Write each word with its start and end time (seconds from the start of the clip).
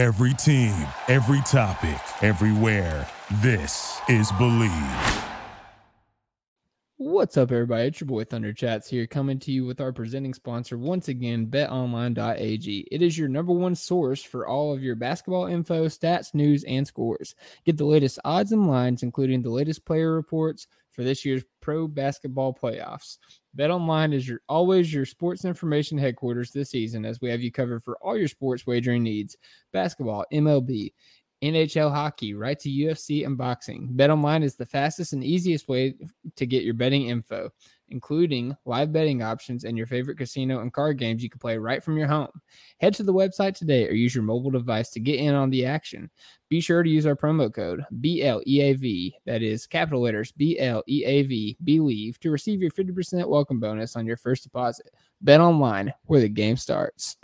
Every 0.00 0.32
team, 0.32 0.74
every 1.08 1.42
topic, 1.42 2.00
everywhere. 2.22 3.06
This 3.42 4.00
is 4.08 4.32
Bleav. 4.32 5.24
What's 6.96 7.36
up, 7.36 7.52
everybody? 7.52 7.88
It's 7.88 8.00
your 8.00 8.06
boy 8.06 8.24
Thunder 8.24 8.54
Chats 8.54 8.88
here, 8.88 9.06
coming 9.06 9.38
to 9.40 9.52
you 9.52 9.66
with 9.66 9.78
our 9.78 9.92
presenting 9.92 10.32
sponsor 10.32 10.78
once 10.78 11.08
again, 11.08 11.48
betonline.ag. 11.48 12.88
It 12.90 13.02
is 13.02 13.18
your 13.18 13.28
number 13.28 13.52
one 13.52 13.74
source 13.74 14.22
for 14.22 14.46
all 14.46 14.72
of 14.72 14.82
your 14.82 14.94
basketball 14.94 15.44
info, 15.48 15.84
stats, 15.84 16.32
news, 16.32 16.64
and 16.64 16.86
scores. 16.86 17.34
Get 17.66 17.76
the 17.76 17.84
latest 17.84 18.18
odds 18.24 18.52
and 18.52 18.66
lines, 18.66 19.02
including 19.02 19.42
the 19.42 19.50
latest 19.50 19.84
player 19.84 20.14
reports 20.14 20.66
for 20.92 21.04
this 21.04 21.26
year's 21.26 21.44
pro 21.60 21.86
basketball 21.86 22.54
playoffs. 22.54 23.18
BetOnline 23.58 24.14
is 24.14 24.28
your 24.28 24.40
always 24.48 24.92
your 24.92 25.04
sports 25.04 25.44
information 25.44 25.98
headquarters 25.98 26.50
this 26.50 26.70
season, 26.70 27.04
as 27.04 27.20
we 27.20 27.30
have 27.30 27.40
you 27.40 27.50
covered 27.50 27.82
for 27.82 27.96
all 28.00 28.16
your 28.16 28.28
sports 28.28 28.66
wagering 28.66 29.02
needs: 29.02 29.36
basketball, 29.72 30.24
MLB, 30.32 30.92
NHL 31.42 31.92
hockey, 31.92 32.34
right 32.34 32.58
to 32.60 32.68
UFC 32.68 33.26
and 33.26 33.36
boxing. 33.36 33.88
BetOnline 33.96 34.42
is 34.44 34.56
the 34.56 34.66
fastest 34.66 35.12
and 35.12 35.24
easiest 35.24 35.68
way 35.68 35.94
to 36.36 36.46
get 36.46 36.64
your 36.64 36.74
betting 36.74 37.08
info, 37.08 37.50
including 37.90 38.56
live 38.64 38.92
betting 38.92 39.22
options 39.22 39.64
and 39.64 39.76
your 39.76 39.86
favorite 39.86 40.18
casino 40.18 40.60
and 40.60 40.72
card 40.72 40.98
games 40.98 41.22
you 41.22 41.30
can 41.30 41.38
play 41.38 41.58
right 41.58 41.82
from 41.82 41.96
your 41.96 42.08
home. 42.08 42.30
Head 42.80 42.94
to 42.94 43.02
the 43.02 43.12
website 43.12 43.54
today 43.54 43.88
or 43.88 43.92
use 43.92 44.14
your 44.14 44.24
mobile 44.24 44.50
device 44.50 44.90
to 44.90 45.00
get 45.00 45.20
in 45.20 45.34
on 45.34 45.50
the 45.50 45.66
action. 45.66 46.10
Be 46.48 46.60
sure 46.60 46.82
to 46.82 46.90
use 46.90 47.06
our 47.06 47.16
promo 47.16 47.52
code 47.52 47.84
BLEAV, 48.00 49.12
that 49.26 49.42
is 49.42 49.66
capital 49.66 50.02
letters 50.02 50.32
BLEAV, 50.32 51.56
believe, 51.62 52.18
to 52.20 52.30
receive 52.30 52.60
your 52.60 52.70
50% 52.72 53.28
welcome 53.28 53.60
bonus 53.60 53.96
on 53.96 54.06
your 54.06 54.16
first 54.16 54.42
deposit. 54.42 54.90
Bet 55.20 55.40
online 55.40 55.92
where 56.06 56.20
the 56.20 56.28
game 56.28 56.56
starts. 56.56 57.16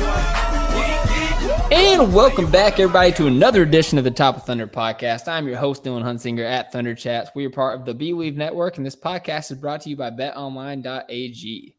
And 0.00 0.06
another 0.06 0.76
one. 0.76 0.86
Yeet, 0.86 1.70
yeet. 1.70 1.72
And 1.72 2.14
welcome 2.14 2.50
back, 2.50 2.78
everybody, 2.78 3.12
to 3.12 3.26
another 3.26 3.62
edition 3.62 3.98
of 3.98 4.04
the 4.04 4.10
Top 4.10 4.36
of 4.36 4.44
Thunder 4.44 4.66
podcast. 4.66 5.28
I'm 5.28 5.48
your 5.48 5.56
host, 5.56 5.84
Dylan 5.84 6.02
Hunsinger 6.02 6.44
at 6.44 6.72
Thunder 6.72 6.94
Chats. 6.94 7.30
We 7.34 7.44
are 7.46 7.50
part 7.50 7.78
of 7.78 7.84
the 7.84 7.94
Bleav 7.94 8.36
Network, 8.36 8.76
and 8.76 8.86
this 8.86 8.96
podcast 8.96 9.50
is 9.50 9.58
brought 9.58 9.80
to 9.82 9.90
you 9.90 9.96
by 9.96 10.10
betonline.ag. 10.10 11.74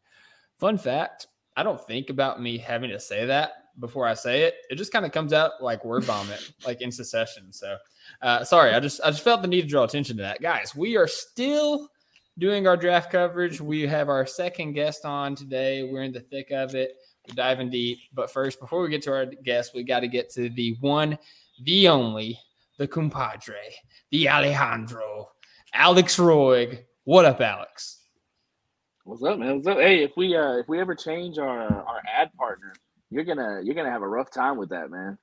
Fun 0.58 0.78
fact 0.78 1.26
I 1.56 1.62
don't 1.62 1.80
think 1.86 2.10
about 2.10 2.40
me 2.40 2.58
having 2.58 2.90
to 2.90 3.00
say 3.00 3.26
that 3.26 3.52
before 3.78 4.06
I 4.06 4.14
say 4.14 4.42
it. 4.42 4.54
It 4.70 4.76
just 4.76 4.92
kind 4.92 5.04
of 5.04 5.12
comes 5.12 5.32
out 5.32 5.62
like 5.62 5.84
word 5.84 6.04
vomit, 6.04 6.52
like 6.66 6.80
in 6.80 6.92
succession. 6.92 7.52
So, 7.52 7.76
uh, 8.22 8.44
sorry, 8.44 8.72
I 8.72 8.80
just 8.80 9.00
I 9.02 9.10
just 9.10 9.22
felt 9.22 9.42
the 9.42 9.48
need 9.48 9.62
to 9.62 9.68
draw 9.68 9.84
attention 9.84 10.16
to 10.18 10.22
that, 10.22 10.40
guys. 10.40 10.74
We 10.74 10.96
are 10.96 11.06
still 11.06 11.88
doing 12.38 12.66
our 12.66 12.76
draft 12.76 13.10
coverage. 13.10 13.60
We 13.60 13.82
have 13.82 14.08
our 14.08 14.26
second 14.26 14.72
guest 14.72 15.04
on 15.04 15.34
today. 15.34 15.82
We're 15.82 16.02
in 16.02 16.12
the 16.12 16.20
thick 16.20 16.50
of 16.50 16.74
it. 16.74 16.96
We're 17.28 17.34
diving 17.34 17.70
deep. 17.70 17.98
But 18.12 18.30
first, 18.30 18.60
before 18.60 18.82
we 18.82 18.88
get 18.88 19.02
to 19.02 19.12
our 19.12 19.26
guest, 19.26 19.72
we 19.74 19.84
got 19.84 20.00
to 20.00 20.08
get 20.08 20.30
to 20.30 20.48
the 20.50 20.76
one, 20.80 21.18
the 21.64 21.88
only, 21.88 22.38
the 22.78 22.88
compadre, 22.88 23.74
the 24.10 24.28
Alejandro, 24.28 25.28
Alex 25.74 26.16
Roig. 26.16 26.84
What 27.04 27.24
up, 27.24 27.40
Alex? 27.40 28.00
What's 29.04 29.22
up, 29.22 29.38
man? 29.38 29.56
What's 29.56 29.66
up? 29.66 29.78
Hey, 29.78 30.02
if 30.02 30.12
we 30.16 30.36
uh 30.36 30.58
if 30.58 30.68
we 30.68 30.80
ever 30.80 30.94
change 30.94 31.38
our 31.38 31.60
our 31.60 32.00
ad 32.06 32.32
partner, 32.34 32.72
you're 33.10 33.24
gonna 33.24 33.60
you're 33.62 33.74
gonna 33.74 33.90
have 33.90 34.02
a 34.02 34.08
rough 34.08 34.30
time 34.30 34.56
with 34.56 34.68
that, 34.70 34.90
man. 34.90 35.18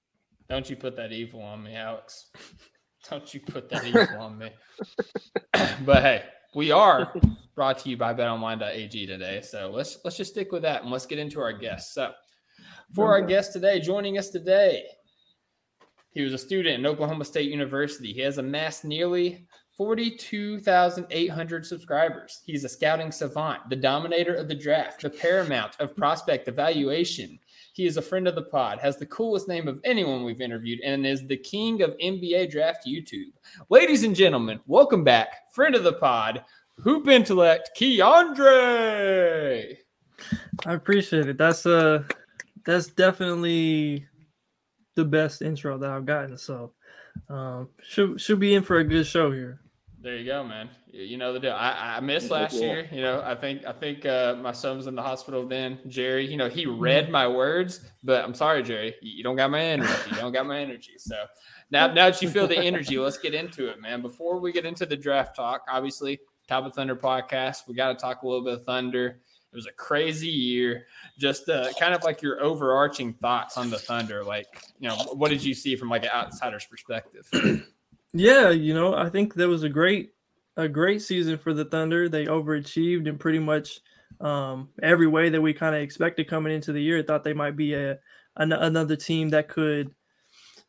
Don't 0.50 0.70
you 0.70 0.76
put 0.76 0.96
that 0.98 1.12
evil 1.12 1.42
on 1.42 1.64
me, 1.64 1.76
Alex. 1.76 2.32
Don't 3.10 3.34
you 3.34 3.40
put 3.40 3.70
that 3.70 3.86
evil 3.86 4.20
on 4.20 4.38
me. 4.38 4.50
but 5.86 6.04
hey, 6.04 6.24
we 6.58 6.72
are 6.72 7.14
brought 7.54 7.78
to 7.78 7.88
you 7.88 7.96
by 7.96 8.16
betonline.ag 8.16 9.06
today. 9.06 9.42
So 9.42 9.70
let's 9.72 10.00
let's 10.04 10.18
just 10.18 10.32
stick 10.32 10.52
with 10.52 10.64
that 10.64 10.82
and 10.82 10.92
let's 10.92 11.06
get 11.06 11.20
into 11.20 11.40
our 11.40 11.54
guests. 11.54 11.94
So 11.94 12.14
for 12.96 13.12
our 13.12 13.22
guest 13.22 13.54
today, 13.54 13.80
joining 13.80 14.18
us 14.18 14.32
today, 14.32 14.86
he 16.10 16.24
was 16.24 16.34
a 16.34 16.38
student 16.38 16.80
in 16.80 16.88
Oklahoma 16.88 17.26
State 17.26 17.52
University. 17.52 18.12
He 18.12 18.22
has 18.22 18.40
amassed 18.40 18.86
nearly 18.86 19.46
42,800 19.78 21.64
subscribers. 21.64 22.42
He's 22.48 22.64
a 22.64 22.70
scouting 22.70 23.12
savant, 23.12 23.70
the 23.70 23.76
dominator 23.76 24.34
of 24.34 24.48
the 24.48 24.56
draft, 24.56 25.04
the 25.04 25.12
paramount 25.12 25.76
of 25.80 25.96
prospect 25.96 26.48
evaluation. 26.48 27.38
He 27.78 27.86
is 27.86 27.96
a 27.98 28.02
friend 28.02 28.28
of 28.28 28.34
the 28.34 28.42
pod, 28.42 28.80
has 28.80 28.98
the 28.98 29.06
coolest 29.06 29.48
name 29.48 29.68
of 29.68 29.80
anyone 29.84 30.24
we've 30.24 30.42
interviewed, 30.42 30.80
and 30.84 31.06
is 31.06 31.28
the 31.28 31.38
king 31.38 31.84
of 31.84 31.96
NBA 32.04 32.50
draft 32.50 32.88
YouTube. 32.88 33.34
Ladies 33.70 34.04
and 34.04 34.16
gentlemen, 34.16 34.60
welcome 34.66 35.04
back, 35.04 35.54
friend 35.54 35.76
of 35.76 35.84
the 35.84 35.94
pod, 35.94 36.44
hoop 36.80 37.08
intellect, 37.08 37.70
Keandre. 37.78 39.76
I 40.66 40.74
appreciate 40.74 41.30
it. 41.30 41.38
That's 41.38 41.68
uh 41.68 42.02
that's 42.66 42.88
definitely 42.88 44.08
the 44.96 45.06
best 45.06 45.44
intro 45.44 45.78
that 45.78 45.92
I've 45.92 46.08
gotten. 46.08 46.36
So 46.36 46.74
um 47.30 47.70
should 47.84 48.20
should 48.20 48.40
be 48.40 48.56
in 48.56 48.64
for 48.64 48.78
a 48.78 48.84
good 48.84 49.06
show 49.06 49.32
here. 49.32 49.62
There 50.08 50.16
you 50.16 50.24
go, 50.24 50.42
man. 50.42 50.70
You 50.90 51.18
know 51.18 51.34
the 51.34 51.40
deal. 51.42 51.52
I, 51.52 51.98
I 51.98 52.00
missed 52.00 52.32
last 52.32 52.54
Yeah. 52.54 52.62
year. 52.62 52.90
You 52.94 53.02
know, 53.02 53.22
I 53.26 53.36
think 53.36 53.66
I 53.66 53.74
think 53.74 54.06
uh, 54.06 54.38
my 54.42 54.54
son 54.54 54.78
was 54.78 54.88
in 54.88 54.96
the 54.96 55.02
hospital 55.02 55.46
then. 55.46 55.80
Jerry, 55.90 56.26
you 56.26 56.38
know, 56.38 56.48
he 56.48 56.66
read 56.66 57.12
my 57.12 57.28
words, 57.28 57.82
but 58.06 58.24
I'm 58.24 58.34
sorry, 58.34 58.64
Jerry, 58.64 58.96
you 59.02 59.18
you 59.18 59.22
don't 59.22 59.36
got 59.36 59.52
my 59.52 59.62
energy. 59.62 59.92
You 60.12 60.16
don't 60.16 60.32
got 60.32 60.46
my 60.46 60.60
energy. 60.60 60.94
So 60.98 61.26
now, 61.72 61.88
now 61.94 62.10
that 62.10 62.22
you 62.22 62.30
feel 62.30 62.48
the 62.48 62.58
energy, 62.58 62.98
let's 62.98 63.18
get 63.18 63.34
into 63.34 63.68
it, 63.68 63.82
man. 63.82 64.02
Before 64.02 64.40
we 64.40 64.54
get 64.54 64.66
into 64.66 64.86
the 64.86 64.96
draft 64.96 65.36
talk, 65.36 65.64
obviously, 65.70 66.22
Top 66.48 66.64
of 66.64 66.74
Thunder 66.74 66.96
podcast, 66.96 67.68
we 67.68 67.76
got 67.76 67.90
to 67.90 67.96
talk 67.96 68.22
a 68.22 68.26
little 68.26 68.46
bit 68.46 68.54
of 68.54 68.64
Thunder. 68.64 69.20
It 69.52 69.56
was 69.58 69.68
a 69.68 69.74
crazy 69.74 70.30
year. 70.30 70.86
Just 71.20 71.50
uh, 71.50 71.74
kind 71.78 71.94
of 71.94 72.06
like 72.06 72.22
your 72.22 72.42
overarching 72.42 73.12
thoughts 73.16 73.58
on 73.58 73.70
the 73.70 73.78
Thunder. 73.78 74.24
Like, 74.24 74.48
you 74.80 74.88
know, 74.88 74.96
what 75.16 75.32
did 75.32 75.44
you 75.44 75.54
see 75.54 75.76
from 75.76 75.90
like 75.90 76.04
an 76.04 76.12
outsider's 76.14 76.66
perspective? 76.66 77.30
Yeah, 78.14 78.50
you 78.50 78.74
know, 78.74 78.96
I 78.96 79.10
think 79.10 79.34
that 79.36 79.48
was 79.48 79.64
a 79.64 79.70
great 79.70 80.12
a 80.56 80.68
great 80.68 81.02
season 81.02 81.38
for 81.38 81.54
the 81.54 81.66
Thunder. 81.66 82.10
They 82.10 82.26
overachieved 82.26 83.08
in 83.08 83.18
pretty 83.18 83.40
much 83.40 83.82
um 84.22 84.70
every 84.82 85.08
way 85.08 85.30
that 85.30 85.42
we 85.42 85.54
kind 85.54 85.76
of 85.76 85.82
expected 85.82 86.28
coming 86.28 86.54
into 86.54 86.72
the 86.72 86.82
year. 86.82 87.00
I 87.00 87.04
thought 87.04 87.24
they 87.24 87.34
might 87.34 87.56
be 87.56 87.74
a 87.74 88.00
an, 88.38 88.52
another 88.54 88.96
team 88.96 89.30
that 89.30 89.50
could 89.50 89.94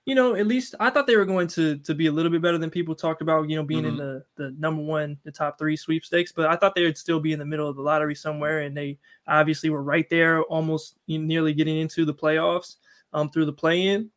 you 0.09 0.15
know, 0.15 0.35
at 0.35 0.47
least 0.47 0.75
I 0.81 0.89
thought 0.89 1.07
they 1.07 1.17
were 1.17 1.27
going 1.27 1.49
to 1.49 1.77
to 1.81 1.95
be 1.95 2.07
a 2.07 2.13
little 2.13 2.33
bit 2.33 2.41
better 2.41 2.57
than 2.57 2.71
people 2.71 2.95
talked 2.95 3.21
about, 3.21 3.51
you 3.51 3.57
know, 3.57 3.63
being 3.63 3.85
in 3.85 3.99
the 3.99 4.25
the 4.37 4.55
number 4.59 4.83
one, 4.83 5.19
the 5.25 5.31
top 5.31 5.59
three 5.59 5.77
sweepstakes. 5.77 6.33
But 6.33 6.47
I 6.47 6.57
thought 6.57 6.75
they 6.75 6.85
would 6.85 6.97
still 6.97 7.21
be 7.21 7.35
in 7.35 7.39
the 7.39 7.45
middle 7.45 7.69
of 7.69 7.77
the 7.77 7.83
lottery 7.83 8.15
somewhere, 8.15 8.61
and 8.61 8.75
they 8.75 8.99
obviously 9.27 9.69
were 9.69 9.83
right 9.83 10.09
there, 10.09 10.43
almost 10.45 10.97
nearly 11.09 11.53
getting 11.53 11.77
into 11.79 12.07
the 12.07 12.15
playoffs 12.15 12.77
um, 13.13 13.29
through 13.29 13.45
the 13.45 13.53
play-in. 13.53 14.11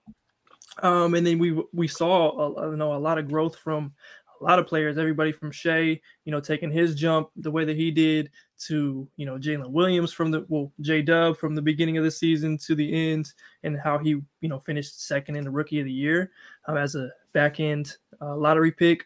Um, 0.82 1.16
and 1.16 1.26
then 1.26 1.38
we 1.38 1.62
we 1.74 1.88
saw 1.88 2.56
a, 2.58 2.72
you 2.72 2.78
know 2.78 2.96
a 2.96 2.98
lot 2.98 3.18
of 3.18 3.28
growth 3.28 3.58
from 3.58 3.94
a 4.40 4.44
lot 4.44 4.60
of 4.60 4.68
players. 4.68 4.98
Everybody 4.98 5.32
from 5.32 5.52
Shai, 5.52 6.00
you 6.26 6.32
know, 6.32 6.40
taking 6.40 6.72
his 6.72 6.96
jump 6.96 7.30
the 7.36 7.52
way 7.52 7.66
that 7.66 7.78
he 7.78 7.92
did 7.92 8.30
to 8.68 9.08
you 9.18 9.26
know 9.26 9.38
Jalen 9.38 9.70
Williams 9.70 10.14
from 10.14 10.32
the 10.32 10.46
well 10.48 10.72
J 10.82 11.02
Dub 11.02 11.38
from 11.38 11.56
the 11.56 11.62
beginning 11.62 11.98
of 11.98 12.04
the 12.04 12.12
season 12.12 12.58
to 12.60 12.76
the 12.76 13.12
end, 13.12 13.32
and 13.64 13.80
how 13.80 13.98
he 13.98 14.10
you 14.10 14.50
know 14.50 14.60
finished 14.60 15.06
second 15.06 15.36
in 15.36 15.44
the 15.44 15.52
Rookie 15.52 15.80
of 15.80 15.86
the 15.86 15.92
Year 15.92 16.32
um, 16.68 16.78
as 16.78 16.96
a 16.96 17.10
back 17.34 17.60
end 17.60 17.96
uh, 18.22 18.36
lottery 18.36 18.72
pick. 18.72 19.06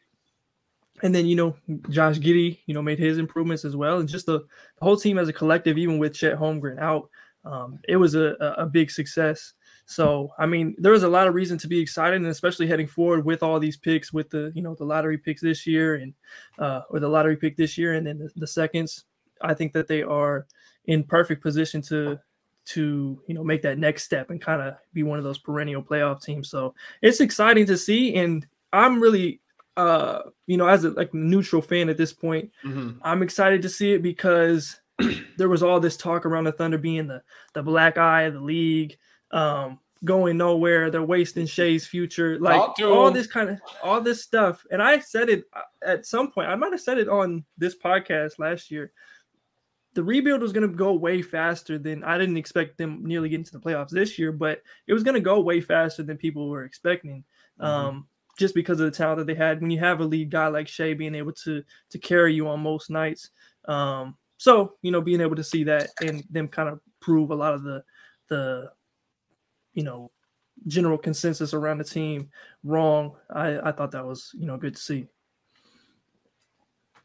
And 1.03 1.13
then 1.13 1.25
you 1.25 1.35
know 1.35 1.55
Josh 1.89 2.19
Giddey, 2.19 2.59
you 2.67 2.73
know, 2.73 2.81
made 2.81 2.99
his 2.99 3.17
improvements 3.17 3.65
as 3.65 3.75
well, 3.75 3.99
and 3.99 4.07
just 4.07 4.25
the, 4.25 4.39
the 4.39 4.83
whole 4.83 4.97
team 4.97 5.17
as 5.17 5.27
a 5.27 5.33
collective, 5.33 5.77
even 5.77 5.99
with 5.99 6.13
Chet 6.13 6.37
Holmgren 6.37 6.79
out, 6.79 7.09
um, 7.43 7.79
it 7.89 7.97
was 7.97 8.15
a, 8.15 8.35
a 8.39 8.63
a 8.63 8.65
big 8.65 8.89
success. 8.89 9.53
So 9.85 10.31
I 10.39 10.45
mean, 10.45 10.75
there 10.79 10.93
is 10.93 11.03
a 11.03 11.07
lot 11.07 11.27
of 11.27 11.33
reason 11.35 11.57
to 11.59 11.67
be 11.67 11.79
excited, 11.79 12.15
and 12.17 12.25
especially 12.27 12.67
heading 12.67 12.87
forward 12.87 13.23
with 13.25 13.43
all 13.43 13.59
these 13.59 13.77
picks, 13.77 14.11
with 14.11 14.29
the 14.29 14.51
you 14.55 14.61
know 14.61 14.75
the 14.75 14.85
lottery 14.85 15.17
picks 15.17 15.41
this 15.41 15.67
year, 15.67 15.95
and 15.95 16.13
uh, 16.59 16.81
or 16.89 16.99
the 16.99 17.07
lottery 17.09 17.35
pick 17.37 17.55
this 17.55 17.77
year, 17.77 17.93
and 17.93 18.05
then 18.05 18.17
the, 18.17 18.29
the 18.35 18.47
seconds. 18.47 19.05
I 19.41 19.53
think 19.53 19.73
that 19.73 19.87
they 19.87 20.01
are 20.01 20.47
in 20.85 21.03
perfect 21.03 21.43
position 21.43 21.81
to 21.83 22.19
to 22.65 23.21
you 23.27 23.35
know 23.35 23.43
make 23.43 23.61
that 23.61 23.77
next 23.77 24.03
step 24.03 24.31
and 24.31 24.41
kind 24.41 24.61
of 24.61 24.75
be 24.93 25.03
one 25.03 25.19
of 25.19 25.23
those 25.23 25.37
perennial 25.37 25.83
playoff 25.83 26.21
teams. 26.23 26.49
So 26.49 26.73
it's 27.01 27.21
exciting 27.21 27.67
to 27.67 27.77
see, 27.77 28.15
and 28.15 28.45
I'm 28.73 28.99
really 28.99 29.41
uh 29.77 30.21
you 30.47 30.55
know 30.57 30.67
as 30.67 30.83
a 30.85 30.91
like 30.91 31.13
neutral 31.13 31.61
fan 31.61 31.89
at 31.89 31.97
this 31.97 32.11
point, 32.13 32.49
Mhm. 32.63 32.97
I'm 33.03 33.21
excited 33.21 33.61
to 33.61 33.69
see 33.69 33.93
it 33.93 34.01
because 34.01 34.79
there 35.37 35.49
was 35.49 35.61
all 35.61 35.79
this 35.79 35.97
talk 35.97 36.25
around 36.25 36.45
the 36.45 36.53
Thunder 36.53 36.77
being 36.79 37.05
the 37.07 37.21
the 37.53 37.61
black 37.61 37.97
eye 37.99 38.23
of 38.23 38.33
the 38.33 38.39
league. 38.41 38.97
Um, 39.35 39.79
going 40.03 40.37
nowhere. 40.37 40.89
They're 40.89 41.03
wasting 41.03 41.45
Shai's 41.45 41.87
future. 41.87 42.39
Like 42.39 42.79
all 42.81 43.11
this 43.11 43.27
kind 43.27 43.49
of 43.49 43.59
all 43.83 44.01
this 44.01 44.23
stuff. 44.23 44.65
And 44.71 44.81
I 44.81 44.99
said 44.99 45.29
it 45.29 45.45
uh, 45.53 45.61
at 45.85 46.05
some 46.05 46.31
point. 46.31 46.49
I 46.49 46.55
might 46.55 46.71
have 46.71 46.81
said 46.81 46.97
it 46.97 47.09
on 47.09 47.43
this 47.57 47.75
podcast 47.77 48.39
last 48.39 48.71
year. 48.71 48.91
The 49.93 50.03
rebuild 50.03 50.41
was 50.41 50.51
going 50.51 50.69
to 50.69 50.75
go 50.75 50.93
way 50.93 51.21
faster 51.21 51.77
than 51.77 52.03
I 52.03 52.17
didn't 52.17 52.37
expect 52.37 52.77
them 52.77 53.05
nearly 53.05 53.29
getting 53.29 53.45
to 53.45 53.51
the 53.51 53.59
playoffs 53.59 53.89
this 53.89 54.19
year, 54.19 54.33
but 54.33 54.61
it 54.87 54.93
was 54.93 55.03
going 55.03 55.15
to 55.15 55.21
go 55.21 55.39
way 55.39 55.61
faster 55.61 56.03
than 56.03 56.17
people 56.17 56.49
were 56.49 56.65
expecting. 56.65 57.23
Um, 57.59 58.07
just 58.37 58.53
because 58.53 58.79
of 58.79 58.85
the 58.85 58.97
talent 58.97 59.19
that 59.19 59.27
they 59.27 59.35
had. 59.35 59.61
When 59.61 59.71
you 59.71 59.79
have 59.79 60.01
a 60.01 60.05
lead 60.05 60.29
guy 60.29 60.47
like 60.47 60.67
Shai 60.67 60.93
being 60.93 61.15
able 61.15 61.31
to 61.33 61.63
to 61.89 61.97
carry 61.97 62.33
you 62.33 62.47
on 62.47 62.59
most 62.59 62.89
nights, 62.89 63.29
um, 63.65 64.17
so 64.37 64.73
you 64.81 64.91
know 64.91 65.01
being 65.01 65.21
able 65.21 65.35
to 65.35 65.43
see 65.43 65.63
that 65.63 65.89
and 66.01 66.23
them 66.29 66.47
kind 66.47 66.69
of 66.69 66.79
prove 66.99 67.31
a 67.31 67.35
lot 67.35 67.53
of 67.53 67.63
the 67.63 67.83
the 68.27 68.69
you 69.75 69.83
know 69.83 70.11
general 70.67 70.97
consensus 70.97 71.53
around 71.53 71.77
the 71.77 71.83
team 71.83 72.29
wrong. 72.63 73.15
I 73.29 73.59
I 73.59 73.71
thought 73.71 73.91
that 73.91 74.05
was 74.05 74.31
you 74.33 74.47
know 74.47 74.57
good 74.57 74.75
to 74.75 74.81
see. 74.81 75.07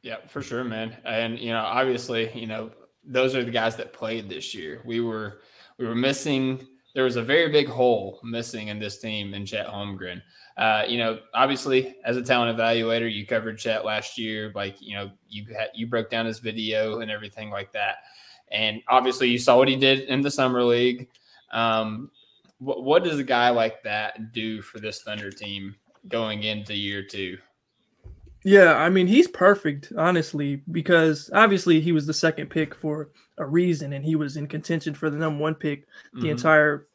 Yeah, 0.03 0.17
for 0.29 0.41
sure, 0.41 0.65
man. 0.65 0.97
And 1.05 1.39
you 1.39 1.51
know, 1.51 1.59
obviously, 1.61 2.31
you 2.33 2.47
know, 2.47 2.71
those 3.05 3.35
are 3.35 3.45
the 3.45 3.51
guys 3.51 3.77
that 3.77 3.93
played 3.93 4.29
this 4.29 4.55
year. 4.55 4.81
We 4.85 5.01
were 5.01 5.41
we 5.79 5.87
were 5.87 5.95
missing. 5.95 6.67
There 6.95 7.05
was 7.05 7.17
a 7.17 7.23
very 7.23 7.53
big 7.53 7.69
hole 7.69 8.19
missing 8.25 8.69
in 8.69 8.79
this 8.79 8.99
team 8.99 9.35
in 9.35 9.47
Chet 9.47 9.67
Holmgren. 9.67 10.23
Uh, 10.57 10.85
you 10.89 10.99
know, 10.99 11.21
obviously, 11.35 11.97
as 12.05 12.17
a 12.17 12.23
talent 12.23 12.57
evaluator, 12.57 13.13
you 13.13 13.27
covered 13.27 13.59
Chet 13.59 13.85
last 13.85 14.19
year. 14.19 14.53
Like, 14.55 14.81
you 14.81 14.95
know, 14.95 15.11
you 15.29 15.47
had 15.57 15.69
you 15.75 15.87
broke 15.87 16.11
down 16.11 16.27
his 16.27 16.39
video 16.39 17.01
and 17.01 17.11
everything 17.11 17.51
like 17.51 17.73
that. 17.73 17.97
And 18.51 18.83
obviously, 18.89 19.29
you 19.29 19.39
saw 19.39 19.57
what 19.57 19.69
he 19.69 19.77
did 19.77 20.01
in 20.01 20.23
the 20.23 20.31
summer 20.31 20.65
league. 20.65 21.09
Um, 21.53 22.11
what, 22.61 22.85
what 22.85 23.03
does 23.03 23.19
a 23.19 23.25
guy 23.25 23.51
like 23.51 23.83
that 23.83 24.33
do 24.33 24.63
for 24.63 24.79
this 24.79 25.03
Thunder 25.03 25.31
team 25.31 25.75
going 26.09 26.45
into 26.45 26.75
year 26.75 27.03
two? 27.03 27.37
Yeah, 28.45 28.75
I 28.77 28.89
mean 28.89 29.07
he's 29.07 29.29
perfect, 29.29 29.93
honestly, 29.99 30.63
because 30.71 31.31
obviously 31.35 31.81
he 31.81 31.93
was 31.93 32.07
the 32.07 32.15
second 32.15 32.49
pick 32.49 32.75
for 32.75 33.11
a 33.39 33.45
reason, 33.45 33.93
and 33.93 34.05
he 34.05 34.17
was 34.17 34.37
in 34.37 34.47
contention 34.47 34.95
for 34.95 35.11
the 35.11 35.19
number 35.19 35.43
one 35.43 35.55
pick 35.55 35.87
the 36.15 36.29
Mhm. 36.29 36.31
entire 36.31 36.87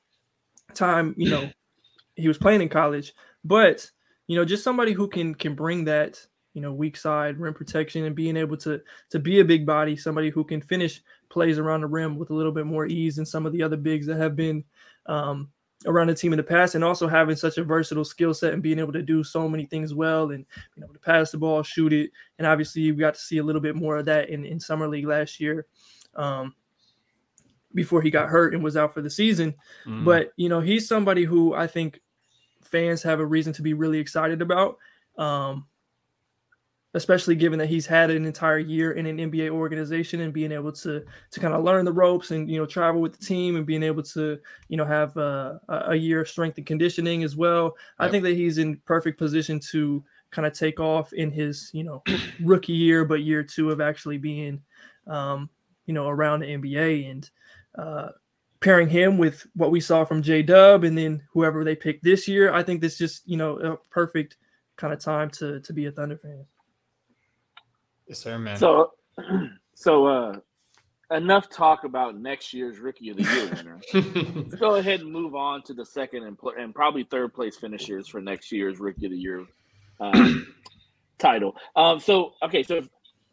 time. 0.74 1.14
You 1.18 1.30
know, 1.30 1.52
he 2.16 2.28
was 2.28 2.38
playing 2.38 2.62
in 2.62 2.70
college, 2.70 3.14
but 3.44 3.90
you 4.28 4.36
know, 4.36 4.46
just 4.46 4.64
somebody 4.64 4.92
who 4.92 5.08
can 5.08 5.36
can 5.36 5.54
bring 5.54 5.84
that 5.86 6.26
you 6.56 6.62
know 6.62 6.74
weak 6.74 6.98
side 6.98 7.38
rim 7.40 7.54
protection 7.54 8.06
and 8.06 8.16
being 8.16 8.38
able 8.38 8.58
to 8.58 8.82
to 9.12 9.20
be 9.20 9.40
a 9.40 9.46
big 9.46 9.66
body, 9.68 9.96
somebody 9.96 10.32
who 10.32 10.44
can 10.44 10.62
finish 10.62 11.04
plays 11.30 11.60
around 11.60 11.82
the 11.82 11.88
rim 11.88 12.18
with 12.18 12.32
a 12.32 12.34
little 12.34 12.52
bit 12.52 12.66
more 12.66 12.88
ease 12.88 13.18
than 13.18 13.26
some 13.26 13.46
of 13.46 13.54
the 13.54 13.62
other 13.62 13.78
bigs 13.78 14.08
that 14.08 14.18
have 14.18 14.36
been 14.36 14.64
um, 15.06 15.52
around 15.86 16.07
the 16.07 16.16
team 16.16 16.33
in 16.33 16.38
the 16.38 16.44
past, 16.44 16.75
and 16.75 16.83
also 16.83 17.07
having 17.07 17.36
such 17.36 17.57
a 17.57 17.63
versatile 17.63 18.06
skill 18.06 18.33
set 18.33 18.54
and 18.54 18.63
being 18.63 18.80
able 18.80 18.94
to 18.94 19.01
do 19.01 19.24
so 19.24 19.48
many 19.48 19.66
things 19.66 19.94
well 19.94 20.31
and 20.31 20.45
being 20.74 20.83
able 20.83 20.94
to 20.94 21.00
pass 21.00 21.31
the 21.31 21.38
ball, 21.38 21.62
shoot 21.63 21.94
it, 21.94 22.12
and 22.39 22.48
obviously 22.48 22.92
we 22.92 22.98
got 22.98 23.13
to 23.13 23.19
see 23.19 23.38
a 23.38 23.44
little 23.44 23.62
bit 23.62 23.75
more 23.75 23.98
of 23.98 24.06
that 24.06 24.30
in 24.30 24.45
in 24.45 24.60
summer 24.60 24.88
league 24.88 25.06
last 25.07 25.39
year. 25.39 25.66
Um, 26.16 26.56
before 27.74 28.01
he 28.01 28.10
got 28.10 28.30
hurt 28.30 28.54
and 28.54 28.63
was 28.63 28.77
out 28.77 28.94
for 28.94 29.01
the 29.01 29.10
season, 29.10 29.54
Mhm. 29.86 30.06
but 30.06 30.31
you 30.38 30.48
know 30.48 30.62
he's 30.62 30.88
somebody 30.88 31.25
who 31.25 31.54
I 31.54 31.68
think 31.68 32.00
fans 32.63 33.04
have 33.04 33.19
a 33.19 33.25
reason 33.25 33.51
to 33.54 33.62
be 33.62 33.74
really 33.74 34.00
excited 34.00 34.42
about, 34.42 34.78
um, 35.18 35.68
especially 36.95 37.36
given 37.36 37.59
that 37.59 37.68
he's 37.68 37.86
had 37.86 38.09
an 38.09 38.25
entire 38.25 38.57
year 38.57 38.94
in 38.94 39.06
an 39.06 39.18
NBA 39.18 39.50
organization 39.50 40.21
and 40.21 40.33
being 40.33 40.53
able 40.53 40.71
to 40.71 41.03
to 41.31 41.39
kind 41.39 41.53
of 41.53 41.63
learn 41.63 41.83
the 41.83 41.92
ropes 41.92 42.31
and 42.31 42.50
you 42.50 42.57
know 42.57 42.65
travel 42.65 43.01
with 43.01 43.19
the 43.19 43.24
team 43.24 43.57
and 43.57 43.65
being 43.65 43.83
able 43.83 44.01
to 44.01 44.39
you 44.69 44.77
know 44.77 44.86
have 44.86 45.15
uh, 45.18 45.56
a 45.68 45.95
year 45.95 46.21
of 46.21 46.30
strength 46.30 46.57
and 46.57 46.65
conditioning 46.65 47.24
as 47.24 47.36
well. 47.36 47.75
I 48.00 48.07
think 48.07 48.24
that 48.24 48.36
he's 48.36 48.57
in 48.57 48.77
perfect 48.86 49.19
position 49.19 49.59
to 49.71 50.03
kind 50.31 50.45
of 50.45 50.53
take 50.53 50.80
off 50.80 51.12
in 51.13 51.31
his 51.31 51.69
you 51.74 51.83
know 51.83 52.01
rookie 52.42 52.74
year, 52.74 53.03
but 53.03 53.21
year 53.21 53.44
two 53.44 53.71
of 53.71 53.81
actually 53.81 54.18
being 54.18 54.62
um, 55.06 55.50
you 55.86 55.94
know 55.94 56.07
around 56.07 56.39
the 56.39 56.47
NBA 56.47 57.12
and. 57.12 57.30
Uh, 57.77 58.07
pairing 58.62 58.88
him 58.88 59.18
with 59.18 59.45
what 59.53 59.69
we 59.69 59.81
saw 59.81 60.06
from 60.06 60.24
J 60.24 60.42
Dub 60.42 60.86
and 60.86 60.97
then 60.97 61.21
whoever 61.33 61.65
they 61.65 61.75
pick 61.75 62.01
this 62.01 62.25
year, 62.25 62.53
I 62.53 62.63
think 62.63 62.80
this 62.80 62.97
just 62.97 63.21
you 63.27 63.36
know 63.36 63.57
a 63.59 63.77
perfect 63.92 64.38
kind 64.77 64.94
of 64.94 65.00
time 65.00 65.30
to 65.31 65.59
to 65.59 65.74
be 65.74 65.86
a 65.88 65.92
Thunder 65.92 66.18
fan. 66.18 66.45
Yes, 68.07 68.19
sir, 68.19 68.38
man. 68.38 68.57
So, 68.57 68.92
so 69.75 70.06
uh, 70.06 70.40
enough 71.12 71.50
talk 71.50 71.84
about 71.84 72.18
next 72.18 72.54
year's 72.54 72.80
Rookie 72.80 73.10
of 73.10 73.18
the 73.18 73.24
Year 73.24 73.50
winner. 73.54 73.81
Let's 74.36 74.56
go 74.56 74.75
ahead 74.75 75.02
and 75.02 75.12
move 75.12 75.36
on 75.36 75.63
to 75.63 75.74
the 75.74 75.86
second 75.86 76.24
and, 76.24 76.38
pl- 76.38 76.54
and 76.57 76.74
probably 76.74 77.04
third 77.04 77.34
place 77.34 77.57
finishers 77.57 78.07
for 78.07 78.22
next 78.22 78.52
year's 78.52 78.80
Rookie 78.80 79.06
of 79.06 79.12
the 79.12 79.18
Year 79.18 79.46
um, 80.00 80.54
title. 81.18 81.56
Um, 81.75 82.00
so, 82.00 82.34
okay, 82.44 82.63
so 82.63 82.81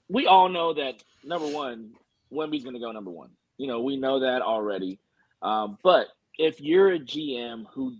we 0.08 0.26
all 0.26 0.48
know 0.48 0.74
that 0.74 1.02
number 1.24 1.46
one, 1.46 1.92
Wemby's 2.30 2.64
going 2.64 2.74
to 2.74 2.80
go 2.80 2.92
number 2.92 3.10
one. 3.10 3.30
You 3.58 3.66
know, 3.66 3.80
we 3.80 3.96
know 3.96 4.20
that 4.20 4.42
already. 4.42 4.98
Um, 5.42 5.78
but 5.82 6.08
if 6.38 6.60
you're 6.60 6.92
a 6.92 6.98
GM 6.98 7.64
who 7.74 7.96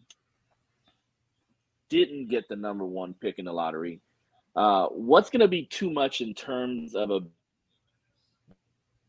didn't 1.88 2.28
get 2.28 2.48
the 2.48 2.56
number 2.56 2.84
one 2.86 3.14
pick 3.14 3.38
in 3.38 3.44
the 3.44 3.52
lottery, 3.52 4.00
uh, 4.56 4.86
what's 4.86 5.30
going 5.30 5.40
to 5.40 5.48
be 5.48 5.64
too 5.64 5.90
much 5.90 6.20
in 6.20 6.34
terms 6.34 6.94
of 6.94 7.10
a 7.10 7.20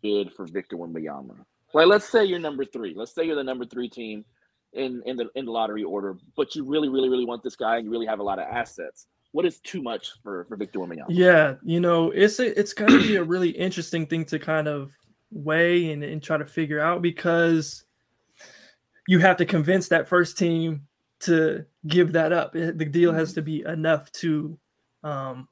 bid 0.02 0.32
for 0.34 0.46
Victor 0.46 0.78
Wembanyama? 0.78 1.36
Like, 1.74 1.88
let's 1.88 2.08
say 2.08 2.24
you're 2.24 2.40
number 2.40 2.66
three. 2.66 2.94
Let's 2.96 3.14
say 3.14 3.26
you're 3.26 3.36
the 3.36 3.44
number 3.44 3.66
three 3.66 3.90
team 3.90 4.26
in 4.74 5.02
in 5.06 5.18
the 5.18 5.30
in 5.36 5.46
the 5.46 5.52
lottery 5.52 5.84
order, 5.84 6.18
but 6.36 6.56
you 6.56 6.64
really, 6.64 6.90
really, 6.90 7.10
really 7.10 7.26
want 7.26 7.44
this 7.44 7.56
guy, 7.56 7.78
and 7.78 7.86
you 7.86 7.92
really 7.92 8.06
have 8.06 8.20
a 8.20 8.24
lot 8.24 8.40
of 8.40 8.46
assets. 8.46 9.08
What 9.32 9.46
is 9.46 9.60
too 9.60 9.82
much 9.82 10.12
for 10.22 10.46
for 10.46 10.56
Victor 10.56 10.80
Wembanyama? 10.80 11.06
Yeah, 11.10 11.56
you 11.64 11.80
know, 11.80 12.12
it's 12.12 12.40
a, 12.40 12.58
it's 12.60 12.74
going 12.74 12.92
to 12.92 13.02
be 13.02 13.16
a 13.16 13.24
really 13.24 13.50
interesting 13.50 14.06
thing 14.06 14.26
to 14.26 14.38
kind 14.38 14.68
of 14.68 14.92
weigh 15.32 15.92
and, 15.92 16.04
and 16.04 16.22
try 16.22 16.38
to 16.38 16.46
figure 16.46 16.80
out 16.80 17.02
because 17.02 17.86
you 19.08 19.20
have 19.20 19.38
to 19.38 19.46
convince 19.46 19.88
that 19.90 20.08
first 20.08 20.38
team 20.38 20.88
to 21.22 21.66
give 21.88 22.14
that 22.14 22.32
up. 22.32 22.54
The 22.54 22.74
deal 22.74 23.14
has 23.14 23.34
to 23.34 23.42
be 23.42 23.64
enough 23.64 24.12
to 24.14 24.58
um, 25.04 25.48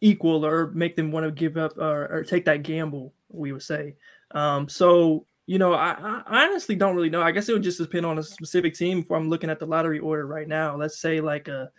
equal 0.00 0.44
or 0.44 0.68
make 0.72 0.96
them 0.96 1.10
want 1.10 1.24
to 1.26 1.32
give 1.32 1.56
up 1.56 1.76
or, 1.78 2.06
or 2.12 2.24
take 2.24 2.44
that 2.44 2.62
gamble. 2.62 3.12
We 3.28 3.52
would 3.52 3.62
say. 3.62 3.96
Um, 4.32 4.68
so 4.68 5.26
you 5.46 5.58
know, 5.58 5.74
I, 5.74 6.22
I 6.26 6.46
honestly 6.46 6.74
don't 6.74 6.96
really 6.96 7.10
know. 7.10 7.22
I 7.22 7.30
guess 7.30 7.48
it 7.48 7.52
would 7.52 7.62
just 7.62 7.78
depend 7.78 8.04
on 8.04 8.18
a 8.18 8.22
specific 8.22 8.74
team. 8.74 8.98
If 8.98 9.10
I'm 9.12 9.28
looking 9.28 9.48
at 9.48 9.60
the 9.60 9.66
lottery 9.66 10.00
order 10.00 10.26
right 10.26 10.48
now, 10.48 10.76
let's 10.76 10.98
say 10.98 11.20
like 11.20 11.48
a 11.48 11.70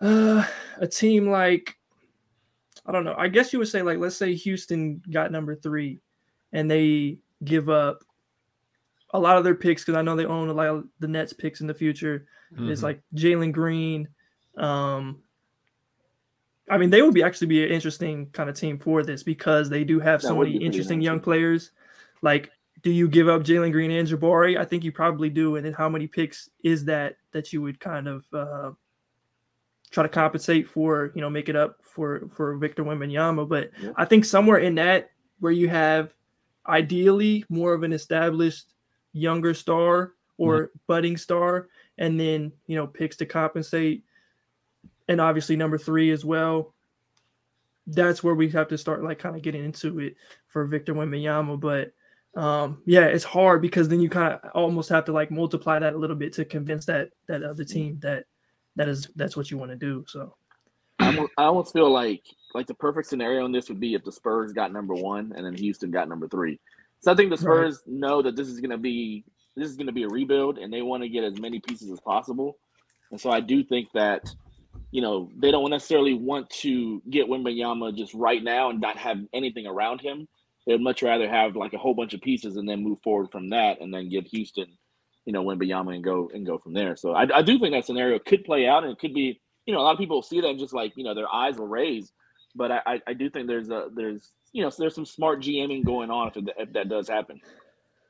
uh, 0.00 0.44
a 0.78 0.86
team 0.86 1.28
like 1.28 1.76
I 2.86 2.92
don't 2.92 3.04
know. 3.04 3.14
I 3.16 3.28
guess 3.28 3.52
you 3.52 3.58
would 3.58 3.68
say 3.68 3.82
like 3.82 3.98
let's 3.98 4.16
say 4.16 4.34
Houston 4.34 5.02
got 5.10 5.32
number 5.32 5.54
three, 5.54 6.00
and 6.52 6.70
they 6.70 7.18
give 7.44 7.68
up 7.68 8.02
a 9.10 9.18
lot 9.18 9.36
of 9.36 9.44
their 9.44 9.54
picks 9.54 9.82
because 9.82 9.96
I 9.96 10.02
know 10.02 10.16
they 10.16 10.26
own 10.26 10.48
a 10.48 10.52
lot 10.54 10.66
of 10.66 10.88
the 11.00 11.08
Nets 11.08 11.32
picks 11.32 11.60
in 11.60 11.66
the 11.66 11.74
future. 11.74 12.26
It's 12.56 12.80
Mhm. 12.80 12.84
like 12.84 13.02
Jalen 13.14 13.52
Green. 13.52 14.08
Um, 14.56 15.22
I 16.68 16.78
mean, 16.78 16.90
they 16.90 17.02
would 17.02 17.14
be 17.14 17.22
actually 17.22 17.48
be 17.48 17.64
an 17.64 17.70
interesting 17.70 18.26
kind 18.30 18.48
of 18.48 18.56
team 18.56 18.78
for 18.78 19.02
this 19.02 19.22
because 19.22 19.68
they 19.68 19.84
do 19.84 20.00
have 20.00 20.22
That 20.22 20.28
so 20.28 20.36
many 20.36 20.56
interesting 20.56 21.00
young 21.00 21.20
players. 21.20 21.72
Like, 22.22 22.50
do 22.82 22.90
you 22.90 23.08
give 23.08 23.28
up 23.28 23.42
Jalen 23.42 23.72
Green 23.72 23.90
and 23.90 24.08
Jabari? 24.08 24.58
I 24.58 24.64
think 24.64 24.84
you 24.84 24.92
probably 24.92 25.30
do. 25.30 25.56
And 25.56 25.64
then 25.64 25.72
how 25.72 25.88
many 25.88 26.06
picks 26.06 26.48
is 26.62 26.84
that 26.86 27.16
that 27.32 27.52
you 27.52 27.60
would 27.62 27.80
kind 27.80 28.08
of 28.08 28.24
uh, 28.32 28.70
try 29.90 30.02
to 30.02 30.08
compensate 30.08 30.68
for? 30.68 31.12
You 31.14 31.20
know, 31.20 31.30
make 31.30 31.48
it 31.48 31.56
up 31.56 31.78
for 31.82 32.28
for 32.34 32.56
Victor 32.56 32.84
Wembanyama. 32.84 33.48
But 33.48 33.70
Yeah. 33.80 33.92
I 33.96 34.04
think 34.04 34.24
somewhere 34.24 34.58
in 34.58 34.74
that 34.76 35.10
where 35.40 35.52
you 35.52 35.68
have 35.68 36.14
ideally 36.66 37.44
more 37.48 37.74
of 37.74 37.82
an 37.82 37.92
established 37.92 38.72
younger 39.12 39.54
star 39.54 40.14
or 40.38 40.70
budding 40.86 41.16
star, 41.16 41.68
and 41.98 42.18
then 42.18 42.52
you 42.66 42.76
know 42.76 42.86
picks 42.86 43.16
to 43.16 43.26
compensate, 43.26 44.02
and 45.08 45.20
obviously 45.20 45.56
number 45.56 45.78
three 45.78 46.10
as 46.10 46.24
well. 46.24 46.74
That's 47.86 48.22
where 48.22 48.34
we 48.34 48.48
have 48.50 48.68
to 48.68 48.78
start 48.78 49.04
like 49.04 49.18
kind 49.18 49.36
of 49.36 49.42
getting 49.42 49.64
into 49.64 49.98
it 50.00 50.16
for 50.48 50.64
Victor 50.64 50.94
Wembanyama, 50.94 51.60
but 51.60 51.92
um, 52.40 52.82
yeah, 52.84 53.04
it's 53.04 53.24
hard 53.24 53.62
because 53.62 53.88
then 53.88 54.00
you 54.00 54.08
kind 54.08 54.32
of 54.32 54.50
almost 54.54 54.88
have 54.88 55.04
to 55.04 55.12
like 55.12 55.30
multiply 55.30 55.78
that 55.78 55.94
a 55.94 55.98
little 55.98 56.16
bit 56.16 56.32
to 56.34 56.44
convince 56.44 56.86
that 56.86 57.10
that 57.28 57.42
other 57.42 57.64
team 57.64 57.98
that 58.00 58.24
that 58.76 58.88
is 58.88 59.08
that's 59.14 59.36
what 59.36 59.50
you 59.50 59.58
want 59.58 59.70
to 59.70 59.76
do. 59.76 60.04
So 60.08 60.34
I 60.98 61.26
almost, 61.38 61.72
feel 61.72 61.90
like 61.90 62.22
like 62.54 62.66
the 62.66 62.74
perfect 62.74 63.08
scenario 63.08 63.44
in 63.44 63.52
this 63.52 63.68
would 63.68 63.80
be 63.80 63.94
if 63.94 64.04
the 64.04 64.12
Spurs 64.12 64.52
got 64.52 64.72
number 64.72 64.94
one 64.94 65.32
and 65.36 65.44
then 65.44 65.54
Houston 65.54 65.90
got 65.90 66.08
number 66.08 66.28
three. 66.28 66.58
So 67.00 67.12
I 67.12 67.14
think 67.14 67.30
the 67.30 67.36
Right. 67.36 67.40
Spurs 67.40 67.82
know 67.86 68.22
that 68.22 68.34
this 68.34 68.48
is 68.48 68.60
going 68.60 68.70
to 68.70 68.78
be 68.78 69.24
this 69.56 69.68
is 69.68 69.76
going 69.76 69.86
to 69.86 69.92
be 69.92 70.02
a 70.02 70.08
rebuild, 70.08 70.58
and 70.58 70.72
they 70.72 70.82
want 70.82 71.02
to 71.02 71.08
get 71.08 71.22
as 71.22 71.38
many 71.38 71.60
pieces 71.60 71.90
as 71.90 72.00
possible. 72.00 72.58
And 73.10 73.20
so 73.20 73.30
I 73.30 73.40
do 73.40 73.62
think 73.62 73.88
that 73.94 74.34
you 74.94 75.02
know 75.02 75.30
they 75.36 75.50
don't 75.50 75.70
necessarily 75.70 76.14
want 76.14 76.48
to 76.50 77.02
get 77.10 77.28
Wembanyama 77.28 77.96
just 77.96 78.14
right 78.14 78.42
now 78.42 78.70
and 78.70 78.80
not 78.80 78.96
have 78.96 79.18
anything 79.32 79.66
around 79.66 80.00
him. 80.00 80.28
They'd 80.66 80.80
much 80.80 81.02
rather 81.02 81.28
have 81.28 81.56
like 81.56 81.74
a 81.74 81.78
whole 81.78 81.94
bunch 81.94 82.14
of 82.14 82.20
pieces 82.22 82.56
and 82.56 82.68
then 82.68 82.82
move 82.82 82.98
forward 83.02 83.30
from 83.30 83.50
that, 83.50 83.80
and 83.80 83.92
then 83.92 84.08
give 84.08 84.24
Houston 84.26 84.66
you 85.24 85.32
know, 85.32 85.42
Wembanyama 85.44 85.94
and 85.94 86.04
go 86.04 86.30
and 86.34 86.44
go 86.44 86.58
from 86.58 86.72
there. 86.74 86.96
So 86.96 87.12
I, 87.12 87.26
I 87.34 87.42
do 87.42 87.58
think 87.58 87.72
that 87.72 87.86
scenario 87.86 88.18
could 88.18 88.44
play 88.44 88.66
out, 88.66 88.84
and 88.84 88.92
it 88.92 88.98
could 88.98 89.14
be, 89.14 89.40
you 89.66 89.74
know, 89.74 89.80
a 89.80 89.82
lot 89.82 89.92
of 89.92 89.98
people 89.98 90.22
see 90.22 90.40
that 90.40 90.48
and 90.48 90.58
just 90.58 90.74
like 90.74 90.92
you 90.96 91.04
know 91.04 91.14
their 91.14 91.32
eyes 91.32 91.56
will 91.56 91.66
raise. 91.66 92.12
But 92.54 92.70
I, 92.70 93.00
I, 93.06 93.14
do 93.14 93.28
think 93.28 93.48
there's 93.48 93.70
a 93.70 93.88
there's 93.94 94.30
you 94.52 94.62
know 94.62 94.70
there's 94.78 94.94
some 94.94 95.06
smart 95.06 95.40
GMing 95.40 95.84
going 95.84 96.10
on 96.10 96.28
if, 96.28 96.36
it, 96.36 96.44
if 96.56 96.72
that 96.74 96.88
does 96.88 97.08
happen. 97.08 97.40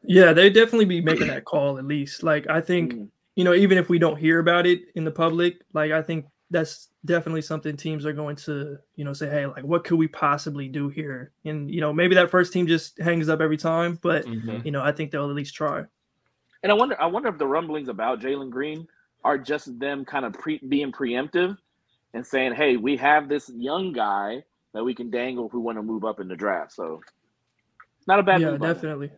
Yeah, 0.02 0.34
they 0.34 0.50
definitely 0.50 0.84
be 0.84 1.00
making 1.00 1.28
that 1.28 1.44
call 1.46 1.78
at 1.78 1.86
least. 1.86 2.22
Like 2.22 2.48
I 2.50 2.60
think 2.60 2.94
Mm. 2.94 3.08
you 3.36 3.44
know 3.44 3.54
even 3.54 3.78
if 3.78 3.88
we 3.88 3.98
don't 3.98 4.18
hear 4.18 4.40
about 4.40 4.66
it 4.66 4.82
in 4.94 5.04
the 5.04 5.10
public, 5.10 5.62
like 5.72 5.92
I 5.92 6.02
think 6.02 6.26
that's 6.54 6.88
definitely 7.04 7.42
something 7.42 7.76
teams 7.76 8.06
are 8.06 8.12
going 8.12 8.36
to 8.36 8.78
you 8.94 9.04
know 9.04 9.12
say, 9.12 9.28
hey, 9.28 9.44
like 9.44 9.64
what 9.64 9.82
could 9.84 9.98
we 9.98 10.06
possibly 10.06 10.68
do 10.68 10.88
here? 10.88 11.32
And 11.44 11.68
you 11.68 11.80
know 11.80 11.92
maybe 11.92 12.14
that 12.14 12.30
first 12.30 12.52
team 12.52 12.66
just 12.66 12.96
hangs 12.98 13.28
up 13.28 13.40
every 13.40 13.56
time, 13.56 13.98
but 14.00 14.24
Mhm. 14.24 14.64
you 14.64 14.70
know 14.70 14.80
I 14.82 14.92
think 14.92 15.10
they'll 15.10 15.28
at 15.28 15.34
least 15.34 15.54
try. 15.54 15.84
And 16.62 16.72
I 16.72 16.74
wonder, 16.74 16.98
I 16.98 17.06
wonder 17.06 17.28
if 17.28 17.36
the 17.36 17.46
rumblings 17.46 17.88
about 17.88 18.20
Jalen 18.20 18.48
Green 18.50 18.86
are 19.22 19.36
just 19.36 19.78
them 19.78 20.04
kind 20.04 20.24
of 20.24 20.32
pre, 20.32 20.58
being 20.68 20.92
preemptive 20.92 21.58
and 22.14 22.24
saying, 22.24 22.54
"Hey, 22.54 22.76
we 22.76 22.96
have 22.96 23.28
this 23.28 23.50
young 23.54 23.92
guy 23.92 24.44
that 24.72 24.82
we 24.84 24.94
can 24.94 25.10
dangle 25.10 25.46
if 25.46 25.52
we 25.52 25.60
want 25.60 25.76
to 25.76 25.82
move 25.82 26.04
up 26.04 26.20
in 26.20 26.28
the 26.28 26.36
draft." 26.36 26.72
So, 26.72 27.02
not 28.06 28.20
a 28.20 28.22
bad 28.22 28.40
yeah, 28.40 28.52
move. 28.52 28.60
by 28.60 28.72
definitely. 28.72 29.10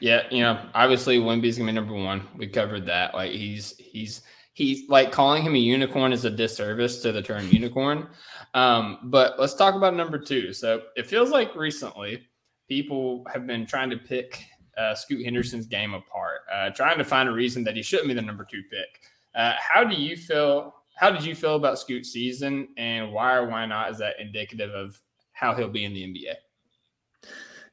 Yeah, 0.00 0.24
you 0.30 0.42
know, 0.42 0.60
obviously 0.74 1.18
Wemby's 1.18 1.56
gonna 1.56 1.70
be 1.70 1.74
number 1.74 1.94
one. 1.94 2.28
We 2.36 2.48
covered 2.48 2.84
that. 2.86 3.14
Like 3.14 3.30
he's 3.30 3.74
he's 3.78 4.20
he's 4.54 4.88
like 4.88 5.12
calling 5.12 5.42
him 5.42 5.54
a 5.54 5.58
unicorn 5.58 6.12
is 6.12 6.24
a 6.24 6.30
disservice 6.30 7.02
to 7.02 7.12
the 7.12 7.20
term 7.20 7.46
unicorn. 7.48 8.08
Um, 8.54 8.98
but 9.04 9.38
let's 9.38 9.54
talk 9.54 9.74
about 9.74 9.94
number 9.94 10.18
two. 10.18 10.52
So 10.52 10.82
it 10.96 11.06
feels 11.06 11.30
like 11.30 11.54
recently 11.54 12.26
people 12.68 13.26
have 13.32 13.46
been 13.46 13.66
trying 13.66 13.90
to 13.90 13.96
pick 13.96 14.44
uh, 14.78 14.94
Scoot 14.94 15.24
Henderson's 15.24 15.66
game 15.66 15.92
apart, 15.92 16.40
uh, 16.52 16.70
trying 16.70 16.98
to 16.98 17.04
find 17.04 17.28
a 17.28 17.32
reason 17.32 17.64
that 17.64 17.76
he 17.76 17.82
shouldn't 17.82 18.08
be 18.08 18.14
the 18.14 18.22
number 18.22 18.46
two 18.48 18.62
pick. 18.70 19.02
Uh, 19.34 19.52
how 19.58 19.84
do 19.84 19.94
you 19.94 20.16
feel? 20.16 20.74
How 20.96 21.10
did 21.10 21.24
you 21.24 21.34
feel 21.34 21.56
about 21.56 21.78
Scoot's 21.80 22.12
season, 22.12 22.68
and 22.76 23.12
why 23.12 23.34
or 23.34 23.48
why 23.48 23.66
not 23.66 23.90
is 23.90 23.98
that 23.98 24.20
indicative 24.20 24.70
of 24.70 25.00
how 25.32 25.52
he'll 25.52 25.68
be 25.68 25.84
in 25.84 25.92
the 25.92 26.02
NBA? 26.02 26.34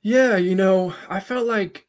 Yeah, 0.02 0.38
you 0.38 0.56
know, 0.56 0.96
I 1.08 1.20
felt 1.20 1.46
like 1.46 1.86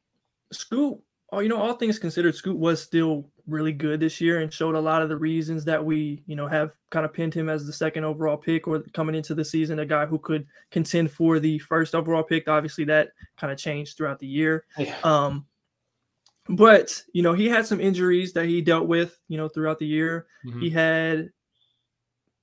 Scoot, 0.52 1.00
you 1.32 1.48
know, 1.48 1.56
all 1.56 1.72
things 1.74 1.98
considered, 1.98 2.34
Scoot 2.34 2.58
was 2.58 2.82
still 2.82 3.30
really 3.46 3.72
good 3.72 4.00
this 4.00 4.20
year 4.20 4.40
and 4.40 4.52
showed 4.52 4.74
a 4.74 4.80
lot 4.80 5.02
of 5.02 5.08
the 5.08 5.16
reasons 5.16 5.64
that 5.64 5.84
we, 5.84 6.22
you 6.26 6.36
know, 6.36 6.46
have 6.46 6.72
kind 6.90 7.04
of 7.04 7.12
pinned 7.12 7.34
him 7.34 7.48
as 7.48 7.66
the 7.66 7.72
second 7.72 8.04
overall 8.04 8.36
pick 8.36 8.68
or 8.68 8.80
coming 8.92 9.14
into 9.14 9.34
the 9.34 9.44
season, 9.44 9.78
a 9.78 9.86
guy 9.86 10.06
who 10.06 10.18
could 10.18 10.46
contend 10.70 11.10
for 11.10 11.40
the 11.40 11.58
first 11.60 11.94
overall 11.94 12.22
pick. 12.22 12.48
Obviously, 12.48 12.84
that 12.84 13.08
kind 13.36 13.52
of 13.52 13.58
changed 13.58 13.96
throughout 13.96 14.18
the 14.18 14.26
year. 14.26 14.64
Yeah. 14.78 14.96
Um, 15.02 15.46
but 16.48 17.02
you 17.12 17.22
know, 17.22 17.32
he 17.32 17.48
had 17.48 17.66
some 17.66 17.80
injuries 17.80 18.32
that 18.32 18.46
he 18.46 18.60
dealt 18.60 18.86
with, 18.86 19.18
you 19.28 19.36
know, 19.36 19.48
throughout 19.48 19.78
the 19.78 19.86
year. 19.86 20.26
He 20.60 20.70
had 20.70 21.30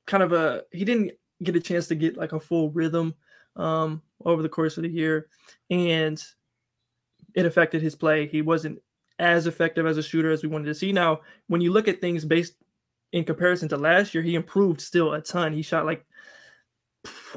kind 0.06 0.24
of 0.24 0.34
a 0.34 0.64
he 0.72 0.86
didn't 0.86 1.12
get 1.44 1.56
a 1.56 1.60
chance 1.60 1.88
to 1.88 1.96
get 1.96 2.18
like 2.18 2.34
a 2.34 2.40
full 2.40 2.72
rhythm 2.72 3.14
um 3.56 4.02
over 4.26 4.42
the 4.42 4.50
course 4.50 4.76
of 4.76 4.84
the 4.84 4.90
year 4.90 5.28
and 5.70 6.24
it 7.36 7.46
affected 7.46 7.82
his 7.82 7.96
play. 7.96 8.28
He 8.28 8.42
wasn't 8.42 8.82
as 9.20 9.46
effective 9.48 9.86
as 9.86 9.98
a 9.98 10.04
shooter 10.04 10.32
as 10.32 10.42
we 10.42 10.50
wanted 10.50 10.66
to 10.66 10.74
see. 10.74 10.92
Now, 10.92 11.22
when 11.48 11.62
you 11.62 11.72
look 11.72 11.88
at 11.88 12.02
things 12.02 12.26
based 12.26 12.54
in 13.12 13.24
comparison 13.24 13.70
to 13.70 13.78
last 13.78 14.14
year, 14.14 14.24
he 14.24 14.36
improved 14.36 14.82
still 14.82 15.14
a 15.14 15.22
ton. 15.22 15.54
He 15.54 15.62
shot 15.62 15.86
like 15.86 16.06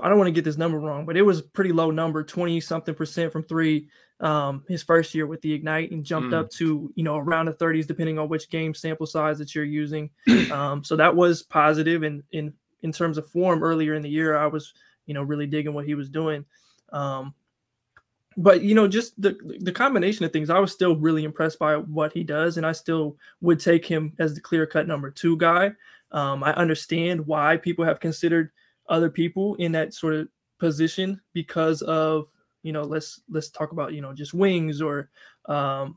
I 0.02 0.08
don't 0.08 0.18
want 0.18 0.28
to 0.28 0.32
get 0.32 0.44
this 0.44 0.56
number 0.56 0.78
wrong, 0.80 1.06
but 1.06 1.16
it 1.16 1.22
was 1.22 1.40
a 1.40 1.44
pretty 1.44 1.72
low 1.72 1.90
number, 1.90 2.24
20 2.24 2.60
something 2.60 2.94
percent 2.94 3.32
from 3.32 3.44
three 3.44 3.88
um, 4.20 4.64
his 4.68 4.82
first 4.82 5.14
year 5.14 5.26
with 5.26 5.40
the 5.40 5.52
Ignite 5.52 5.90
and 5.90 6.04
jumped 6.04 6.30
Mm. 6.32 6.38
up 6.38 6.50
to, 6.50 6.92
you 6.94 7.02
know, 7.04 7.16
around 7.16 7.46
the 7.46 7.52
30s, 7.54 7.86
depending 7.86 8.18
on 8.18 8.28
which 8.28 8.48
game 8.50 8.72
sample 8.74 9.06
size 9.06 9.38
that 9.38 9.54
you're 9.54 9.64
using. 9.64 10.10
Um, 10.52 10.84
so 10.84 10.96
that 10.96 11.14
was 11.14 11.42
positive. 11.42 12.02
And 12.02 12.22
in, 12.32 12.52
in 12.82 12.92
terms 12.92 13.18
of 13.18 13.28
form 13.28 13.62
earlier 13.62 13.94
in 13.94 14.02
the 14.02 14.08
year, 14.10 14.36
I 14.36 14.46
was, 14.46 14.74
you 15.06 15.14
know, 15.14 15.22
really 15.22 15.46
digging 15.46 15.74
what 15.74 15.86
he 15.86 15.94
was 15.94 16.08
doing. 16.08 16.44
Um, 16.92 17.34
but 18.36 18.62
you 18.62 18.74
know, 18.74 18.88
just 18.88 19.20
the 19.20 19.36
the 19.60 19.72
combination 19.72 20.24
of 20.24 20.32
things, 20.32 20.50
I 20.50 20.58
was 20.58 20.72
still 20.72 20.96
really 20.96 21.24
impressed 21.24 21.58
by 21.58 21.76
what 21.76 22.12
he 22.12 22.24
does, 22.24 22.56
and 22.56 22.66
I 22.66 22.72
still 22.72 23.16
would 23.40 23.60
take 23.60 23.84
him 23.86 24.12
as 24.18 24.34
the 24.34 24.40
clear 24.40 24.66
cut 24.66 24.86
number 24.86 25.10
two 25.10 25.36
guy. 25.36 25.72
Um, 26.12 26.44
I 26.44 26.52
understand 26.54 27.26
why 27.26 27.56
people 27.56 27.84
have 27.84 28.00
considered 28.00 28.50
other 28.88 29.10
people 29.10 29.54
in 29.56 29.72
that 29.72 29.94
sort 29.94 30.14
of 30.14 30.28
position 30.58 31.20
because 31.32 31.82
of 31.82 32.28
you 32.62 32.72
know 32.72 32.82
let's 32.82 33.20
let's 33.28 33.50
talk 33.50 33.72
about 33.72 33.92
you 33.92 34.00
know 34.00 34.12
just 34.12 34.34
wings 34.34 34.80
or 34.80 35.10
um, 35.46 35.96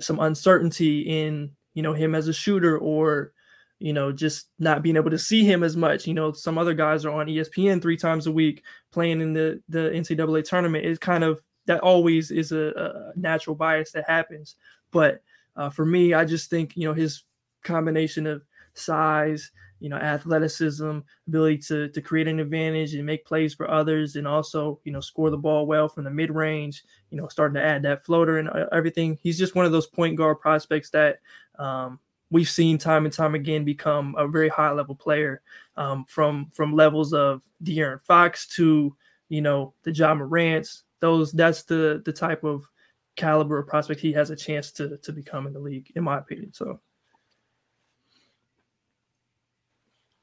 some 0.00 0.20
uncertainty 0.20 1.00
in 1.00 1.50
you 1.74 1.82
know 1.82 1.92
him 1.92 2.14
as 2.14 2.28
a 2.28 2.32
shooter 2.32 2.78
or 2.78 3.32
you 3.78 3.92
know 3.92 4.10
just 4.10 4.48
not 4.58 4.82
being 4.82 4.96
able 4.96 5.10
to 5.10 5.18
see 5.18 5.44
him 5.44 5.62
as 5.62 5.76
much 5.76 6.06
you 6.06 6.14
know 6.14 6.32
some 6.32 6.58
other 6.58 6.74
guys 6.74 7.04
are 7.04 7.12
on 7.12 7.26
espn 7.26 7.80
three 7.80 7.96
times 7.96 8.26
a 8.26 8.32
week 8.32 8.62
playing 8.92 9.20
in 9.20 9.32
the 9.32 9.62
the 9.68 9.90
ncaa 9.90 10.44
tournament 10.44 10.84
it 10.84 11.00
kind 11.00 11.22
of 11.22 11.40
that 11.68 11.80
always 11.80 12.32
is 12.32 12.50
a, 12.50 12.72
a 12.76 13.18
natural 13.18 13.54
bias 13.54 13.92
that 13.92 14.04
happens. 14.08 14.56
But 14.90 15.22
uh, 15.58 15.68
for 15.68 15.84
me 15.84 16.14
i 16.14 16.24
just 16.24 16.48
think 16.48 16.74
you 16.76 16.88
know 16.88 16.94
his 16.94 17.24
combination 17.62 18.26
of 18.26 18.42
size 18.72 19.50
you 19.80 19.88
know 19.88 19.96
athleticism 19.96 21.00
ability 21.26 21.58
to 21.58 21.88
to 21.88 22.00
create 22.00 22.28
an 22.28 22.40
advantage 22.40 22.94
and 22.94 23.04
make 23.04 23.26
plays 23.26 23.52
for 23.52 23.68
others 23.70 24.16
and 24.16 24.26
also 24.26 24.80
you 24.84 24.92
know 24.92 25.00
score 25.00 25.30
the 25.30 25.36
ball 25.36 25.66
well 25.66 25.88
from 25.88 26.04
the 26.04 26.10
mid 26.10 26.30
range 26.30 26.84
you 27.10 27.18
know 27.18 27.28
starting 27.28 27.54
to 27.54 27.62
add 27.62 27.82
that 27.82 28.04
floater 28.04 28.38
and 28.38 28.48
uh, 28.48 28.66
everything. 28.72 29.18
He's 29.20 29.38
just 29.38 29.54
one 29.54 29.66
of 29.66 29.72
those 29.72 29.86
point 29.86 30.16
guard 30.16 30.40
prospects 30.40 30.90
that 30.90 31.18
um, 31.58 31.98
we've 32.30 32.48
seen 32.48 32.78
time 32.78 33.04
and 33.04 33.14
time 33.14 33.34
again 33.34 33.64
become 33.64 34.14
a 34.16 34.26
very 34.26 34.48
high 34.48 34.72
level 34.72 34.94
player 34.94 35.42
um, 35.76 36.04
from 36.08 36.50
from 36.52 36.74
levels 36.74 37.12
of 37.12 37.42
De'Aaron 37.62 38.00
Fox 38.02 38.46
to 38.56 38.96
you 39.28 39.42
know 39.42 39.74
the 39.82 39.92
Ja 39.92 40.14
Morant's 40.14 40.84
those 41.00 41.32
that's 41.32 41.62
the 41.64 42.02
the 42.04 42.12
type 42.12 42.44
of 42.44 42.68
caliber 43.16 43.58
of 43.58 43.66
prospect 43.66 44.00
he 44.00 44.12
has 44.12 44.30
a 44.30 44.36
chance 44.36 44.70
to 44.70 44.96
to 44.98 45.12
become 45.12 45.46
in 45.46 45.52
the 45.52 45.58
league 45.58 45.90
in 45.96 46.04
my 46.04 46.18
opinion 46.18 46.52
so 46.52 46.80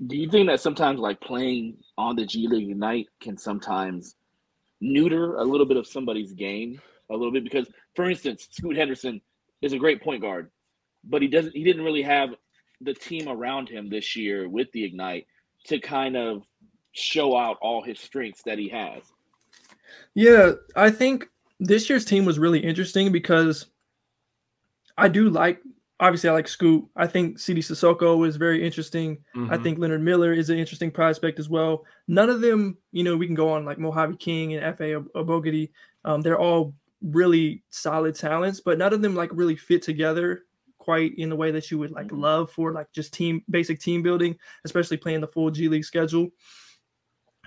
Do 0.07 0.17
you 0.17 0.29
think 0.29 0.47
that 0.47 0.59
sometimes 0.59 0.99
like 0.99 1.21
playing 1.21 1.77
on 1.97 2.15
the 2.17 2.25
G 2.25 2.47
League 2.47 2.69
Ignite 2.69 3.07
can 3.21 3.37
sometimes 3.37 4.15
neuter 4.81 5.37
a 5.37 5.43
little 5.43 5.65
bit 5.65 5.77
of 5.77 5.87
somebody's 5.87 6.33
game 6.33 6.81
a 7.09 7.13
little 7.13 7.31
bit? 7.31 7.45
Because, 7.45 7.69
for 7.95 8.09
instance, 8.09 8.47
Scoot 8.51 8.75
Henderson 8.75 9.21
is 9.61 9.71
a 9.71 9.77
great 9.77 10.03
point 10.03 10.21
guard, 10.21 10.51
but 11.05 11.21
he 11.21 11.29
doesn't. 11.29 11.55
He 11.55 11.63
didn't 11.63 11.85
really 11.85 12.01
have 12.01 12.31
the 12.81 12.93
team 12.93 13.29
around 13.29 13.69
him 13.69 13.89
this 13.89 14.17
year 14.17 14.49
with 14.49 14.69
the 14.73 14.83
Ignite 14.83 15.27
to 15.67 15.79
kind 15.79 16.17
of 16.17 16.43
show 16.91 17.37
out 17.37 17.57
all 17.61 17.81
his 17.81 17.99
strengths 17.99 18.43
that 18.43 18.59
he 18.59 18.67
has. 18.67 19.01
Yeah, 20.13 20.53
I 20.75 20.89
think 20.91 21.27
this 21.59 21.89
year's 21.89 22.05
team 22.05 22.25
was 22.25 22.39
really 22.39 22.59
interesting 22.59 23.11
because 23.11 23.67
I 24.97 25.07
do 25.07 25.29
like 25.29 25.61
obviously 25.99 26.29
I 26.29 26.33
like 26.33 26.47
Scoot. 26.47 26.85
I 26.97 27.07
think 27.07 27.39
Sidy 27.39 27.61
Cissoko 27.61 28.27
is 28.27 28.35
very 28.35 28.65
interesting. 28.65 29.17
I 29.33 29.57
Mhm. 29.57 29.63
think 29.63 29.79
Leonard 29.79 30.01
Miller 30.01 30.33
is 30.33 30.49
an 30.49 30.57
interesting 30.57 30.91
prospect 30.91 31.39
as 31.39 31.49
well. 31.49 31.85
None 32.09 32.29
of 32.29 32.41
them, 32.41 32.77
you 32.91 33.03
know, 33.03 33.15
we 33.15 33.25
can 33.25 33.35
go 33.35 33.49
on 33.49 33.63
like 33.63 33.77
Mojave 33.79 34.17
King 34.17 34.53
and 34.53 34.77
Efe 34.77 35.05
Abogidi. 35.15 35.71
Um, 36.03 36.21
they're 36.21 36.39
all 36.39 36.75
really 37.01 37.63
solid 37.69 38.15
talents, 38.15 38.59
but 38.59 38.77
none 38.77 38.91
of 38.93 39.01
them 39.01 39.15
like 39.15 39.29
really 39.33 39.55
fit 39.55 39.81
together 39.81 40.43
quite 40.79 41.15
in 41.17 41.29
the 41.29 41.35
way 41.35 41.49
that 41.51 41.71
you 41.71 41.79
would 41.79 41.91
like 41.91 42.07
Mhm. 42.07 42.19
love 42.19 42.51
for 42.51 42.73
like 42.73 42.91
just 42.91 43.13
team 43.13 43.41
basic 43.49 43.79
team 43.79 44.01
building, 44.01 44.37
especially 44.65 44.97
playing 44.97 45.21
the 45.21 45.27
full 45.27 45.49
G 45.49 45.69
League 45.69 45.85
schedule. 45.85 46.29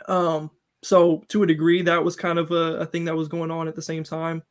Um, 0.06 0.50
so 0.82 1.24
to 1.28 1.42
a 1.42 1.46
degree, 1.46 1.82
that 1.82 2.02
was 2.04 2.16
kind 2.16 2.38
of 2.38 2.50
a, 2.50 2.78
a 2.78 2.86
thing 2.86 3.04
that 3.06 3.16
was 3.16 3.28
going 3.28 3.50
on 3.50 3.68
at 3.68 3.74
the 3.74 3.82
same 3.82 4.04
time, 4.04 4.42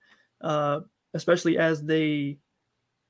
uh, 0.42 0.82
especially 1.14 1.58
as 1.58 1.82
they 1.84 2.38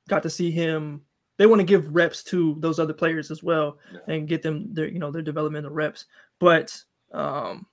got 0.07 0.23
to 0.23 0.29
see 0.29 0.51
him. 0.51 1.01
They 1.37 1.45
want 1.45 1.59
to 1.59 1.65
give 1.65 1.93
reps 1.93 2.23
to 2.25 2.55
those 2.59 2.79
other 2.79 2.93
players 2.93 3.29
as 3.29 3.43
well 3.43 3.77
Yeah. 3.93 4.15
and 4.15 4.27
get 4.27 4.41
them 4.41 4.73
their 4.73 4.87
you 4.87 4.99
know 4.99 5.11
their 5.11 5.21
developmental 5.21 5.71
reps. 5.71 6.05
But 6.39 6.75
um, 7.11 7.65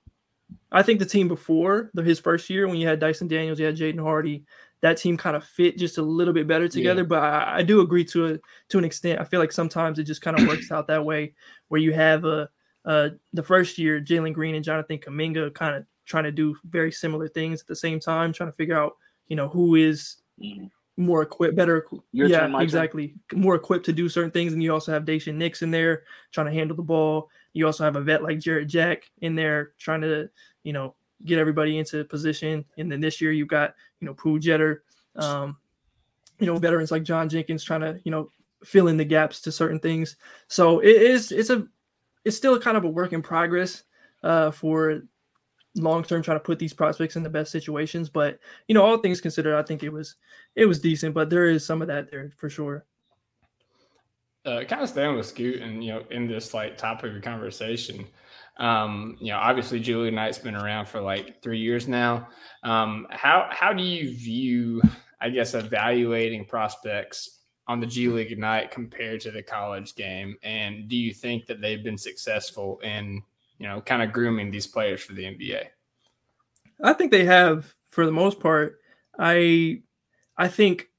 I 0.71 0.83
think 0.83 0.99
the 0.99 1.05
team 1.05 1.27
before 1.27 1.89
the, 1.93 2.03
his 2.03 2.19
first 2.19 2.49
year, 2.49 2.67
when 2.67 2.77
you 2.77 2.87
had 2.87 2.99
Dyson 2.99 3.27
Daniels, 3.27 3.59
you 3.59 3.65
had 3.65 3.75
Jaden 3.77 4.01
Hardy, 4.01 4.45
that 4.81 4.97
team 4.97 5.17
kind 5.17 5.35
of 5.35 5.43
fit 5.43 5.77
just 5.79 5.97
a 5.97 6.01
little 6.03 6.33
bit 6.33 6.47
better 6.47 6.67
together. 6.67 7.03
But 7.03 7.23
I, 7.23 7.57
I 7.57 7.63
do 7.63 7.81
agree 7.81 8.05
to 8.05 8.27
a 8.27 8.39
to 8.69 8.77
an 8.77 8.85
extent. 8.85 9.19
I 9.19 9.23
feel 9.23 9.39
like 9.39 9.51
sometimes 9.51 9.97
it 9.97 10.03
just 10.03 10.21
kind 10.21 10.39
of 10.39 10.47
works 10.47 10.71
out 10.71 10.87
that 10.87 11.05
way, 11.05 11.33
where 11.69 11.81
you 11.81 11.93
have 11.93 12.25
a 12.25 12.49
uh, 12.85 13.09
the 13.33 13.43
first 13.43 13.77
year 13.77 13.99
Jalen 13.99 14.33
Green 14.33 14.55
and 14.55 14.63
Jonathan 14.63 14.97
Kuminga 14.97 15.53
kind 15.53 15.75
of 15.75 15.85
trying 16.05 16.23
to 16.25 16.31
do 16.31 16.55
very 16.69 16.91
similar 16.91 17.27
things 17.27 17.61
at 17.61 17.67
the 17.67 17.75
same 17.75 17.99
time, 17.99 18.31
trying 18.31 18.49
to 18.51 18.55
figure 18.55 18.77
out 18.77 18.95
you 19.27 19.35
know 19.35 19.47
who 19.49 19.75
is 19.75 20.17
Mhm. 20.41 20.69
more 20.97 21.21
equipped, 21.23 21.55
better. 21.55 21.85
Your 22.11 22.27
yeah, 22.27 22.41
turn, 22.41 22.51
my 22.51 22.59
turn. 22.59 22.63
exactly. 22.63 23.15
More 23.33 23.55
equipped 23.55 23.85
to 23.85 23.93
do 23.93 24.07
certain 24.09 24.31
things, 24.31 24.53
and 24.53 24.61
you 24.61 24.71
also 24.73 24.91
have 24.91 25.03
Daishen 25.05 25.35
Nix 25.35 25.61
in 25.61 25.71
there 25.71 26.03
trying 26.31 26.47
to 26.47 26.53
handle 26.53 26.77
the 26.77 26.83
ball. 26.83 27.29
You 27.53 27.65
also 27.65 27.83
have 27.83 27.95
a 27.95 28.01
vet 28.01 28.21
like 28.23 28.39
Jarrett 28.39 28.67
Jack 28.67 29.09
in 29.21 29.33
there 29.35 29.71
trying 29.77 30.01
to, 30.01 30.29
you 30.63 30.73
know, 30.73 30.93
get 31.23 31.39
everybody 31.39 31.77
into 31.77 32.03
position. 32.05 32.65
And 32.77 32.91
then 32.91 32.99
this 32.99 33.19
year 33.21 33.31
you've 33.31 33.47
got, 33.47 33.73
you 34.01 34.05
know, 34.05 34.13
Pooh 34.13 34.37
Jeter. 34.39 34.83
Um, 35.15 35.57
you 36.39 36.45
know, 36.45 36.57
veterans 36.57 36.91
like 36.91 37.03
John 37.03 37.29
Jenkins 37.29 37.63
trying 37.63 37.79
to, 37.81 37.99
you 38.03 38.11
know, 38.11 38.29
fill 38.65 38.89
in 38.89 38.97
the 38.97 39.05
gaps 39.05 39.39
to 39.41 39.51
certain 39.53 39.79
things. 39.79 40.17
So 40.49 40.79
it 40.79 41.01
is 41.01 41.31
it's 41.31 41.49
a 41.49 41.65
it's 42.25 42.35
still 42.35 42.59
kind 42.59 42.75
of 42.75 42.83
a 42.83 42.89
work 42.89 43.13
in 43.13 43.21
progress 43.21 43.83
uh, 44.23 44.51
for 44.51 45.03
long 45.75 46.03
term 46.03 46.21
trying 46.21 46.37
to 46.37 46.43
put 46.43 46.59
these 46.59 46.73
prospects 46.73 47.15
in 47.15 47.23
the 47.23 47.29
best 47.29 47.51
situations. 47.51 48.09
But 48.09 48.39
you 48.67 48.73
know, 48.73 48.83
all 48.83 48.97
things 48.97 49.21
considered, 49.21 49.55
I 49.55 49.63
think 49.63 49.83
it 49.83 49.89
was 49.89 50.15
it 50.55 50.65
was 50.65 50.79
decent. 50.79 51.13
But 51.13 51.29
there 51.29 51.47
is 51.47 51.65
some 51.65 51.81
of 51.81 51.87
that 51.87 52.11
there 52.11 52.31
for 52.35 52.49
sure. 52.49 52.85
Uh, 54.45 54.63
kind 54.63 54.83
of 54.83 54.89
staying 54.89 55.15
with 55.15 55.25
Scoot 55.25 55.61
and 55.61 55.83
you 55.83 55.93
know 55.93 56.03
in 56.11 56.27
this 56.27 56.53
like 56.53 56.77
topic 56.77 57.15
of 57.15 57.21
conversation. 57.21 58.05
Um, 58.57 59.17
you 59.19 59.31
know, 59.31 59.37
obviously 59.37 59.79
G 59.79 59.95
League 59.95 60.09
Ignite's 60.09 60.37
been 60.37 60.55
around 60.55 60.87
for 60.87 61.01
like 61.01 61.41
three 61.41 61.59
years 61.59 61.87
now. 61.87 62.29
Um, 62.63 63.07
how 63.09 63.47
how 63.51 63.73
do 63.73 63.83
you 63.83 64.15
view, 64.15 64.81
I 65.19 65.29
guess, 65.29 65.53
evaluating 65.53 66.45
prospects 66.45 67.41
on 67.67 67.79
the 67.79 67.87
G 67.87 68.07
League 68.07 68.31
Ignite 68.31 68.71
compared 68.71 69.21
to 69.21 69.31
the 69.31 69.41
college 69.41 69.95
game? 69.95 70.37
And 70.43 70.87
do 70.87 70.95
you 70.95 71.13
think 71.13 71.45
that 71.47 71.61
they've 71.61 71.83
been 71.83 71.97
successful 71.97 72.79
in, 72.83 73.21
you 73.57 73.67
know, 73.67 73.81
kind 73.81 74.01
of 74.01 74.11
grooming 74.11 74.51
these 74.51 74.67
players 74.67 75.01
for 75.01 75.13
the 75.13 75.23
NBA? 75.23 75.65
I 76.83 76.93
think 76.93 77.11
they 77.11 77.25
have 77.25 77.73
for 77.89 78.05
the 78.05 78.11
most 78.11 78.39
part. 78.39 78.79
I 79.17 79.81
I 80.37 80.47
think 80.47 80.89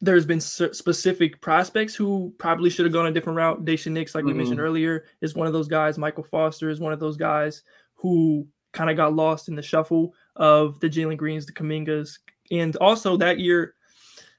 there's 0.00 0.26
been 0.26 0.40
specific 0.40 1.40
prospects 1.40 1.94
who 1.94 2.34
probably 2.38 2.68
should 2.68 2.84
have 2.84 2.92
gone 2.92 3.06
a 3.06 3.12
different 3.12 3.38
route. 3.38 3.64
Daishen 3.64 3.92
Nix, 3.92 4.14
like 4.14 4.24
we 4.24 4.30
mm-hmm. 4.30 4.38
mentioned 4.38 4.60
earlier, 4.60 5.06
is 5.22 5.34
one 5.34 5.46
of 5.46 5.52
those 5.52 5.68
guys. 5.68 5.96
Michael 5.96 6.24
Foster 6.24 6.68
is 6.68 6.78
one 6.78 6.92
of 6.92 7.00
those 7.00 7.16
guys 7.16 7.62
who 7.94 8.46
kind 8.72 8.90
of 8.90 8.96
got 8.96 9.14
lost 9.14 9.48
in 9.48 9.54
the 9.54 9.62
shuffle 9.62 10.14
of 10.36 10.78
the 10.80 10.90
Jalen 10.90 11.16
Greens, 11.16 11.46
the 11.46 11.52
Kumingas, 11.52 12.18
and 12.50 12.76
also 12.76 13.16
that 13.16 13.38
year 13.38 13.74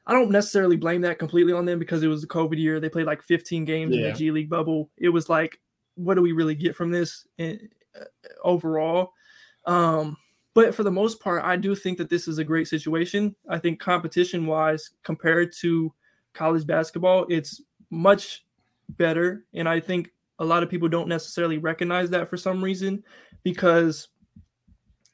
I 0.07 0.13
don't 0.13 0.31
necessarily 0.31 0.77
blame 0.77 1.01
that 1.01 1.19
completely 1.19 1.53
on 1.53 1.65
them 1.65 1.79
because 1.79 2.03
it 2.03 2.07
was 2.07 2.21
the 2.21 2.27
COVID 2.27 2.57
year. 2.57 2.79
They 2.79 2.89
played 2.89 3.07
like 3.07 3.23
15 3.23 3.65
games 3.65 3.95
yeah. 3.95 4.01
in 4.01 4.11
the 4.11 4.17
G 4.17 4.31
League 4.31 4.49
bubble. 4.49 4.89
It 4.97 5.09
was 5.09 5.29
like, 5.29 5.59
what 5.95 6.15
do 6.15 6.21
we 6.21 6.31
really 6.31 6.55
get 6.55 6.75
from 6.75 6.91
this 6.91 7.25
in, 7.37 7.69
uh, 7.99 8.05
overall? 8.43 9.13
Um, 9.65 10.17
but 10.53 10.75
for 10.75 10.83
the 10.83 10.91
most 10.91 11.19
part, 11.19 11.43
I 11.43 11.55
do 11.55 11.75
think 11.75 11.97
that 11.97 12.09
this 12.09 12.27
is 12.27 12.37
a 12.37 12.43
great 12.43 12.67
situation. 12.67 13.35
I 13.49 13.57
think 13.57 13.79
competition 13.79 14.45
wise, 14.45 14.91
compared 15.03 15.51
to 15.61 15.93
college 16.33 16.67
basketball, 16.67 17.25
it's 17.29 17.61
much 17.89 18.45
better. 18.89 19.45
And 19.53 19.67
I 19.67 19.79
think 19.79 20.11
a 20.39 20.45
lot 20.45 20.63
of 20.63 20.69
people 20.69 20.87
don't 20.87 21.07
necessarily 21.07 21.57
recognize 21.57 22.09
that 22.11 22.29
for 22.29 22.37
some 22.37 22.63
reason 22.63 23.03
because 23.43 24.09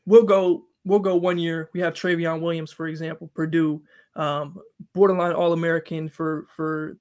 we'll 0.06 0.24
go 0.24 0.66
we'll 0.84 1.00
go 1.00 1.16
one 1.16 1.38
year. 1.38 1.70
We 1.74 1.80
have 1.82 1.94
Trevion 1.94 2.42
Williams, 2.42 2.72
for 2.72 2.88
example, 2.88 3.30
Purdue 3.34 3.82
um, 4.16 4.58
borderline 4.94 5.34
All 5.34 5.54
American 5.54 6.10
for 6.10 6.48
for 6.56 6.98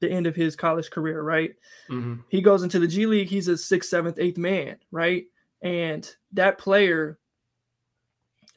the 0.00 0.10
end 0.10 0.26
of 0.26 0.36
his 0.36 0.56
college 0.56 0.90
career, 0.90 1.22
right? 1.22 1.54
Mm-hmm. 1.88 2.22
He 2.28 2.42
goes 2.42 2.62
into 2.62 2.78
the 2.78 2.88
G 2.88 3.06
League. 3.06 3.28
He's 3.28 3.48
a 3.48 3.56
sixth, 3.56 3.88
seventh, 3.88 4.18
eighth 4.18 4.38
man, 4.38 4.76
right? 4.90 5.26
And 5.62 6.08
that 6.32 6.58
player, 6.58 7.18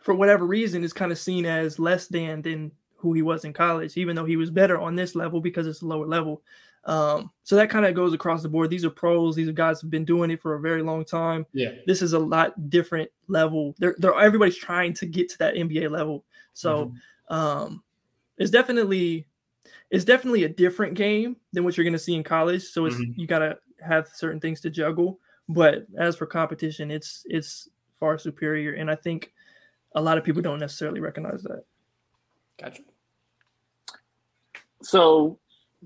for 0.02 0.14
whatever 0.14 0.46
reason, 0.46 0.84
is 0.84 0.94
kind 0.94 1.12
of 1.12 1.20
seen 1.20 1.46
as 1.46 1.80
less 1.80 2.08
than 2.08 2.42
than 2.42 2.72
who 2.98 3.14
he 3.14 3.22
was 3.22 3.46
in 3.46 3.54
college, 3.54 3.98
even 3.98 4.16
though 4.16 4.26
he 4.26 4.38
was 4.38 4.50
better 4.50 4.80
on 4.80 4.96
this 4.96 5.16
level 5.16 5.40
because 5.40 5.68
it's 5.68 5.82
a 5.82 5.86
lower 5.86 6.08
level. 6.08 6.42
Um, 6.86 7.32
so 7.44 7.56
that 7.56 7.70
kind 7.70 7.86
of 7.86 7.96
goes 7.96 8.14
across 8.14 8.42
the 8.42 8.50
board. 8.50 8.70
These 8.70 8.86
are 8.86 8.92
pros. 8.92 9.36
These 9.36 9.48
are 9.48 9.54
guys 9.54 9.82
who've 9.82 9.92
been 9.92 10.06
doing 10.06 10.32
it 10.32 10.42
for 10.42 10.56
a 10.56 10.60
very 10.60 10.84
long 10.84 11.04
time. 11.04 11.46
Yeah. 11.52 11.72
This 11.88 12.02
is 12.02 12.14
a 12.14 12.20
lot 12.20 12.70
different 12.70 13.10
level. 13.28 13.76
They're, 13.80 13.96
they're 13.98 14.20
everybody's 14.20 14.58
trying 14.58 14.94
to 14.96 15.06
get 15.06 15.30
to 15.30 15.38
that 15.40 15.56
NBA 15.56 15.90
level. 15.90 16.26
So 16.54 16.86
mm-hmm. 16.86 17.34
um, 17.34 17.84
it's 18.38 18.52
definitely 18.52 19.28
it's 19.90 20.06
definitely 20.06 20.44
a 20.44 20.50
different 20.50 20.96
game 20.96 21.38
than 21.54 21.64
what 21.64 21.78
you're 21.78 21.84
going 21.84 21.94
to 21.94 22.00
see 22.00 22.16
in 22.16 22.24
college. 22.24 22.64
So 22.64 22.86
it's 22.86 22.96
mm-hmm. 22.96 23.20
you 23.20 23.28
got 23.28 23.40
to 23.40 23.58
have 23.82 24.08
certain 24.14 24.40
things 24.40 24.62
to 24.62 24.70
juggle. 24.70 25.20
But 25.48 25.86
as 25.98 26.16
for 26.16 26.26
competition, 26.26 26.90
it's 26.92 27.24
it's 27.26 27.70
far 28.00 28.18
superior, 28.18 28.74
and 28.74 28.90
I 28.90 28.96
think 28.96 29.32
a 29.96 30.02
lot 30.02 30.18
of 30.18 30.24
people 30.24 30.42
don't 30.42 30.60
necessarily 30.60 31.00
recognize 31.00 31.44
that. 31.44 31.64
Gotcha. 32.60 32.82
So 34.82 35.40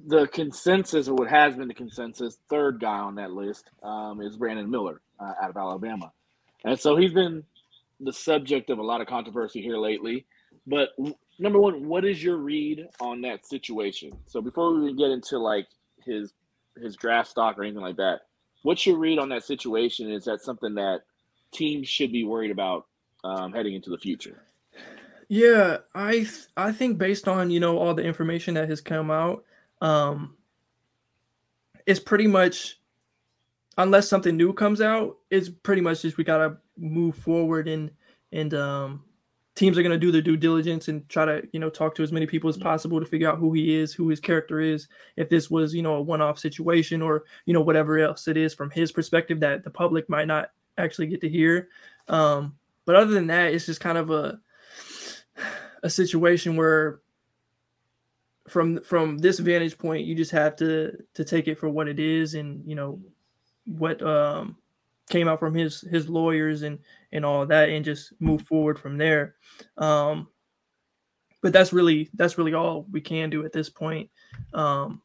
the 0.08 0.28
consensus, 0.28 1.08
or 1.08 1.16
what 1.16 1.30
has 1.30 1.56
been 1.56 1.68
the 1.68 1.74
consensus, 1.74 2.38
third 2.50 2.80
guy 2.80 3.00
on 3.00 3.16
that 3.16 3.32
list 3.32 3.70
um, 3.84 4.22
is 4.22 4.38
Brandon 4.38 4.70
Miller 4.70 5.02
uh, 5.20 5.34
out 5.42 5.50
of 5.50 5.58
Alabama, 5.58 6.12
and 6.64 6.80
so 6.80 6.96
he's 6.96 7.14
been 7.14 7.44
the 8.00 8.14
subject 8.14 8.70
of 8.70 8.80
a 8.80 8.84
lot 8.84 9.02
of 9.02 9.08
controversy 9.08 9.62
here 9.62 9.78
lately. 9.78 10.26
But 10.66 10.90
number 11.40 11.60
one, 11.60 11.88
what 11.88 12.06
is 12.06 12.24
your 12.24 12.38
read 12.38 12.88
on 13.00 13.22
that 13.22 13.46
situation? 13.46 14.12
So 14.28 14.42
before 14.42 14.78
we 14.78 14.94
get 14.94 15.10
into 15.10 15.40
like 15.40 15.68
his 16.06 16.34
his 16.82 16.96
draft 16.96 17.30
stock 17.30 17.58
or 17.58 17.64
anything 17.64 17.82
like 17.82 17.98
that, 17.98 18.22
what's 18.64 18.86
your 18.86 18.98
read 18.98 19.20
on 19.20 19.30
that 19.30 19.44
situation? 19.44 20.12
Is 20.12 20.26
that 20.26 20.42
something 20.42 20.76
that 20.76 21.00
teams 21.52 21.88
should 21.88 22.12
be 22.12 22.24
worried 22.24 22.52
about 22.52 22.86
um, 23.24 23.54
heading 23.54 23.74
into 23.74 23.90
the 23.90 23.98
future? 23.98 24.44
Yeah, 25.28 25.78
I 25.94 26.12
th- 26.12 26.48
I 26.58 26.72
think 26.72 26.98
based 26.98 27.28
on 27.28 27.52
you 27.52 27.60
know 27.60 27.78
all 27.78 27.94
the 27.94 28.04
information 28.04 28.56
that 28.56 28.70
has 28.70 28.82
come 28.82 29.12
out, 29.12 29.44
um, 29.82 30.36
it's 31.86 32.00
pretty 32.00 32.28
much 32.28 32.80
unless 33.78 34.10
something 34.10 34.36
new 34.36 34.54
comes 34.54 34.82
out, 34.82 35.18
it's 35.30 35.50
pretty 35.50 35.82
much 35.82 36.02
just 36.02 36.18
we 36.18 36.24
gotta 36.24 36.58
move 36.78 37.16
forward 37.16 37.68
and 37.68 37.92
and 38.32 38.54
um 38.54 39.04
teams 39.60 39.78
are 39.78 39.84
going 39.84 39.92
to 39.92 39.98
do 39.98 40.10
their 40.10 40.22
due 40.22 40.38
diligence 40.38 40.88
and 40.88 41.08
try 41.10 41.26
to 41.26 41.46
you 41.52 41.60
know 41.60 41.70
talk 41.70 41.94
to 41.94 42.02
as 42.02 42.14
many 42.14 42.26
people 42.26 42.50
as 42.50 42.56
possible 42.56 42.98
to 42.98 43.06
figure 43.06 43.30
out 43.30 43.38
who 43.38 43.52
he 43.52 43.76
is 43.76 43.94
who 43.94 44.08
his 44.08 44.22
character 44.22 44.62
is. 44.62 44.88
If 45.18 45.28
this 45.28 45.52
was 45.52 45.76
you 45.76 45.82
know 45.82 45.96
a 45.96 46.02
one-off 46.02 46.40
situation 46.40 47.02
or 47.02 47.26
you 47.46 47.54
know 47.54 47.60
whatever 47.60 48.00
else 48.00 48.30
it 48.30 48.38
is 48.38 48.54
from 48.54 48.70
his 48.70 48.94
perspective 48.94 49.42
that 49.42 49.66
the 49.66 49.70
public 49.70 50.08
might 50.08 50.28
not 50.28 50.52
actually 50.78 51.08
get 51.08 51.20
to 51.22 51.30
hear. 51.30 51.68
Um, 52.08 52.56
but 52.86 52.96
other 52.96 53.12
than 53.12 53.28
that 53.28 53.54
it's 53.54 53.66
just 53.66 53.82
kind 53.82 53.98
of 53.98 54.10
a 54.12 54.40
a 55.84 55.90
situation 55.90 56.56
where 56.56 57.02
from 58.48 58.82
from 58.82 59.18
this 59.18 59.40
vantage 59.40 59.78
point 59.78 60.06
you 60.08 60.16
just 60.16 60.32
have 60.32 60.56
to 60.56 61.04
to 61.16 61.26
take 61.26 61.50
it 61.50 61.60
for 61.60 61.68
what 61.68 61.90
it 61.90 62.00
is 62.00 62.34
and 62.34 62.64
you 62.66 62.76
know 62.76 63.02
what 63.66 64.02
um 64.02 64.56
came 65.10 65.28
out 65.28 65.40
from 65.40 65.54
his 65.54 65.82
his 65.82 66.08
lawyers 66.10 66.62
and 66.62 66.80
and 67.12 67.26
all 67.26 67.46
that 67.46 67.70
and 67.70 67.84
just 67.84 68.14
move 68.20 68.44
forward 68.44 68.80
from 68.80 68.98
there. 68.98 69.36
Um 69.78 70.28
but 71.42 71.54
that's 71.54 71.74
really 71.74 72.10
that's 72.14 72.38
really 72.38 72.54
all 72.54 72.86
we 72.92 73.02
can 73.02 73.30
do 73.30 73.46
at 73.46 73.54
this 73.54 73.70
point. 73.70 74.10
Um 74.54 75.02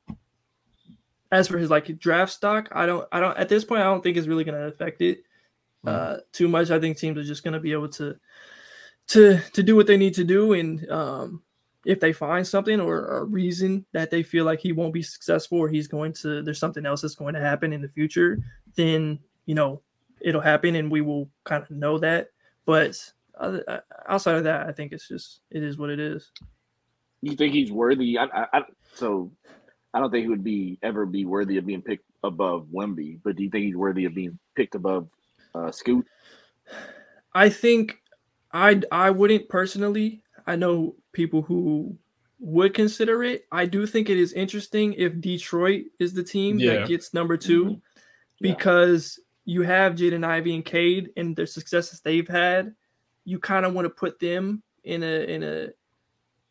as 1.33 1.49
for 1.49 1.59
his 1.59 1.71
like 1.71 1.99
draft 1.99 2.31
stock 2.31 2.69
i 2.71 2.87
don't 2.87 3.09
i 3.11 3.19
don't 3.19 3.37
at 3.37 3.49
this 3.49 3.65
point 3.65 3.81
i 3.81 3.85
don't 3.85 4.03
think 4.03 4.17
it's 4.17 4.29
really 4.29 4.45
going 4.45 4.57
to 4.57 4.69
affect 4.69 5.01
it 5.03 5.25
uh 5.87 6.19
too 6.33 6.49
much. 6.49 6.71
I 6.71 6.79
think 6.79 6.97
teams 6.97 7.19
are 7.19 7.25
just 7.25 7.45
going 7.45 7.55
to 7.55 7.61
be 7.61 7.73
able 7.73 7.89
to 7.91 8.17
to 9.09 9.39
to 9.53 9.63
do 9.63 9.77
what 9.77 9.87
they 9.87 9.97
need 9.97 10.15
to 10.15 10.25
do 10.25 10.55
and 10.55 10.89
um 10.91 11.43
if 11.85 12.01
they 12.01 12.13
find 12.13 12.47
something 12.47 12.81
or 12.81 13.19
a 13.19 13.25
reason 13.25 13.85
that 13.93 14.11
they 14.11 14.23
feel 14.23 14.47
like 14.47 14.61
he 14.61 14.73
won't 14.73 14.95
be 14.95 15.03
successful 15.03 15.59
or 15.59 15.69
he's 15.69 15.87
going 15.87 16.13
to 16.15 16.43
there's 16.43 16.59
something 16.59 16.87
else 16.87 17.03
that's 17.03 17.15
going 17.15 17.35
to 17.35 17.41
happen 17.41 17.73
in 17.73 17.83
the 17.83 17.89
future 17.89 18.39
then 18.77 19.19
you 19.45 19.55
know 19.55 19.83
it'll 20.25 20.41
happen 20.41 20.75
and 20.75 20.91
we 20.91 21.03
will 21.03 21.31
kind 21.45 21.63
of 21.63 21.71
know 21.71 21.99
that. 21.99 22.31
But 22.67 22.97
outside 24.09 24.37
of 24.37 24.45
that, 24.45 24.67
I 24.67 24.73
think 24.73 24.93
it's 24.93 25.07
just 25.07 25.41
it 25.51 25.63
is 25.63 25.79
what 25.79 25.91
it 25.91 26.01
is. 26.01 26.31
You 27.23 27.37
think 27.37 27.53
he's 27.53 27.71
worthy? 27.71 28.19
I, 28.19 28.25
I, 28.25 28.47
I, 28.53 28.63
so 28.95 29.31
I 29.93 30.01
don't 30.01 30.11
think 30.11 30.25
he 30.25 30.29
would 30.29 30.45
be 30.45 30.79
ever 30.83 31.07
be 31.07 31.25
worthy 31.25 31.59
of 31.59 31.67
being 31.67 31.83
picked 31.83 32.07
above 32.23 32.67
Wemby. 32.75 33.21
But 33.23 33.37
do 33.37 33.45
you 33.45 33.51
think 33.51 33.67
he's 33.67 33.77
worthy 33.77 34.07
of 34.07 34.15
being 34.15 34.39
picked 34.57 34.75
above 34.75 35.09
uh, 35.55 35.71
Scoot? 35.71 36.07
I 37.35 37.51
think 37.51 38.01
I 38.53 38.81
I 38.91 39.11
wouldn't 39.11 39.49
personally. 39.49 40.23
I 40.47 40.57
know 40.57 40.97
people 41.13 41.43
who 41.43 41.97
would 42.39 42.75
consider 42.75 43.23
it. 43.25 43.45
I 43.53 43.67
do 43.67 43.87
think 43.87 44.11
it 44.11 44.19
is 44.19 44.33
interesting 44.33 44.95
if 44.95 45.21
Detroit 45.21 45.85
is 45.99 46.13
the 46.13 46.25
team 46.25 46.59
yeah. 46.59 46.75
that 46.75 46.89
gets 46.89 47.15
number 47.15 47.39
2 47.39 47.65
mm-hmm. 47.65 47.75
because 48.41 49.19
you 49.45 49.63
have 49.63 49.95
Jaden 49.95 50.25
Ivey 50.25 50.55
and 50.55 50.65
Cade 50.65 51.11
and 51.17 51.37
the 51.37 51.47
successes 51.47 52.01
they've 52.01 52.29
had, 52.29 52.75
you 53.25 53.39
kind 53.39 53.67
of 53.67 53.75
want 53.75 53.87
to 53.87 53.91
put 53.91 54.19
them 54.19 54.63
in 54.85 55.03
a 55.03 55.25
in 55.25 55.43
a 55.43 55.69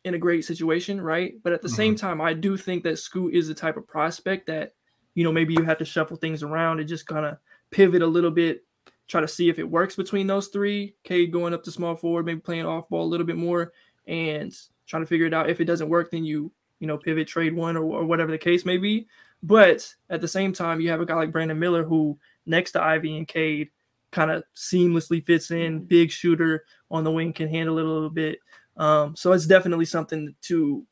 in 0.04 0.14
a 0.14 0.18
great 0.18 0.44
situation, 0.44 1.00
right? 1.00 1.34
But 1.42 1.52
at 1.52 1.62
the 1.62 1.68
mm-hmm. 1.68 1.76
same 1.76 1.96
time, 1.96 2.20
I 2.20 2.34
do 2.34 2.56
think 2.56 2.82
that 2.84 2.98
Scoot 2.98 3.34
is 3.34 3.48
the 3.48 3.54
type 3.54 3.76
of 3.76 3.86
prospect 3.86 4.46
that, 4.46 4.72
you 5.14 5.24
know, 5.24 5.32
maybe 5.32 5.54
you 5.54 5.64
have 5.64 5.78
to 5.78 5.84
shuffle 5.84 6.18
things 6.18 6.42
around 6.42 6.78
and 6.78 6.88
just 6.88 7.06
kind 7.06 7.24
of 7.24 7.38
pivot 7.70 8.02
a 8.02 8.06
little 8.06 8.30
bit, 8.30 8.64
try 9.08 9.22
to 9.22 9.28
see 9.28 9.48
if 9.48 9.58
it 9.58 9.68
works 9.68 9.96
between 9.96 10.26
those 10.26 10.48
three. 10.48 10.94
Cade 11.04 11.32
going 11.32 11.54
up 11.54 11.64
to 11.64 11.72
small 11.72 11.96
forward, 11.96 12.26
maybe 12.26 12.40
playing 12.40 12.66
off 12.66 12.88
ball 12.90 13.04
a 13.04 13.08
little 13.08 13.26
bit 13.26 13.36
more, 13.36 13.72
and 14.06 14.54
trying 14.86 15.02
to 15.02 15.06
figure 15.06 15.26
it 15.26 15.34
out. 15.34 15.48
If 15.48 15.60
it 15.60 15.64
doesn't 15.64 15.88
work, 15.88 16.10
then 16.10 16.24
you 16.24 16.52
you 16.80 16.86
know 16.86 16.98
pivot 16.98 17.26
trade 17.26 17.54
one 17.54 17.76
or, 17.76 17.84
or 17.84 18.04
whatever 18.04 18.30
the 18.30 18.38
case 18.38 18.64
may 18.64 18.76
be. 18.76 19.06
But 19.42 19.94
at 20.10 20.20
the 20.20 20.28
same 20.28 20.52
time, 20.52 20.80
you 20.80 20.90
have 20.90 21.00
a 21.00 21.06
guy 21.06 21.14
like 21.14 21.32
Brandon 21.32 21.58
Miller 21.58 21.84
who 21.84 22.18
next 22.46 22.72
to 22.72 22.82
Ivey 22.82 23.16
and 23.16 23.28
Cade, 23.28 23.70
kind 24.12 24.30
of 24.30 24.44
seamlessly 24.56 25.24
fits 25.24 25.50
in. 25.50 25.80
Mm-hmm. 25.80 25.86
Big 25.86 26.10
shooter 26.10 26.64
on 26.90 27.04
the 27.04 27.10
wing, 27.10 27.32
can 27.32 27.48
handle 27.48 27.78
it 27.78 27.84
a 27.84 27.90
little 27.90 28.10
bit. 28.10 28.38
Um, 28.76 29.14
so 29.16 29.32
it's 29.32 29.46
definitely 29.46 29.84
something 29.84 30.34
to 30.42 30.86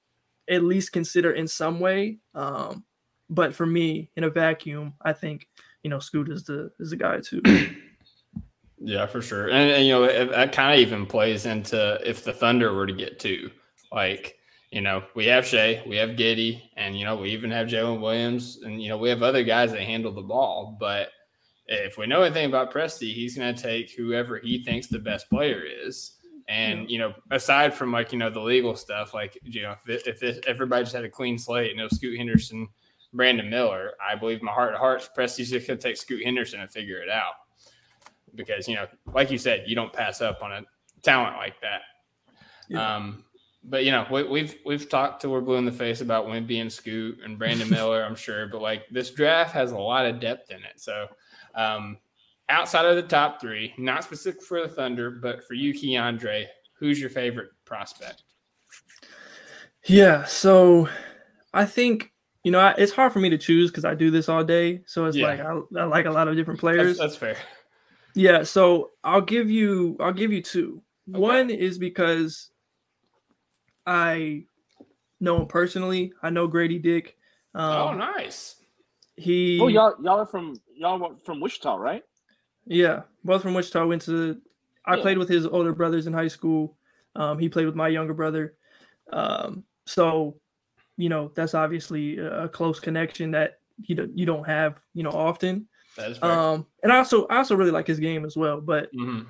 at 0.48 0.64
least 0.64 0.92
consider 0.92 1.32
in 1.32 1.48
some 1.48 1.80
way. 1.80 2.18
Um, 2.34 2.84
but 3.30 3.54
for 3.54 3.66
me, 3.66 4.10
in 4.16 4.24
a 4.24 4.30
vacuum, 4.30 4.94
I 5.02 5.12
think 5.12 5.48
you 5.82 5.90
know 5.90 5.98
Scoot 5.98 6.30
is 6.30 6.44
the 6.44 6.70
is 6.78 6.90
the 6.90 6.96
guy 6.96 7.20
too. 7.20 7.42
Yeah, 8.84 9.06
for 9.06 9.22
sure. 9.22 9.48
And, 9.48 9.70
and 9.70 9.86
you 9.86 9.92
know, 9.92 10.04
it, 10.04 10.30
that 10.30 10.52
kind 10.52 10.74
of 10.74 10.80
even 10.80 11.06
plays 11.06 11.46
into 11.46 12.00
if 12.04 12.24
the 12.24 12.32
Thunder 12.32 12.74
were 12.74 12.86
to 12.86 12.92
get 12.92 13.20
two. 13.20 13.50
Like, 13.92 14.38
you 14.70 14.80
know, 14.80 15.04
we 15.14 15.26
have 15.26 15.46
Shai, 15.46 15.82
we 15.86 15.96
have 15.96 16.10
Giddey, 16.10 16.62
and 16.76 16.98
you 16.98 17.04
know, 17.04 17.14
we 17.16 17.30
even 17.30 17.50
have 17.50 17.68
Jalen 17.68 18.00
Williams, 18.00 18.58
and 18.64 18.82
you 18.82 18.88
know, 18.88 18.98
we 18.98 19.08
have 19.08 19.22
other 19.22 19.44
guys 19.44 19.70
that 19.70 19.82
handle 19.82 20.12
the 20.12 20.22
ball. 20.22 20.76
But 20.80 21.10
if 21.72 21.98
we 21.98 22.06
know 22.06 22.22
anything 22.22 22.46
about 22.46 22.72
Presti, 22.72 23.12
he's 23.14 23.36
going 23.36 23.54
to 23.54 23.62
take 23.62 23.90
whoever 23.92 24.38
he 24.38 24.62
thinks 24.62 24.86
the 24.86 24.98
best 24.98 25.28
player 25.30 25.62
is. 25.64 26.18
And 26.48 26.90
you 26.90 26.98
know, 26.98 27.14
aside 27.30 27.72
from 27.72 27.92
like 27.92 28.12
you 28.12 28.18
know 28.18 28.28
the 28.28 28.40
legal 28.40 28.74
stuff, 28.74 29.14
like 29.14 29.38
you 29.42 29.62
know, 29.62 29.76
if, 29.86 30.06
if, 30.06 30.22
if 30.22 30.46
everybody 30.46 30.82
just 30.82 30.94
had 30.94 31.04
a 31.04 31.08
clean 31.08 31.38
slate, 31.38 31.70
you 31.70 31.76
know, 31.76 31.88
Scoot 31.88 32.18
Henderson, 32.18 32.68
Brandon 33.12 33.48
Miller, 33.48 33.92
I 34.04 34.16
believe 34.16 34.42
my 34.42 34.52
heart 34.52 34.74
of 34.74 34.80
hearts, 34.80 35.08
Presti's 35.16 35.50
just 35.50 35.66
going 35.66 35.78
to 35.78 35.82
take 35.82 35.96
Scoot 35.96 36.24
Henderson 36.24 36.60
and 36.60 36.70
figure 36.70 37.00
it 37.00 37.08
out 37.08 37.34
because 38.34 38.68
you 38.68 38.74
know, 38.74 38.86
like 39.14 39.30
you 39.30 39.38
said, 39.38 39.64
you 39.66 39.74
don't 39.74 39.92
pass 39.92 40.20
up 40.20 40.42
on 40.42 40.52
a 40.52 40.62
talent 41.02 41.36
like 41.36 41.60
that. 41.60 41.82
Yeah. 42.68 42.96
Um, 42.96 43.24
but 43.64 43.84
you 43.84 43.92
know, 43.92 44.06
we, 44.10 44.20
have 44.20 44.30
we've, 44.30 44.58
we've 44.64 44.88
talked 44.88 45.20
till 45.20 45.30
we're 45.30 45.40
blue 45.40 45.56
in 45.56 45.64
the 45.64 45.72
face 45.72 46.00
about 46.00 46.26
Wemby 46.26 46.60
and 46.60 46.72
Scoot 46.72 47.20
and 47.24 47.38
Brandon 47.38 47.68
Miller, 47.70 48.02
I'm 48.02 48.16
sure, 48.16 48.48
but 48.48 48.60
like 48.60 48.88
this 48.90 49.10
draft 49.10 49.52
has 49.52 49.72
a 49.72 49.78
lot 49.78 50.06
of 50.06 50.20
depth 50.20 50.50
in 50.50 50.58
it. 50.58 50.80
So, 50.80 51.06
um, 51.54 51.98
outside 52.48 52.84
of 52.84 52.96
the 52.96 53.02
top 53.02 53.40
three, 53.40 53.74
not 53.78 54.04
specific 54.04 54.42
for 54.42 54.62
the 54.62 54.68
Thunder, 54.68 55.10
but 55.10 55.44
for 55.44 55.54
you, 55.54 55.72
Keandre, 55.72 56.46
who's 56.78 57.00
your 57.00 57.10
favorite 57.10 57.50
prospect? 57.64 58.24
Yeah, 59.86 60.24
so 60.24 60.88
I 61.52 61.64
think 61.64 62.12
you 62.44 62.52
know 62.52 62.74
it's 62.78 62.92
hard 62.92 63.12
for 63.12 63.20
me 63.20 63.30
to 63.30 63.38
choose 63.38 63.70
because 63.70 63.84
I 63.84 63.94
do 63.94 64.10
this 64.10 64.28
all 64.28 64.44
day. 64.44 64.82
So 64.86 65.06
it's 65.06 65.16
yeah. 65.16 65.26
like 65.26 65.40
I, 65.40 65.80
I, 65.80 65.84
like 65.84 66.06
a 66.06 66.10
lot 66.10 66.28
of 66.28 66.36
different 66.36 66.60
players. 66.60 66.98
That's, 66.98 67.16
that's 67.16 67.16
fair. 67.16 67.36
Yeah, 68.14 68.42
so 68.42 68.90
I'll 69.02 69.22
give 69.22 69.50
you 69.50 69.96
I'll 70.00 70.12
give 70.12 70.32
you 70.32 70.42
two. 70.42 70.82
Okay. 71.10 71.18
One 71.18 71.50
is 71.50 71.78
because 71.78 72.50
I 73.86 74.44
know 75.20 75.40
him 75.40 75.46
personally. 75.46 76.12
I 76.22 76.30
know 76.30 76.46
Grady 76.46 76.78
Dick. 76.78 77.16
Um, 77.54 77.72
oh, 77.72 77.94
nice. 77.94 78.56
He. 79.16 79.58
Oh, 79.60 79.68
y'all 79.68 79.94
y'all 80.02 80.20
are 80.20 80.26
from 80.26 80.56
y'all 80.82 81.16
from 81.24 81.40
Wichita, 81.40 81.76
right? 81.76 82.04
Yeah, 82.66 83.02
both 83.24 83.42
from 83.42 83.54
Wichita. 83.54 83.86
Went 83.86 84.02
to. 84.02 84.40
I 84.84 84.96
yeah. 84.96 85.02
played 85.02 85.18
with 85.18 85.28
his 85.28 85.46
older 85.46 85.72
brothers 85.72 86.06
in 86.06 86.12
high 86.12 86.28
school. 86.28 86.76
Um, 87.16 87.38
he 87.38 87.48
played 87.48 87.66
with 87.66 87.76
my 87.76 87.88
younger 87.88 88.14
brother. 88.14 88.54
Um, 89.12 89.64
so, 89.86 90.36
you 90.96 91.08
know, 91.08 91.30
that's 91.34 91.54
obviously 91.54 92.18
a 92.18 92.48
close 92.48 92.80
connection 92.80 93.30
that 93.32 93.58
you 93.84 93.94
don't 93.94 94.16
you 94.16 94.26
don't 94.26 94.46
have 94.46 94.80
you 94.94 95.02
know 95.02 95.10
often. 95.10 95.66
Um, 96.22 96.66
and 96.82 96.92
I 96.92 96.98
also 96.98 97.26
I 97.28 97.36
also 97.36 97.54
really 97.54 97.70
like 97.70 97.86
his 97.86 98.00
game 98.00 98.24
as 98.24 98.36
well, 98.36 98.60
but 98.60 98.92
mm-hmm. 98.94 99.28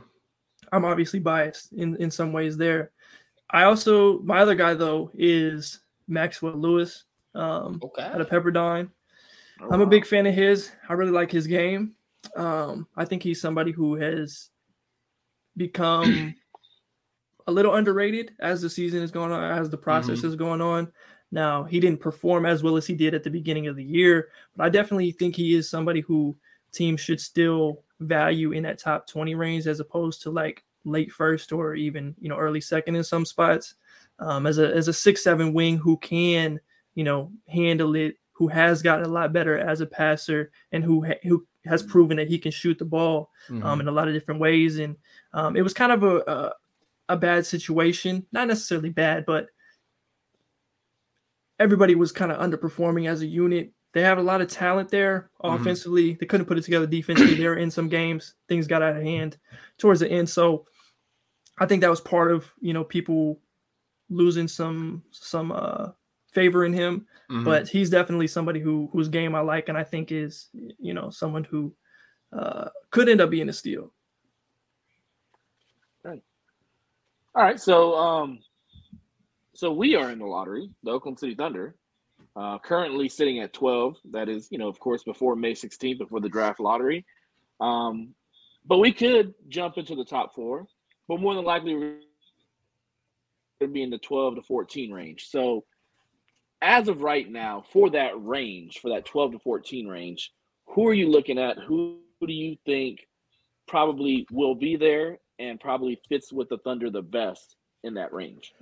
I'm 0.73 0.85
obviously 0.85 1.21
biased 1.21 1.73
in 1.73 1.97
in 1.97 2.11
some 2.11 2.33
ways 2.33 2.57
there. 2.57 2.93
I 3.51 3.65
also 3.65 4.21
my 4.21 4.39
other 4.39 4.55
guy 4.55 4.75
though 4.75 5.11
is 5.15 5.81
Maxwell 6.09 6.55
Lewis 6.55 7.05
um, 7.35 7.81
okay. 7.83 8.05
out 8.05 8.21
of 8.21 8.29
Pepperdine. 8.29 8.91
I'm 9.71 9.81
a 9.81 9.87
big 9.87 10.07
fan 10.07 10.27
of 10.27 10.35
his. 10.35 10.73
I 10.89 10.95
really 10.95 11.13
like 11.13 11.31
his 11.31 11.47
game. 11.47 11.95
Um, 12.37 12.87
I 12.97 13.05
think 13.05 13.23
he's 13.23 13.41
somebody 13.41 13.73
who 13.73 13.95
has 13.97 14.51
become 15.57 16.35
a 17.47 17.53
little 17.53 17.75
underrated 17.75 18.33
as 18.41 18.63
the 18.63 18.71
season 18.71 19.03
is 19.03 19.11
going 19.11 19.33
on, 19.33 19.59
as 19.59 19.71
the 19.71 19.77
process 19.77 20.19
mm-hmm. 20.19 20.29
is 20.29 20.37
going 20.37 20.61
on. 20.61 20.93
Now, 21.31 21.65
he 21.65 21.81
didn't 21.81 22.01
perform 22.01 22.45
as 22.45 22.63
well 22.63 22.77
as 22.77 22.87
he 22.87 22.95
did 22.95 23.15
at 23.15 23.23
the 23.23 23.31
beginning 23.31 23.67
of 23.67 23.77
the 23.77 23.85
year, 23.85 24.29
but 24.57 24.67
I 24.67 24.69
definitely 24.69 25.13
think 25.13 25.35
he 25.35 25.55
is 25.55 25.69
somebody 25.69 26.01
who 26.01 26.37
teams 26.73 27.01
should 27.01 27.21
still 27.21 27.83
value 28.01 28.53
in 28.53 28.63
that 28.65 28.79
top 28.79 29.07
20 29.07 29.35
range 29.35 29.67
as 29.67 29.81
opposed 29.81 30.23
to 30.23 30.31
like 30.31 30.65
late 30.85 31.13
first 31.13 31.53
or 31.53 31.75
even 31.75 32.15
you 32.19 32.29
know 32.29 32.37
early 32.37 32.61
second 32.61 32.97
in 32.97 33.05
some 33.05 33.25
spots 33.25 33.75
um, 34.19 34.47
as 34.47 34.59
a 34.59 34.75
as 34.75 34.89
a 34.89 34.93
six 34.93 35.23
seven 35.23 35.53
wing 35.53 35.77
who 35.77 35.97
can 35.99 36.59
you 36.97 37.05
know 37.05 37.31
handle 37.47 37.95
it 37.95 38.17
who 38.43 38.49
has 38.49 38.83
gotten 38.83 39.05
a 39.05 39.09
lot 39.09 39.33
better 39.33 39.57
as 39.57 39.81
a 39.81 39.87
passer 39.87 40.51
and 40.73 40.83
who 40.83 41.05
ha- 41.05 41.21
who 41.23 41.47
has 41.65 41.81
proven 41.81 42.17
that 42.17 42.29
he 42.29 42.39
can 42.39 42.51
shoot 42.51 42.77
the 42.77 42.85
ball 42.85 43.31
um, 43.49 43.61
mm-hmm. 43.61 43.81
in 43.83 43.89
a 43.89 43.93
lot 43.93 44.09
of 44.09 44.15
different 44.15 44.41
ways 44.41 44.81
and 44.81 44.97
um, 45.33 45.57
it 45.57 45.63
was 45.63 45.73
kind 45.73 45.93
of 45.93 46.03
a, 46.03 46.17
a 46.27 46.53
a 47.11 47.17
bad 47.17 47.47
situation 47.47 48.27
not 48.33 48.49
necessarily 48.49 48.91
bad 48.91 49.25
but 49.25 49.47
everybody 51.61 51.95
was 51.95 52.11
kind 52.11 52.33
of 52.33 52.39
underperforming 52.39 53.09
as 53.09 53.23
a 53.23 53.27
unit 53.27 53.73
they 53.93 54.01
have 54.01 54.19
a 54.19 54.23
lot 54.23 54.41
of 54.41 54.49
talent 54.49 54.91
there 54.91 55.31
mm-hmm. 55.45 55.61
offensively. 55.61 56.11
Mm-hmm. 56.11 56.17
They 56.21 56.27
couldn't 56.27 56.47
put 56.47 56.57
it 56.57 56.65
together 56.65 56.87
defensively. 56.87 57.35
they 57.35 57.47
were 57.47 57.59
in 57.59 57.71
some 57.71 57.91
games. 57.91 58.35
Things 58.49 58.67
got 58.67 58.81
out 58.81 58.97
of 58.97 59.03
hand 59.03 59.37
towards 59.77 60.01
the 60.01 60.11
end. 60.11 60.31
So 60.31 60.65
I 61.59 61.67
think 61.67 61.83
that 61.83 61.91
was 61.91 62.01
part 62.01 62.33
of, 62.33 62.51
you 62.61 62.73
know, 62.73 62.85
people 62.85 63.39
losing 64.09 64.49
some 64.49 65.03
some 65.11 65.53
uh 65.53 65.89
favor 66.33 66.65
in 66.65 66.73
him. 66.73 67.07
Mm-hmm. 67.31 67.45
But 67.45 67.69
he's 67.69 67.91
definitely 67.91 68.27
somebody 68.27 68.61
who 68.61 68.89
whose 68.93 69.09
game 69.09 69.35
I 69.35 69.41
like 69.41 69.69
and 69.69 69.79
I 69.79 69.85
think 69.85 70.13
is, 70.13 70.49
you 70.53 70.95
know, 70.95 71.11
someone 71.11 71.45
who 71.45 71.75
uh 72.33 72.69
could 72.91 73.09
end 73.09 73.21
up 73.21 73.31
being 73.31 73.49
a 73.49 73.53
steal. 73.53 73.93
Right. 76.03 76.23
All 77.35 77.43
right. 77.43 77.61
So 77.61 77.95
um 77.95 78.41
so 79.55 79.73
we 79.73 79.95
are 79.95 80.11
in 80.11 80.19
the 80.19 80.27
lottery, 80.27 80.71
the 80.83 80.91
Oklahoma 80.91 81.19
City 81.19 81.35
Thunder. 81.35 81.77
Uh, 82.35 82.59
currently 82.59 83.11
sitting 83.11 83.41
at 83.41 83.53
12. 83.53 83.99
That 84.11 84.31
is, 84.31 84.49
you 84.51 84.57
know, 84.57 84.67
of 84.67 84.79
course, 84.79 85.05
before 85.05 85.37
May 85.37 85.53
16th, 85.53 85.99
before 85.99 86.21
the 86.21 86.31
draft 86.31 86.61
lottery. 86.61 87.05
Um, 87.61 88.15
but 88.65 88.79
we 88.79 88.91
could 88.91 89.35
jump 89.49 89.77
into 89.77 89.95
the 89.95 90.05
top 90.05 90.35
four, 90.35 90.67
but 91.09 91.21
more 91.21 91.35
than 91.35 91.45
likely, 91.45 91.75
would 93.61 93.73
be 93.73 93.83
in 93.83 93.91
the 93.91 93.99
12 93.99 94.37
to 94.37 94.43
14 94.43 94.91
range. 94.93 95.29
So, 95.29 95.65
as 96.63 96.89
of 96.89 97.03
right 97.03 97.31
now, 97.31 97.65
for 97.73 97.91
that 97.91 98.13
range, 98.17 98.79
for 98.79 98.91
that 98.91 99.05
12 99.05 99.33
to 99.33 99.39
14 99.41 99.87
range, 99.87 100.33
who 100.67 100.89
are 100.89 100.95
you 100.95 101.11
looking 101.11 101.39
at? 101.39 101.59
Who, 101.59 101.99
who 102.21 102.27
do 102.27 102.33
you 102.33 102.57
think 102.65 103.07
probably 103.69 104.27
will 104.31 104.55
be 104.55 104.77
there 104.77 105.19
and 105.39 105.61
probably 105.61 106.01
fits 106.09 106.33
with 106.33 106.49
the 106.49 106.59
Thunder 106.59 106.89
the 106.89 107.03
best 107.03 107.57
in 107.83 107.95
that 107.95 108.13
range? 108.13 108.55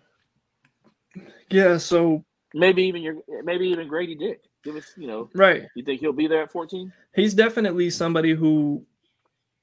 Yeah, 1.51 1.77
so 1.77 2.25
Maybe 2.55 2.83
even 2.83 3.03
your 3.03 3.17
maybe 3.45 3.69
even 3.69 3.87
Grady 3.89 4.15
Dick. 4.15 4.43
Give 4.65 4.77
us, 4.77 4.93
you 4.97 5.07
know, 5.07 5.31
right. 5.35 5.67
You 5.75 5.85
think 5.85 6.01
he'll 6.01 6.13
be 6.13 6.27
there 6.27 6.43
at 6.43 6.53
14? 6.53 6.93
He's 7.15 7.33
definitely 7.33 7.91
somebody 7.91 8.35
who 8.35 8.85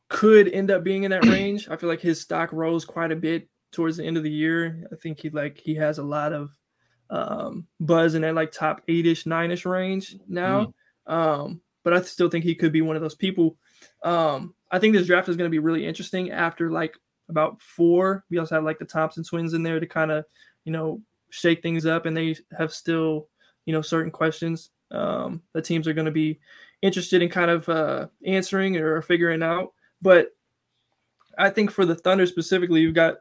could 0.09 0.47
end 0.47 0.71
up 0.71 0.83
being 0.83 1.03
in 1.03 1.11
that 1.11 1.25
range. 1.25 1.67
I 1.69 1.75
feel 1.75 1.89
like 1.89 2.01
his 2.01 2.21
stock 2.21 2.51
rose 2.51 2.85
quite 2.85 3.11
a 3.11 3.15
bit 3.15 3.49
towards 3.71 3.97
the 3.97 4.05
end 4.05 4.17
of 4.17 4.23
the 4.23 4.31
year. 4.31 4.87
I 4.91 4.95
think 4.95 5.19
he 5.19 5.29
like 5.29 5.57
he 5.57 5.75
has 5.75 5.97
a 5.97 6.03
lot 6.03 6.33
of 6.33 6.51
um 7.09 7.67
buzz 7.79 8.15
in 8.15 8.21
that 8.23 8.35
like 8.35 8.51
top 8.51 8.81
eight-ish, 8.87 9.25
nine-ish 9.25 9.65
range 9.65 10.15
now. 10.27 10.73
Mm. 11.07 11.13
Um, 11.13 11.61
but 11.83 11.93
I 11.93 12.01
still 12.01 12.29
think 12.29 12.43
he 12.43 12.55
could 12.55 12.73
be 12.73 12.81
one 12.81 12.95
of 12.95 13.01
those 13.01 13.15
people. 13.15 13.57
Um, 14.03 14.53
I 14.71 14.79
think 14.79 14.93
this 14.93 15.07
draft 15.07 15.29
is 15.29 15.37
going 15.37 15.49
to 15.49 15.51
be 15.51 15.59
really 15.59 15.85
interesting 15.85 16.31
after 16.31 16.69
like 16.69 16.97
about 17.29 17.61
four. 17.61 18.25
We 18.29 18.37
also 18.37 18.55
have 18.55 18.65
like 18.65 18.79
the 18.79 18.85
Thompson 18.85 19.23
twins 19.23 19.53
in 19.53 19.63
there 19.63 19.79
to 19.79 19.85
kind 19.85 20.11
of, 20.11 20.25
you 20.65 20.73
know, 20.73 21.01
shake 21.29 21.61
things 21.61 21.85
up 21.85 22.05
and 22.05 22.15
they 22.15 22.35
have 22.57 22.73
still, 22.73 23.29
you 23.65 23.71
know, 23.71 23.81
certain 23.81 24.11
questions 24.11 24.69
um, 24.91 25.41
the 25.53 25.61
teams 25.61 25.87
are 25.87 25.93
going 25.93 26.05
to 26.05 26.11
be 26.11 26.39
interested 26.81 27.21
in 27.21 27.29
kind 27.29 27.51
of 27.51 27.67
uh, 27.69 28.07
answering 28.25 28.77
or 28.77 29.01
figuring 29.01 29.43
out. 29.43 29.73
But 30.01 30.29
I 31.37 31.49
think 31.49 31.71
for 31.71 31.85
the 31.85 31.95
Thunder 31.95 32.25
specifically, 32.25 32.81
you've 32.81 32.95
got 32.95 33.15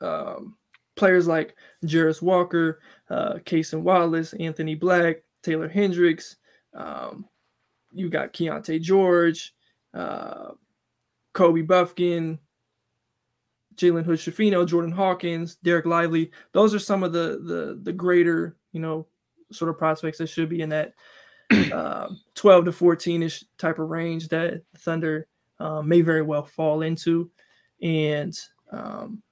um, 0.00 0.56
players 1.00 1.26
like 1.26 1.56
Jarace 1.84 2.20
Walker, 2.20 2.80
uh, 3.08 3.34
Cason 3.46 3.80
Wallace, 3.80 4.34
Anthony 4.34 4.74
Black, 4.74 5.16
Taylor 5.42 5.66
Hendricks. 5.68 6.36
Um, 6.74 7.24
you 7.90 8.10
got 8.10 8.34
Keyonte 8.34 8.80
George, 8.80 9.54
uh, 9.94 10.50
Kobe 11.32 11.62
Bufkin, 11.62 12.38
Jalen 13.76 14.04
Hood 14.04 14.18
Schifino, 14.18 14.66
Jordan 14.66 14.92
Hawkins, 14.92 15.56
Dereck 15.64 15.86
Lively. 15.86 16.30
Those 16.52 16.74
are 16.74 16.78
some 16.78 17.02
of 17.02 17.12
the 17.12 17.40
the 17.42 17.80
the 17.82 17.92
greater, 17.92 18.58
you 18.72 18.80
know, 18.80 19.06
sort 19.50 19.70
of 19.70 19.78
prospects 19.78 20.18
that 20.18 20.28
should 20.28 20.50
be 20.50 20.60
in 20.60 20.68
that 20.68 20.92
uh, 21.72 22.08
12 22.34 22.66
to 22.66 22.72
14 22.72 23.22
ish 23.22 23.44
type 23.56 23.78
of 23.78 23.88
range 23.88 24.28
that 24.28 24.62
Thunder 24.76 25.26
uh, 25.58 25.80
may 25.80 26.02
very 26.02 26.22
well 26.22 26.44
fall 26.44 26.82
into. 26.82 27.30
And 27.82 28.38
um, 28.70 29.22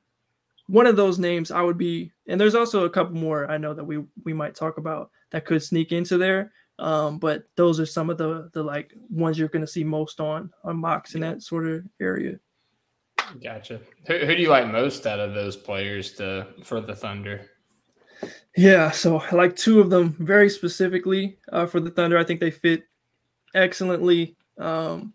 one 0.68 0.86
of 0.86 0.96
those 0.96 1.18
names 1.18 1.50
I 1.50 1.62
would 1.62 1.78
be, 1.78 2.12
and 2.28 2.40
there's 2.40 2.54
also 2.54 2.84
a 2.84 2.90
couple 2.90 3.16
more 3.16 3.50
I 3.50 3.58
know 3.58 3.74
that 3.74 3.84
we 3.84 4.04
we 4.24 4.32
might 4.32 4.54
talk 4.54 4.78
about 4.78 5.10
that 5.30 5.44
could 5.44 5.62
sneak 5.62 5.92
into 5.92 6.16
there. 6.18 6.52
Um, 6.78 7.18
but 7.18 7.42
those 7.56 7.80
are 7.80 7.86
some 7.86 8.08
of 8.08 8.18
the 8.18 8.50
the 8.52 8.62
like 8.62 8.92
ones 9.10 9.38
you're 9.38 9.48
going 9.48 9.64
to 9.64 9.72
see 9.72 9.82
most 9.82 10.20
on 10.20 10.50
on 10.62 10.76
mocks 10.78 11.14
in 11.16 11.22
that 11.22 11.42
sort 11.42 11.66
of 11.66 11.84
area. 12.00 12.38
Gotcha. 13.42 13.80
Who, 14.06 14.18
who 14.18 14.36
do 14.36 14.40
you 14.42 14.48
like 14.48 14.70
most 14.70 15.06
out 15.06 15.18
of 15.20 15.34
those 15.34 15.56
players 15.56 16.12
to 16.12 16.46
for 16.62 16.80
the 16.80 16.94
Thunder? 16.94 17.50
Yeah, 18.56 18.90
so 18.90 19.18
I 19.18 19.34
like 19.34 19.54
two 19.54 19.80
of 19.80 19.90
them 19.90 20.16
very 20.18 20.48
specifically 20.50 21.38
uh, 21.52 21.66
for 21.66 21.78
the 21.80 21.90
Thunder. 21.90 22.18
I 22.18 22.24
think 22.24 22.40
they 22.40 22.50
fit 22.50 22.82
excellently. 23.54 24.36
Um, 24.58 25.12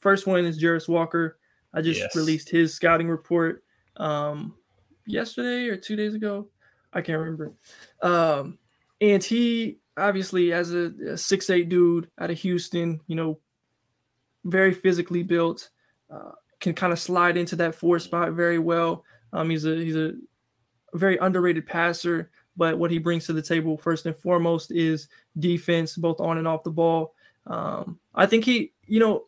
first 0.00 0.26
one 0.26 0.44
is 0.44 0.62
Jarace 0.62 0.88
Walker. 0.88 1.38
I 1.74 1.80
just 1.80 2.00
Yes. 2.00 2.14
released 2.14 2.48
his 2.48 2.74
scouting 2.74 3.08
report 3.08 3.64
um, 3.96 4.54
yesterday 5.06 5.68
or 5.68 5.76
two 5.76 5.96
days 5.96 6.14
ago. 6.14 6.48
I 6.92 7.00
can't 7.00 7.18
remember. 7.18 7.52
Um, 8.02 8.58
and 9.00 9.22
he 9.22 9.78
obviously, 9.96 10.52
as 10.52 10.72
a, 10.72 11.16
six 11.16 11.50
eight 11.50 11.68
dude 11.68 12.08
out 12.18 12.30
of 12.30 12.38
Houston, 12.38 13.00
you 13.06 13.16
know, 13.16 13.38
very 14.44 14.74
physically 14.74 15.22
built, 15.22 15.70
uh, 16.10 16.32
can 16.60 16.74
kind 16.74 16.92
of 16.92 16.98
slide 16.98 17.36
into 17.36 17.56
that 17.56 17.74
four 17.74 17.98
spot 17.98 18.32
very 18.32 18.58
well. 18.58 19.04
Um, 19.32 19.50
he's 19.50 19.64
a 19.64 19.76
he's 19.76 19.96
a 19.96 20.12
very 20.94 21.16
underrated 21.18 21.66
passer, 21.66 22.30
but 22.56 22.78
what 22.78 22.90
he 22.90 22.98
brings 22.98 23.26
to 23.26 23.32
the 23.32 23.42
table 23.42 23.76
first 23.76 24.06
and 24.06 24.14
foremost 24.14 24.70
is 24.70 25.08
defense, 25.38 25.96
both 25.96 26.20
on 26.20 26.38
and 26.38 26.46
off 26.46 26.64
the 26.64 26.70
ball. 26.70 27.14
Um, 27.46 27.98
I 28.14 28.26
think 28.26 28.44
he, 28.44 28.72
you 28.86 29.00
know, 29.00 29.24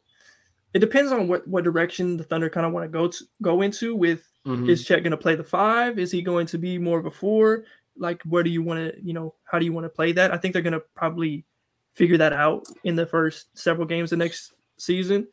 it 0.74 0.80
depends 0.80 1.12
on 1.12 1.28
what 1.28 1.46
what 1.48 1.64
direction 1.64 2.16
the 2.16 2.24
Thunder 2.24 2.50
kind 2.50 2.66
of 2.66 2.72
want 2.72 2.84
to 2.84 2.88
go 2.88 3.08
to 3.08 3.24
go 3.40 3.62
into. 3.62 3.94
With 3.96 4.28
Mhm. 4.46 4.68
is 4.68 4.84
Chet 4.84 5.02
going 5.02 5.12
to 5.12 5.16
play 5.16 5.36
the 5.36 5.42
five? 5.44 5.98
Is 5.98 6.10
he 6.10 6.20
going 6.20 6.46
to 6.48 6.58
be 6.58 6.76
more 6.76 6.98
of 6.98 7.06
a 7.06 7.10
four? 7.10 7.64
Like, 7.96 8.20
where 8.24 8.42
do 8.42 8.50
you 8.50 8.62
want 8.62 8.92
to, 8.92 9.00
you 9.02 9.14
know, 9.14 9.34
how 9.44 9.58
do 9.58 9.64
you 9.64 9.72
want 9.72 9.84
to 9.86 9.88
play 9.88 10.12
that? 10.12 10.32
I 10.34 10.36
think 10.36 10.52
they're 10.52 10.60
going 10.62 10.74
to 10.74 10.82
probably 10.94 11.46
figure 11.94 12.18
that 12.18 12.32
out 12.34 12.66
in 12.82 12.94
the 12.96 13.06
first 13.06 13.56
several 13.56 13.86
games 13.86 14.10
the 14.10 14.16
next 14.16 14.52
season, 14.76 15.28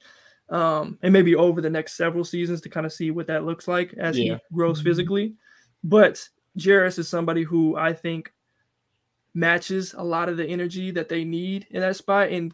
um, 0.50 0.98
and 1.02 1.12
maybe 1.12 1.36
over 1.36 1.60
the 1.60 1.70
next 1.70 1.94
several 1.98 2.24
seasons 2.24 2.62
to 2.62 2.70
kind 2.70 2.86
of 2.86 2.94
see 2.94 3.10
what 3.12 3.28
that 3.28 3.44
looks 3.46 3.68
like 3.68 3.94
as 3.96 4.18
Yeah. 4.18 4.36
he 4.36 4.56
grows 4.56 4.80
physically. 4.82 5.36
But 5.84 6.26
Jarace 6.58 7.00
is 7.00 7.10
somebody 7.10 7.44
who 7.44 7.76
I 7.76 7.92
think 7.94 8.32
matches 9.34 9.94
a 9.98 10.04
lot 10.04 10.30
of 10.30 10.38
the 10.38 10.46
energy 10.46 10.92
that 10.92 11.10
they 11.10 11.24
need 11.24 11.68
in 11.72 11.82
that 11.82 11.96
spot. 11.96 12.30
And, 12.30 12.54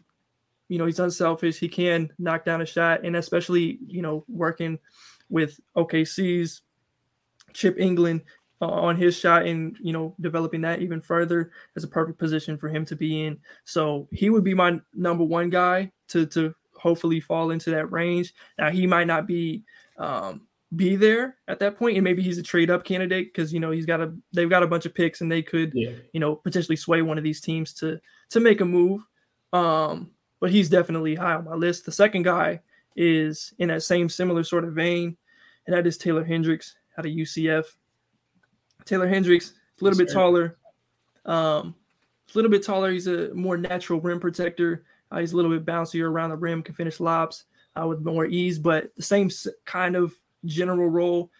you 0.68 0.78
know, 0.78 0.86
he's 0.86 0.98
unselfish. 1.00 1.58
He 1.58 1.68
can 1.68 2.12
knock 2.18 2.44
down 2.44 2.60
a 2.60 2.66
shot. 2.66 3.04
And 3.04 3.16
especially, 3.16 3.78
you 3.86 4.02
know, 4.02 4.24
working 4.28 4.78
with 5.30 5.58
OKC's 5.76 6.62
Chip 7.54 7.76
Engelland 7.78 8.22
uh, 8.60 8.66
on 8.66 8.96
his 8.96 9.16
shot 9.16 9.46
and, 9.46 9.76
you 9.80 9.92
know, 9.92 10.14
developing 10.20 10.60
that 10.62 10.80
even 10.82 11.00
further 11.00 11.50
is 11.76 11.84
a 11.84 11.88
perfect 11.88 12.18
position 12.18 12.58
for 12.58 12.68
him 12.68 12.84
to 12.86 12.96
be 12.96 13.24
in. 13.24 13.38
So 13.64 14.08
he 14.12 14.30
would 14.30 14.44
be 14.44 14.54
my 14.54 14.80
number 14.94 15.24
one 15.24 15.50
guy 15.50 15.90
to, 16.08 16.26
to 16.26 16.54
hopefully 16.74 17.20
fall 17.20 17.50
into 17.50 17.70
that 17.70 17.90
range. 17.90 18.34
Now, 18.58 18.70
he 18.70 18.86
might 18.86 19.06
not 19.06 19.26
be, 19.26 19.64
um, 19.96 20.42
be 20.76 20.96
there 20.96 21.36
at 21.48 21.58
that 21.60 21.78
point, 21.78 21.96
and 21.96 22.04
maybe 22.04 22.20
he's 22.22 22.36
a 22.36 22.42
trade 22.42 22.68
up 22.68 22.84
candidate 22.84 23.32
because 23.32 23.54
you 23.54 23.58
know 23.58 23.70
he's 23.70 23.86
got 23.86 24.02
a 24.02 24.12
they've 24.34 24.50
got 24.50 24.62
a 24.62 24.66
bunch 24.66 24.84
of 24.84 24.94
picks 24.94 25.22
and 25.22 25.32
they 25.32 25.40
could 25.40 25.72
Yeah. 25.74 25.92
you 26.12 26.20
know 26.20 26.36
potentially 26.36 26.76
sway 26.76 27.00
one 27.00 27.16
of 27.16 27.24
these 27.24 27.40
teams 27.40 27.72
to 27.74 27.98
to 28.28 28.38
make 28.40 28.60
a 28.60 28.66
move. 28.66 29.00
Um, 29.54 30.10
but 30.40 30.50
he's 30.50 30.68
definitely 30.68 31.14
high 31.14 31.34
on 31.34 31.44
my 31.44 31.54
list. 31.54 31.84
The 31.84 31.92
second 31.92 32.22
guy 32.22 32.60
is 32.96 33.52
in 33.58 33.68
that 33.68 33.82
same 33.82 34.08
similar 34.08 34.44
sort 34.44 34.64
of 34.64 34.72
vein, 34.72 35.16
and 35.66 35.76
that 35.76 35.86
is 35.86 35.96
Taylor 35.96 36.24
Hendricks 36.24 36.76
out 36.98 37.06
of 37.06 37.12
UCF. 37.12 37.64
Taylor 38.84 39.08
Hendricks, 39.08 39.52
a 39.80 39.84
little 39.84 39.98
Yes, 39.98 40.08
bit 40.08 40.14
taller, 40.14 40.58
um, 41.26 41.74
a 42.34 42.36
little 42.36 42.50
bit 42.50 42.64
taller. 42.64 42.90
He's 42.90 43.06
a 43.06 43.32
more 43.34 43.56
natural 43.56 44.00
rim 44.00 44.20
protector. 44.20 44.84
Uh, 45.10 45.18
he's 45.20 45.32
a 45.32 45.36
little 45.36 45.50
bit 45.50 45.64
bouncier 45.64 46.10
around 46.10 46.30
the 46.30 46.36
rim, 46.36 46.62
can 46.62 46.74
finish 46.74 47.00
lobs 47.00 47.44
uh, 47.80 47.86
with 47.86 48.00
more 48.00 48.26
ease, 48.26 48.58
but 48.58 48.94
the 48.96 49.02
same 49.02 49.30
kind 49.64 49.96
of 49.96 50.14
general 50.44 50.88
role. 50.88 51.30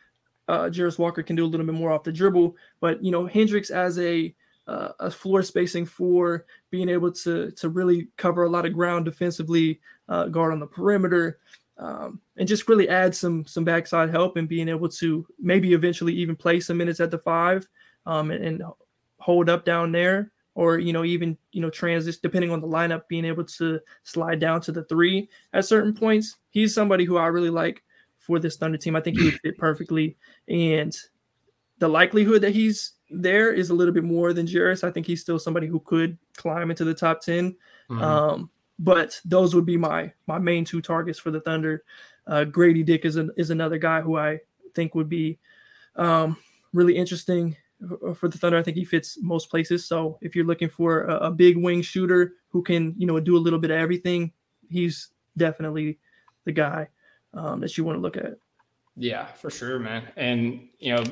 Uh, 0.47 0.65
Jarace 0.71 0.99
Walker 0.99 1.23
can 1.23 1.37
do 1.37 1.45
a 1.45 1.47
little 1.47 1.67
bit 1.67 1.75
more 1.75 1.93
off 1.93 2.05
the 2.05 2.13
dribble, 2.13 2.57
but 2.81 3.03
you 3.05 3.11
know 3.11 3.27
Hendricks 3.27 3.71
as 3.71 3.99
a 3.99 4.35
uh, 4.69 4.93
a 5.01 5.11
floor 5.11 5.43
spacing 5.43 5.87
for 5.87 6.45
being 6.71 6.89
able 6.89 7.11
to 7.11 7.51
to 7.53 7.69
really 7.71 8.09
cover 8.17 8.45
a 8.45 8.51
lot 8.51 8.67
of 8.67 8.75
ground 8.75 9.07
defensively, 9.07 9.81
uh, 10.09 10.27
guard 10.27 10.53
on 10.53 10.61
the 10.61 10.67
perimeter, 10.67 11.39
um, 11.79 12.21
and 12.37 12.47
just 12.47 12.69
really 12.69 12.89
add 12.89 13.15
some 13.15 13.47
some 13.47 13.65
backside 13.65 14.11
help 14.11 14.37
and 14.37 14.49
being 14.49 14.69
able 14.69 14.89
to 14.89 15.27
maybe 15.39 15.73
eventually 15.73 16.13
even 16.13 16.37
play 16.37 16.61
some 16.61 16.77
minutes 16.77 17.01
at 17.01 17.11
the 17.11 17.19
five 17.19 17.67
um, 18.05 18.31
and, 18.31 18.45
and 18.45 18.63
hold 19.19 19.49
up 19.49 19.65
down 19.65 19.91
there, 19.91 20.31
or 20.55 20.79
you 20.79 20.93
know 20.93 21.05
even 21.05 21.37
you 21.53 21.63
know 21.63 21.71
transition 21.71 22.21
depending 22.23 22.51
on 22.51 22.61
the 22.61 22.69
lineup, 22.69 23.09
being 23.09 23.25
able 23.25 23.45
to 23.45 23.81
slide 24.03 24.39
down 24.39 24.61
to 24.61 24.71
the 24.71 24.85
three 24.85 25.31
at 25.55 25.65
certain 25.65 25.95
points. 25.95 26.37
He's 26.51 26.75
somebody 26.75 27.07
who 27.07 27.17
I 27.17 27.27
really 27.29 27.51
like 27.51 27.83
for 28.19 28.39
this 28.39 28.59
Thunder 28.59 28.77
team. 28.77 28.97
I 28.97 29.01
think 29.01 29.19
he 29.19 29.25
would 29.25 29.41
fit 29.41 29.57
perfectly, 29.57 30.19
and 30.47 30.95
the 31.79 31.89
likelihood 31.89 32.43
that 32.43 32.55
he's 32.55 32.98
there 33.11 33.53
is 33.53 33.71
a 33.71 33.75
little 33.75 33.95
bit 33.95 34.05
more 34.05 34.33
than 34.33 34.47
Jarace. 34.47 34.85
I 34.85 34.91
think 34.91 35.07
he's 35.07 35.21
still 35.21 35.39
somebody 35.39 35.67
who 35.67 35.81
could 35.81 36.19
climb 36.37 36.71
into 36.71 36.85
the 36.85 36.95
top 36.95 37.21
10. 37.21 37.57
Mhm. 37.91 38.03
Um, 38.03 38.51
but 38.79 39.21
those 39.25 39.55
would 39.55 39.67
be 39.67 39.77
my 39.77 40.13
my 40.27 40.39
main 40.39 40.65
two 40.65 40.81
targets 40.81 41.19
for 41.19 41.31
the 41.31 41.41
Thunder. 41.41 41.85
Uh, 42.27 42.45
Grady 42.45 42.83
Dick 42.83 43.05
is 43.05 43.17
an, 43.17 43.31
is 43.37 43.51
another 43.51 43.79
guy 43.79 44.01
who 44.01 44.17
I 44.17 44.41
think 44.75 44.95
would 44.95 45.09
be 45.09 45.39
um, 45.97 46.37
really 46.73 46.97
interesting 46.97 47.57
for 48.15 48.29
the 48.29 48.39
Thunder. 48.39 48.59
I 48.59 48.63
think 48.63 48.77
he 48.77 48.85
fits 48.85 49.19
most 49.21 49.51
places. 49.51 49.85
So 49.87 50.19
if 50.21 50.37
you're 50.37 50.45
looking 50.45 50.69
for 50.69 51.05
a, 51.05 51.17
a 51.27 51.31
big 51.31 51.57
wing 51.57 51.83
shooter 51.83 52.35
who 52.51 52.63
can 52.63 52.95
you 52.97 53.07
know 53.07 53.19
do 53.19 53.37
a 53.37 53.39
little 53.39 53.59
bit 53.59 53.71
of 53.71 53.79
everything, 53.79 54.33
he's 54.69 55.09
definitely 55.37 55.99
the 56.45 56.53
guy 56.53 56.89
um, 57.35 57.61
that 57.61 57.77
you 57.77 57.85
want 57.85 57.97
to 57.97 58.03
look 58.03 58.17
at. 58.17 58.35
Yeah, 58.99 59.27
for 59.27 59.49
sure, 59.49 59.79
man. 59.79 60.09
And 60.17 60.69
you 60.81 60.95
know, 60.95 61.05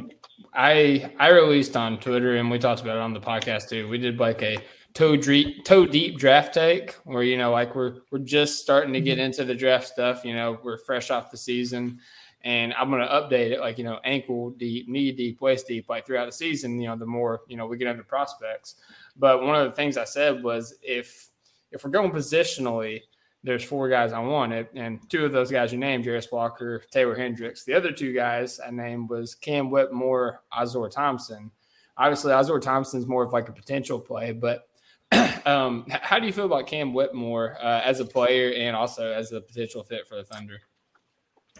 I 0.52 1.12
I 1.18 1.30
released 1.30 1.76
on 1.76 2.00
Twitter 2.00 2.36
and 2.36 2.50
we 2.50 2.58
talked 2.58 2.82
about 2.82 2.96
it 2.96 3.00
on 3.00 3.14
the 3.14 3.20
podcast 3.20 3.68
too. 3.68 3.88
We 3.88 3.96
did 3.96 4.18
like 4.18 4.42
a 4.42 4.58
toe 4.92 5.16
deep 5.16 5.64
toe 5.64 5.86
deep 5.86 6.18
draft 6.18 6.52
take 6.52 6.94
where 7.04 7.22
you 7.22 7.38
know 7.38 7.52
like 7.52 7.76
we're 7.76 7.98
we're 8.10 8.18
just 8.18 8.60
starting 8.60 8.92
to 8.92 9.00
get 9.00 9.18
mm-hmm. 9.18 9.26
into 9.26 9.44
the 9.44 9.54
draft 9.54 9.86
stuff. 9.86 10.24
You 10.24 10.34
know, 10.34 10.58
we're 10.64 10.78
fresh 10.78 11.12
off 11.12 11.30
the 11.30 11.36
season, 11.36 12.00
and 12.42 12.74
I'm 12.74 12.90
gonna 12.90 13.06
update 13.06 13.52
it 13.52 13.60
like 13.60 13.78
you 13.78 13.84
know 13.84 14.00
ankle 14.02 14.50
deep, 14.50 14.88
knee 14.88 15.12
deep, 15.12 15.40
waist 15.40 15.68
deep, 15.68 15.88
like 15.88 16.06
throughout 16.06 16.26
the 16.26 16.32
season. 16.32 16.80
You 16.80 16.88
know, 16.88 16.96
the 16.96 17.06
more 17.06 17.42
you 17.46 17.56
know 17.56 17.66
we 17.66 17.76
get 17.76 17.86
into 17.86 18.02
prospects. 18.02 18.76
But 19.16 19.42
one 19.42 19.54
of 19.54 19.70
the 19.70 19.76
things 19.76 19.96
I 19.96 20.04
said 20.04 20.42
was 20.42 20.74
if 20.82 21.28
if 21.70 21.84
we're 21.84 21.90
going 21.90 22.10
positionally, 22.10 23.02
there's 23.46 23.62
four 23.62 23.88
guys 23.88 24.12
I 24.12 24.18
wanted, 24.18 24.66
and 24.74 24.98
two 25.08 25.24
of 25.24 25.30
those 25.30 25.52
guys 25.52 25.72
you 25.72 25.78
named, 25.78 26.04
Jarace 26.04 26.32
Walker, 26.32 26.82
Taylor 26.90 27.14
Hendricks. 27.14 27.64
The 27.64 27.74
other 27.74 27.92
two 27.92 28.12
guys 28.12 28.58
I 28.58 28.72
named 28.72 29.08
was 29.08 29.36
Cam 29.36 29.70
Whitmore, 29.70 30.42
Ausar 30.52 30.90
Thompson. 30.90 31.52
Obviously, 31.96 32.32
Ausar 32.32 32.60
Thompson's 32.60 33.06
more 33.06 33.22
of 33.22 33.32
like 33.32 33.48
a 33.48 33.52
potential 33.52 34.00
play, 34.00 34.32
but 34.32 34.68
um, 35.46 35.86
how 35.88 36.18
do 36.18 36.26
you 36.26 36.32
feel 36.32 36.46
about 36.46 36.66
Cam 36.66 36.92
Whitmore 36.92 37.56
uh, 37.62 37.82
as 37.84 38.00
a 38.00 38.04
player 38.04 38.52
and 38.52 38.74
also 38.74 39.12
as 39.12 39.30
a 39.30 39.40
potential 39.40 39.84
fit 39.84 40.08
for 40.08 40.16
the 40.16 40.24
Thunder? 40.24 40.60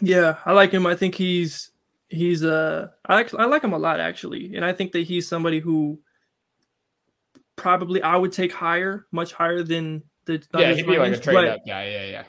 Yeah, 0.01 0.39
I 0.45 0.51
like 0.51 0.71
him. 0.71 0.85
I 0.85 0.95
think 0.95 1.15
he's 1.15 1.71
he's 2.09 2.43
uh 2.43 2.89
I 3.07 3.25
I 3.37 3.45
like 3.45 3.63
him 3.63 3.73
a 3.73 3.79
lot 3.79 4.01
actually, 4.01 4.55
and 4.57 4.65
I 4.65 4.73
think 4.73 4.91
that 4.91 5.07
he's 5.07 5.25
somebody 5.25 5.59
who 5.59 5.99
probably 7.55 8.01
I 8.01 8.17
would 8.17 8.33
take 8.33 8.51
higher, 8.51 9.07
much 9.13 9.31
higher 9.31 9.63
than 9.63 10.03
the 10.27 10.43
yeah, 10.55 10.73
he'd 10.73 10.85
be 10.85 10.97
like 10.97 11.13
a 11.13 11.19
trade 11.19 11.47
up 11.47 11.65
guy. 11.65 11.89
Yeah, 11.89 12.05
yeah. 12.05 12.23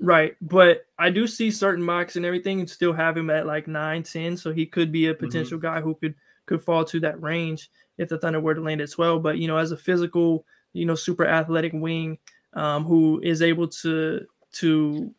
Right, 0.00 0.36
but 0.40 0.86
I 0.98 1.10
do 1.10 1.26
see 1.26 1.50
certain 1.50 1.84
mocks 1.84 2.16
and 2.16 2.24
everything, 2.24 2.60
and 2.60 2.68
still 2.68 2.92
have 2.92 3.16
him 3.16 3.30
at 3.30 3.46
like 3.46 3.68
nine, 3.68 4.02
ten. 4.02 4.36
So 4.36 4.52
he 4.52 4.66
could 4.66 4.90
be 4.90 5.06
a 5.06 5.14
potential 5.14 5.58
guy 5.58 5.80
who 5.80 5.94
could 5.94 6.14
could 6.46 6.62
fall 6.62 6.84
to 6.86 7.00
that 7.00 7.20
range 7.22 7.70
if 7.98 8.08
the 8.08 8.18
Thunder 8.18 8.40
were 8.40 8.54
to 8.54 8.60
land 8.60 8.80
at 8.80 8.90
twelve. 8.90 9.22
But 9.22 9.38
you 9.38 9.48
know, 9.48 9.58
as 9.58 9.70
a 9.70 9.76
physical, 9.76 10.46
you 10.72 10.86
know, 10.86 10.94
super 10.94 11.26
athletic 11.26 11.72
wing, 11.74 12.18
um, 12.54 12.84
who 12.84 13.20
is 13.22 13.42
able 13.42 13.68
to 13.68 14.26
to 14.52 15.14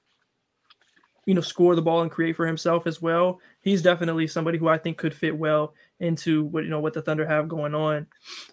you 1.26 1.34
know 1.34 1.42
score 1.42 1.76
the 1.76 1.82
ball 1.82 2.02
and 2.02 2.12
create 2.12 2.36
for 2.36 2.48
himself 2.48 2.88
as 2.88 3.02
well, 3.02 3.40
he's 3.62 3.82
definitely 3.82 4.28
somebody 4.28 4.58
who 4.58 4.68
I 4.68 4.78
think 4.78 4.98
could 4.98 5.14
fit 5.14 5.38
well 5.38 5.74
into 6.00 6.46
what 6.46 6.64
you 6.64 6.70
know 6.70 6.80
what 6.80 6.94
the 6.94 7.02
Thunder 7.02 7.28
have 7.28 7.48
going 7.48 7.76
on, 7.76 8.08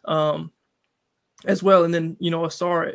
um, 0.04 0.52
as 1.46 1.62
well. 1.62 1.84
And 1.84 1.94
then 1.94 2.16
you 2.20 2.30
know, 2.30 2.42
Ausar 2.42 2.92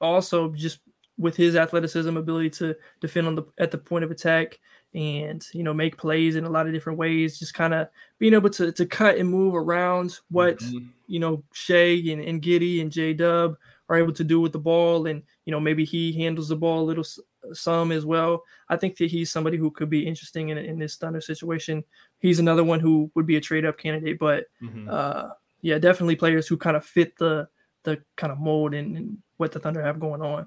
also 0.00 0.50
just 0.52 0.80
with 1.18 1.36
his 1.36 1.56
athleticism, 1.56 2.14
ability 2.16 2.50
to 2.50 2.76
defend 3.00 3.26
on 3.26 3.34
the 3.34 3.42
at 3.58 3.70
the 3.70 3.78
point 3.78 4.04
of 4.04 4.10
attack, 4.10 4.58
and 4.94 5.46
you 5.52 5.62
know 5.62 5.72
make 5.74 5.96
plays 5.96 6.36
in 6.36 6.44
a 6.44 6.50
lot 6.50 6.66
of 6.66 6.72
different 6.72 6.98
ways, 6.98 7.38
just 7.38 7.54
kind 7.54 7.72
of 7.74 7.88
being 8.18 8.34
able 8.34 8.50
to 8.50 8.72
to 8.72 8.86
cut 8.86 9.16
and 9.16 9.28
move 9.28 9.54
around 9.54 10.18
what 10.30 10.58
Mhm. 10.58 10.88
you 11.06 11.18
know 11.18 11.42
Shai 11.52 12.02
and, 12.12 12.20
and 12.20 12.42
Giddey 12.42 12.80
and 12.82 12.92
J 12.92 13.14
Dub 13.14 13.56
are 13.88 13.96
able 13.96 14.12
to 14.12 14.24
do 14.24 14.40
with 14.40 14.52
the 14.52 14.58
ball, 14.58 15.06
and 15.06 15.22
you 15.46 15.52
know 15.52 15.60
maybe 15.60 15.84
he 15.84 16.12
handles 16.12 16.48
the 16.48 16.56
ball 16.56 16.82
a 16.82 16.84
little 16.84 17.04
some 17.52 17.92
as 17.92 18.04
well. 18.04 18.42
I 18.68 18.76
think 18.76 18.96
that 18.96 19.10
he's 19.10 19.30
somebody 19.30 19.56
who 19.56 19.70
could 19.70 19.88
be 19.88 20.04
interesting 20.06 20.48
in, 20.48 20.58
in 20.58 20.78
this 20.80 20.96
Thunder 20.96 21.20
situation. 21.20 21.84
He's 22.18 22.40
another 22.40 22.64
one 22.64 22.80
who 22.80 23.08
would 23.14 23.24
be 23.26 23.36
a 23.36 23.40
trade 23.40 23.64
up 23.64 23.78
candidate, 23.78 24.18
but 24.18 24.46
Mhm. 24.60 24.90
uh, 24.90 25.28
yeah, 25.62 25.78
definitely 25.78 26.16
players 26.16 26.48
who 26.48 26.56
kind 26.56 26.76
of 26.76 26.84
fit 26.84 27.16
the 27.18 27.48
the 27.86 28.02
kind 28.16 28.32
of 28.32 28.38
mold 28.38 28.74
and, 28.74 28.96
and 28.96 29.18
what 29.38 29.52
the 29.52 29.58
Thunder 29.58 29.82
have 29.82 29.98
going 29.98 30.20
on. 30.20 30.46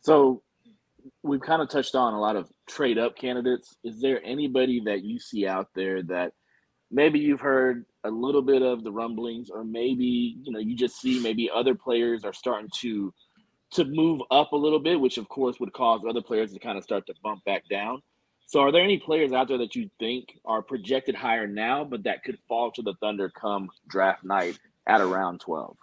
So 0.00 0.42
we've 1.22 1.40
kind 1.40 1.60
of 1.60 1.68
touched 1.68 1.94
on 1.94 2.14
a 2.14 2.20
lot 2.20 2.36
of 2.36 2.48
trade 2.68 2.98
up 2.98 3.16
candidates. 3.16 3.76
Is 3.84 4.00
there 4.00 4.20
anybody 4.24 4.80
that 4.86 5.02
you 5.02 5.18
see 5.18 5.46
out 5.46 5.68
there 5.74 6.02
that 6.04 6.32
maybe 6.90 7.18
you've 7.18 7.40
heard 7.40 7.84
a 8.04 8.10
little 8.10 8.42
bit 8.42 8.62
of 8.62 8.84
the 8.84 8.92
rumblings, 8.92 9.50
or 9.50 9.64
maybe 9.64 10.36
you 10.42 10.52
know 10.52 10.60
you 10.60 10.76
just 10.76 11.00
see 11.00 11.20
maybe 11.20 11.50
other 11.52 11.74
players 11.74 12.24
are 12.24 12.32
starting 12.32 12.70
to 12.80 13.12
to 13.72 13.84
move 13.84 14.20
up 14.30 14.52
a 14.52 14.56
little 14.56 14.78
bit, 14.78 15.00
which 15.00 15.18
of 15.18 15.28
course 15.28 15.58
would 15.58 15.72
cause 15.72 16.02
other 16.08 16.22
players 16.22 16.52
to 16.52 16.60
kind 16.60 16.78
of 16.78 16.84
start 16.84 17.06
to 17.06 17.14
bump 17.22 17.44
back 17.44 17.64
down. 17.68 18.00
So, 18.46 18.60
are 18.60 18.70
there 18.70 18.82
any 18.82 18.98
players 18.98 19.32
out 19.32 19.48
there 19.48 19.58
that 19.58 19.74
you 19.74 19.90
think 19.98 20.38
are 20.44 20.62
projected 20.62 21.14
higher 21.14 21.46
now, 21.46 21.82
but 21.82 22.04
that 22.04 22.22
could 22.22 22.38
fall 22.46 22.70
to 22.72 22.82
the 22.82 22.94
Thunder 23.00 23.30
come 23.30 23.68
draft 23.88 24.22
night 24.22 24.58
at 24.86 25.00
around 25.00 25.40
twelve? 25.40 25.76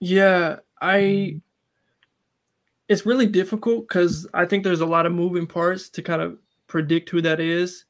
Yeah, 0.00 0.56
I. 0.80 1.40
It's 2.88 3.06
really 3.06 3.26
difficult 3.26 3.88
because 3.88 4.26
I 4.34 4.44
think 4.44 4.62
there's 4.62 4.82
a 4.82 4.86
lot 4.86 5.06
of 5.06 5.12
moving 5.12 5.46
parts 5.46 5.88
to 5.90 6.02
kind 6.02 6.20
of 6.20 6.38
predict 6.66 7.08
who 7.08 7.22
that 7.22 7.40
is. 7.40 7.86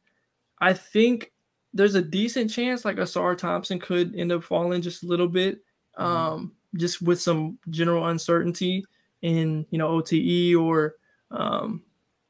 I 0.61 0.73
think 0.73 1.33
there's 1.73 1.97
a 1.97 2.03
decent 2.03 2.51
chance 2.53 2.85
like 2.85 2.97
Ausar 2.97 3.37
Thompson 3.37 3.81
could 3.81 4.15
end 4.15 4.31
up 4.31 4.45
falling 4.45 4.81
just 4.81 5.03
a 5.03 5.07
little 5.07 5.27
bit, 5.27 5.57
mm-hmm. 5.99 6.05
um, 6.05 6.53
just 6.77 7.03
with 7.03 7.21
some 7.21 7.59
general 7.71 8.07
uncertainty 8.07 8.85
in 9.23 9.67
you 9.71 9.79
know 9.79 9.89
OTE 9.89 10.55
or 10.55 10.95
um, 11.33 11.83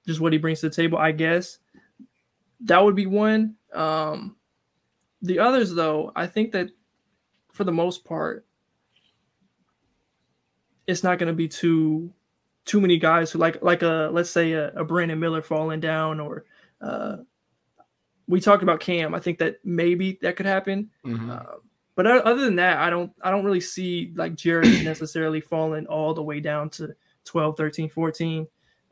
just 0.06 0.20
what 0.20 0.32
he 0.32 0.38
brings 0.38 0.60
to 0.60 0.70
the 0.70 0.74
table. 0.74 0.96
I 0.96 1.12
guess 1.12 1.58
that 2.60 2.82
would 2.82 2.96
be 2.96 3.06
one. 3.06 3.56
Um, 3.74 4.36
the 5.20 5.38
others, 5.38 5.74
though, 5.74 6.12
I 6.16 6.26
think 6.26 6.52
that 6.52 6.70
for 7.54 7.62
the 7.62 7.72
most 7.72 8.04
part, 8.04 8.44
it's 10.86 11.04
not 11.04 11.18
going 11.18 11.28
to 11.28 11.34
be 11.34 11.48
too 11.48 12.12
too 12.64 12.80
many 12.80 12.98
guys 12.98 13.30
who 13.30 13.38
like 13.38 13.62
like 13.62 13.82
a 13.82 14.10
let's 14.12 14.28
say 14.28 14.52
a, 14.52 14.70
a 14.72 14.84
Brandon 14.84 15.18
Miller 15.18 15.40
falling 15.40 15.80
down 15.80 16.18
or 16.18 16.44
uh, 16.80 17.18
we 18.26 18.40
talked 18.40 18.64
about 18.64 18.80
Cam. 18.80 19.14
I 19.14 19.20
think 19.20 19.38
that 19.38 19.58
maybe 19.64 20.18
that 20.20 20.34
could 20.34 20.46
happen. 20.46 20.90
Mm-hmm. 21.06 21.30
Uh, 21.30 21.42
but 21.94 22.06
other 22.08 22.40
than 22.44 22.56
that, 22.56 22.78
I 22.78 22.90
don't 22.90 23.12
I 23.22 23.30
don't 23.30 23.44
really 23.44 23.60
see 23.60 24.12
like 24.16 24.34
Jared 24.34 24.66
necessarily 24.84 25.40
falling 25.40 25.86
all 25.86 26.12
the 26.12 26.24
way 26.24 26.40
down 26.40 26.70
to 26.70 26.94
12, 27.24 27.56
13, 27.56 27.88
14. 27.88 28.48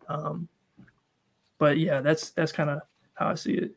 Um, 0.08 0.48
but 1.58 1.78
yeah, 1.78 2.00
that's 2.00 2.30
that's 2.30 2.52
kind 2.52 2.70
of 2.70 2.82
how 3.14 3.26
I 3.26 3.34
see 3.34 3.54
it. 3.54 3.72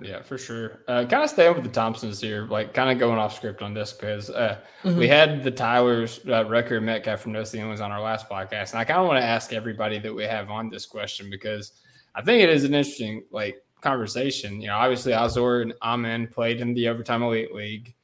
Yeah, 0.00 0.22
for 0.22 0.38
sure. 0.38 0.80
Uh, 0.88 1.04
kind 1.04 1.22
of 1.22 1.30
stay 1.30 1.48
with 1.50 1.62
the 1.62 1.68
Thompsons 1.68 2.20
here, 2.20 2.46
like 2.46 2.72
kind 2.72 2.90
of 2.90 2.98
going 2.98 3.18
off 3.18 3.36
script 3.36 3.62
on 3.62 3.74
this 3.74 3.92
because 3.92 4.30
uh, 4.30 4.58
mm-hmm. 4.82 4.98
we 4.98 5.06
had 5.06 5.42
the 5.42 5.50
Tyler's 5.50 6.20
uh, 6.26 6.46
record 6.46 6.82
Metcalf 6.82 7.20
from 7.20 7.32
No 7.32 7.44
Ceilings 7.44 7.80
on 7.80 7.92
our 7.92 8.00
last 8.00 8.28
podcast, 8.28 8.70
and 8.70 8.80
I 8.80 8.84
kind 8.84 9.00
of 9.00 9.06
want 9.06 9.20
to 9.20 9.24
ask 9.24 9.52
everybody 9.52 9.98
that 9.98 10.12
we 10.12 10.24
have 10.24 10.50
on 10.50 10.70
this 10.70 10.86
question 10.86 11.28
because 11.30 11.72
I 12.14 12.22
think 12.22 12.42
it 12.42 12.48
is 12.48 12.64
an 12.64 12.74
interesting 12.74 13.24
like 13.30 13.62
conversation. 13.82 14.60
You 14.60 14.68
know, 14.68 14.76
obviously 14.76 15.12
Ausar 15.12 15.62
and 15.62 15.74
Amen 15.82 16.28
played 16.28 16.60
in 16.60 16.72
the 16.74 16.88
Overtime 16.88 17.22
Elite 17.22 17.54
League, 17.54 17.94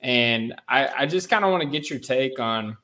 and 0.00 0.54
I, 0.68 0.88
I 0.98 1.06
just 1.06 1.30
kind 1.30 1.44
of 1.44 1.50
want 1.50 1.62
to 1.62 1.68
get 1.68 1.88
your 1.88 1.98
take 1.98 2.40
on 2.40 2.76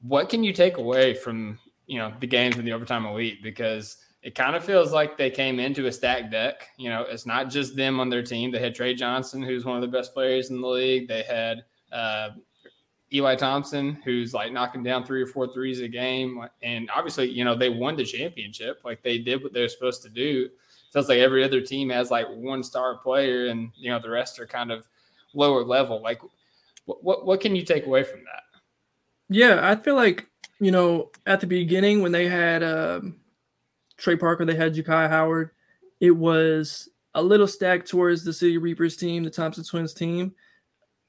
what 0.00 0.28
can 0.28 0.44
you 0.44 0.52
take 0.52 0.76
away 0.78 1.14
from 1.14 1.58
you 1.86 1.98
know 1.98 2.12
the 2.20 2.26
games 2.26 2.56
in 2.56 2.64
the 2.64 2.72
Overtime 2.72 3.04
Elite 3.04 3.42
because 3.42 3.96
it 4.24 4.34
kind 4.34 4.56
of 4.56 4.64
feels 4.64 4.90
like 4.90 5.18
they 5.18 5.28
came 5.28 5.60
into 5.60 5.86
a 5.86 5.92
stacked 5.92 6.30
deck. 6.30 6.70
You 6.78 6.88
know, 6.88 7.02
it's 7.02 7.26
not 7.26 7.50
just 7.50 7.76
them 7.76 8.00
on 8.00 8.08
their 8.08 8.22
team. 8.22 8.50
They 8.50 8.58
had 8.58 8.74
Trey 8.74 8.94
Johnson, 8.94 9.42
who's 9.42 9.66
one 9.66 9.76
of 9.76 9.82
the 9.82 9.96
best 9.96 10.14
players 10.14 10.48
in 10.48 10.62
the 10.62 10.66
league. 10.66 11.08
They 11.08 11.22
had 11.24 11.62
uh, 11.92 12.30
Eli 13.12 13.36
Thompson, 13.36 14.00
who's 14.02 14.32
like 14.32 14.50
knocking 14.50 14.82
down 14.82 15.04
three 15.04 15.20
or 15.20 15.26
four 15.26 15.52
threes 15.52 15.80
a 15.80 15.88
game. 15.88 16.42
And 16.62 16.88
obviously, 16.90 17.28
you 17.28 17.44
know, 17.44 17.54
they 17.54 17.68
won 17.68 17.96
the 17.96 18.04
championship. 18.04 18.80
Like 18.82 19.02
they 19.02 19.18
did 19.18 19.42
what 19.42 19.52
they're 19.52 19.68
supposed 19.68 20.02
to 20.04 20.08
do. 20.08 20.46
It 20.46 20.92
feels 20.94 21.10
like 21.10 21.18
every 21.18 21.44
other 21.44 21.60
team 21.60 21.90
has 21.90 22.10
like 22.10 22.26
one 22.30 22.62
star 22.62 22.96
player 22.96 23.48
and, 23.48 23.72
you 23.76 23.90
know, 23.90 23.98
the 23.98 24.08
rest 24.08 24.40
are 24.40 24.46
kind 24.46 24.72
of 24.72 24.88
lower 25.34 25.62
level. 25.62 26.00
Like, 26.00 26.22
what, 26.86 27.04
what, 27.04 27.26
what 27.26 27.40
can 27.42 27.54
you 27.54 27.62
take 27.62 27.84
away 27.84 28.04
from 28.04 28.20
that? 28.20 28.44
Yeah, 29.28 29.60
I 29.62 29.76
feel 29.76 29.96
like, 29.96 30.26
you 30.60 30.70
know, 30.70 31.10
at 31.26 31.40
the 31.40 31.46
beginning 31.46 32.00
when 32.00 32.12
they 32.12 32.26
had, 32.26 32.62
um, 32.62 33.16
Trey 34.04 34.16
Parker, 34.16 34.44
they 34.44 34.54
had 34.54 34.74
Ja'Kai 34.74 35.08
Howard. 35.08 35.50
It 35.98 36.10
was 36.10 36.90
a 37.14 37.22
little 37.22 37.46
stacked 37.46 37.88
towards 37.88 38.22
the 38.22 38.34
City 38.34 38.58
Reapers 38.58 38.98
team, 38.98 39.24
the 39.24 39.30
Thompson 39.30 39.64
Twins 39.64 39.94
team. 39.94 40.34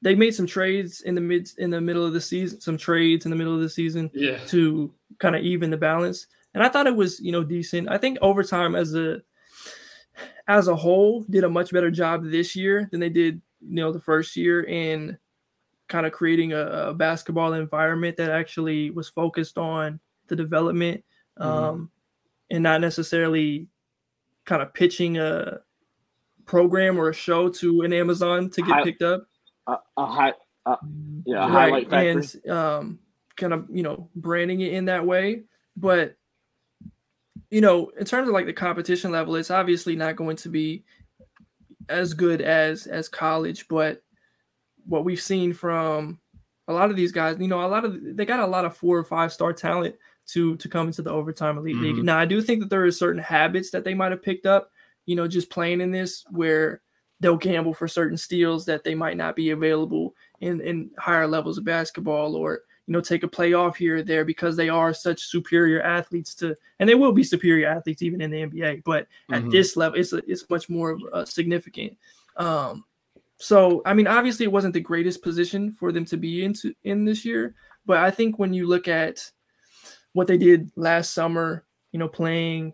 They 0.02 0.16
made 0.16 0.34
some 0.34 0.48
trades 0.48 1.02
in 1.02 1.14
the 1.14 1.22
mid 1.22 1.50
in 1.58 1.70
the 1.70 1.82
middle 1.82 2.06
of 2.06 2.14
the 2.14 2.22
season, 2.22 2.62
some 2.62 2.78
trades 2.78 3.26
in 3.26 3.32
the 3.32 3.36
middle 3.36 3.54
of 3.54 3.60
the 3.60 3.70
season 3.70 4.10
yeah. 4.14 4.38
to 4.48 4.94
kind 5.20 5.36
of 5.36 5.42
even 5.42 5.70
the 5.70 5.78
balance. 5.78 6.28
And 6.54 6.64
I 6.64 6.70
thought 6.70 6.88
it 6.88 6.96
was, 6.96 7.20
you 7.20 7.34
know, 7.34 7.44
decent. 7.44 7.90
I 7.90 7.98
think 7.98 8.18
overtime 8.22 8.76
as 8.76 8.96
a 8.96 9.22
as 10.48 10.70
a 10.70 10.76
whole 10.76 11.26
did 11.30 11.44
a 11.44 11.50
much 11.50 11.74
better 11.74 11.92
job 11.92 12.24
this 12.24 12.56
year 12.56 12.88
than 12.92 13.02
they 13.02 13.10
did, 13.10 13.42
you 13.60 13.76
know, 13.76 13.92
the 13.92 14.00
first 14.00 14.38
year 14.38 14.64
in 14.64 15.18
kind 15.90 16.06
of 16.06 16.14
creating 16.14 16.54
a, 16.54 16.66
a 16.66 16.94
basketball 16.94 17.54
environment 17.54 18.16
that 18.16 18.32
actually 18.32 18.90
was 18.92 19.10
focused 19.10 19.58
on 19.58 20.00
the 20.28 20.36
development. 20.36 21.04
Mm-hmm. 21.38 21.52
Um, 21.52 21.92
and 22.50 22.64
not 22.64 22.82
necessarily 22.82 23.68
kind 24.46 24.62
of 24.62 24.74
pitching 24.74 25.18
a 25.18 25.60
program 26.46 26.98
or 27.00 27.10
a 27.10 27.14
show 27.14 27.50
to 27.50 27.82
an 27.82 27.94
Amazon 27.94 28.50
to 28.52 28.62
get 28.62 28.72
high, 28.72 28.84
picked 28.84 29.02
up. 29.02 29.28
A, 29.68 29.78
a 29.98 30.06
high, 30.06 30.34
uh, 30.66 30.76
yeah, 31.26 31.52
right, 31.52 31.92
and 31.92 32.50
um, 32.50 33.00
kind 33.36 33.54
of 33.54 33.66
you 33.72 33.84
know 33.84 34.10
branding 34.16 34.62
it 34.62 34.74
in 34.74 34.86
that 34.86 35.06
way. 35.06 35.44
But 35.76 36.16
you 37.50 37.62
know, 37.62 37.92
in 38.00 38.06
terms 38.06 38.28
of 38.28 38.34
like 38.34 38.46
the 38.46 38.54
competition 38.54 39.12
level, 39.12 39.36
it's 39.36 39.52
obviously 39.52 39.96
not 39.96 40.16
going 40.16 40.38
to 40.38 40.50
be 40.50 40.84
as 41.90 42.14
good 42.14 42.42
as 42.42 42.88
as 42.88 43.10
college. 43.10 43.68
But 43.68 44.04
what 44.86 45.06
we've 45.06 45.22
seen 45.22 45.54
from 45.54 46.20
a 46.68 46.74
lot 46.74 46.90
of 46.90 46.96
these 46.96 47.12
guys, 47.12 47.38
you 47.40 47.48
know, 47.48 47.66
a 47.66 47.68
lot 47.68 47.86
of 47.86 47.98
they 48.16 48.26
got 48.26 48.40
a 48.40 48.48
lot 48.48 48.66
of 48.66 48.78
four 48.78 48.98
or 48.98 49.04
five 49.04 49.32
star 49.34 49.54
talent 49.54 49.96
to 50.28 50.56
to 50.58 50.70
come 50.70 50.88
into 50.88 51.02
the 51.02 51.12
overtime 51.12 51.58
elite 51.58 51.76
mm-hmm. 51.76 51.84
league. 51.84 52.04
Now 52.04 52.18
I 52.18 52.26
do 52.26 52.42
think 52.42 52.62
that 52.62 52.70
there 52.70 52.84
are 52.84 52.92
certain 52.92 53.22
habits 53.22 53.72
that 53.72 53.84
they 53.84 53.94
might 53.94 54.12
have 54.12 54.24
picked 54.24 54.46
up, 54.46 54.72
you 55.06 55.16
know, 55.16 55.28
just 55.28 55.50
playing 55.50 55.82
in 55.82 55.92
this 55.92 56.26
where 56.30 56.82
they'll 57.20 57.38
gamble 57.38 57.74
for 57.74 57.88
certain 57.88 58.18
steals 58.18 58.66
that 58.66 58.84
they 58.84 58.96
might 58.96 59.18
not 59.18 59.36
be 59.36 59.52
available 59.52 60.16
in 60.42 60.62
in 60.62 60.90
higher 60.98 61.28
levels 61.28 61.58
of 61.58 61.66
basketball 61.66 62.36
or 62.36 62.62
you 62.88 62.94
know 62.94 63.02
take 63.02 63.24
a 63.24 63.28
playoff 63.28 63.76
here 63.76 63.98
or 63.98 64.04
there 64.04 64.26
because 64.26 64.56
they 64.56 64.70
are 64.70 64.94
such 64.94 65.24
superior 65.24 65.82
athletes 65.82 66.36
to 66.36 66.56
and 66.80 66.90
they 66.90 66.96
will 66.96 67.12
be 67.12 67.24
superior 67.24 67.68
athletes 67.68 68.02
even 68.02 68.22
in 68.22 68.32
the 68.32 68.42
NBA 68.42 68.84
but 68.84 69.08
at 69.32 69.42
mm-hmm. 69.42 69.50
this 69.50 69.78
level 69.78 70.00
it's 70.00 70.14
a, 70.14 70.18
it's 70.28 70.50
much 70.50 70.70
more 70.70 70.98
uh, 71.14 71.26
significant 71.26 71.98
um 72.38 72.84
so 73.38 73.82
I 73.86 73.94
mean 73.94 74.08
obviously 74.08 74.46
it 74.46 74.52
wasn't 74.52 74.74
the 74.74 74.82
greatest 74.82 75.24
position 75.24 75.72
for 75.72 75.92
them 75.92 76.06
to 76.06 76.18
be 76.18 76.44
into 76.44 76.74
in 76.84 77.06
this 77.06 77.26
year 77.26 77.56
but 77.86 77.98
I 77.98 78.12
think 78.12 78.40
when 78.40 78.54
you 78.54 78.68
look 78.68 78.88
at 78.88 79.32
what 80.16 80.28
they 80.28 80.38
did 80.38 80.72
last 80.78 81.14
summer, 81.14 81.66
you 81.92 82.00
know, 82.00 82.08
playing 82.08 82.72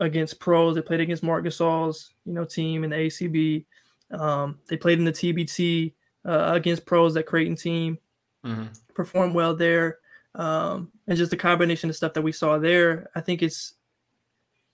against 0.00 0.40
pros. 0.40 0.74
They 0.74 0.80
played 0.80 1.00
against 1.00 1.22
Marc 1.22 1.44
Gasol's, 1.44 2.14
you 2.24 2.32
know, 2.32 2.46
team 2.46 2.82
in 2.82 2.88
the 2.88 2.96
ACB. 2.96 3.66
Um, 4.10 4.58
they 4.70 4.78
played 4.78 4.98
in 4.98 5.04
the 5.04 5.12
TBT 5.12 5.92
uh, 6.24 6.52
against 6.54 6.86
pros, 6.86 7.12
that 7.12 7.26
Creighton 7.26 7.56
team. 7.56 7.98
Mm-hmm. 8.42 8.68
Performed 8.94 9.34
well 9.34 9.54
there. 9.54 9.98
Um, 10.34 10.90
and 11.06 11.18
just 11.18 11.30
the 11.30 11.36
combination 11.36 11.90
of 11.90 11.96
stuff 11.96 12.14
that 12.14 12.22
we 12.22 12.32
saw 12.32 12.56
there, 12.56 13.10
I 13.14 13.20
think 13.20 13.42
it's 13.42 13.74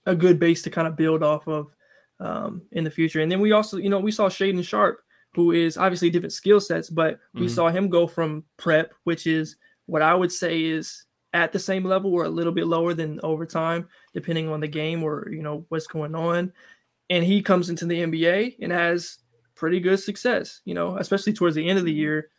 a 0.05 0.15
good 0.15 0.39
base 0.39 0.61
to 0.61 0.69
kind 0.69 0.87
of 0.87 0.95
build 0.95 1.21
off 1.21 1.49
of 1.49 1.75
um, 2.21 2.61
in 2.71 2.85
the 2.85 2.91
future. 2.91 3.19
And 3.19 3.29
then 3.29 3.41
we 3.41 3.51
also, 3.51 3.75
you 3.75 3.89
know, 3.89 3.99
we 3.99 4.11
saw 4.13 4.29
Shaedon 4.29 4.63
Sharpe, 4.63 5.01
who 5.33 5.51
is 5.51 5.75
obviously 5.75 6.09
different 6.09 6.31
skill 6.31 6.61
sets, 6.61 6.89
but 6.89 7.15
mm-hmm. 7.15 7.41
we 7.41 7.49
saw 7.49 7.67
him 7.67 7.89
go 7.89 8.07
from 8.07 8.45
prep, 8.55 8.93
which 9.03 9.27
is 9.27 9.57
what 9.85 10.01
I 10.01 10.15
would 10.15 10.31
say 10.31 10.63
is 10.63 11.04
at 11.35 11.51
the 11.51 11.59
same 11.59 11.83
level 11.83 12.13
or 12.13 12.23
a 12.23 12.29
little 12.29 12.53
bit 12.53 12.65
lower 12.65 12.93
than 12.93 13.19
overtime, 13.21 13.89
depending 14.13 14.47
on 14.47 14.61
the 14.61 14.67
game 14.69 15.03
or 15.03 15.27
you 15.29 15.43
know 15.43 15.65
what's 15.67 15.85
going 15.85 16.15
on. 16.15 16.51
And 17.09 17.25
he 17.25 17.41
comes 17.41 17.69
into 17.69 17.85
the 17.85 17.99
NBA 17.99 18.55
and 18.61 18.71
has 18.71 19.19
pretty 19.53 19.81
good 19.81 19.99
success, 19.99 20.61
you 20.63 20.73
know, 20.73 20.97
especially 20.97 21.33
towards 21.33 21.55
the 21.57 21.67
end 21.67 21.77
of 21.77 21.83
the 21.83 21.93
year, 21.93 22.29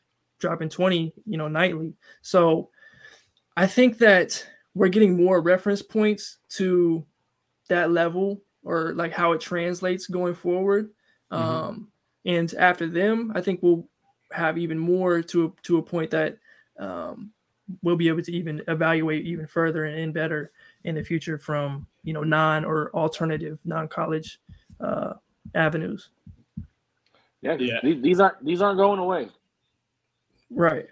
dropping 0.41 0.71
20, 0.71 1.13
you 1.27 1.37
know, 1.37 1.47
nightly. 1.47 1.95
So 2.23 2.71
I 3.55 3.67
think 3.67 3.99
that 3.99 4.45
we're 4.75 4.89
getting 4.89 5.23
more 5.23 5.43
reference 5.43 5.83
points 5.83 6.39
to 6.53 7.05
that 7.69 7.91
level 7.91 8.41
or 8.65 8.95
like 8.95 9.13
how 9.13 9.33
it 9.33 9.43
translates 9.43 10.07
going 10.07 10.35
forward. 10.35 10.91
Mm-hmm. 11.31 11.43
Um, 11.43 11.89
and 12.25 12.53
after 12.55 12.89
them, 12.89 13.31
I 13.35 13.43
think 13.43 13.61
we'll 13.63 13.89
have 14.33 14.57
even 14.57 14.79
more 14.79 15.21
to 15.23 15.55
to 15.65 15.77
a 15.77 15.83
point 15.83 16.11
that 16.13 16.39
um, 16.79 17.33
we'll 17.83 17.97
be 17.97 18.09
able 18.09 18.23
to 18.23 18.33
even 18.33 18.63
evaluate 18.69 19.25
even 19.27 19.47
further 19.47 19.85
and 19.85 20.15
better 20.15 20.53
in 20.85 20.95
the 20.95 21.03
future 21.03 21.39
from 21.39 21.87
you 22.05 22.13
know 22.13 22.23
non 22.23 22.65
or 22.65 22.91
alternative 22.95 23.59
non-college 23.65 24.41
uh, 24.81 25.15
avenues. 25.55 26.11
Yeah, 27.43 27.57
yeah. 27.59 27.79
These, 27.83 28.03
these 28.03 28.21
aren't 28.21 28.45
these 28.45 28.63
aren't 28.63 28.79
going 28.79 28.99
away. 28.99 29.29
Right. 30.51 30.87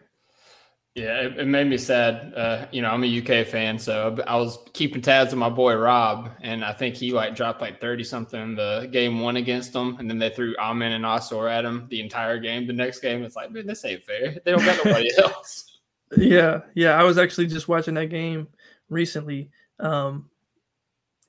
Yeah, 0.95 1.23
it, 1.23 1.41
it 1.41 1.47
made 1.47 1.67
me 1.67 1.77
sad. 1.77 2.33
Uh, 2.37 2.67
you 2.71 2.81
know, 2.81 2.89
I'm 2.89 3.03
a 3.03 3.19
UK 3.19 3.45
fan, 3.49 3.81
so 3.81 4.17
I 4.29 4.37
was 4.37 4.59
keeping 4.75 5.03
tabs 5.03 5.33
on 5.33 5.41
my 5.41 5.49
boy 5.49 5.75
Rob, 5.75 6.31
and 6.41 6.65
I 6.65 6.73
think 6.73 6.95
he 6.95 7.13
like 7.13 7.35
dropped 7.35 7.61
like 7.61 7.81
30 7.81 8.05
something 8.05 8.41
in 8.41 8.55
the 8.55 8.89
game 8.93 9.19
one 9.19 9.37
against 9.37 9.73
them, 9.73 9.97
and 9.99 10.09
then 10.09 10.21
they 10.21 10.31
threw 10.31 10.55
Amen 10.57 10.93
and 10.93 11.05
Ausar 11.05 11.51
at 11.51 11.65
him 11.65 11.89
the 11.91 12.01
entire 12.01 12.39
game. 12.39 12.69
The 12.69 12.73
next 12.73 13.01
game, 13.01 13.25
it's 13.25 13.35
like, 13.35 13.51
man, 13.51 13.67
this 13.67 13.85
ain't 13.85 14.05
fair. 14.05 14.37
They 14.45 14.53
don't 14.53 14.65
got 14.65 14.85
nobody 14.85 15.11
else. 15.19 15.74
Yeah, 16.17 16.61
yeah. 16.75 16.99
I 16.99 17.05
was 17.05 17.19
actually 17.19 17.47
just 17.47 17.69
watching 17.69 17.95
that 17.95 18.07
game 18.07 18.49
recently. 18.89 19.51
Um, 19.81 20.31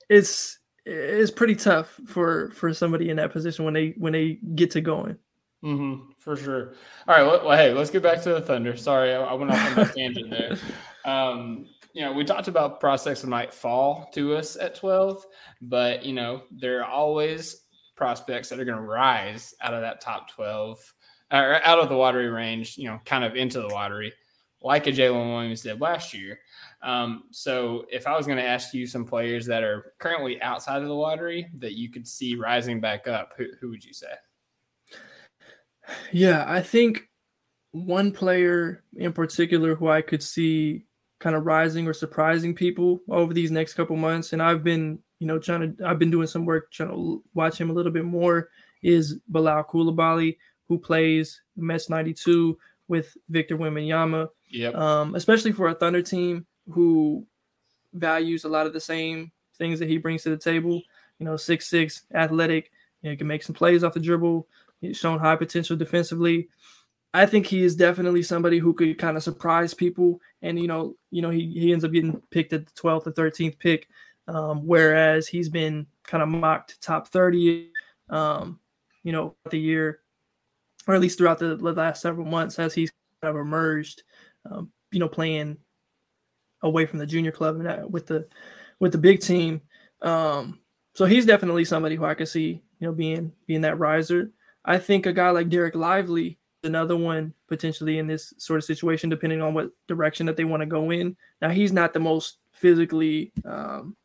it's 0.10 0.60
it's 0.86 1.32
pretty 1.32 1.56
tough 1.56 2.00
for 2.06 2.52
for 2.52 2.74
somebody 2.74 3.10
in 3.10 3.18
that 3.18 3.32
position 3.32 3.66
when 3.66 3.74
they 3.74 3.96
when 3.98 4.14
they 4.14 4.40
get 4.56 4.72
to 4.72 4.82
going. 4.82 5.18
Mm-hmm, 5.64 6.12
for 6.20 6.36
sure. 6.36 6.74
All 7.08 7.16
right. 7.16 7.24
Well, 7.24 7.48
well, 7.48 7.58
hey, 7.58 7.74
let's 7.74 7.90
get 7.90 8.04
back 8.04 8.22
to 8.24 8.34
the 8.34 8.42
Thunder. 8.42 8.78
Sorry, 8.78 9.14
I, 9.14 9.24
I 9.24 9.34
went 9.34 9.52
off 9.52 9.78
on 9.78 9.86
a 9.86 9.94
tangent 9.94 10.30
there. 10.30 10.58
Um, 11.06 11.68
you 11.96 12.02
know, 12.02 12.12
we 12.12 12.26
talked 12.26 12.50
about 12.50 12.80
prospects 12.82 13.22
that 13.22 13.28
might 13.28 13.54
fall 13.54 14.10
to 14.14 14.36
us 14.36 14.58
at 14.58 14.76
12, 14.76 15.26
but, 15.62 16.04
you 16.04 16.14
know, 16.14 16.42
there 16.52 16.82
are 16.82 16.90
always 16.90 17.62
prospects 17.96 18.50
that 18.50 18.60
are 18.60 18.66
going 18.66 18.78
to 18.78 18.84
rise 18.84 19.54
out 19.62 19.74
of 19.74 19.82
that 19.82 20.02
top 20.02 20.30
12 20.32 20.94
or 21.32 21.62
out 21.64 21.80
of 21.80 21.88
the 21.88 21.96
lottery 21.96 22.28
range, 22.28 22.78
you 22.78 22.90
know, 22.90 23.00
kind 23.06 23.24
of 23.24 23.36
into 23.36 23.62
the 23.62 23.68
lottery, 23.68 24.12
like 24.66 24.88
a 24.88 24.92
Jalen 24.92 25.32
Williams 25.32 25.62
did 25.62 25.80
last 25.80 26.12
year. 26.12 26.40
Um, 26.82 27.26
so 27.30 27.86
if 27.92 28.08
I 28.08 28.18
was 28.18 28.26
going 28.26 28.40
to 28.40 28.44
ask 28.44 28.74
you 28.74 28.88
some 28.88 29.06
players 29.06 29.46
that 29.46 29.64
are 29.64 29.94
currently 30.00 30.42
outside 30.42 30.82
of 30.82 30.88
the 30.88 30.94
lottery 30.94 31.48
that 31.60 31.74
you 31.74 31.92
could 31.92 32.08
see 32.08 32.36
rising 32.36 32.82
back 32.82 33.08
up, 33.08 33.34
who, 33.38 33.46
who 33.62 33.70
would 33.70 33.86
you 33.86 33.94
say? 33.94 34.08
Yeah, 36.12 36.46
I 36.48 36.62
think 36.62 37.08
one 37.74 38.12
player 38.12 38.84
in 38.96 39.14
particular 39.14 39.76
who 39.76 39.88
I 39.88 40.02
could 40.02 40.24
see 40.24 40.86
kind 41.20 41.36
of 41.36 41.46
rising 41.46 41.88
or 41.88 41.94
surprising 41.94 42.56
people 42.56 43.02
over 43.08 43.36
these 43.36 43.52
next 43.52 43.76
couple 43.76 43.96
months, 43.96 44.34
and 44.34 44.42
I've 44.42 44.64
been, 44.64 44.98
you 45.20 45.28
know, 45.28 45.38
trying 45.38 45.78
to, 45.78 45.88
I've 45.88 46.00
been 46.00 46.12
doing 46.12 46.28
some 46.28 46.44
work 46.44 46.72
trying 46.72 46.90
to 46.90 47.24
watch 47.36 47.62
him 47.62 47.70
a 47.70 47.74
little 47.74 47.92
bit 47.92 48.06
more, 48.06 48.50
is 48.82 49.20
Bilal 49.30 49.66
Coulibaly, 49.66 50.38
who 50.68 50.80
plays 50.80 51.40
Mets 51.56 51.88
92 51.88 52.58
with 52.88 53.16
Victor 53.30 53.58
Wembanyama. 53.58 54.28
Yep. 54.56 54.76
Um, 54.76 55.16
especially 55.16 55.52
for 55.52 55.68
a 55.68 55.76
Thunder 55.76 56.02
team 56.02 56.46
who 56.70 57.26
values 57.94 58.44
a 58.46 58.50
lot 58.50 58.66
of 58.66 58.74
the 58.74 58.80
same 58.80 59.32
things 59.58 59.80
that 59.80 59.90
he 59.90 59.98
brings 59.98 60.24
to 60.24 60.30
the 60.30 60.38
table. 60.38 60.82
You 61.20 61.26
know, 61.26 61.38
six 61.38 61.68
six, 61.68 62.04
athletic, 62.14 62.72
you 63.02 63.10
know, 63.10 63.16
can 63.16 63.28
make 63.28 63.44
some 63.44 63.56
plays 63.56 63.84
off 63.84 63.94
the 63.94 64.00
dribble, 64.00 64.48
He's 64.82 64.98
shown 64.98 65.20
high 65.20 65.36
potential 65.36 65.76
defensively. 65.76 66.50
I 67.14 67.26
think 67.26 67.46
he 67.46 67.64
is 67.64 67.76
definitely 67.76 68.24
somebody 68.24 68.60
who 68.60 68.74
could 68.74 68.98
kind 68.98 69.16
of 69.16 69.24
surprise 69.24 69.74
people. 69.74 70.20
And 70.42 70.60
you 70.60 70.68
know, 70.68 70.96
you 71.12 71.22
know, 71.22 71.30
he, 71.30 71.52
he 71.54 71.72
ends 71.72 71.86
up 71.86 71.92
getting 71.92 72.22
picked 72.30 72.54
at 72.54 72.66
the 72.66 72.72
12th 72.74 73.08
or 73.08 73.12
13th 73.12 73.58
pick, 73.58 73.88
um, 74.28 74.66
whereas 74.66 75.28
he's 75.28 75.50
been 75.50 75.88
kind 76.04 76.22
of 76.22 76.30
mocked 76.30 76.82
top 76.82 77.08
30, 77.08 77.72
um, 78.10 78.60
you 79.04 79.12
know, 79.12 79.36
the 79.50 79.60
year, 79.60 80.02
or 80.88 80.96
at 80.96 81.02
least 81.02 81.18
throughout 81.18 81.40
the 81.40 81.56
last 81.56 82.02
several 82.02 82.26
months 82.26 82.60
as 82.60 82.74
he's 82.74 82.92
kind 83.22 83.36
of 83.36 83.42
emerged, 83.42 84.04
um, 84.50 84.72
you 84.92 85.00
know, 85.00 85.08
playing 85.10 85.58
away 86.62 86.86
from 86.86 87.00
the 87.00 87.06
junior 87.06 87.32
club 87.32 87.60
and 87.60 87.92
with 87.92 88.08
the 88.08 88.28
with 88.80 88.92
the 88.92 88.98
big 88.98 89.22
team. 89.22 89.62
Um, 90.02 90.60
so 90.94 91.06
he's 91.06 91.26
definitely 91.26 91.66
somebody 91.66 91.96
who 91.96 92.06
I 92.06 92.14
could 92.14 92.28
see, 92.28 92.62
you 92.80 92.88
know, 92.88 92.94
being 92.94 93.32
being 93.48 93.62
that 93.62 93.80
riser. 93.80 94.32
I 94.64 94.78
think 94.78 95.06
a 95.06 95.14
guy 95.14 95.30
like 95.30 95.50
Derek 95.50 95.76
Lively, 95.76 96.40
another 96.64 96.98
one 96.98 97.34
potentially 97.48 98.00
in 98.00 98.08
this 98.08 98.34
sort 98.38 98.58
of 98.58 98.64
situation, 98.64 99.10
depending 99.10 99.42
on 99.42 99.54
what 99.54 99.72
direction 99.88 100.26
that 100.26 100.38
they 100.38 100.46
want 100.46 100.62
to 100.62 100.66
go 100.66 100.92
in. 100.92 101.16
Now 101.42 101.50
he's 101.50 101.72
not 101.72 101.94
the 101.94 102.00
most 102.00 102.38
physically, 102.52 103.32
um, 103.46 103.96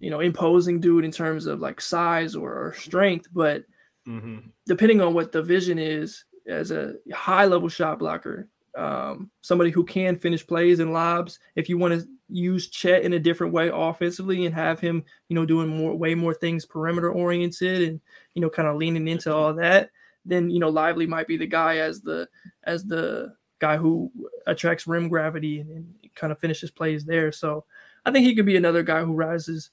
you 0.00 0.10
know, 0.10 0.20
imposing 0.20 0.80
dude 0.80 1.04
in 1.04 1.12
terms 1.12 1.46
of 1.46 1.60
like 1.60 1.80
size 1.80 2.36
or, 2.36 2.52
or 2.52 2.74
strength, 2.74 3.28
but 3.32 3.64
mm-hmm. 4.06 4.38
depending 4.66 5.00
on 5.00 5.14
what 5.14 5.32
the 5.32 5.42
vision 5.42 5.78
is 5.78 6.24
as 6.46 6.70
a 6.70 6.94
high 7.12 7.46
level 7.46 7.68
shot 7.68 7.98
blocker, 7.98 8.48
um, 8.78 9.30
somebody 9.40 9.70
who 9.70 9.84
can 9.84 10.16
finish 10.16 10.46
plays 10.46 10.78
and 10.78 10.92
lobs. 10.92 11.38
If 11.56 11.68
you 11.68 11.76
want 11.76 12.00
to 12.00 12.06
use 12.28 12.68
Chet 12.68 13.02
in 13.02 13.14
a 13.14 13.18
different 13.18 13.52
way 13.52 13.70
offensively 13.72 14.46
and 14.46 14.54
have 14.54 14.80
him, 14.80 15.04
you 15.28 15.34
know, 15.34 15.44
doing 15.44 15.68
more, 15.68 15.94
way 15.94 16.14
more 16.14 16.34
things 16.34 16.64
perimeter 16.64 17.10
oriented 17.10 17.88
and 17.88 18.00
you 18.34 18.42
know, 18.42 18.50
kind 18.50 18.68
of 18.68 18.76
leaning 18.76 19.08
into 19.08 19.34
all 19.34 19.52
that, 19.54 19.90
then 20.24 20.50
you 20.50 20.60
know, 20.60 20.68
Lively 20.68 21.06
might 21.06 21.26
be 21.26 21.36
the 21.36 21.46
guy 21.46 21.78
as 21.78 22.00
the 22.00 22.28
as 22.64 22.84
the 22.84 23.34
guy 23.58 23.76
who 23.76 24.10
attracts 24.46 24.86
rim 24.86 25.08
gravity 25.08 25.60
and, 25.60 25.70
and 25.70 25.94
kind 26.14 26.32
of 26.32 26.38
finishes 26.38 26.70
plays 26.70 27.04
there. 27.04 27.32
So 27.32 27.64
I 28.06 28.12
think 28.12 28.26
he 28.26 28.34
could 28.34 28.46
be 28.46 28.56
another 28.56 28.82
guy 28.82 29.02
who 29.02 29.12
rises 29.14 29.70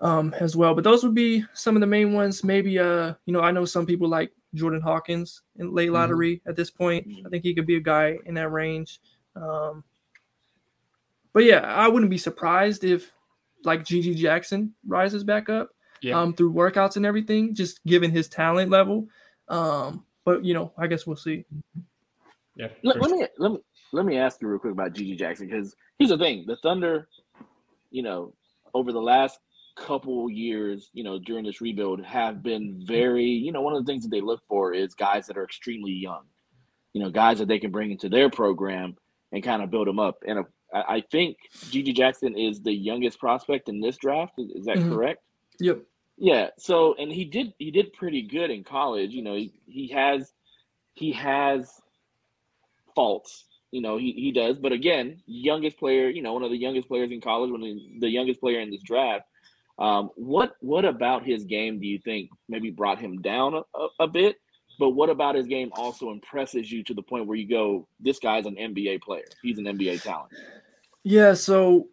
um, 0.00 0.34
as 0.38 0.56
well. 0.56 0.74
But 0.74 0.84
those 0.84 1.02
would 1.04 1.14
be 1.14 1.44
some 1.54 1.76
of 1.76 1.80
the 1.80 1.86
main 1.86 2.12
ones. 2.12 2.44
Maybe 2.44 2.78
uh, 2.78 3.14
you 3.26 3.32
know, 3.32 3.40
I 3.40 3.50
know 3.50 3.64
some 3.64 3.86
people 3.86 4.08
like 4.08 4.32
Jordan 4.54 4.80
Hawkins 4.80 5.42
in 5.56 5.74
late 5.74 5.86
mm-hmm. 5.86 5.94
lottery 5.94 6.36
mm-hmm. 6.36 6.48
at 6.48 6.56
this 6.56 6.70
point. 6.70 7.06
I 7.24 7.28
think 7.28 7.44
he 7.44 7.54
could 7.54 7.66
be 7.66 7.76
a 7.76 7.80
guy 7.80 8.18
in 8.26 8.34
that 8.34 8.50
range. 8.50 9.00
Um, 9.36 9.84
but 11.32 11.44
yeah, 11.44 11.60
I 11.60 11.88
wouldn't 11.88 12.10
be 12.10 12.18
surprised 12.18 12.84
if 12.84 13.10
like 13.64 13.84
GG 13.84 14.16
Jackson 14.16 14.74
rises 14.86 15.24
back 15.24 15.48
up 15.48 15.70
yeah. 16.00 16.20
um, 16.20 16.32
through 16.32 16.52
workouts 16.52 16.96
and 16.96 17.06
everything, 17.06 17.54
just 17.54 17.84
given 17.84 18.10
his 18.10 18.28
talent 18.28 18.70
level. 18.70 19.08
Um, 19.48 20.04
but 20.24 20.44
you 20.44 20.54
know, 20.54 20.72
I 20.76 20.86
guess 20.86 21.06
we'll 21.06 21.16
see. 21.16 21.44
Yeah. 22.56 22.68
Let, 22.82 23.00
let, 23.00 23.10
me 23.10 23.26
let 23.38 23.52
me 23.52 23.58
let 23.92 24.04
me 24.04 24.18
ask 24.18 24.40
you 24.42 24.48
real 24.48 24.58
quick 24.58 24.72
about 24.72 24.92
GG 24.92 25.18
Jackson 25.18 25.48
because 25.48 25.74
here's 25.98 26.10
the 26.10 26.18
thing: 26.18 26.44
the 26.46 26.56
Thunder, 26.56 27.08
you 27.90 28.02
know, 28.02 28.34
over 28.74 28.92
the 28.92 29.00
last 29.00 29.38
couple 29.86 30.28
years, 30.30 30.90
you 30.92 31.04
know, 31.04 31.18
during 31.18 31.44
this 31.44 31.60
rebuild, 31.60 32.04
have 32.04 32.42
been 32.42 32.82
very, 32.84 33.24
you 33.24 33.52
know, 33.52 33.60
one 33.60 33.74
of 33.74 33.84
the 33.84 33.90
things 33.90 34.02
that 34.02 34.10
they 34.10 34.20
look 34.20 34.42
for 34.48 34.74
is 34.74 34.94
guys 34.94 35.26
that 35.26 35.36
are 35.36 35.44
extremely 35.44 35.92
young, 35.92 36.24
you 36.92 37.02
know, 37.02 37.10
guys 37.10 37.38
that 37.38 37.48
they 37.48 37.58
can 37.58 37.70
bring 37.70 37.90
into 37.90 38.08
their 38.08 38.30
program 38.30 38.96
and 39.32 39.42
kind 39.42 39.62
of 39.62 39.70
build 39.70 39.86
them 39.86 39.98
up. 39.98 40.22
And 40.26 40.40
uh, 40.40 40.42
I 40.72 41.02
think 41.10 41.36
GG 41.54 41.94
Jackson 41.94 42.36
is 42.36 42.60
the 42.60 42.72
youngest 42.72 43.18
prospect 43.18 43.68
in 43.68 43.80
this 43.80 43.96
draft. 43.96 44.34
Is, 44.38 44.66
that 44.66 44.76
mm-hmm. 44.76 44.92
correct? 44.92 45.22
Yep. 45.60 45.82
Yeah. 46.16 46.48
So, 46.58 46.94
and 46.98 47.10
he 47.12 47.24
did 47.24 47.52
he 47.58 47.70
did 47.70 47.92
pretty 47.92 48.22
good 48.22 48.50
in 48.50 48.64
college. 48.64 49.12
You 49.12 49.22
know, 49.22 49.34
he, 49.34 49.52
he 49.66 49.88
has 49.88 50.32
he 50.94 51.12
has 51.12 51.80
faults. 52.94 53.44
You 53.70 53.82
know, 53.82 53.98
he, 53.98 54.12
he 54.12 54.32
does. 54.32 54.58
But 54.58 54.72
again, 54.72 55.22
youngest 55.26 55.78
player. 55.78 56.08
You 56.08 56.22
know, 56.22 56.32
one 56.32 56.42
of 56.42 56.50
the 56.50 56.56
youngest 56.56 56.88
players 56.88 57.10
in 57.12 57.20
college, 57.20 57.50
one 57.50 57.62
of 57.62 58.00
the 58.00 58.08
youngest 58.08 58.40
player 58.40 58.60
in 58.60 58.70
this 58.70 58.82
draft. 58.82 59.24
Um, 59.78 60.10
what 60.16 60.54
what 60.60 60.84
about 60.84 61.24
his 61.24 61.44
game 61.44 61.78
do 61.78 61.86
you 61.86 62.00
think 62.04 62.30
maybe 62.48 62.70
brought 62.70 62.98
him 62.98 63.20
down 63.20 63.54
a, 63.54 63.62
a, 63.78 63.88
a 64.00 64.08
bit? 64.08 64.36
But 64.78 64.90
what 64.90 65.10
about 65.10 65.34
his 65.34 65.46
game 65.46 65.70
also 65.74 66.10
impresses 66.10 66.70
you 66.70 66.84
to 66.84 66.94
the 66.94 67.02
point 67.02 67.26
where 67.26 67.36
you 67.36 67.48
go, 67.48 67.88
this 67.98 68.18
guy's 68.18 68.46
an 68.46 68.54
NBA 68.54 69.02
player. 69.02 69.24
He's 69.42 69.58
an 69.58 69.64
NBA 69.64 70.02
talent. 70.02 70.30
Yeah. 71.02 71.34
So 71.34 71.88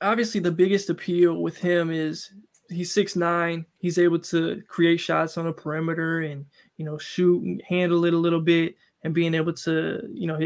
obviously, 0.00 0.40
the 0.40 0.50
biggest 0.50 0.90
appeal 0.90 1.40
with 1.40 1.58
him 1.58 1.90
is 1.90 2.32
he's 2.68 2.92
six 2.92 3.16
nine. 3.16 3.66
He's 3.78 3.98
able 3.98 4.18
to 4.20 4.62
create 4.68 4.98
shots 4.98 5.38
on 5.38 5.44
the 5.44 5.52
perimeter 5.52 6.20
and 6.20 6.44
you 6.76 6.84
know 6.84 6.98
shoot 6.98 7.42
and 7.42 7.62
handle 7.68 8.04
it 8.04 8.14
a 8.14 8.18
little 8.18 8.40
bit, 8.40 8.76
and 9.04 9.14
being 9.14 9.34
able 9.34 9.52
to 9.52 10.00
you 10.12 10.26
know 10.26 10.38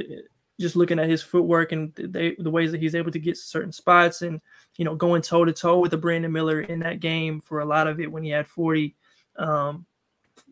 just 0.58 0.76
looking 0.76 0.98
at 0.98 1.08
his 1.08 1.22
footwork 1.22 1.72
and 1.72 1.94
the, 1.94 2.34
the 2.38 2.50
ways 2.50 2.72
that 2.72 2.80
he's 2.80 2.94
able 2.94 3.10
to 3.10 3.18
get 3.18 3.36
certain 3.36 3.72
spots 3.72 4.22
and 4.22 4.40
you 4.76 4.84
know 4.84 4.94
going 4.94 5.22
toe 5.22 5.44
to 5.44 5.52
toe 5.52 5.78
with 5.78 5.90
the 5.90 5.96
Brandon 5.96 6.32
Miller 6.32 6.60
in 6.62 6.78
that 6.80 7.00
game 7.00 7.40
for 7.40 7.60
a 7.60 7.64
lot 7.64 7.86
of 7.86 8.00
it 8.00 8.10
when 8.10 8.22
he 8.22 8.30
had 8.30 8.46
forty. 8.46 8.94
Um, 9.36 9.86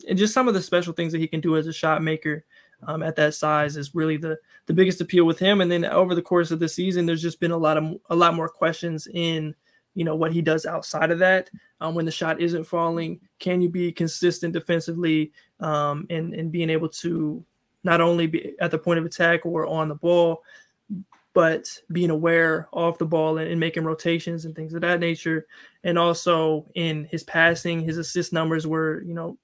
and 0.08 0.18
just 0.18 0.34
some 0.34 0.48
of 0.48 0.54
the 0.54 0.62
special 0.62 0.92
things 0.92 1.12
that 1.12 1.20
he 1.20 1.28
can 1.28 1.40
do 1.40 1.56
as 1.56 1.66
a 1.66 1.72
shot 1.72 2.02
maker 2.02 2.44
um, 2.86 3.02
at 3.02 3.16
that 3.16 3.34
size 3.34 3.76
is 3.76 3.94
really 3.94 4.16
the 4.16 4.38
the 4.66 4.74
biggest 4.74 5.00
appeal 5.00 5.24
with 5.24 5.38
him. 5.38 5.60
And 5.60 5.70
then 5.70 5.84
over 5.84 6.14
the 6.14 6.22
course 6.22 6.50
of 6.50 6.58
the 6.58 6.68
season, 6.68 7.06
there's 7.06 7.22
just 7.22 7.40
been 7.40 7.50
a 7.50 7.56
lot 7.56 7.76
of 7.76 7.94
a 8.10 8.16
lot 8.16 8.34
more 8.34 8.48
questions 8.48 9.08
in 9.12 9.54
you 9.94 10.04
know 10.04 10.16
what 10.16 10.32
he 10.32 10.42
does 10.42 10.66
outside 10.66 11.10
of 11.10 11.18
that 11.20 11.48
um, 11.80 11.94
when 11.94 12.04
the 12.04 12.10
shot 12.10 12.40
isn't 12.40 12.64
falling 12.64 13.20
can 13.38 13.60
you 13.60 13.68
be 13.68 13.92
consistent 13.92 14.52
defensively 14.52 15.32
um, 15.60 16.06
and 16.10 16.34
and 16.34 16.50
being 16.52 16.68
able 16.68 16.88
to 16.88 17.44
not 17.84 18.00
only 18.00 18.54
at 18.60 18.70
the 18.70 18.78
point 18.78 18.98
of 18.98 19.04
attack 19.04 19.44
or 19.46 19.66
on 19.66 19.88
the 19.88 19.94
ball 19.94 20.42
but 21.32 21.80
being 21.90 22.10
aware 22.10 22.68
off 22.72 22.98
the 22.98 23.04
ball 23.04 23.38
and, 23.38 23.50
and 23.50 23.58
making 23.58 23.84
rotations 23.84 24.44
and 24.44 24.54
things 24.54 24.72
of 24.72 24.80
that 24.80 25.00
nature 25.00 25.46
and 25.82 25.98
also 25.98 26.66
in 26.74 27.04
his 27.04 27.22
passing 27.22 27.80
his 27.80 27.98
assist 27.98 28.32
numbers 28.32 28.66
were 28.66 29.02
you 29.02 29.14
know 29.14 29.36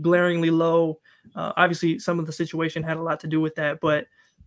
glaringly 0.00 0.50
low 0.50 0.98
uh, 1.34 1.52
obviously 1.56 1.98
some 1.98 2.18
of 2.18 2.26
the 2.26 2.32
situation 2.32 2.82
had 2.82 2.96
a 2.96 3.02
lot 3.02 3.20
to 3.20 3.26
do 3.26 3.40
with 3.40 3.54
that 3.54 3.80
but 3.80 4.06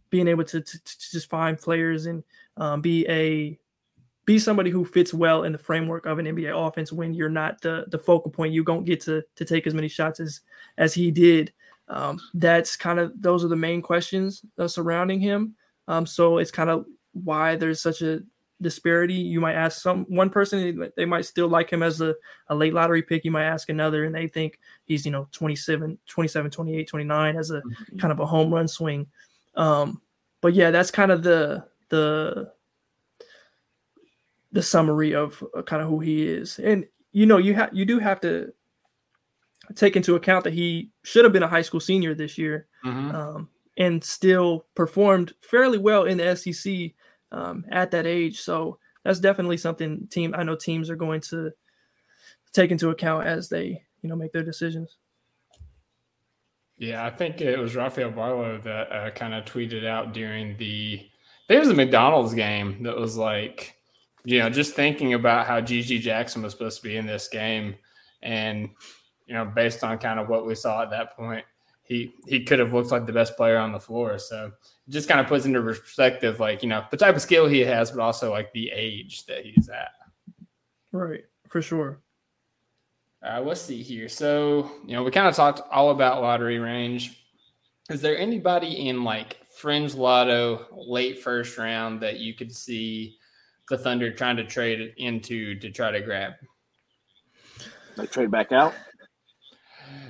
being 0.10 0.28
able 0.28 0.44
to, 0.44 0.62
to, 0.62 0.84
to 0.84 1.12
just 1.12 1.30
find 1.30 1.58
players 1.58 2.06
and 2.06 2.24
um, 2.58 2.82
be 2.82 3.08
a 3.08 3.58
be 4.26 4.38
somebody 4.38 4.70
who 4.70 4.86
fits 4.86 5.12
well 5.12 5.44
in 5.44 5.52
the 5.52 5.58
framework 5.58 6.06
of 6.06 6.20
an 6.20 6.28
NBA 6.28 6.54
offense 6.56 6.92
when 6.92 7.16
you're 7.16 7.30
not 7.30 7.62
the 7.62 7.86
the 7.88 7.98
focal 7.98 8.30
point. 8.30 8.54
You 8.54 8.64
don't 8.64 8.86
get 8.86 9.02
to 9.02 9.24
to 9.36 9.44
take 9.44 9.66
as 9.66 9.74
many 9.74 9.88
shots 9.88 10.20
as 10.20 10.42
as 10.78 10.94
he 10.94 11.10
did. 11.10 11.52
Um, 11.90 12.20
that's 12.34 12.76
kind 12.76 13.00
of 13.00 13.12
those 13.20 13.44
are 13.44 13.48
the 13.48 13.56
main 13.56 13.82
questions 13.82 14.44
uh, 14.58 14.68
surrounding 14.68 15.20
him. 15.20 15.56
Um, 15.88 16.06
so 16.06 16.38
it's 16.38 16.52
kind 16.52 16.70
of 16.70 16.86
why 17.14 17.56
there's 17.56 17.82
such 17.82 18.02
a 18.02 18.22
disparity. 18.62 19.16
You 19.16 19.42
might 19.42 19.56
ask 19.56 19.82
some 19.82 20.06
one 20.06 20.30
person, 20.30 20.92
they 20.96 21.06
might 21.06 21.26
still 21.26 21.48
like 21.48 21.70
him 21.70 21.82
as 21.82 22.02
a, 22.02 22.16
a 22.48 22.56
late 22.56 22.74
lottery 22.74 23.02
pick. 23.02 23.26
You 23.26 23.32
might 23.32 23.46
ask 23.46 23.70
another, 23.70 24.06
and 24.06 24.14
they 24.14 24.28
think 24.28 24.60
he's, 24.86 25.06
you 25.06 25.12
know, 25.12 25.28
27, 25.32 25.98
27, 26.06 26.52
28, 26.52 26.88
29 26.88 27.36
as 27.38 27.52
a 27.52 27.62
kind 27.98 28.12
of 28.12 28.20
a 28.20 28.26
home 28.26 28.54
run 28.54 28.68
swing. 28.68 29.08
Um, 29.56 30.02
but 30.42 30.54
yeah, 30.54 30.72
that's 30.72 30.92
kind 30.92 31.12
of 31.12 31.24
the 31.24 31.66
the 31.90 32.52
the 34.52 34.64
summary 34.64 35.14
of 35.14 35.44
uh, 35.56 35.62
kind 35.62 35.82
of 35.82 35.90
who 35.90 36.00
he 36.00 36.28
is. 36.28 36.60
And 36.60 36.86
you 37.12 37.26
know, 37.26 37.38
you 37.38 37.54
have 37.56 37.74
you 37.74 37.86
do 37.86 38.00
have 38.00 38.22
to 38.22 38.54
take 39.76 39.96
into 39.96 40.16
account 40.16 40.44
that 40.44 40.54
he 40.54 40.90
should 41.04 41.24
have 41.24 41.34
been 41.34 41.44
a 41.44 41.48
high 41.48 41.62
school 41.62 41.80
senior 41.80 42.14
this 42.16 42.38
year, 42.38 42.68
Mhm. 42.86 43.14
um, 43.14 43.50
and 43.78 44.04
still 44.04 44.66
performed 44.76 45.34
fairly 45.42 45.78
well 45.78 46.06
in 46.06 46.18
the 46.18 46.26
SEC 46.36 46.96
um, 47.32 47.64
at 47.70 47.92
that 47.92 48.06
age. 48.08 48.40
So 48.42 48.80
that's 49.04 49.20
definitely 49.20 49.58
something 49.58 50.08
team 50.08 50.34
I 50.36 50.44
know 50.44 50.56
teams 50.56 50.90
are 50.90 50.96
going 50.96 51.22
to 51.22 51.52
take 52.52 52.72
into 52.72 52.90
account 52.90 53.28
as 53.28 53.48
they 53.50 53.84
you 54.02 54.10
know 54.10 54.16
make 54.16 54.32
their 54.32 54.44
decisions. 54.44 54.98
Yeah, 56.78 57.06
I 57.06 57.10
think 57.10 57.42
it 57.42 57.60
was 57.60 57.76
Rafael 57.76 58.12
Barlowe 58.12 58.62
that 58.64 58.92
uh, 58.92 59.12
kind 59.12 59.34
of 59.34 59.46
tweeted 59.46 59.86
out 59.86 60.14
during 60.14 60.56
the. 60.58 61.06
It 61.50 61.60
was 61.60 61.70
a 61.70 61.74
McDonald's 61.74 62.34
game 62.34 62.84
that 62.84 62.96
was 62.96 63.18
like, 63.18 63.76
you 64.24 64.40
know, 64.40 64.50
just 64.50 64.76
thinking 64.76 65.14
about 65.14 65.46
how 65.48 65.60
GG 65.60 66.00
Jackson 66.00 66.42
was 66.42 66.54
supposed 66.54 66.78
to 66.78 66.84
be 66.88 66.96
in 66.96 67.06
this 67.06 67.28
game, 67.28 67.76
and 68.22 68.70
you 69.30 69.36
know, 69.36 69.46
based 69.46 69.84
on 69.84 70.00
kind 70.00 70.20
of 70.20 70.28
what 70.28 70.48
we 70.48 70.56
saw 70.56 70.82
at 70.82 70.90
that 70.90 71.16
point, 71.16 71.46
he 71.84 72.16
he 72.26 72.44
could 72.44 72.58
have 72.58 72.74
looked 72.74 72.92
like 72.92 73.06
the 73.06 73.14
best 73.14 73.38
player 73.38 73.58
on 73.58 73.72
the 73.72 73.80
floor. 73.80 74.18
So 74.18 74.48
it 74.48 74.92
just 74.92 75.08
kind 75.08 75.20
of 75.20 75.28
puts 75.28 75.46
into 75.46 75.62
perspective, 75.62 76.40
like 76.40 76.64
you 76.64 76.70
know, 76.70 76.84
the 76.90 76.98
type 76.98 77.16
of 77.16 77.22
skill 77.22 77.48
he 77.48 77.60
has, 77.60 77.92
but 77.92 78.02
also 78.02 78.32
like 78.32 78.52
the 78.54 78.72
age 78.74 79.28
that 79.28 79.46
he's 79.46 79.70
at. 79.70 79.92
Right, 80.92 81.26
for 81.48 81.62
sure. 81.62 82.00
Uh, 83.22 83.42
let's 83.42 83.62
see 83.62 83.84
here. 83.84 84.10
So, 84.10 84.72
you 84.86 84.96
know, 84.96 85.04
we 85.04 85.12
kind 85.12 85.28
of 85.28 85.36
talked 85.36 85.62
all 85.72 85.92
about 85.92 86.22
lottery 86.22 86.58
range. 86.58 87.24
Is 87.90 88.02
there 88.02 88.18
anybody 88.18 88.88
in 88.88 89.04
like 89.04 89.38
fringe 89.56 89.94
lotto 89.94 90.66
late 90.72 91.22
first 91.22 91.58
round 91.58 92.02
that 92.02 92.18
you 92.18 92.34
could 92.34 92.56
see 92.56 93.18
the 93.70 93.78
Thunder 93.78 94.12
trying 94.12 94.38
to 94.38 94.46
trade 94.46 94.94
into 94.98 95.60
to 95.60 95.70
try 95.70 95.92
to 95.92 96.02
grab? 96.02 96.34
Like 97.96 98.12
trade 98.12 98.32
back 98.32 98.52
out. 98.52 98.74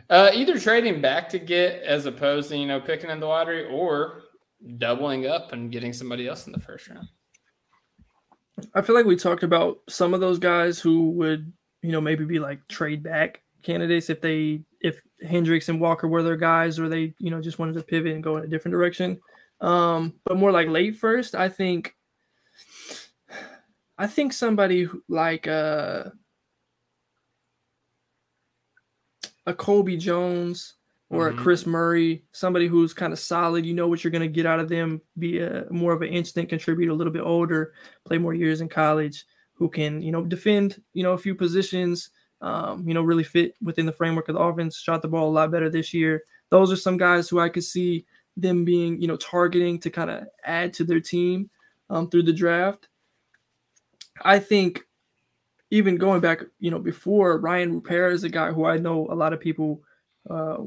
Uh, 0.09 0.31
either 0.33 0.59
trading 0.59 1.01
back 1.01 1.29
to 1.29 1.37
get 1.37 1.83
as 1.83 2.05
opposed 2.05 2.49
to, 2.49 2.57
you 2.57 2.65
know, 2.65 2.79
picking 2.79 3.09
in 3.09 3.19
the 3.19 3.25
lottery 3.27 3.65
or 3.65 4.23
doubling 4.77 5.27
up 5.27 5.53
and 5.53 5.71
getting 5.71 5.93
somebody 5.93 6.27
else 6.27 6.47
in 6.47 6.53
the 6.53 6.59
first 6.59 6.87
round. 6.87 7.07
I 8.73 8.81
feel 8.81 8.95
like 8.95 9.05
we 9.05 9.15
talked 9.15 9.43
about 9.43 9.79
some 9.87 10.13
of 10.13 10.19
those 10.19 10.39
guys 10.39 10.79
who 10.79 11.11
would, 11.11 11.51
you 11.81 11.91
know, 11.91 12.01
maybe 12.01 12.25
be 12.25 12.39
like 12.39 12.67
trade 12.67 13.03
back 13.03 13.41
candidates 13.61 14.09
if 14.09 14.19
they 14.21 14.61
if 14.81 15.01
Hendricks 15.21 15.69
and 15.69 15.79
Walker 15.79 16.07
were 16.07 16.23
their 16.23 16.37
guys 16.37 16.79
or 16.79 16.89
they, 16.89 17.13
you 17.19 17.29
know, 17.29 17.41
just 17.41 17.59
wanted 17.59 17.75
to 17.75 17.83
pivot 17.83 18.13
and 18.13 18.23
go 18.23 18.37
in 18.37 18.43
a 18.43 18.47
different 18.47 18.73
direction. 18.73 19.19
Um, 19.61 20.13
but 20.25 20.37
more 20.37 20.51
like 20.51 20.67
late 20.67 20.97
first, 20.97 21.35
I 21.35 21.49
think 21.49 21.95
I 23.97 24.07
think 24.07 24.33
somebody 24.33 24.87
like 25.07 25.47
uh 25.47 26.05
a 29.49 29.53
Colby 29.53 29.97
Jones 29.97 30.75
or 31.09 31.29
Mhm. 31.31 31.33
a 31.33 31.37
Kris 31.41 31.65
Murray, 31.65 32.23
somebody 32.31 32.67
who's 32.67 32.93
kind 32.93 33.11
of 33.11 33.19
solid, 33.19 33.65
you 33.65 33.73
know 33.73 33.87
what 33.87 34.03
you're 34.03 34.11
going 34.11 34.21
to 34.21 34.27
get 34.27 34.45
out 34.45 34.59
of 34.59 34.69
them, 34.69 35.01
be 35.17 35.39
a 35.39 35.65
more 35.71 35.91
of 35.91 36.03
an 36.03 36.09
instant 36.09 36.49
contributor, 36.49 36.91
a 36.91 36.95
little 36.95 37.11
bit 37.11 37.23
older, 37.23 37.73
play 38.05 38.19
more 38.19 38.35
years 38.35 38.61
in 38.61 38.69
college, 38.69 39.25
who 39.53 39.67
can, 39.67 40.01
you 40.01 40.11
know, 40.11 40.23
defend, 40.23 40.81
you 40.93 41.01
know, 41.01 41.13
a 41.13 41.17
few 41.17 41.33
positions, 41.33 42.11
um, 42.41 42.87
you 42.87 42.93
know, 42.93 43.01
really 43.01 43.23
fit 43.23 43.55
within 43.61 43.87
the 43.87 43.91
framework 43.91 44.29
of 44.29 44.35
the 44.35 44.41
offense, 44.41 44.77
shot 44.77 45.01
the 45.01 45.07
ball 45.07 45.29
a 45.29 45.33
lot 45.33 45.51
better 45.51 45.69
this 45.69 45.93
year. 45.93 46.23
Those 46.49 46.71
are 46.71 46.77
some 46.77 46.95
guys 46.97 47.27
who 47.27 47.39
I 47.39 47.49
could 47.49 47.63
see 47.63 48.05
them 48.37 48.63
being, 48.63 49.01
you 49.01 49.07
know, 49.07 49.17
targeting 49.17 49.79
to 49.79 49.89
kind 49.89 50.11
of 50.11 50.27
add 50.45 50.73
to 50.73 50.83
their 50.83 51.01
team 51.01 51.49
um, 51.89 52.07
through 52.09 52.23
the 52.23 52.33
draft. 52.33 52.87
I 54.23 54.39
think 54.39 54.85
even 55.71 55.97
going 55.97 56.21
back, 56.21 56.41
you 56.59 56.71
know, 56.71 56.79
before 56.79 57.39
Rayan 57.41 57.71
Rupert 57.71 58.13
is 58.13 58.23
a 58.23 58.29
guy 58.29 58.51
who 58.51 58.65
I 58.65 58.77
know 58.77 59.07
a 59.11 59.15
lot 59.15 59.33
of 59.33 59.39
people 59.39 59.81
uh, 60.29 60.57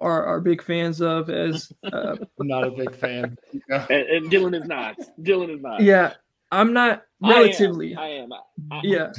are 0.00 0.26
are 0.26 0.40
big 0.40 0.62
fans 0.62 1.00
of 1.00 1.30
as 1.30 1.72
uh, 1.84 2.16
I'm 2.40 2.46
not 2.46 2.64
a 2.64 2.70
big 2.70 2.94
fan. 2.94 3.36
And, 3.68 3.90
and 3.90 4.30
Dylan 4.32 4.54
is 4.60 4.66
not. 4.66 4.96
Dylan 5.20 5.54
is 5.54 5.60
not. 5.62 5.80
yeah. 5.80 6.14
I'm 6.50 6.72
not 6.74 7.02
I 7.22 7.28
am. 7.28 7.36
relatively. 7.36 7.94
I 7.96 8.08
am. 8.08 8.32
I, 8.32 8.38
I, 8.70 8.80
yeah, 8.84 9.12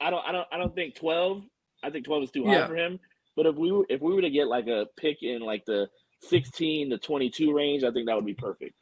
I 0.00 0.10
don't. 0.10 0.24
I 0.24 0.30
don't. 0.30 0.46
I 0.52 0.58
don't 0.58 0.74
think 0.74 0.94
twelve. 0.94 1.42
I 1.82 1.90
think 1.90 2.04
twelve 2.04 2.22
is 2.22 2.30
too 2.30 2.44
high 2.46 2.52
Yeah. 2.52 2.66
for 2.68 2.76
him. 2.76 3.00
But 3.36 3.46
if 3.46 3.56
we 3.56 3.72
were, 3.72 3.84
if 3.88 4.00
we 4.00 4.14
were 4.14 4.20
to 4.22 4.30
get 4.30 4.46
like 4.46 4.68
a 4.68 4.86
pick 4.96 5.22
in 5.22 5.40
like 5.40 5.64
the 5.64 5.88
sixteen 6.22 6.90
to 6.90 6.98
twenty 6.98 7.30
two 7.30 7.52
range, 7.52 7.82
I 7.82 7.90
think 7.90 8.06
that 8.06 8.14
would 8.14 8.26
be 8.26 8.34
perfect. 8.34 8.74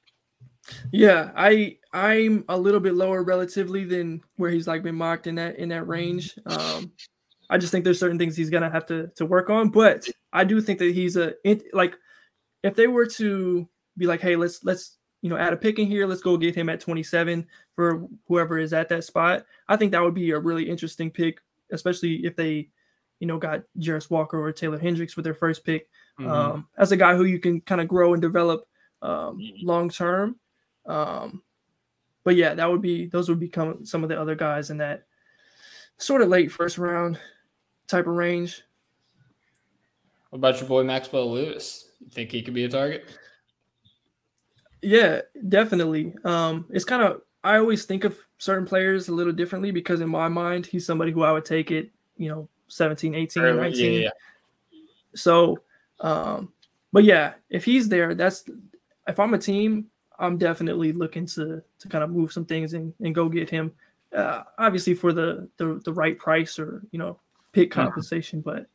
Yeah. 0.92 1.30
I 1.36 1.78
I'm 1.92 2.44
a 2.48 2.56
little 2.58 2.80
bit 2.80 2.94
lower 2.94 3.22
relatively 3.22 3.84
than 3.84 4.22
where 4.36 4.50
he's 4.50 4.66
like 4.66 4.82
been 4.82 4.94
mocked 4.96 5.26
in 5.26 5.34
that 5.36 5.56
in 5.56 5.68
that 5.70 5.86
range. 5.86 6.38
Um, 6.46 6.92
I 7.48 7.58
just 7.58 7.70
think 7.72 7.84
there's 7.84 8.00
certain 8.00 8.18
things 8.18 8.36
he's 8.36 8.50
gonna 8.50 8.70
have 8.70 8.86
to 8.86 9.08
to 9.16 9.24
work 9.26 9.50
on, 9.50 9.68
but 9.70 10.08
I 10.32 10.44
do 10.44 10.60
think 10.60 10.78
that 10.80 10.94
he's 10.94 11.16
a 11.16 11.34
like 11.72 11.96
if 12.62 12.74
they 12.74 12.86
were 12.88 13.06
to 13.06 13.68
be 13.96 14.06
like, 14.06 14.20
hey, 14.20 14.36
let's 14.36 14.64
let's 14.64 14.96
you 15.22 15.30
know 15.30 15.36
add 15.36 15.52
a 15.52 15.56
pick 15.56 15.78
in 15.78 15.86
here, 15.86 16.06
let's 16.06 16.20
go 16.22 16.36
get 16.36 16.54
him 16.54 16.68
at 16.68 16.80
27 16.80 17.46
for 17.74 18.06
whoever 18.28 18.58
is 18.58 18.72
at 18.72 18.88
that 18.90 19.04
spot. 19.04 19.46
I 19.68 19.76
think 19.76 19.92
that 19.92 20.02
would 20.02 20.14
be 20.14 20.30
a 20.32 20.38
really 20.38 20.68
interesting 20.68 21.10
pick, 21.10 21.38
especially 21.72 22.24
if 22.26 22.34
they 22.36 22.68
you 23.20 23.26
know 23.26 23.38
got 23.38 23.62
Jarace 23.78 24.10
Walker 24.10 24.38
or 24.42 24.52
Taylor 24.52 24.78
Hendricks 24.78 25.16
with 25.16 25.24
their 25.24 25.34
first 25.34 25.64
pick 25.64 25.88
Mhm. 26.20 26.28
um, 26.30 26.68
as 26.78 26.92
a 26.92 26.96
guy 26.96 27.14
who 27.14 27.24
you 27.24 27.38
can 27.38 27.60
kind 27.60 27.80
of 27.80 27.88
grow 27.88 28.12
and 28.12 28.20
develop 28.22 28.66
um, 29.02 29.38
Mhm. 29.38 29.62
long 29.62 29.88
term. 29.90 30.36
Um, 30.86 31.42
but 32.24 32.36
yeah, 32.36 32.54
that 32.54 32.70
would 32.70 32.82
be 32.82 33.06
those 33.06 33.28
would 33.28 33.40
become 33.40 33.84
some 33.84 34.02
of 34.02 34.08
the 34.08 34.20
other 34.20 34.34
guys 34.34 34.70
in 34.70 34.78
that 34.78 35.06
sort 35.98 36.22
of 36.22 36.28
late 36.28 36.50
first 36.50 36.78
round 36.78 37.18
type 37.88 38.06
of 38.06 38.14
range. 38.14 38.62
what 40.30 40.38
about 40.38 40.60
your 40.60 40.68
boy 40.68 40.82
Maxwell 40.82 41.30
Lewis? 41.32 41.90
You 42.00 42.08
think 42.10 42.30
he 42.32 42.42
could 42.42 42.54
be 42.54 42.64
a 42.64 42.68
target? 42.68 43.08
Yeah, 44.82 45.22
definitely. 45.48 46.14
Um, 46.24 46.66
it's 46.70 46.84
kind 46.84 47.02
of 47.02 47.22
I 47.42 47.58
always 47.58 47.84
think 47.84 48.04
of 48.04 48.18
certain 48.38 48.66
players 48.66 49.08
a 49.08 49.12
little 49.14 49.32
differently 49.32 49.70
because 49.70 50.00
in 50.00 50.08
my 50.08 50.28
mind 50.28 50.66
he's 50.66 50.84
somebody 50.84 51.12
who 51.12 51.22
I 51.22 51.32
would 51.32 51.44
take 51.44 51.70
it, 51.70 51.90
you 52.16 52.28
know, 52.28 52.48
17, 52.68 53.14
18, 53.14 53.42
Early- 53.42 53.60
19. 53.60 53.92
yeah, 53.92 53.98
yeah. 54.00 54.10
So, 55.14 55.58
um, 56.00 56.52
but 56.92 57.04
yeah, 57.04 57.34
if 57.48 57.64
he's 57.64 57.88
there, 57.88 58.14
that's 58.14 58.44
if 59.06 59.18
I'm 59.20 59.32
a 59.34 59.38
team, 59.38 59.86
I'm 60.18 60.38
definitely 60.38 60.92
looking 60.92 61.26
to 61.26 61.62
to 61.78 61.88
kind 61.88 62.04
of 62.04 62.10
move 62.10 62.32
some 62.32 62.44
things 62.44 62.74
and, 62.74 62.92
and 63.00 63.14
go 63.14 63.28
get 63.28 63.50
him. 63.50 63.72
Uh, 64.14 64.44
obviously 64.58 64.94
for 64.94 65.12
the, 65.12 65.48
the 65.56 65.80
the 65.84 65.92
right 65.92 66.18
price 66.18 66.58
or 66.58 66.82
you 66.90 66.98
know 66.98 67.18
pick 67.52 67.70
Mhm. 67.70 67.74
compensation, 67.74 68.40
but 68.40 68.66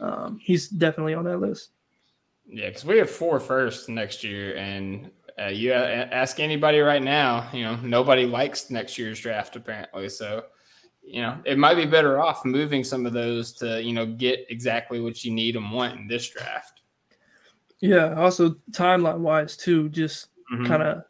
um, 0.00 0.38
he's 0.42 0.68
definitely 0.68 1.14
on 1.14 1.24
that 1.24 1.38
list. 1.38 1.70
Yeah, 2.46 2.68
because 2.68 2.84
we 2.84 2.98
have 2.98 3.10
four 3.10 3.40
first 3.40 3.88
next 3.88 4.22
year, 4.22 4.56
and 4.56 5.10
uh, 5.38 5.46
you 5.46 5.72
ask 5.72 6.38
anybody 6.38 6.78
right 6.78 7.02
now, 7.02 7.48
you 7.52 7.62
know, 7.62 7.76
nobody 7.76 8.24
likes 8.24 8.70
next 8.70 8.98
year's 8.98 9.20
draft 9.20 9.56
apparently. 9.56 10.08
So, 10.08 10.44
you 11.02 11.22
know, 11.22 11.38
it 11.44 11.58
might 11.58 11.74
be 11.74 11.86
better 11.86 12.20
off 12.20 12.44
moving 12.44 12.84
some 12.84 13.04
of 13.04 13.12
those 13.12 13.52
to, 13.54 13.82
you 13.82 13.92
know, 13.92 14.06
get 14.06 14.46
exactly 14.48 15.00
what 15.00 15.24
you 15.24 15.32
need 15.32 15.56
and 15.56 15.70
want 15.72 15.98
in 15.98 16.06
this 16.06 16.28
draft. 16.30 16.80
Yeah. 17.80 18.14
Also 18.14 18.56
timeline 18.70 19.18
wise 19.18 19.56
too, 19.56 19.88
just 19.90 20.28
Mhm. 20.52 20.66
kind 20.66 20.82
of 20.82 21.02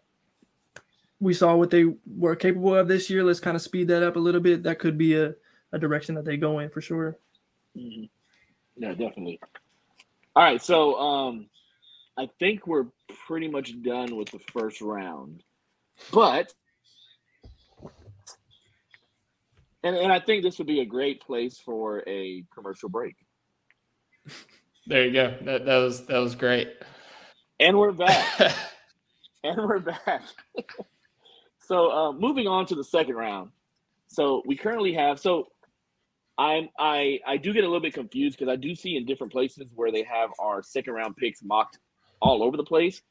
we 1.21 1.33
saw 1.35 1.57
what 1.57 1.71
they 1.71 1.85
were 2.07 2.37
capable 2.37 2.75
of 2.75 2.89
this 2.89 3.09
year. 3.09 3.25
Let's 3.25 3.41
kind 3.41 3.57
of 3.57 3.63
speed 3.63 3.89
that 3.89 4.03
up 4.03 4.17
a 4.17 4.21
little 4.21 4.41
bit. 4.41 4.63
That 4.63 4.79
could 4.79 4.99
be 4.99 5.15
a, 5.15 5.35
a 5.73 5.79
direction 5.79 6.15
that 6.15 6.25
they 6.25 6.37
go 6.37 6.59
in 6.59 6.69
for 6.69 6.81
sure. 6.81 7.17
Mhm. 7.77 8.09
Yeah, 8.77 8.91
definitely. 8.91 9.41
All 10.35 10.43
right, 10.43 10.61
so 10.61 10.99
um, 11.01 11.49
I 12.19 12.29
think 12.39 12.67
we're 12.67 12.87
pretty 13.27 13.49
much 13.49 13.81
done 13.83 14.17
with 14.17 14.31
the 14.31 14.39
first 14.53 14.83
round, 14.83 15.43
but 16.13 16.53
and 19.83 19.97
and 19.97 20.13
I 20.13 20.21
think 20.21 20.43
this 20.43 20.59
would 20.59 20.67
be 20.67 20.81
a 20.81 20.85
great 20.85 21.21
place 21.23 21.59
for 21.59 22.03
a 22.07 22.45
commercial 22.55 22.89
break. 22.91 23.17
There 24.87 25.05
you 25.07 25.13
go. 25.13 25.35
That, 25.43 25.65
that 25.65 25.77
was 25.79 26.07
that 26.07 26.19
was 26.19 26.35
great. 26.35 26.73
And 27.59 27.79
we're 27.79 27.93
back. 27.93 28.53
and 29.47 29.57
we're 29.59 29.79
back. 29.79 30.23
so 31.59 31.91
uh, 31.91 32.13
moving 32.13 32.47
on 32.47 32.67
to 32.67 32.75
the 32.75 32.85
second 32.85 33.15
round. 33.15 33.51
So 34.09 34.43
we 34.47 34.57
currently 34.57 34.93
have 34.95 35.19
so 35.21 35.49
I'm 36.39 36.69
I 36.79 37.21
I 37.27 37.37
do 37.37 37.53
get 37.53 37.65
a 37.65 37.67
little 37.67 37.81
bit 37.81 37.95
confused 37.95 38.39
because 38.39 38.51
I 38.51 38.57
do 38.57 38.75
see 38.75 38.97
in 38.97 39.07
different 39.07 39.33
places 39.33 39.71
where 39.75 39.93
they 39.93 40.03
have 40.03 40.31
our 40.39 40.63
second 40.63 40.95
round 40.95 41.17
picks 41.17 41.43
mocked 41.43 41.79
all 42.21 42.43
over 42.43 42.57
the 42.57 42.65
place. 42.65 43.03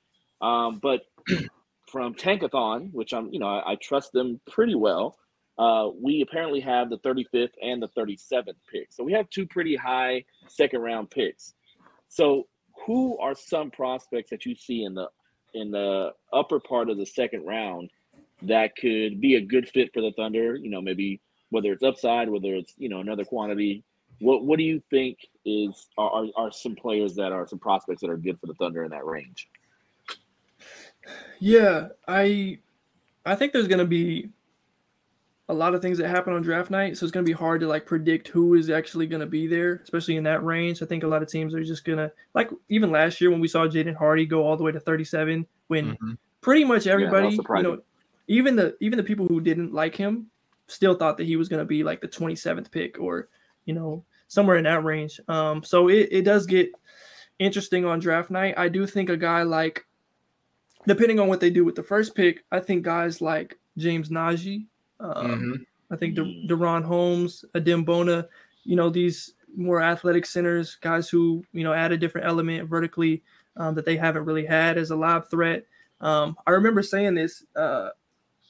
Um, 0.42 0.80
but 0.82 1.02
from 1.92 2.14
Tankathon, 2.14 2.92
which 2.92 3.14
I'm, 3.14 3.32
you 3.32 3.40
know, 3.40 3.48
I, 3.48 3.72
I 3.72 3.76
trust 3.76 4.12
them 4.12 4.40
pretty 4.50 4.76
well. 4.76 5.18
Uh, 5.58 5.90
we 6.02 6.22
apparently 6.22 6.60
have 6.60 6.90
the 6.90 6.98
35th 6.98 7.54
and 7.64 7.82
the 7.82 7.88
37th 7.98 8.56
pick. 8.70 8.92
So 8.92 9.06
we 9.06 9.14
have 9.14 9.30
two 9.30 9.48
pretty 9.48 9.78
high 9.78 10.26
second 10.50 10.82
round 10.82 11.10
picks. 11.10 11.54
So 12.10 12.48
who 12.86 13.18
are 13.20 13.34
some 13.34 13.72
prospects 13.72 14.30
that 14.32 14.46
you 14.46 14.54
see 14.56 14.84
in 14.84 14.94
the 14.94 15.08
in 15.56 15.72
the 15.72 16.12
upper 16.32 16.60
part 16.60 16.89
of 16.89 16.97
the 16.97 17.06
second 17.06 17.45
round 17.45 17.89
that 18.43 18.76
could 18.76 19.20
be 19.22 19.36
a 19.36 19.41
good 19.41 19.68
fit 19.70 19.91
for 19.93 20.01
the 20.01 20.12
Thunder? 20.12 20.56
You 20.56 20.70
know, 20.70 20.82
maybe 20.82 21.22
whether 21.49 21.72
it's 21.72 21.84
upside, 21.84 22.30
whether 22.30 22.53
it's 22.56 22.74
you 22.78 22.89
know 22.89 22.99
another 22.99 23.26
quantity. 23.26 23.84
What 24.20 24.45
what 24.45 24.58
do 24.58 24.64
you 24.64 24.82
think 24.89 25.18
is 25.45 25.88
are 25.97 26.26
are 26.36 26.51
some 26.51 26.76
players 26.76 27.16
that 27.16 27.32
are 27.32 27.47
some 27.47 27.60
prospects 27.60 28.01
that 28.01 28.10
are 28.10 28.18
good 28.18 28.39
for 28.39 28.47
the 28.47 28.53
Thunder 28.56 28.84
in 28.84 28.91
that 28.91 29.06
range? 29.06 29.49
Yeah, 31.39 31.89
I 32.08 32.60
I 33.26 33.36
think 33.36 33.53
there's 33.53 33.68
gonna 33.68 33.86
be 33.86 34.30
a 35.48 35.54
lot 35.54 35.76
of 35.76 35.82
things 35.82 36.00
that 36.00 36.10
happen 36.10 36.34
on 36.34 36.41
draft 36.41 36.72
night, 36.72 36.98
so 36.98 37.06
it's 37.06 37.12
gonna 37.12 37.24
be 37.24 37.32
hard 37.32 37.62
to 37.62 37.68
like 37.68 37.86
predict 37.86 38.28
who 38.30 38.56
is 38.56 38.70
actually 38.70 39.06
gonna 39.06 39.28
be 39.28 39.46
there, 39.48 39.82
especially 39.84 40.16
in 40.18 40.24
that 40.24 40.43
range. 40.43 40.82
I 40.82 40.86
think 40.86 41.04
a 41.04 41.08
lot 41.08 41.22
of 41.22 41.30
teams 41.30 41.54
are 41.54 41.64
just 41.64 41.86
gonna 41.86 42.12
like 42.34 42.50
even 42.70 42.91
last 42.91 43.22
year 43.22 43.30
when 43.30 43.39
we 43.39 43.48
saw 43.48 43.68
Jaden 43.68 43.96
Hardy 43.96 44.26
go 44.26 44.43
all 44.43 44.58
the 44.58 44.64
way 44.64 44.72
to 44.72 44.80
37, 44.80 45.46
when 45.68 45.86
Mm-hmm. 45.86 46.14
pretty 46.41 46.64
much 46.64 46.88
everybody, 46.88 47.36
you 47.60 47.64
know, 47.64 47.82
even 48.28 48.56
the 48.56 48.76
even 48.80 48.98
the 48.98 49.04
people 49.04 49.28
who 49.28 49.39
didn't 49.39 49.72
like 49.72 49.96
him 49.96 50.28
still 50.68 50.96
thought 50.96 51.18
that 51.18 51.28
he 51.28 51.36
was 51.36 51.48
gonna 51.48 51.66
be 51.66 51.84
like 51.84 52.02
the 52.02 52.08
27th 52.08 52.72
pick 52.72 53.00
or 53.00 53.30
you 53.66 53.74
know 53.76 54.04
somewhere 54.28 54.58
in 54.58 54.64
that 54.64 54.84
range. 54.84 55.20
Um, 55.28 55.64
so 55.64 55.89
it, 55.89 56.10
it 56.12 56.22
does 56.24 56.48
get 56.48 56.70
interesting 57.38 57.86
on 57.86 58.00
draft 58.00 58.32
night. 58.32 58.56
I 58.58 58.68
do 58.70 58.88
think 58.88 59.10
a 59.10 59.18
guy 59.18 59.43
like 59.43 59.86
depending 60.88 61.20
on 61.20 61.28
what 61.28 61.39
they 61.39 61.52
do 61.52 61.64
with 61.64 61.76
the 61.76 61.84
first 61.84 62.16
pick, 62.16 62.43
I 62.52 62.60
think 62.60 62.84
guys 62.84 63.22
like 63.22 63.58
James 63.78 64.10
Nnaji, 64.10 64.66
um, 65.00 65.41
Mhm. 65.41 65.66
I 65.91 65.96
think 65.96 66.16
De- 66.16 66.24
Mm. 66.24 66.48
DaRon 66.50 66.84
Holmes, 66.84 67.46
Adem 67.54 67.86
Bona, 67.86 68.28
you 68.64 68.76
know, 68.76 68.89
these 68.89 69.34
more 69.56 69.82
athletic 69.82 70.26
centers, 70.26 70.76
guys 70.76 71.10
who, 71.10 71.43
you 71.54 71.64
know, 71.64 71.74
add 71.74 71.91
a 71.91 71.98
different 71.98 72.28
element 72.28 72.70
vertically 72.70 73.24
um, 73.58 73.74
that 73.76 73.86
they 73.86 73.96
haven't 73.96 74.26
really 74.26 74.46
had 74.46 74.78
as 74.78 74.91
a 74.91 74.96
lob 74.96 75.30
threat. 75.30 75.66
Um, 76.02 76.36
I 76.46 76.52
remember 76.52 76.82
saying 76.84 77.16
this, 77.16 77.46
uh, 77.56 77.89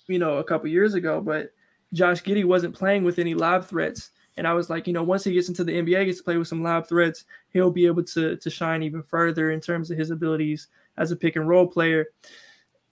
you 0.07 0.17
know, 0.17 0.37
a 0.37 0.43
couple 0.43 0.67
years 0.69 0.93
ago, 0.95 1.21
but 1.21 1.51
Josh 1.93 2.23
Giddey 2.23 2.43
wasn't 2.45 2.73
playing 2.73 3.03
with 3.03 3.19
any 3.19 3.35
lob 3.35 3.65
threats. 3.65 4.11
And 4.37 4.47
I 4.47 4.53
was 4.53 4.69
like, 4.69 4.87
you 4.87 4.93
know, 4.93 5.03
once 5.03 5.23
he 5.23 5.33
gets 5.33 5.47
into 5.47 5.63
the 5.63 5.73
NBA, 5.73 6.05
gets 6.05 6.17
to 6.17 6.23
play 6.23 6.37
with 6.37 6.47
some 6.47 6.63
lob 6.63 6.87
threats, 6.87 7.25
he'll 7.49 7.71
be 7.71 7.85
able 7.85 8.03
to 8.03 8.35
to 8.37 8.49
shine 8.49 8.81
even 8.83 9.03
further 9.03 9.51
in 9.51 9.61
terms 9.61 9.91
of 9.91 9.97
his 9.97 10.09
abilities 10.09 10.67
as 10.97 11.11
a 11.11 11.15
pick 11.15 11.35
and 11.35 11.47
roll 11.47 11.67
player. 11.67 12.07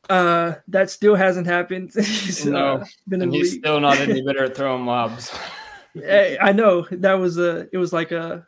Uh, 0.10 0.56
that 0.68 0.90
still 0.90 1.16
hasn't 1.16 1.48
happened. 1.48 1.92
He's 1.96 2.46
No, 2.46 2.78
uh, 2.78 2.86
been 3.08 3.22
And 3.22 3.34
he's 3.34 3.54
league. 3.54 3.62
still 3.62 3.80
not 3.80 3.98
any 4.00 4.22
better 4.26 4.44
at 4.46 4.56
throwing 4.56 4.86
lobs. 4.86 5.32
Hey, 5.94 6.38
I 6.42 6.52
know 6.52 6.86
that 6.92 7.14
was 7.14 7.38
a. 7.38 7.68
It 7.72 7.78
was 7.78 7.94
like 7.94 8.12
a. 8.12 8.46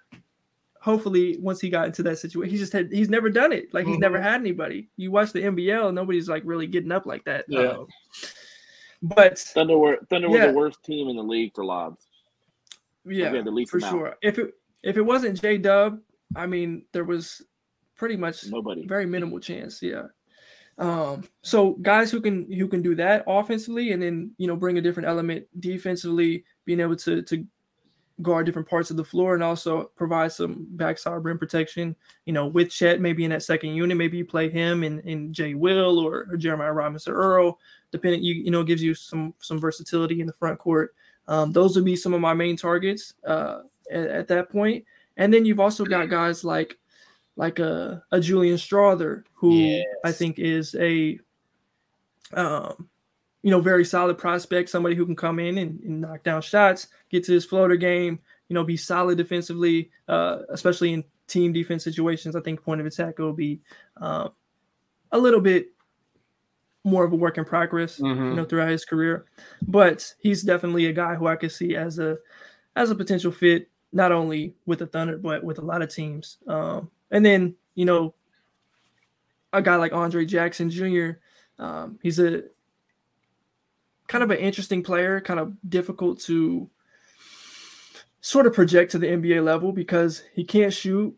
Hopefully, 0.81 1.37
once 1.39 1.59
he 1.61 1.69
got 1.69 1.87
into 1.87 2.03
that 2.03 2.19
situation, 2.19 2.51
he 2.51 2.57
just 2.59 2.73
had. 2.73 2.91
He's 2.91 3.09
never 3.09 3.29
done 3.29 3.53
it. 3.53 3.73
Like 3.73 3.87
he's 3.87 3.97
never 3.99 4.21
had 4.21 4.35
anybody. 4.41 4.89
You 4.97 5.11
watch 5.11 5.31
the 5.31 5.41
NBL, 5.41 5.93
nobody's 5.93 6.27
like 6.29 6.43
really 6.45 6.67
getting 6.67 6.91
up 6.91 7.05
like 7.05 7.23
that. 7.25 7.45
Yeah. 7.47 7.69
Um, 7.69 7.87
but 9.01 9.37
Thunder 9.39 9.77
were 9.77 9.97
Thunder 10.09 10.29
were 10.29 10.47
the 10.47 10.53
worst 10.53 10.83
team 10.83 11.07
in 11.09 11.15
the 11.15 11.23
league 11.23 11.53
for 11.55 11.63
lobs. 11.63 12.05
yeah, 13.05 13.29
had 13.31 13.45
to 13.45 13.65
for 13.67 13.79
them 13.79 13.87
out. 13.89 13.91
sure. 13.91 14.15
If 14.21 14.39
it 14.39 14.53
if 14.83 14.97
it 14.97 15.01
wasn't 15.01 15.39
J 15.41 15.57
Dub, 15.57 15.99
I 16.35 16.47
mean, 16.47 16.85
there 16.91 17.03
was 17.03 17.41
pretty 17.95 18.17
much 18.17 18.45
Nobody. 18.47 18.85
very 18.85 19.05
minimal 19.05 19.39
chance. 19.39 19.81
Yeah. 19.81 20.07
Um, 20.77 21.23
so 21.41 21.73
guys 21.81 22.11
who 22.11 22.19
can 22.19 22.51
who 22.51 22.67
can 22.67 22.81
do 22.81 22.95
that 22.95 23.23
offensively 23.27 23.93
and 23.93 24.01
then 24.01 24.31
you 24.37 24.47
know 24.47 24.57
bring 24.57 24.77
a 24.77 24.81
different 24.81 25.07
element 25.07 25.45
defensively, 25.59 26.43
being 26.65 26.79
able 26.79 26.95
to 26.97 27.21
to 27.23 27.45
guard 28.21 28.45
different 28.45 28.67
parts 28.67 28.91
of 28.91 28.97
the 28.97 29.03
floor 29.03 29.33
and 29.33 29.43
also 29.43 29.91
provide 29.95 30.31
some 30.31 30.65
backside 30.71 31.23
rim 31.23 31.37
protection. 31.37 31.95
You 32.25 32.33
know, 32.33 32.47
with 32.47 32.71
Chet 32.71 33.01
maybe 33.01 33.23
in 33.25 33.31
that 33.31 33.43
second 33.43 33.75
unit, 33.75 33.97
maybe 33.97 34.17
you 34.17 34.25
play 34.25 34.49
him 34.49 34.83
and, 34.83 34.99
and 35.05 35.33
Jay 35.33 35.53
Will 35.53 35.99
or, 35.99 36.27
or 36.29 36.37
Jeremiah 36.37 36.73
Robinson 36.73 37.13
Earl, 37.13 37.59
depending 37.91 38.23
you 38.23 38.35
you 38.35 38.51
know 38.51 38.63
gives 38.63 38.83
you 38.83 38.93
some 38.93 39.33
some 39.39 39.59
versatility 39.59 40.21
in 40.21 40.27
the 40.27 40.33
front 40.33 40.59
court. 40.59 40.93
Um, 41.27 41.51
those 41.51 41.75
would 41.75 41.85
be 41.85 41.95
some 41.95 42.13
of 42.13 42.21
my 42.21 42.33
main 42.33 42.55
targets 42.55 43.13
uh, 43.25 43.61
at, 43.91 44.07
at 44.07 44.27
that 44.27 44.51
point. 44.51 44.85
And 45.17 45.33
then 45.33 45.45
you've 45.45 45.59
also 45.59 45.85
got 45.85 46.09
guys 46.09 46.43
like 46.43 46.77
like 47.35 47.59
a, 47.59 48.03
a 48.11 48.19
Julian 48.19 48.57
Strawther, 48.57 49.23
who 49.33 49.49
I 50.03 50.11
think 50.11 50.39
is 50.39 50.75
a 50.75 51.19
um, 52.33 52.89
you 53.43 53.51
know, 53.51 53.61
very 53.61 53.85
solid 53.85 54.17
prospect, 54.17 54.69
somebody 54.69 54.95
who 54.95 55.05
can 55.05 55.15
come 55.15 55.39
in 55.39 55.59
and, 55.59 55.79
and 55.81 56.01
knock 56.01 56.23
down 56.23 56.41
shots, 56.41 56.87
get 57.11 57.23
to 57.25 57.31
his 57.31 57.45
floater 57.45 57.75
game, 57.75 58.19
you 58.49 58.53
know, 58.55 58.63
be 58.63 58.75
solid 58.75 59.17
defensively, 59.17 59.91
uh, 60.07 60.39
especially 60.49 60.93
in 60.93 61.03
team 61.27 61.53
defense 61.53 61.83
situations. 61.83 62.35
I 62.35 62.41
think 62.41 62.63
point 62.63 62.81
of 62.81 62.87
attack 62.87 63.19
will 63.19 63.33
be 63.33 63.61
uh, 64.01 64.29
a 65.11 65.17
little 65.17 65.41
bit 65.41 65.67
more 66.83 67.03
of 67.03 67.13
a 67.13 67.15
work 67.15 67.37
in 67.37 67.45
progress, 67.45 67.99
you 67.99 68.05
Mhm. 68.05 68.35
know, 68.35 68.45
throughout 68.45 68.69
his 68.69 68.85
career. 68.85 69.25
But 69.67 70.13
he's 70.19 70.41
definitely 70.43 70.87
a 70.87 70.93
guy 70.93 71.15
who 71.15 71.27
I 71.27 71.35
could 71.35 71.51
see 71.51 71.75
as 71.75 71.99
a 71.99 72.17
as 72.75 72.91
a 72.91 72.95
potential 72.95 73.31
fit, 73.31 73.69
not 73.93 74.11
only 74.11 74.55
with 74.65 74.79
the 74.79 74.87
Thunder, 74.87 75.17
but 75.17 75.43
with 75.43 75.59
a 75.59 75.65
lot 75.65 75.81
of 75.81 75.89
teams. 75.89 76.37
Um, 76.47 76.91
and 77.15 77.25
then, 77.25 77.55
you 77.75 77.85
know, 77.85 78.13
a 79.53 79.61
guy 79.61 79.77
like 79.77 79.93
Andre 79.93 80.25
Jackson 80.25 80.69
Jr. 80.69 81.11
Um, 81.57 81.97
he's 82.03 82.19
a 82.19 82.43
kind 84.09 84.21
of 84.21 84.31
an 84.31 84.37
interesting 84.37 84.83
player, 84.83 85.21
kind 85.21 85.39
of 85.39 85.53
difficult 85.69 86.19
to 86.23 86.69
sort 88.19 88.45
of 88.45 88.53
project 88.53 88.91
to 88.91 88.97
the 88.97 89.07
NBA 89.07 89.41
level 89.45 89.71
because 89.71 90.23
he 90.33 90.43
can't 90.43 90.73
shoot. 90.73 91.15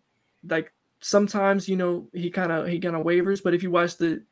Like 0.47 0.71
sometimes, 0.99 1.67
you 1.67 1.77
know, 1.77 2.07
he 2.13 2.29
kind 2.29 2.51
of 2.51 2.67
he 2.67 2.79
kind 2.79 2.95
of 2.95 3.03
wavers, 3.03 3.41
but 3.41 3.55
if 3.55 3.63
you 3.63 3.71
watch 3.71 3.97
the 3.97 4.23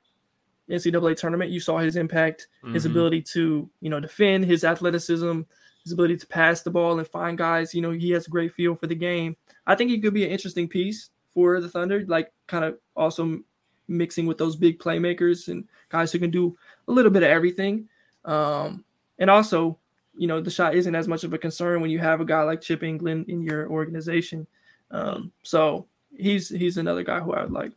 NCAA 0.70 1.18
tournament, 1.18 1.50
you 1.50 1.60
saw 1.60 1.80
his 1.80 1.96
impact, 1.96 2.48
his 2.74 2.86
Mhm. 2.86 2.92
ability 2.92 3.22
to, 3.34 3.68
you 3.82 3.90
know, 3.90 4.00
defend, 4.00 4.46
his 4.46 4.64
athleticism, 4.64 5.42
his 5.84 5.94
ability 5.94 6.18
to 6.18 6.28
pass 6.28 6.62
the 6.62 6.70
ball 6.70 7.00
and 7.00 7.08
find 7.08 7.40
guys. 7.40 7.74
You 7.74 7.82
know, 7.82 7.92
he 7.92 8.12
has 8.12 8.28
a 8.28 8.30
great 8.30 8.54
feel 8.54 8.76
for 8.76 8.86
the 8.86 8.94
game. 8.96 9.36
I 9.66 9.74
think 9.74 9.90
he 9.90 10.00
could 10.00 10.14
be 10.14 10.26
an 10.26 10.30
interesting 10.32 10.68
piece 10.68 11.10
for 11.36 11.62
the 11.62 11.70
Thunder, 11.70 12.04
like 12.08 12.32
kind 12.48 12.66
of 12.66 12.80
also 12.96 13.40
mixing 13.88 14.26
with 14.26 14.40
those 14.40 14.56
big 14.56 14.80
playmakers 14.80 15.50
and 15.50 15.68
guys 15.90 16.12
who 16.12 16.18
can 16.18 16.32
do 16.32 16.58
a 16.88 16.92
little 16.92 17.12
bit 17.12 17.22
of 17.22 17.30
everything. 17.30 17.88
Um, 18.24 18.84
and 19.20 19.30
also, 19.30 19.78
you 20.18 20.28
know, 20.28 20.42
the 20.42 20.50
shot 20.50 20.74
isn't 20.74 20.96
as 20.96 21.08
much 21.08 21.24
of 21.24 21.34
a 21.34 21.38
concern 21.38 21.82
when 21.82 21.92
you 21.92 22.00
have 22.00 22.22
a 22.22 22.26
guy 22.26 22.42
like 22.42 22.62
Chip 22.62 22.82
Engelland 22.82 23.30
in 23.30 23.44
your 23.44 23.70
organization. 23.70 24.48
Um, 24.90 25.32
so 25.44 25.86
he's 26.18 26.50
he's 26.50 26.78
another 26.78 27.04
guy 27.04 27.20
who 27.20 27.34
I 27.34 27.44
would 27.44 27.52
like. 27.52 27.74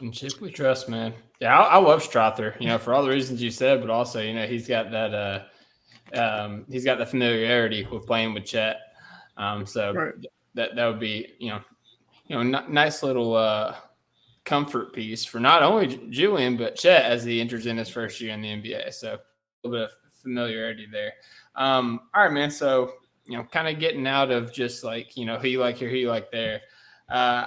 And 0.00 0.12
Chip 0.12 0.40
we 0.40 0.50
trust, 0.50 0.88
man. 0.88 1.14
Yeah, 1.40 1.58
I, 1.58 1.76
I 1.76 1.78
love 1.78 2.02
Strawther, 2.02 2.60
you 2.60 2.66
know, 2.66 2.78
for 2.78 2.92
all 2.92 3.02
the 3.02 3.08
reasons 3.08 3.40
you 3.42 3.50
said, 3.50 3.80
but 3.80 3.90
also, 3.90 4.20
you 4.20 4.34
know, 4.34 4.46
he's 4.46 4.66
got 4.68 4.90
that 4.90 5.14
uh 5.14 5.44
um 6.18 6.64
he's 6.70 6.84
got 6.84 6.98
the 6.98 7.06
familiarity 7.06 7.86
with 7.90 8.06
playing 8.06 8.34
with 8.34 8.44
Chet. 8.44 8.80
Um 9.36 9.64
so 9.64 9.92
Right. 9.92 10.14
that 10.54 10.74
that 10.74 10.86
would 10.86 11.00
be, 11.00 11.34
you 11.38 11.50
know, 11.50 11.60
you 12.28 12.36
know, 12.36 12.58
n- 12.58 12.72
nice 12.72 13.02
little 13.02 13.34
uh 13.34 13.74
comfort 14.44 14.94
piece 14.94 15.24
for 15.26 15.40
not 15.40 15.62
only 15.62 16.00
Julian 16.08 16.56
but 16.56 16.74
Chet 16.76 17.04
as 17.04 17.22
he 17.24 17.40
enters 17.40 17.66
in 17.66 17.76
his 17.76 17.88
first 17.88 18.20
year 18.20 18.32
in 18.32 18.40
the 18.40 18.48
NBA. 18.48 18.94
So 18.94 19.14
a 19.14 19.68
little 19.68 19.86
bit 19.86 19.90
of 19.90 20.12
familiarity 20.22 20.86
there. 20.90 21.12
Um, 21.56 22.00
all 22.14 22.22
right, 22.22 22.32
man. 22.32 22.50
So 22.50 22.92
you 23.26 23.36
know, 23.36 23.44
kind 23.44 23.68
of 23.68 23.78
getting 23.78 24.06
out 24.06 24.30
of 24.30 24.52
just 24.52 24.84
like 24.84 25.16
you 25.16 25.26
know 25.26 25.36
who 25.36 25.48
you 25.48 25.60
like 25.60 25.76
here, 25.76 25.90
who 25.90 25.96
you 25.96 26.08
like 26.08 26.30
there. 26.30 26.60
Uh, 27.10 27.46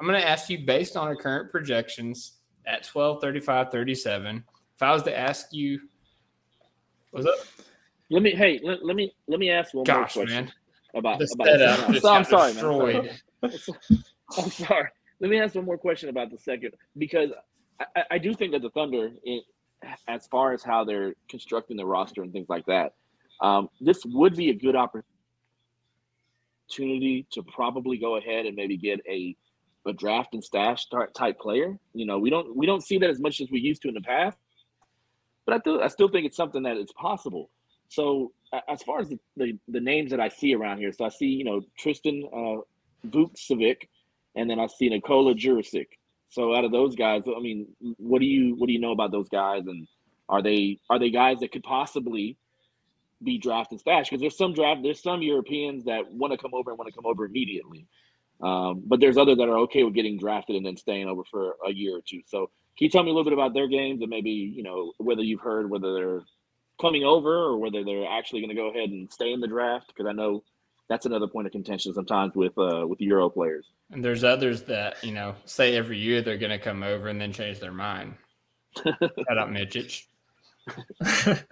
I'm 0.00 0.06
going 0.06 0.20
to 0.20 0.26
ask 0.26 0.48
you 0.48 0.60
based 0.64 0.96
on 0.96 1.06
our 1.06 1.14
current 1.14 1.50
projections 1.50 2.32
at 2.66 2.84
12, 2.84 3.20
35, 3.20 3.70
37. 3.70 4.44
If 4.74 4.82
I 4.82 4.92
was 4.92 5.02
to 5.02 5.16
ask 5.16 5.52
you, 5.52 5.78
what's 7.10 7.26
up? 7.26 7.34
Let 8.08 8.22
me 8.22 8.30
hey, 8.32 8.60
let, 8.64 8.84
let 8.84 8.96
me 8.96 9.14
let 9.28 9.38
me 9.38 9.50
ask 9.50 9.74
one 9.74 9.84
Gosh, 9.84 10.16
more 10.16 10.24
question 10.24 10.46
man, 10.46 10.52
about, 10.94 11.20
about 11.34 12.00
so- 12.00 12.08
I'm 12.12 12.24
sorry, 12.24 12.52
destroyed. 12.52 13.10
man. 13.42 13.52
I'm 14.38 14.50
sorry. 14.50 14.88
Let 15.20 15.30
me 15.30 15.40
ask 15.40 15.54
one 15.54 15.64
more 15.64 15.78
question 15.78 16.08
about 16.08 16.30
the 16.30 16.38
second 16.38 16.72
because 16.96 17.30
I, 17.96 18.04
I- 18.12 18.18
do 18.18 18.34
think 18.34 18.52
that 18.52 18.62
the 18.62 18.70
Thunder, 18.70 19.10
in, 19.24 19.40
as 20.08 20.26
far 20.26 20.52
as 20.52 20.62
how 20.62 20.84
they're 20.84 21.14
constructing 21.28 21.76
the 21.76 21.86
roster 21.86 22.22
and 22.22 22.32
things 22.32 22.48
like 22.48 22.66
that, 22.66 22.94
um, 23.40 23.68
this 23.80 24.04
would 24.04 24.36
be 24.36 24.50
a 24.50 24.54
good 24.54 24.76
opportunity 24.76 25.06
to 27.32 27.42
probably 27.42 27.98
go 27.98 28.16
ahead 28.16 28.46
and 28.46 28.56
maybe 28.56 28.76
get 28.76 29.00
a 29.08 29.36
a 29.86 29.94
draft 29.94 30.34
and 30.34 30.44
stash 30.44 30.86
type 31.16 31.38
player. 31.40 31.78
You 31.94 32.04
know, 32.04 32.18
we 32.18 32.28
don't 32.28 32.54
we 32.54 32.66
don't 32.66 32.82
see 32.82 32.98
that 32.98 33.08
as 33.08 33.18
much 33.18 33.40
as 33.40 33.50
we 33.50 33.60
used 33.60 33.80
to 33.82 33.88
in 33.88 33.94
the 33.94 34.02
past, 34.02 34.36
but 35.46 35.54
I 35.54 35.58
still 35.60 35.82
I 35.82 35.88
still 35.88 36.08
think 36.08 36.26
it's 36.26 36.36
something 36.36 36.62
that 36.64 36.76
is 36.76 36.92
possible. 36.92 37.50
So 37.88 38.32
as 38.68 38.82
far 38.82 39.00
as 39.00 39.08
the, 39.08 39.18
the, 39.36 39.58
the 39.68 39.80
names 39.80 40.10
that 40.10 40.20
I 40.20 40.28
see 40.28 40.54
around 40.54 40.78
here, 40.78 40.92
so 40.92 41.06
I 41.06 41.08
see 41.08 41.26
you 41.26 41.44
know 41.44 41.62
Tristan 41.78 42.28
uh, 42.32 43.08
Vukcevic, 43.08 43.88
and 44.34 44.48
then 44.48 44.58
I 44.60 44.66
see 44.66 44.88
Nikola 44.88 45.34
Durisic. 45.34 45.86
So 46.28 46.54
out 46.54 46.64
of 46.64 46.72
those 46.72 46.94
guys, 46.94 47.22
I 47.26 47.40
mean, 47.40 47.66
what 47.98 48.20
do 48.20 48.26
you 48.26 48.54
what 48.56 48.66
do 48.66 48.72
you 48.72 48.80
know 48.80 48.92
about 48.92 49.10
those 49.10 49.28
guys, 49.28 49.66
and 49.66 49.86
are 50.28 50.42
they 50.42 50.78
are 50.88 50.98
they 50.98 51.10
guys 51.10 51.40
that 51.40 51.52
could 51.52 51.64
possibly 51.64 52.36
be 53.22 53.38
drafted 53.38 53.80
stash? 53.80 54.08
Because 54.08 54.20
there's 54.20 54.36
some 54.36 54.54
draft 54.54 54.82
there's 54.82 55.02
some 55.02 55.22
Europeans 55.22 55.84
that 55.84 56.10
want 56.10 56.32
to 56.32 56.38
come 56.38 56.54
over 56.54 56.70
and 56.70 56.78
want 56.78 56.88
to 56.88 56.94
come 56.94 57.06
over 57.06 57.24
immediately, 57.24 57.86
um, 58.42 58.82
but 58.86 59.00
there's 59.00 59.16
others 59.16 59.38
that 59.38 59.48
are 59.48 59.58
okay 59.60 59.82
with 59.82 59.94
getting 59.94 60.18
drafted 60.18 60.56
and 60.56 60.64
then 60.64 60.76
staying 60.76 61.08
over 61.08 61.22
for 61.24 61.56
a 61.66 61.72
year 61.72 61.96
or 61.96 62.02
two. 62.06 62.20
So 62.26 62.50
can 62.78 62.84
you 62.84 62.90
tell 62.90 63.02
me 63.02 63.10
a 63.10 63.12
little 63.12 63.24
bit 63.24 63.32
about 63.32 63.52
their 63.52 63.66
games 63.66 64.00
and 64.00 64.10
maybe 64.10 64.30
you 64.30 64.62
know 64.62 64.92
whether 64.98 65.22
you've 65.22 65.40
heard 65.40 65.68
whether 65.68 65.92
they're 65.94 66.22
coming 66.80 67.04
over 67.04 67.30
or 67.30 67.58
whether 67.58 67.84
they're 67.84 68.08
actually 68.08 68.40
going 68.40 68.54
to 68.54 68.56
go 68.56 68.70
ahead 68.70 68.88
and 68.88 69.12
stay 69.12 69.32
in 69.32 69.40
the 69.40 69.46
draft? 69.46 69.88
Because 69.88 70.06
I 70.06 70.12
know 70.12 70.42
that's 70.90 71.06
another 71.06 71.28
point 71.28 71.46
of 71.46 71.52
contention 71.52 71.94
sometimes 71.94 72.34
with 72.34 72.58
uh, 72.58 72.84
with 72.86 73.00
Euro 73.00 73.30
players. 73.30 73.64
And 73.92 74.04
there's 74.04 74.24
others 74.24 74.62
that 74.64 75.02
you 75.02 75.12
know 75.12 75.36
say 75.46 75.76
every 75.76 75.98
year 75.98 76.20
they're 76.20 76.36
going 76.36 76.50
to 76.50 76.58
come 76.58 76.82
over 76.82 77.08
and 77.08 77.18
then 77.18 77.32
change 77.32 77.60
their 77.60 77.72
mind. 77.72 78.14
Shout 78.84 79.38
out 79.38 79.50
Micic. 79.50 80.04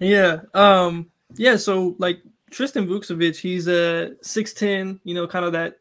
yeah. 0.00 0.40
Um, 0.54 1.10
yeah. 1.36 1.56
So 1.56 1.94
like 1.98 2.22
Tristan 2.50 2.86
Vukcevic, 2.86 3.36
he's 3.36 3.68
a 3.68 4.12
6'10, 4.22 5.00
you 5.04 5.14
know, 5.14 5.26
kind 5.26 5.44
of 5.44 5.52
that 5.52 5.78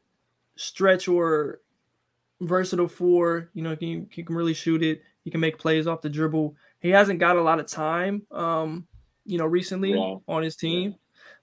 stretch 0.55 1.07
or 1.07 1.61
versatile 2.41 2.87
four. 2.87 3.49
You 3.53 3.63
know, 3.63 3.75
he, 3.79 4.05
he 4.11 4.23
can 4.23 4.35
really 4.35 4.53
shoot 4.53 4.83
it. 4.83 5.01
He 5.23 5.31
can 5.31 5.39
make 5.39 5.57
plays 5.57 5.87
off 5.87 6.01
the 6.01 6.09
dribble. 6.09 6.55
He 6.79 6.89
hasn't 6.89 7.19
got 7.19 7.37
a 7.37 7.41
lot 7.41 7.59
of 7.59 7.67
time, 7.67 8.23
um, 8.31 8.85
you 9.25 9.37
know, 9.37 9.45
recently 9.45 9.91
Yeah. 9.91 10.17
on 10.27 10.43
his 10.43 10.55
team. 10.55 10.95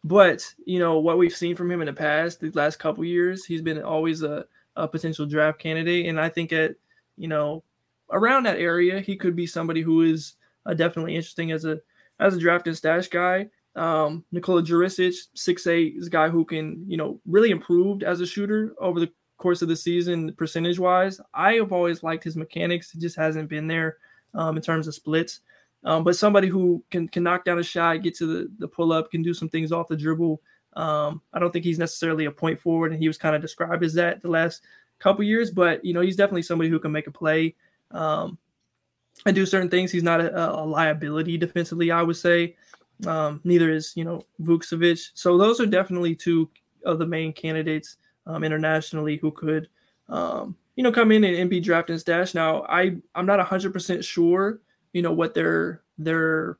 But 0.02 0.54
you 0.64 0.78
know 0.78 0.98
what 0.98 1.18
we've 1.18 1.34
seen 1.34 1.54
from 1.54 1.70
him 1.70 1.80
in 1.80 1.86
the 1.86 1.92
past, 1.92 2.40
the 2.40 2.50
last 2.52 2.78
couple 2.78 3.04
years, 3.04 3.44
he's 3.44 3.62
been 3.62 3.82
always 3.82 4.22
a, 4.22 4.46
a 4.76 4.88
potential 4.88 5.26
draft 5.26 5.58
candidate, 5.58 6.06
and 6.06 6.18
I 6.18 6.28
think 6.28 6.52
at 6.52 6.76
you 7.16 7.28
know 7.28 7.62
around 8.10 8.44
that 8.44 8.58
area, 8.58 9.00
he 9.00 9.16
could 9.16 9.36
be 9.36 9.46
somebody 9.46 9.82
who 9.82 10.02
is 10.02 10.34
uh, 10.66 10.74
definitely 10.74 11.16
interesting 11.16 11.52
as 11.52 11.64
a 11.64 11.80
as 12.18 12.34
a 12.34 12.40
draft 12.40 12.66
and 12.66 12.76
stash 12.76 13.08
guy. 13.08 13.48
Um, 13.76 14.24
Nikola 14.32 14.62
Durisic, 14.62 15.14
six 15.34 15.66
eight, 15.66 15.94
is 15.96 16.06
a 16.06 16.10
guy 16.10 16.28
who 16.28 16.44
can 16.44 16.84
you 16.88 16.96
know 16.96 17.20
really 17.26 17.50
improved 17.50 18.02
as 18.02 18.20
a 18.20 18.26
shooter 18.26 18.74
over 18.80 19.00
the 19.00 19.12
course 19.36 19.62
of 19.62 19.68
the 19.68 19.76
season, 19.76 20.32
percentage 20.34 20.78
wise. 20.78 21.20
I 21.34 21.54
have 21.54 21.72
always 21.72 22.02
liked 22.02 22.24
his 22.24 22.36
mechanics; 22.36 22.94
it 22.94 23.00
just 23.00 23.16
hasn't 23.16 23.50
been 23.50 23.66
there 23.66 23.98
um, 24.34 24.56
in 24.56 24.62
terms 24.62 24.88
of 24.88 24.94
splits. 24.94 25.40
Um, 25.84 26.04
but 26.04 26.16
somebody 26.16 26.48
who 26.48 26.84
can 26.90 27.08
can 27.08 27.22
knock 27.22 27.44
down 27.44 27.58
a 27.58 27.62
shot, 27.62 28.02
get 28.02 28.14
to 28.16 28.26
the, 28.26 28.50
the 28.58 28.68
pull 28.68 28.92
up, 28.92 29.10
can 29.10 29.22
do 29.22 29.32
some 29.32 29.48
things 29.48 29.72
off 29.72 29.88
the 29.88 29.96
dribble. 29.96 30.42
Um, 30.74 31.22
I 31.32 31.38
don't 31.38 31.52
think 31.52 31.64
he's 31.64 31.78
necessarily 31.78 32.26
a 32.26 32.30
point 32.30 32.60
forward, 32.60 32.92
and 32.92 33.00
he 33.00 33.08
was 33.08 33.18
kind 33.18 33.34
of 33.34 33.42
described 33.42 33.82
as 33.82 33.94
that 33.94 34.20
the 34.20 34.30
last 34.30 34.62
couple 34.98 35.24
years. 35.24 35.50
But 35.50 35.84
you 35.84 35.94
know, 35.94 36.00
he's 36.00 36.16
definitely 36.16 36.42
somebody 36.42 36.68
who 36.70 36.78
can 36.78 36.92
make 36.92 37.06
a 37.06 37.12
play 37.12 37.54
um, 37.90 38.38
and 39.24 39.34
do 39.34 39.46
certain 39.46 39.70
things. 39.70 39.90
He's 39.90 40.02
not 40.02 40.20
a, 40.20 40.50
a 40.50 40.64
liability 40.64 41.38
defensively, 41.38 41.90
I 41.90 42.02
would 42.02 42.16
say. 42.16 42.56
Um, 43.06 43.40
neither 43.44 43.70
is 43.70 43.92
you 43.96 44.04
know 44.04 44.22
Vukcevic. 44.42 45.10
So 45.14 45.38
those 45.38 45.60
are 45.60 45.66
definitely 45.66 46.14
two 46.14 46.50
of 46.84 46.98
the 46.98 47.06
main 47.06 47.32
candidates 47.32 47.96
um, 48.26 48.44
internationally 48.44 49.16
who 49.16 49.30
could 49.30 49.68
um, 50.10 50.56
you 50.76 50.84
know 50.84 50.92
come 50.92 51.10
in 51.10 51.24
and, 51.24 51.36
and 51.36 51.48
be 51.48 51.60
drafted 51.60 51.94
and 51.94 52.00
stash. 52.00 52.34
Now 52.34 52.66
I 52.68 52.96
I'm 53.14 53.24
not 53.24 53.40
hundred 53.40 53.72
percent 53.72 54.04
sure 54.04 54.60
you 54.92 55.02
know 55.02 55.12
what 55.12 55.34
their 55.34 55.82
their 55.98 56.58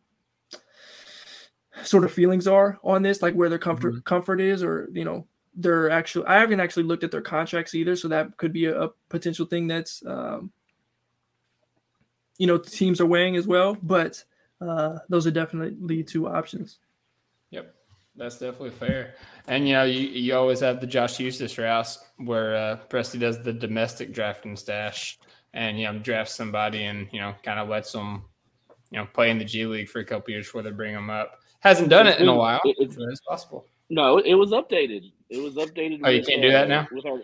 sort 1.84 2.04
of 2.04 2.12
feelings 2.12 2.46
are 2.46 2.78
on 2.82 3.02
this, 3.02 3.22
like 3.22 3.34
where 3.34 3.48
their 3.48 3.58
comfort 3.58 4.04
comfort 4.04 4.40
is, 4.40 4.62
or 4.62 4.88
you 4.92 5.04
know 5.04 5.26
their 5.54 5.90
actual. 5.90 6.24
I 6.26 6.38
haven't 6.38 6.60
actually 6.60 6.84
looked 6.84 7.04
at 7.04 7.10
their 7.10 7.20
contracts 7.20 7.74
either, 7.74 7.96
so 7.96 8.08
that 8.08 8.36
could 8.36 8.52
be 8.52 8.66
a, 8.66 8.82
a 8.84 8.90
potential 9.08 9.46
thing 9.46 9.66
that's 9.66 10.04
um, 10.06 10.52
you 12.38 12.46
know 12.46 12.58
teams 12.58 13.00
are 13.00 13.06
weighing 13.06 13.36
as 13.36 13.46
well. 13.46 13.76
But 13.82 14.22
uh, 14.60 14.98
those 15.08 15.26
are 15.26 15.30
definitely 15.30 16.04
two 16.04 16.28
options. 16.28 16.78
Yep, 17.50 17.74
that's 18.16 18.38
definitely 18.38 18.70
fair. 18.70 19.14
And 19.48 19.66
you 19.66 19.74
know, 19.74 19.84
you, 19.84 20.00
you 20.08 20.34
always 20.34 20.60
have 20.60 20.80
the 20.80 20.86
Josh 20.86 21.16
Huestis 21.16 21.58
route 21.58 21.96
where 22.18 22.54
uh, 22.54 22.78
Presti 22.88 23.18
does 23.18 23.42
the 23.42 23.52
domestic 23.52 24.12
drafting 24.12 24.56
stash, 24.56 25.18
and 25.54 25.78
you 25.78 25.86
know, 25.90 25.98
draft 25.98 26.30
somebody 26.30 26.84
and 26.84 27.08
you 27.12 27.20
know, 27.20 27.34
kind 27.42 27.58
of 27.58 27.68
lets 27.68 27.92
them, 27.92 28.24
you 28.90 28.98
know, 28.98 29.06
play 29.12 29.30
in 29.30 29.38
the 29.38 29.44
G 29.44 29.66
League 29.66 29.88
for 29.88 30.00
a 30.00 30.04
couple 30.04 30.30
years 30.32 30.46
before 30.46 30.62
they 30.62 30.70
bring 30.70 30.94
them 30.94 31.10
up. 31.10 31.40
Hasn't 31.60 31.88
done 31.88 32.06
it 32.06 32.20
in 32.20 32.28
a 32.28 32.34
while, 32.34 32.60
it's- 32.64 32.96
it's 32.98 33.20
possible. 33.20 33.66
No, 33.92 34.18
it 34.18 34.34
was 34.34 34.50
updated. 34.52 35.10
It 35.28 35.42
was 35.42 35.54
updated. 35.54 36.00
Oh, 36.04 36.10
you 36.10 36.20
with, 36.20 36.28
can't 36.28 36.42
do 36.42 36.52
that 36.52 36.66
uh, 36.66 36.68
now? 36.68 36.88
With 36.92 37.04
our... 37.06 37.20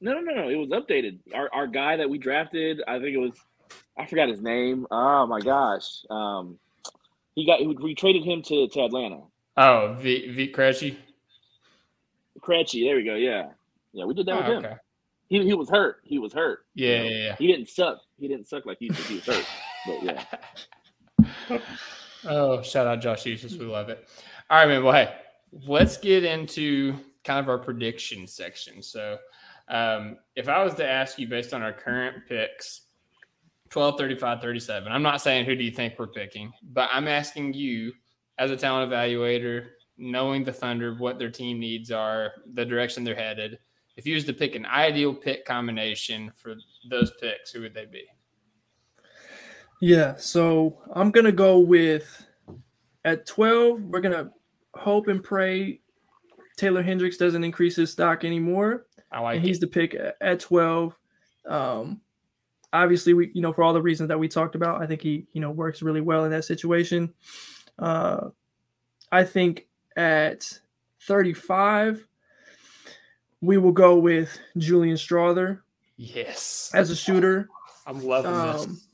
No, 0.00 0.12
no, 0.14 0.20
no, 0.20 0.34
no. 0.34 0.48
It 0.48 0.56
was 0.56 0.70
updated. 0.70 1.18
Our 1.32 1.48
our 1.54 1.66
guy 1.66 1.96
that 1.96 2.10
we 2.10 2.18
drafted, 2.18 2.82
I 2.88 2.98
think 2.98 3.14
it 3.14 3.18
was, 3.18 3.32
I 3.96 4.04
forgot 4.06 4.28
his 4.28 4.42
name. 4.42 4.86
Oh 4.90 5.26
my 5.26 5.40
gosh. 5.40 6.04
Um, 6.10 6.58
he 7.36 7.46
got 7.46 7.64
we 7.64 7.94
traded 7.94 8.24
him 8.24 8.42
to 8.42 8.68
to 8.68 8.84
Atlanta. 8.84 9.20
Oh, 9.56 9.96
V 9.98 10.28
V 10.32 10.52
Krejci. 10.52 10.96
Krejci, 12.40 12.84
there 12.84 12.96
we 12.96 13.04
go. 13.04 13.14
Yeah, 13.14 13.50
yeah, 13.92 14.04
we 14.04 14.14
did 14.14 14.26
that 14.26 14.34
Oh, 14.34 14.38
with 14.38 14.46
him. 14.46 14.64
okay. 14.64 14.76
He 15.28 15.42
he 15.44 15.54
was 15.54 15.68
hurt. 15.70 15.96
He 16.04 16.18
was 16.18 16.32
hurt. 16.32 16.66
you 16.74 16.86
Yeah, 16.88 16.98
know. 17.02 17.08
yeah, 17.08 17.16
yeah. 17.16 17.36
He 17.36 17.46
didn't 17.46 17.68
suck. 17.68 17.98
He 18.18 18.28
didn't 18.28 18.46
suck 18.46 18.66
like 18.66 18.78
he. 18.78 18.88
He 18.88 19.14
was 19.14 19.24
hurt. 19.26 19.44
But 19.86 20.02
yeah. 20.02 21.58
Oh, 22.26 22.62
shout 22.62 22.86
out 22.86 23.02
Josh 23.02 23.24
Huestis. 23.24 23.58
We 23.58 23.66
love 23.66 23.90
it. 23.90 24.08
All 24.48 24.56
right, 24.58 24.66
man. 24.68 24.82
Well, 24.82 24.94
hey, 24.94 25.14
let's 25.66 25.98
get 25.98 26.24
into 26.24 26.94
kind 27.22 27.38
of 27.38 27.50
our 27.50 27.58
prediction 27.58 28.26
section. 28.26 28.82
So, 28.82 29.18
um, 29.68 30.16
if 30.34 30.48
I 30.48 30.64
was 30.64 30.72
to 30.76 30.88
ask 30.88 31.18
you 31.18 31.28
based 31.28 31.52
on 31.52 31.60
our 31.62 31.72
current 31.72 32.26
picks 32.26 32.82
12, 33.68 33.98
35, 33.98 34.40
37, 34.40 34.90
I'm 34.90 35.02
not 35.02 35.20
saying 35.20 35.44
who 35.44 35.54
do 35.54 35.64
you 35.64 35.70
think 35.70 35.98
we're 35.98 36.06
picking, 36.06 36.50
but 36.72 36.88
I'm 36.92 37.08
asking 37.08 37.52
you 37.52 37.92
as 38.38 38.50
a 38.50 38.56
talent 38.56 38.90
evaluator, 38.90 39.66
knowing 39.98 40.44
the 40.44 40.52
Thunder, 40.52 40.94
what 40.94 41.18
their 41.18 41.30
team 41.30 41.60
needs 41.60 41.90
are, 41.90 42.32
the 42.54 42.64
direction 42.64 43.04
they're 43.04 43.14
headed. 43.14 43.58
If 43.96 44.06
you 44.06 44.14
was 44.14 44.24
to 44.24 44.32
pick 44.32 44.54
an 44.54 44.66
ideal 44.66 45.14
pick 45.14 45.44
combination 45.44 46.32
for 46.36 46.54
those 46.90 47.12
picks, 47.20 47.52
who 47.52 47.60
would 47.60 47.74
they 47.74 47.86
be? 47.86 48.04
Yeah, 49.80 50.16
so 50.16 50.78
I'm 50.94 51.10
gonna 51.10 51.32
go 51.32 51.58
with 51.58 52.26
at 53.04 53.26
12. 53.26 53.82
We're 53.82 54.00
gonna 54.00 54.30
hope 54.74 55.08
and 55.08 55.22
pray 55.22 55.80
Taylor 56.56 56.82
Hendricks 56.82 57.16
doesn't 57.16 57.44
increase 57.44 57.76
his 57.76 57.92
stock 57.92 58.24
anymore. 58.24 58.86
I 59.12 59.20
like 59.20 59.36
and 59.36 59.44
he's 59.44 59.60
the 59.60 59.66
pick 59.66 59.94
at- 59.94 60.16
at 60.20 60.40
12. 60.40 60.98
Um, 61.46 62.00
obviously, 62.72 63.14
we 63.14 63.30
you 63.34 63.42
know 63.42 63.52
for 63.52 63.62
all 63.62 63.72
the 63.72 63.82
reasons 63.82 64.08
that 64.08 64.18
we 64.18 64.28
talked 64.28 64.54
about, 64.54 64.82
I 64.82 64.86
think 64.86 65.02
he 65.02 65.26
you 65.32 65.40
know 65.40 65.50
works 65.50 65.82
really 65.82 66.00
well 66.00 66.24
in 66.24 66.30
that 66.30 66.44
situation. 66.44 67.12
Uh, 67.78 68.30
I 69.12 69.24
think 69.24 69.68
at 69.96 70.58
35, 71.02 72.06
we 73.44 73.58
will 73.58 73.72
go 73.72 73.98
with 73.98 74.38
Julian 74.56 74.96
Strawther 74.96 75.60
Yes. 75.96 76.70
as 76.74 76.90
a 76.90 76.96
shooter. 76.96 77.48
I'm 77.86 78.02
loving 78.04 78.32
Um, 78.32 78.56
this. 78.70 78.88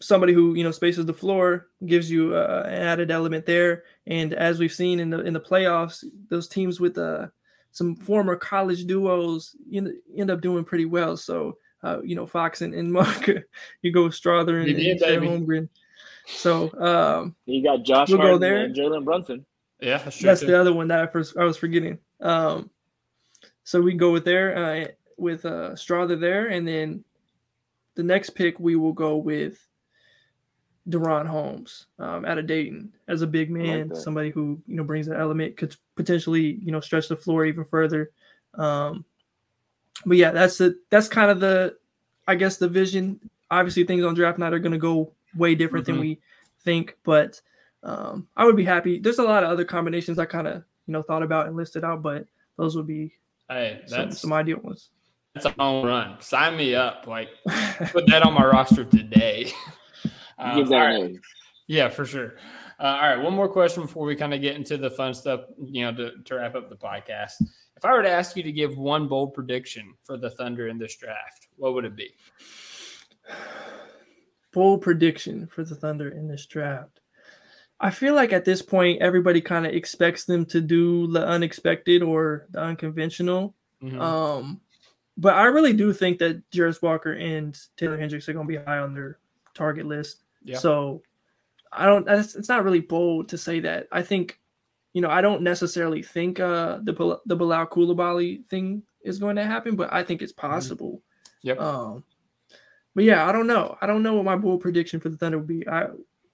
somebody 0.00 0.32
who 0.32 0.54
you 0.54 0.64
know 0.64 0.70
spaces 0.70 1.06
the 1.06 1.14
floor 1.14 1.68
gives 1.86 2.10
you 2.10 2.34
uh, 2.34 2.64
an 2.66 2.74
added 2.74 3.10
element 3.10 3.46
there 3.46 3.84
and 4.06 4.34
as 4.34 4.58
we've 4.58 4.72
seen 4.72 5.00
in 5.00 5.08
the 5.08 5.20
in 5.20 5.32
the 5.32 5.40
playoffs 5.40 6.04
those 6.28 6.48
teams 6.48 6.80
with 6.80 6.98
uh, 6.98 7.26
some 7.70 7.94
former 7.96 8.36
college 8.36 8.84
duos 8.86 9.56
end, 9.72 9.92
end 10.16 10.30
up 10.30 10.40
doing 10.40 10.64
pretty 10.64 10.84
well 10.84 11.16
so 11.16 11.56
uh, 11.84 12.00
you 12.02 12.14
know 12.16 12.26
fox 12.26 12.60
and, 12.60 12.74
and 12.74 12.92
mark 12.92 13.28
you 13.82 13.92
go 13.92 14.04
with 14.04 14.12
strawther 14.12 14.58
and, 14.60 14.68
You 14.68 14.98
did, 14.98 15.02
and 15.02 15.22
holmgren 15.22 15.68
so 16.26 16.70
um, 16.80 17.34
You 17.46 17.62
got 17.62 17.82
Josh 17.84 18.08
We'll 18.08 18.18
go 18.18 18.36
there. 18.38 18.64
and 18.64 18.74
Jalen 18.74 19.04
Brunson. 19.04 19.44
Yeah, 19.80 19.98
that's 19.98 20.16
true. 20.18 20.26
that's 20.26 20.40
the 20.40 20.58
other 20.58 20.72
one 20.72 20.88
that 20.88 21.00
I 21.00 21.06
first 21.06 21.36
I 21.36 21.44
was 21.44 21.56
forgetting. 21.58 21.98
Um, 22.20 22.70
so 23.64 23.80
we 23.80 23.90
can 23.90 23.98
go 23.98 24.12
with 24.12 24.24
there 24.24 24.56
uh, 24.56 24.86
with 25.18 25.44
uh, 25.44 25.70
Strawther 25.72 26.18
there, 26.18 26.46
and 26.46 26.66
then 26.66 27.04
the 27.94 28.02
next 28.02 28.30
pick 28.30 28.58
we 28.60 28.76
will 28.76 28.92
go 28.92 29.16
with 29.16 29.66
DaRon 30.88 31.26
Holmes 31.26 31.86
um, 31.98 32.24
out 32.24 32.38
of 32.38 32.46
Dayton 32.46 32.92
as 33.08 33.22
a 33.22 33.26
big 33.26 33.50
man, 33.50 33.88
that. 33.88 33.96
somebody 33.96 34.30
who 34.30 34.60
you 34.66 34.76
know 34.76 34.84
brings 34.84 35.06
that 35.06 35.18
element, 35.18 35.56
could 35.56 35.74
potentially 35.96 36.58
you 36.62 36.72
know 36.72 36.80
stretch 36.80 37.08
the 37.08 37.16
floor 37.16 37.46
even 37.46 37.64
further. 37.64 38.10
Um, 38.54 39.04
but 40.04 40.16
yeah, 40.16 40.30
that's 40.30 40.58
the 40.58 40.78
that's 40.90 41.08
kind 41.08 41.30
of 41.30 41.40
the 41.40 41.76
I 42.28 42.34
guess 42.34 42.56
the 42.58 42.68
vision. 42.68 43.18
Obviously, 43.50 43.84
things 43.84 44.04
on 44.04 44.14
draft 44.14 44.38
night 44.38 44.52
are 44.52 44.58
going 44.58 44.72
to 44.72 44.78
go 44.78 45.12
way 45.36 45.54
different 45.54 45.84
Mhm. 45.84 45.86
than 45.86 46.00
we 46.00 46.20
think, 46.60 46.96
but 47.04 47.40
um, 47.82 48.26
I 48.36 48.44
would 48.44 48.56
be 48.56 48.64
happy. 48.64 48.98
There's 48.98 49.18
a 49.18 49.22
lot 49.24 49.44
of 49.44 49.50
other 49.50 49.64
combinations 49.64 50.18
I 50.18 50.24
kind 50.26 50.46
of 50.48 50.64
you 50.86 50.92
know 50.92 51.02
thought 51.02 51.22
about 51.22 51.46
and 51.46 51.56
listed 51.56 51.84
out, 51.84 52.02
but 52.02 52.26
those 52.56 52.76
would 52.76 52.86
be 52.86 53.12
Hey, 53.48 53.82
that's 53.88 54.20
some 54.20 54.32
ideal 54.32 54.58
ones. 54.62 54.90
that's 55.34 55.46
a 55.46 55.50
home 55.50 55.84
run. 55.84 56.20
Sign 56.20 56.56
me 56.56 56.74
up. 56.74 57.06
Like 57.06 57.28
put 57.92 58.06
that 58.08 58.22
on 58.22 58.34
my 58.34 58.44
roster 58.44 58.84
today. 58.84 59.52
Um, 60.38 60.56
Give 60.56 60.68
that 60.68 60.84
right. 60.84 61.14
Yeah, 61.66 61.88
for 61.88 62.04
sure. 62.04 62.34
Uh, 62.80 62.82
all 62.82 63.08
right, 63.08 63.22
one 63.22 63.32
more 63.32 63.48
question 63.48 63.82
before 63.82 64.04
we 64.04 64.16
kind 64.16 64.34
of 64.34 64.40
get 64.40 64.56
into 64.56 64.76
the 64.76 64.90
fun 64.90 65.14
stuff. 65.14 65.42
You 65.62 65.84
know, 65.84 65.94
to, 65.94 66.22
to 66.24 66.34
wrap 66.34 66.54
up 66.54 66.68
the 66.68 66.76
podcast. 66.76 67.34
If 67.76 67.84
I 67.84 67.92
were 67.92 68.02
to 68.02 68.10
ask 68.10 68.36
you 68.36 68.42
to 68.42 68.52
give 68.52 68.76
one 68.76 69.08
bold 69.08 69.34
prediction 69.34 69.94
for 70.02 70.16
the 70.16 70.30
Thunder 70.30 70.68
in 70.68 70.78
this 70.78 70.96
draft, 70.96 71.48
what 71.56 71.74
would 71.74 71.84
it 71.84 71.96
be? 71.96 72.10
Bold 74.52 74.82
prediction 74.82 75.48
for 75.48 75.64
the 75.64 75.74
Thunder 75.74 76.10
in 76.10 76.28
this 76.28 76.46
draft. 76.46 77.00
I 77.80 77.90
feel 77.90 78.14
like 78.14 78.32
at 78.32 78.44
this 78.44 78.62
point, 78.62 79.02
everybody 79.02 79.40
kind 79.40 79.66
of 79.66 79.72
expects 79.72 80.24
them 80.24 80.46
to 80.46 80.60
do 80.60 81.08
the 81.08 81.26
unexpected 81.26 82.02
or 82.02 82.46
the 82.50 82.62
unconventional. 82.62 83.54
Mhm. 83.82 84.00
Um, 84.00 84.60
but 85.16 85.34
I 85.34 85.44
really 85.46 85.72
do 85.72 85.92
think 85.92 86.18
that 86.18 86.48
Jarace 86.50 86.82
Walker 86.82 87.12
and 87.12 87.58
Taylor 87.76 87.98
Hendricks 87.98 88.28
are 88.28 88.32
going 88.32 88.46
to 88.46 88.58
be 88.58 88.64
high 88.64 88.78
on 88.78 88.94
their 88.94 89.18
target 89.54 89.86
list. 89.86 90.22
Yeah. 90.42 90.58
So 90.58 91.02
I 91.72 91.86
don't. 91.86 92.08
It's, 92.08 92.34
it's 92.34 92.48
not 92.48 92.64
really 92.64 92.80
bold 92.80 93.28
to 93.30 93.38
say 93.38 93.60
that. 93.60 93.88
I 93.92 94.02
think, 94.02 94.40
you 94.92 95.02
know, 95.02 95.10
I 95.10 95.20
don't 95.20 95.42
necessarily 95.42 96.02
think 96.02 96.40
uh, 96.40 96.78
the 96.82 97.20
the 97.26 97.36
Bilal 97.36 97.66
Coulibaly 97.66 98.46
thing 98.46 98.82
is 99.02 99.18
going 99.18 99.36
to 99.36 99.44
happen, 99.44 99.76
but 99.76 99.92
I 99.92 100.02
think 100.02 100.22
it's 100.22 100.32
possible. 100.32 101.02
Yep. 101.42 101.60
Um, 101.60 102.04
but 102.94 103.04
yeah, 103.04 103.28
I 103.28 103.32
don't 103.32 103.46
know. 103.46 103.76
I 103.80 103.86
don't 103.86 104.02
know 104.02 104.14
what 104.14 104.24
my 104.24 104.36
bold 104.36 104.60
prediction 104.60 105.00
for 105.00 105.08
the 105.08 105.16
Thunder 105.16 105.38
would 105.38 105.46
be. 105.46 105.68
I 105.68 105.88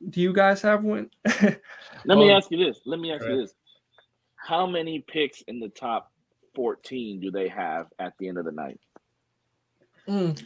do 0.09 0.21
you 0.21 0.33
guys 0.33 0.63
have 0.63 0.85
one? 0.85 1.11
Let 1.43 1.61
me 2.07 2.27
Well, 2.27 2.37
ask 2.37 2.51
you 2.51 2.59
this. 2.65 2.81
Let 2.87 3.01
me 3.01 3.13
ask 3.13 3.25
you 3.27 3.41
this. 3.43 3.53
How 4.37 4.67
many 4.67 5.05
picks 5.07 5.43
in 5.43 5.61
the 5.61 5.69
top 5.69 6.11
14 6.55 7.21
do 7.21 7.31
they 7.31 7.49
have 7.49 7.87
at 7.99 8.15
the 8.19 8.29
end 8.29 8.39
of 8.39 8.45
the 8.47 8.53
night? 8.53 8.81
Mm. 10.09 10.43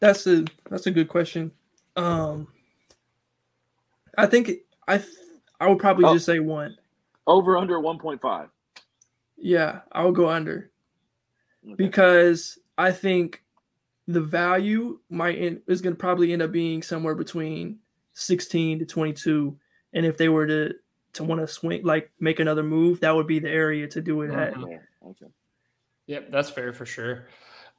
That's 0.00 0.26
a 0.26 0.44
that's 0.70 0.86
a 0.86 0.90
good 0.90 1.08
question. 1.08 1.50
Um, 1.96 2.48
I 4.18 4.26
think 4.26 4.50
I 4.86 4.98
th- 4.98 5.08
I 5.60 5.68
would 5.68 5.78
probably 5.78 6.04
Oh. 6.04 6.14
just 6.14 6.26
say 6.26 6.38
one. 6.40 6.76
Over 7.26 7.56
under 7.56 7.78
1.5. 7.78 8.50
Yeah, 9.36 9.80
I 9.92 10.04
would 10.04 10.14
go 10.14 10.28
under 10.28 10.70
Okay. 11.64 11.74
because 11.76 12.58
I 12.76 12.92
think 12.92 13.42
the 14.06 14.20
value 14.20 15.00
might 15.08 15.36
end, 15.38 15.62
is 15.66 15.80
going 15.80 15.94
to 15.94 15.98
probably 15.98 16.32
end 16.32 16.42
up 16.42 16.52
being 16.52 16.82
somewhere 16.82 17.14
between 17.14 17.78
16 18.14 18.80
to 18.80 18.86
22, 18.86 19.56
and 19.92 20.06
if 20.06 20.16
they 20.16 20.28
were 20.28 20.46
to 20.46 20.74
to 21.14 21.24
want 21.24 21.40
to 21.40 21.46
swing 21.46 21.84
like 21.84 22.10
make 22.18 22.40
another 22.40 22.62
move, 22.62 23.00
that 23.00 23.14
would 23.14 23.26
be 23.26 23.38
the 23.38 23.50
area 23.50 23.86
to 23.86 24.00
do 24.00 24.22
it 24.22 24.30
at. 24.32 24.54
Mhm. 24.54 24.70
Yeah, 24.70 25.08
okay. 25.08 25.26
Yep, 26.06 26.30
that's 26.30 26.50
fair 26.50 26.72
for 26.72 26.84
sure. 26.86 27.28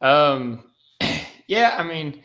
Um, 0.02 0.72
yeah, 1.48 1.76
I 1.78 1.84
mean, 1.84 2.24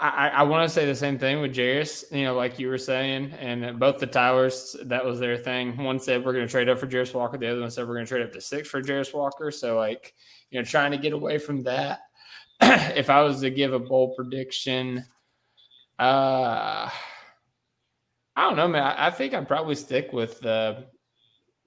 I, 0.00 0.28
I 0.28 0.42
want 0.44 0.68
to 0.68 0.72
say 0.72 0.86
the 0.86 0.94
same 0.94 1.18
thing 1.18 1.40
with 1.40 1.54
Jarace, 1.54 2.04
you 2.12 2.24
know, 2.24 2.34
like 2.34 2.58
you 2.60 2.68
were 2.68 2.78
saying, 2.78 3.32
and 3.32 3.80
both 3.80 3.98
the 3.98 4.06
Towers, 4.06 4.76
that 4.84 5.04
was 5.04 5.18
their 5.18 5.36
thing. 5.36 5.76
One 5.76 5.98
said 5.98 6.24
we're 6.24 6.32
going 6.32 6.46
to 6.46 6.50
trade 6.50 6.68
up 6.68 6.78
for 6.78 6.86
Jarace 6.86 7.14
Walker. 7.14 7.36
The 7.36 7.50
other 7.50 7.60
one 7.60 7.70
said 7.70 7.88
we're 7.88 7.94
going 7.94 8.06
to 8.06 8.08
trade 8.08 8.22
up 8.24 8.32
to 8.32 8.40
six 8.40 8.68
for 8.68 8.80
Jarace 8.80 9.12
Walker. 9.12 9.50
So, 9.50 9.76
like, 9.76 10.14
you 10.50 10.58
know, 10.58 10.64
trying 10.64 10.92
to 10.92 10.98
get 10.98 11.12
away 11.12 11.38
from 11.38 11.64
that. 11.64 12.00
if 12.60 13.10
I 13.10 13.22
was 13.22 13.40
to 13.40 13.50
give 13.50 13.72
a 13.72 13.80
bold 13.80 14.14
prediction, 14.16 15.04
uh, 15.98 16.88
I 18.38 18.42
don't 18.42 18.56
know, 18.56 18.68
man. 18.68 18.94
I, 18.96 19.10
think 19.10 19.34
I'd 19.34 19.48
probably 19.48 19.74
stick 19.74 20.12
with 20.12 20.46
uh, 20.46 20.82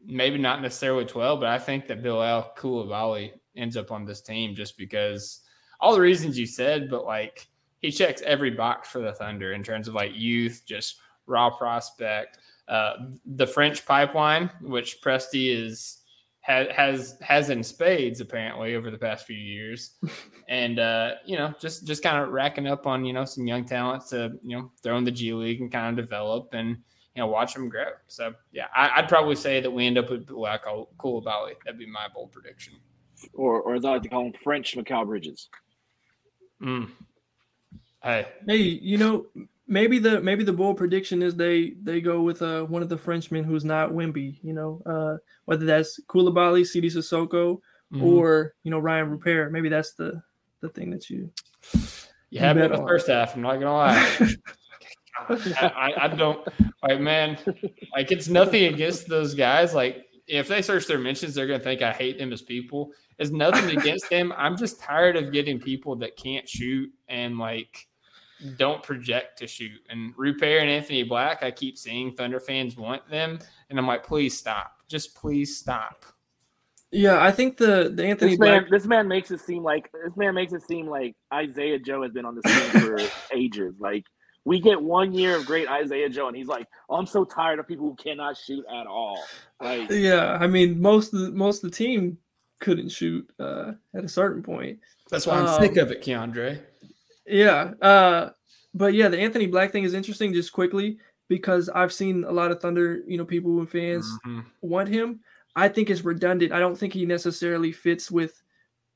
maybe 0.05 0.37
not 0.37 0.61
necessarily 0.61 1.03
12, 1.03 1.41
but 1.41 1.49
I 1.49 1.59
think 1.59 1.85
that 1.87 2.01
Bilal 2.01 2.53
Coulibaly 2.57 3.33
ends 3.57 3.75
up 3.75 3.91
on 3.91 4.05
this 4.05 4.21
team 4.21 4.55
just 4.55 4.77
because 4.77 5.41
all 5.81 5.93
the 5.93 5.99
reasons 5.99 6.39
you 6.39 6.45
said, 6.45 6.89
but 6.89 7.03
like 7.03 7.49
he 7.81 7.91
checks 7.91 8.21
every 8.21 8.51
box 8.51 8.87
for 8.87 8.99
the 8.99 9.11
Thunder 9.11 9.51
in 9.51 9.63
terms 9.63 9.89
of 9.89 9.95
like 9.95 10.13
youth, 10.15 10.61
just 10.65 10.95
raw 11.25 11.49
prospect. 11.49 12.37
Uh, 12.69 12.93
the 13.25 13.45
French 13.45 13.85
pipeline, 13.85 14.49
which 14.61 15.01
Presti 15.01 15.53
is 15.53 16.00
has 16.41 16.67
has 16.69 17.17
has 17.21 17.49
in 17.49 17.63
spades 17.63 18.19
apparently 18.19 18.75
over 18.75 18.89
the 18.89 18.97
past 18.97 19.25
few 19.25 19.37
years, 19.37 19.91
and 20.49 20.79
uh, 20.79 21.11
you 21.25 21.37
know 21.37 21.53
just 21.59 21.85
just 21.85 22.03
kind 22.03 22.23
of 22.23 22.29
racking 22.29 22.67
up 22.67 22.87
on 22.87 23.05
you 23.05 23.13
know 23.13 23.25
some 23.25 23.47
young 23.47 23.65
talent 23.65 24.07
to 24.07 24.33
you 24.43 24.57
know 24.57 24.71
throw 24.81 24.97
in 24.97 25.03
the 25.03 25.11
G 25.11 25.33
League 25.33 25.61
and 25.61 25.71
kind 25.71 25.97
of 25.97 26.03
develop 26.03 26.49
and 26.53 26.69
you 27.15 27.21
know 27.21 27.27
watch 27.27 27.53
them 27.53 27.69
grow. 27.69 27.91
So 28.07 28.33
yeah, 28.51 28.67
I, 28.75 28.91
I'd 28.97 29.09
probably 29.09 29.35
say 29.35 29.61
that 29.61 29.71
we 29.71 29.85
end 29.85 29.97
up 29.97 30.09
with 30.09 30.29
like 30.29 30.65
a 30.65 30.83
Coulibaly. 30.97 31.53
That'd 31.63 31.79
be 31.79 31.85
my 31.85 32.07
bold 32.13 32.31
prediction. 32.31 32.73
Or, 33.33 33.61
or 33.61 33.75
as 33.75 33.85
I 33.85 33.91
like 33.91 34.03
to 34.03 34.09
call 34.09 34.25
him, 34.25 34.33
French 34.43 34.75
Mikal 34.75 35.05
Bridges. 35.05 35.49
Mm. 36.61 36.89
Hey, 38.03 38.27
Hey, 38.47 38.57
you 38.57 38.97
know, 38.97 39.27
maybe 39.67 39.99
the 39.99 40.21
maybe 40.21 40.43
the 40.43 40.53
bold 40.53 40.77
prediction 40.77 41.21
is 41.21 41.35
they 41.35 41.75
they 41.81 42.01
go 42.01 42.21
with 42.21 42.41
uh 42.41 42.63
one 42.63 42.81
of 42.81 42.89
the 42.89 42.97
Frenchmen 42.97 43.43
who's 43.43 43.65
not 43.65 43.91
Wemby. 43.91 44.39
You 44.43 44.53
know, 44.53 44.81
uh 44.85 45.17
whether 45.45 45.65
that's 45.65 45.99
Coulibaly, 46.07 46.65
Sidy 46.65 46.89
Cissoko, 46.89 47.59
mhm. 47.93 48.03
or 48.03 48.53
you 48.63 48.71
know 48.71 48.81
Rayan 48.81 49.09
Rupert. 49.09 49.51
Maybe 49.51 49.69
that's 49.69 49.93
the 49.93 50.21
the 50.61 50.69
thing 50.69 50.91
that 50.91 51.09
you. 51.09 51.31
you 52.29 52.39
had 52.39 52.55
me 52.55 52.65
in 52.65 52.71
the 52.71 52.77
first 52.77 53.07
half. 53.07 53.35
I'm 53.35 53.41
not 53.41 53.55
gonna 53.55 53.73
lie. 53.73 54.17
I, 55.29 55.71
I, 55.75 56.05
I 56.05 56.07
don't 56.07 56.47
like 56.81 56.99
man 56.99 57.37
like 57.93 58.11
it's 58.11 58.27
nothing 58.27 58.73
against 58.73 59.07
those 59.07 59.33
guys 59.33 59.73
like 59.73 60.05
if 60.27 60.47
they 60.47 60.61
search 60.61 60.87
their 60.87 60.97
mentions 60.97 61.35
they're 61.35 61.47
gonna 61.47 61.59
think 61.59 61.81
i 61.81 61.91
hate 61.91 62.17
them 62.17 62.33
as 62.33 62.41
people 62.41 62.91
it's 63.19 63.29
nothing 63.29 63.77
against 63.77 64.09
them 64.09 64.33
i'm 64.35 64.57
just 64.57 64.79
tired 64.79 65.15
of 65.15 65.31
getting 65.31 65.59
people 65.59 65.95
that 65.95 66.15
can't 66.15 66.47
shoot 66.47 66.89
and 67.07 67.37
like 67.37 67.87
don't 68.57 68.81
project 68.83 69.37
to 69.39 69.47
shoot 69.47 69.79
and 69.89 70.13
rupert 70.17 70.61
and 70.61 70.69
anthony 70.69 71.03
black 71.03 71.43
i 71.43 71.51
keep 71.51 71.77
seeing 71.77 72.11
thunder 72.13 72.39
fans 72.39 72.75
want 72.75 73.07
them 73.09 73.39
and 73.69 73.77
i'm 73.79 73.87
like 73.87 74.03
please 74.03 74.37
stop 74.37 74.77
just 74.87 75.15
please 75.15 75.57
stop 75.57 76.05
Yeah, 76.91 77.23
I 77.23 77.31
think 77.31 77.55
the 77.55 77.89
the 77.95 78.05
Anthony 78.05 78.31
This 78.31 78.39
man, 78.39 78.61
Black. 78.63 78.71
this 78.71 78.85
man 78.85 79.07
makes 79.07 79.31
it 79.31 79.39
seem 79.39 79.63
like 79.63 79.89
this 79.93 80.17
man 80.17 80.33
makes 80.35 80.51
it 80.51 80.61
seem 80.63 80.87
like 80.87 81.15
Isaiah 81.33 81.79
Joe 81.79 82.03
has 82.03 82.11
been 82.11 82.25
on 82.25 82.35
this 82.35 82.43
team 82.43 82.81
for 82.81 82.99
ages. 83.33 83.75
Like 83.79 84.03
we 84.43 84.59
get 84.59 84.81
one 84.81 85.13
year 85.13 85.37
of 85.37 85.45
great 85.45 85.69
Isaiah 85.69 86.09
Joe, 86.09 86.27
and 86.27 86.35
he's 86.35 86.47
like, 86.47 86.67
oh, 86.89 86.95
"I'm 86.97 87.05
so 87.05 87.23
tired 87.23 87.59
of 87.59 87.67
people 87.67 87.85
who 87.87 87.95
cannot 87.95 88.35
shoot 88.35 88.65
at 88.69 88.87
all." 88.87 89.23
Like, 89.61 89.89
Yeah, 89.89 90.37
I 90.41 90.47
mean 90.47 90.81
most 90.81 91.13
of 91.13 91.19
the, 91.21 91.31
most 91.31 91.63
of 91.63 91.71
the 91.71 91.77
team 91.77 92.17
couldn't 92.59 92.89
shoot 92.89 93.25
uh, 93.39 93.71
at 93.95 94.03
a 94.03 94.09
certain 94.09 94.43
point. 94.43 94.79
that's 95.09 95.25
why 95.25 95.37
i'm 95.39 95.47
Um, 95.47 95.61
sick 95.61 95.77
of 95.77 95.91
it 95.91 96.01
keandre 96.03 96.59
Yeah. 97.25 97.73
Uh, 97.81 98.29
but 98.73 98.93
yeah, 98.93 99.07
the 99.07 99.19
Anthony 99.19 99.47
Black 99.47 99.71
thing 99.71 99.83
is 99.83 99.93
interesting 99.93 100.33
just 100.33 100.51
quickly 100.51 100.97
because 101.27 101.69
I've 101.69 101.93
seen 101.93 102.23
a 102.23 102.31
lot 102.31 102.51
of 102.51 102.59
Thunder, 102.61 103.01
you 103.07 103.17
know, 103.17 103.25
people 103.25 103.59
and 103.59 103.69
fans 103.69 104.09
Mhm. 104.25 104.45
want 104.61 104.89
him. 104.89 105.19
I 105.55 105.67
think 105.67 105.89
it's 105.89 106.03
redundant. 106.03 106.51
I 106.51 106.59
don't 106.59 106.77
think 106.77 106.93
he 106.93 107.05
necessarily 107.05 107.71
fits 107.71 108.09
with 108.09 108.41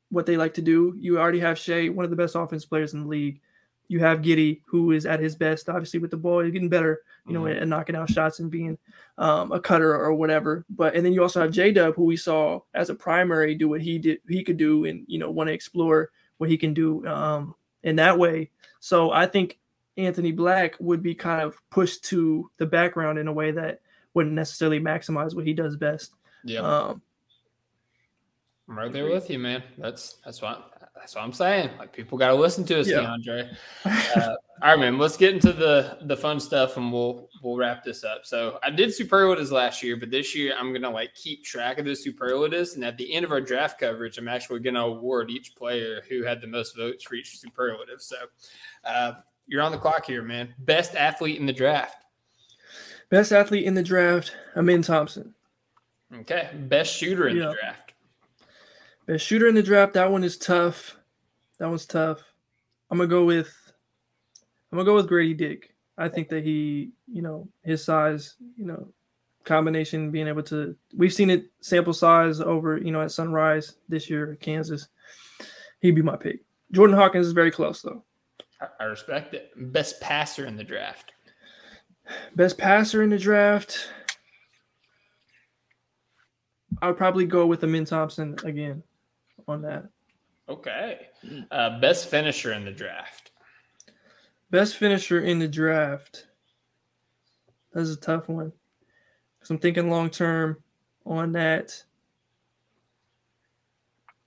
what 0.10 0.26
they 0.26 0.38
like 0.38 0.54
to 0.56 0.62
do. 0.62 0.96
You 0.98 1.20
already 1.20 1.40
have 1.40 1.58
Shai, 1.58 1.90
one 1.90 2.06
of 2.06 2.12
the 2.12 2.18
best 2.18 2.36
offense 2.36 2.66
players 2.66 2.94
in 2.94 3.02
the 3.02 3.08
league. 3.08 3.42
You 3.88 4.00
have 4.00 4.22
Giddey, 4.22 4.62
who 4.66 4.92
is 4.92 5.06
at 5.06 5.20
his 5.20 5.36
best, 5.36 5.70
obviously 5.70 6.00
with 6.00 6.12
the 6.12 6.18
ball. 6.18 6.40
He's 6.40 6.52
getting 6.54 6.70
better, 6.70 7.02
you 7.28 7.34
know, 7.34 7.44
Mhm. 7.44 7.62
at 7.62 7.68
knocking 7.68 7.96
out 7.96 8.10
shots 8.10 8.40
and 8.40 8.50
being 8.50 8.78
um, 9.18 9.52
a 9.54 9.60
cutter 9.60 9.96
or 9.96 10.14
whatever. 10.14 10.66
But 10.70 10.96
and 10.96 11.06
then 11.06 11.14
you 11.14 11.22
also 11.22 11.40
have 11.42 11.52
J 11.52 11.72
Dub, 11.72 11.96
who 11.96 12.04
we 12.04 12.18
saw 12.18 12.62
as 12.74 12.90
a 12.90 12.96
primary 12.96 13.56
do 13.56 13.70
what 13.70 13.82
he 13.82 13.98
did, 14.00 14.20
he 14.28 14.44
could 14.44 14.58
do, 14.58 14.86
and 14.86 15.06
you 15.08 15.20
know, 15.20 15.32
want 15.32 15.48
to 15.48 15.54
explore 15.54 16.12
what 16.38 16.50
he 16.50 16.58
can 16.58 16.74
do 16.74 17.06
um, 17.08 17.56
in 17.86 17.96
that 17.96 18.20
way. 18.20 18.50
So 18.82 19.12
I 19.12 19.26
think 19.26 19.58
Anthony 19.96 20.34
Black 20.34 20.76
would 20.82 21.02
be 21.02 21.16
kind 21.16 21.42
of 21.42 21.56
pushed 21.70 22.04
to 22.06 22.52
the 22.58 22.66
background 22.66 23.18
in 23.18 23.30
a 23.30 23.34
way 23.34 23.52
that 23.52 23.80
wouldn't 24.14 24.36
necessarily 24.36 24.80
maximize 24.82 25.34
what 25.34 25.46
he 25.46 25.54
does 25.54 25.78
best. 25.78 26.14
yeah 26.44 26.60
Um, 26.60 27.02
I'm 28.68 28.78
right 28.78 28.92
there 28.92 29.10
with 29.10 29.30
you, 29.30 29.40
man. 29.40 29.64
That's 29.78 30.16
that's 30.26 30.42
what 30.42 30.72
that's 30.96 31.16
what 31.16 31.24
I'm 31.24 31.34
saying. 31.34 31.70
Like 31.78 31.94
people 31.94 32.18
got 32.18 32.30
to 32.30 32.36
listen 32.36 32.66
to 32.66 32.80
us, 32.80 32.88
Yeah. 32.88 33.16
Keandre. 33.26 33.56
Uh, 34.16 34.36
all 34.64 34.70
right, 34.72 34.80
man. 34.80 34.98
Let's 34.98 35.18
get 35.18 35.34
into 35.34 35.52
the 35.54 35.98
the 36.04 36.16
fun 36.18 36.40
stuff, 36.40 36.78
and 36.78 36.92
we'll 36.92 37.30
we'll 37.46 37.56
wrap 37.58 37.84
this 37.84 38.04
up. 38.04 38.26
So 38.26 38.60
I 38.64 38.70
did 38.72 38.94
superlatives 38.94 39.52
last 39.52 39.84
year, 39.84 39.96
but 39.96 40.10
this 40.10 40.36
year 40.36 40.56
I'm 40.58 40.74
gonna 40.74 40.90
like 40.90 41.14
keep 41.14 41.44
track 41.46 41.78
of 41.78 41.86
the 41.86 41.96
superlatives, 41.96 42.74
and 42.76 42.84
at 42.84 42.98
the 42.98 43.14
end 43.14 43.24
of 43.24 43.32
our 43.32 43.40
draft 43.42 43.80
coverage, 43.80 44.18
I'm 44.18 44.28
actually 44.28 44.60
gonna 44.62 44.82
award 44.86 45.30
each 45.30 45.56
player 45.56 46.02
who 46.10 46.24
had 46.24 46.42
the 46.42 46.48
most 46.48 46.76
votes 46.76 47.04
for 47.04 47.16
each 47.16 47.38
superlative. 47.38 48.02
So 48.02 48.16
uh, 48.84 49.14
you're 49.48 49.62
on 49.62 49.72
the 49.72 49.78
clock 49.78 50.06
here, 50.06 50.24
man. 50.24 50.54
Best 50.60 50.96
athlete 50.96 51.40
in 51.40 51.46
the 51.46 51.54
draft. 51.54 52.04
best 53.10 53.32
athlete 53.32 53.66
in 53.66 53.76
the 53.76 53.84
draft, 53.84 54.36
Amen 54.58 54.82
Thompson. 54.82 55.34
Okay. 56.14 56.50
Best 56.54 56.96
shooter 56.96 57.28
in 57.28 57.38
Yeah. 57.38 57.48
the 57.50 57.54
draft. 57.54 57.94
Best 59.06 59.26
shooter 59.26 59.48
in 59.48 59.54
the 59.56 59.62
draft. 59.62 59.94
That 59.94 60.12
one 60.12 60.24
is 60.24 60.38
tough. 60.38 60.98
That 61.60 61.68
one's 61.70 61.86
tough. 61.86 62.22
I'm 62.90 62.98
gonna 62.98 63.08
go 63.08 63.24
with. 63.26 63.54
I'm 64.72 64.78
gonna 64.78 64.86
go 64.86 64.96
with 64.96 65.08
Grady 65.08 65.36
Dick. 65.36 65.75
I 65.98 66.10
think 66.10 66.30
that 66.30 66.44
he, 66.44 66.92
you 67.08 67.22
know, 67.22 67.48
his 67.64 67.84
size, 67.84 68.36
you 68.58 68.66
know, 68.66 68.88
combination 69.44 70.12
being 70.12 70.28
able 70.28 70.44
to. 70.44 70.76
We've 70.96 71.14
seen 71.14 71.30
it 71.30 71.46
sample 71.62 71.94
size 71.94 72.42
over, 72.42 72.78
you 72.78 72.92
know, 72.92 73.02
at 73.02 73.12
Sunrise 73.12 73.76
this 73.88 74.10
year 74.10 74.34
at 74.34 74.40
Kansas. 74.40 74.88
He'd 75.80 75.96
be 75.96 76.02
my 76.02 76.18
pick. 76.18 76.42
Jordan 76.72 76.96
Hawkins 76.96 77.28
is 77.28 77.34
very 77.34 77.52
close 77.52 77.82
though. 77.82 78.04
I, 78.60 78.68
I 78.82 78.84
respect 78.86 79.34
it. 79.34 79.52
Best 79.56 80.02
passer 80.02 80.46
in 80.46 80.58
the 80.58 80.64
draft. 80.64 81.14
Best 82.36 82.58
passer 82.58 83.02
in 83.04 83.10
the 83.10 83.18
draft. 83.18 83.90
I 86.82 86.88
would 86.88 86.98
probably 86.98 87.26
go 87.26 87.46
with 87.46 87.64
Amen 87.64 87.86
Thompson 87.86 88.36
again 88.44 88.84
on 89.48 89.62
that. 89.62 89.86
Okay. 90.50 91.08
Uh, 91.52 91.80
best 91.80 92.10
finisher 92.10 92.54
in 92.54 92.66
the 92.66 92.72
draft. 92.72 93.32
Best 94.56 94.78
finisher 94.78 95.20
in 95.20 95.38
the 95.40 95.50
draft. 95.50 96.28
That's 97.74 97.90
a 97.90 97.98
tough 97.98 98.30
one. 98.30 98.54
Because 99.38 99.50
I'm 99.50 99.58
thinking 99.58 99.90
long 99.90 100.10
term 100.10 100.64
on 101.06 101.34
that. 101.34 101.84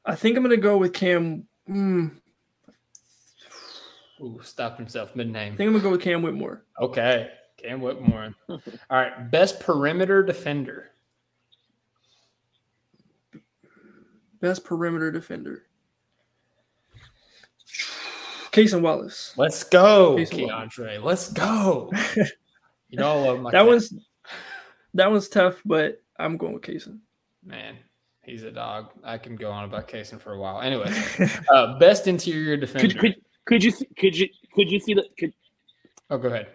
I 0.05 0.15
think 0.17 0.37
I'm 0.37 0.43
going 0.43 0.55
to 0.55 0.61
go 0.63 0.77
with 0.77 0.93
Cam. 0.93 1.47
mm, 1.67 2.11
Ooh, 4.21 4.39
stopped 4.43 4.77
himself 4.77 5.17
mid 5.17 5.31
name. 5.31 5.55
I 5.55 5.57
think 5.57 5.69
I'm 5.69 5.73
going 5.73 5.83
to 5.83 5.89
go 5.89 5.93
with 5.93 6.03
Cam 6.03 6.21
Whitmore. 6.21 6.63
Okay. 6.79 7.31
Cam 7.57 7.81
Whitmore. 7.81 8.35
All 8.51 8.59
right. 8.91 9.31
Best 9.31 9.61
perimeter 9.61 10.23
defender. 10.23 10.91
Best 14.43 14.63
perimeter 14.63 15.11
defender. 15.11 15.68
Cason 18.53 18.81
Wallace. 18.83 19.35
Let's 19.37 19.65
go, 19.65 20.17
Jason 20.17 20.39
Keandre. 20.41 21.03
Let's 21.03 21.33
go. 21.33 21.93
You 22.91 22.97
know, 22.99 23.11
I 23.11 23.27
love 23.29 23.41
my 23.41 23.51
That 23.51 23.59
cat. 23.59 23.67
one's 23.67 23.93
that 24.95 25.11
one's 25.11 25.29
tough, 25.29 25.61
but 25.67 26.03
I'm 26.19 26.39
going 26.39 26.55
with 26.55 26.63
Cason. 26.63 27.01
man. 27.45 27.77
He's 28.23 28.45
a 28.45 28.51
dog. 28.51 28.93
I 29.05 29.19
can 29.19 29.37
go 29.37 29.51
on 29.51 29.65
about 29.65 29.89
Cason 29.89 30.19
for 30.19 30.33
a 30.33 30.39
while. 30.39 30.63
Anyway, 30.63 30.91
uh, 31.53 31.79
best 31.79 32.07
interior 32.07 32.57
defender. 32.57 32.89
Could, 32.89 32.99
could 32.99 33.15
could 33.45 33.63
you 33.65 33.73
could 33.99 34.17
you 34.17 34.29
could 34.55 34.71
you 34.71 34.81
see 34.81 34.95
the 34.95 35.05
could 35.19 35.35
oh, 36.09 36.17
go 36.17 36.29
ahead. 36.29 36.47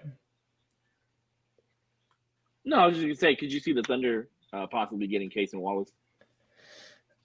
no? 2.65 2.77
I 2.77 2.87
was 2.87 2.95
just 2.95 3.05
gonna 3.05 3.15
say, 3.15 3.35
could 3.35 3.51
you 3.53 3.59
see 3.59 3.73
the 3.73 3.83
Thunder 3.83 4.29
uh, 4.53 4.65
possibly 4.67 5.05
getting 5.07 5.29
Cason 5.29 5.59
Wallace? 5.59 5.91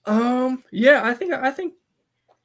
Um, 0.05 0.63
yeah, 0.71 1.01
I 1.03 1.13
think 1.15 1.33
I 1.33 1.51
think 1.51 1.73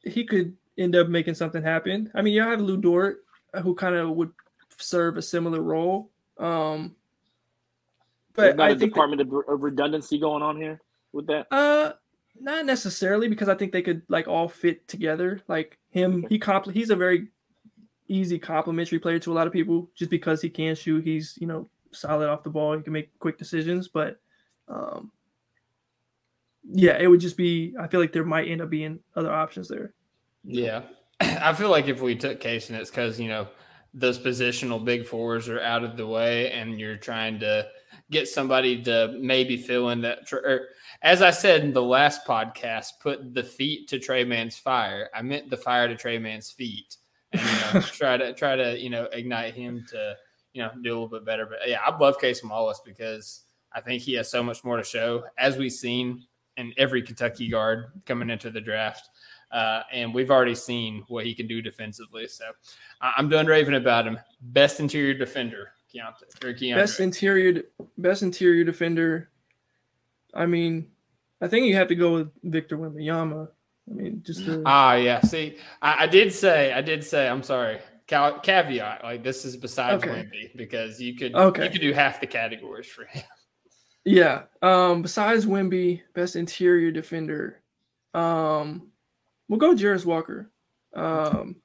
he 0.02 0.24
could 0.24 0.56
end 0.78 0.96
up 0.96 1.08
making 1.08 1.34
something 1.34 1.62
happen. 1.62 2.10
I 2.14 2.22
mean, 2.22 2.34
you 2.34 2.42
have 2.42 2.60
Lu 2.60 2.76
Dort, 2.76 3.24
uh, 3.52 3.60
who 3.60 3.74
kind 3.74 3.94
of 3.94 4.10
would 4.10 4.32
serve 4.76 5.16
a 5.16 5.22
similar 5.22 5.60
role. 5.60 6.10
Um, 6.38 6.96
but 8.34 8.60
I 8.60 8.70
a 8.70 8.76
think 8.76 8.92
department 8.92 9.20
of, 9.20 9.32
of 9.48 9.62
redundancy 9.62 10.18
going 10.18 10.42
on 10.42 10.56
here 10.56 10.80
with 11.12 11.26
that. 11.28 11.46
uh, 11.52 11.92
not 12.40 12.66
necessarily 12.66 13.28
because 13.28 13.48
I 13.48 13.54
think 13.54 13.72
they 13.72 13.82
could 13.82 14.02
like 14.08 14.26
all 14.26 14.48
fit 14.48 14.86
together. 14.88 15.40
Like 15.46 15.78
him, 15.90 16.26
he 16.28 16.38
compl- 16.38 16.72
he's 16.72 16.90
a 16.90 16.96
very 16.96 17.28
easy 18.08 18.38
complimentary 18.38 18.98
player 18.98 19.18
to 19.20 19.32
a 19.32 19.34
lot 19.34 19.46
of 19.46 19.52
people 19.52 19.88
just 19.94 20.10
because 20.10 20.42
he 20.42 20.50
can 20.50 20.74
shoot. 20.74 21.04
He's 21.04 21.38
you 21.40 21.46
know 21.46 21.68
solid 21.92 22.28
off 22.28 22.42
the 22.42 22.50
ball. 22.50 22.76
He 22.76 22.82
can 22.82 22.92
make 22.92 23.16
quick 23.18 23.38
decisions, 23.38 23.88
but 23.88 24.18
um, 24.68 25.12
yeah, 26.64 26.98
it 26.98 27.06
would 27.06 27.20
just 27.20 27.36
be. 27.36 27.74
I 27.80 27.86
feel 27.86 28.00
like 28.00 28.12
there 28.12 28.24
might 28.24 28.48
end 28.48 28.62
up 28.62 28.70
being 28.70 28.98
other 29.14 29.32
options 29.32 29.68
there. 29.68 29.94
Yeah. 30.44 30.82
I 31.20 31.52
feel 31.52 31.70
like 31.70 31.88
if 31.88 32.00
we 32.00 32.14
took 32.14 32.40
Case 32.40 32.70
and 32.70 32.78
it's 32.78 32.90
because, 32.90 33.18
you 33.18 33.28
know, 33.28 33.48
those 33.92 34.18
positional 34.18 34.84
big 34.84 35.06
fours 35.06 35.48
are 35.48 35.60
out 35.60 35.84
of 35.84 35.96
the 35.96 36.06
way 36.06 36.50
and 36.50 36.80
you're 36.80 36.96
trying 36.96 37.38
to 37.38 37.66
get 38.10 38.28
somebody 38.28 38.82
to 38.82 39.16
maybe 39.20 39.56
fill 39.56 39.90
in 39.90 40.00
that. 40.02 40.32
Or, 40.32 40.38
er, 40.38 40.68
as 41.02 41.22
I 41.22 41.30
said 41.30 41.62
in 41.62 41.72
the 41.72 41.82
last 41.82 42.26
podcast, 42.26 43.00
put 43.00 43.34
the 43.34 43.44
feet 43.44 43.88
to 43.88 43.98
Tre 43.98 44.24
Mann's 44.24 44.56
fire. 44.56 45.08
I 45.14 45.22
meant 45.22 45.48
the 45.48 45.56
fire 45.56 45.88
to 45.88 45.96
Tre 45.96 46.18
Mann's 46.18 46.50
feet 46.50 46.96
and, 47.32 47.42
you 47.42 47.74
know, 47.74 47.80
try 47.86 48.16
to, 48.16 48.34
try 48.34 48.56
to, 48.56 48.78
you 48.78 48.90
know, 48.90 49.04
ignite 49.12 49.54
him 49.54 49.84
to, 49.90 50.16
you 50.52 50.62
know, 50.62 50.70
do 50.82 50.90
a 50.90 50.94
little 50.94 51.08
bit 51.08 51.24
better. 51.24 51.46
But 51.46 51.68
yeah, 51.68 51.80
I 51.84 51.96
love 51.96 52.18
Case 52.18 52.42
Wallace 52.42 52.80
because 52.84 53.42
I 53.72 53.80
think 53.80 54.02
he 54.02 54.14
has 54.14 54.30
so 54.30 54.42
much 54.42 54.64
more 54.64 54.76
to 54.76 54.84
show 54.84 55.24
as 55.38 55.56
we've 55.56 55.72
seen 55.72 56.24
in 56.56 56.72
every 56.76 57.02
Kentucky 57.02 57.48
guard 57.48 57.86
coming 58.06 58.30
into 58.30 58.50
the 58.50 58.60
draft. 58.60 59.08
Uh, 59.54 59.84
and 59.92 60.12
we've 60.12 60.32
already 60.32 60.54
seen 60.54 61.04
what 61.06 61.24
he 61.24 61.32
can 61.32 61.46
do 61.46 61.62
defensively. 61.62 62.26
So 62.26 62.44
I'm 63.00 63.28
done 63.28 63.46
raving 63.46 63.76
about 63.76 64.04
him. 64.04 64.18
Best 64.40 64.80
interior 64.80 65.14
defender, 65.14 65.70
Keyonte, 65.94 66.44
or 66.44 66.52
Keandre. 66.52 66.74
Best 66.74 66.98
interior, 66.98 67.62
best 67.96 68.24
interior 68.24 68.64
defender. 68.64 69.30
I 70.34 70.46
mean, 70.46 70.88
I 71.40 71.46
think 71.46 71.66
you 71.66 71.76
have 71.76 71.86
to 71.86 71.94
go 71.94 72.14
with 72.14 72.30
Victor 72.42 72.76
Wembanyama. 72.76 73.46
I 73.88 73.94
mean, 73.94 74.22
just 74.26 74.44
to, 74.46 74.60
ah, 74.66 74.94
yeah. 74.94 75.20
See, 75.20 75.56
I, 75.80 76.02
I 76.02 76.06
did 76.08 76.32
say, 76.32 76.72
I 76.72 76.80
did 76.80 77.04
say, 77.04 77.28
I'm 77.28 77.44
sorry. 77.44 77.78
Ca- 78.08 78.40
caveat, 78.40 79.04
like 79.04 79.22
this 79.22 79.44
is 79.44 79.56
besides 79.56 80.02
Okay. 80.02 80.24
Wemby 80.24 80.56
because 80.56 81.00
you 81.00 81.14
could, 81.14 81.32
Okay. 81.34 81.64
you 81.64 81.70
could 81.70 81.80
do 81.80 81.92
half 81.92 82.20
the 82.20 82.26
categories 82.26 82.86
for 82.88 83.04
him. 83.04 83.22
yeah. 84.04 84.42
Um, 84.62 85.00
besides 85.02 85.46
Wemby, 85.46 86.00
best 86.12 86.34
interior 86.34 86.90
defender. 86.90 87.62
Um, 88.14 88.88
we'll 89.48 89.58
go 89.58 89.74
Jarace 89.74 90.04
Walker. 90.04 90.50
Um, 90.94 91.56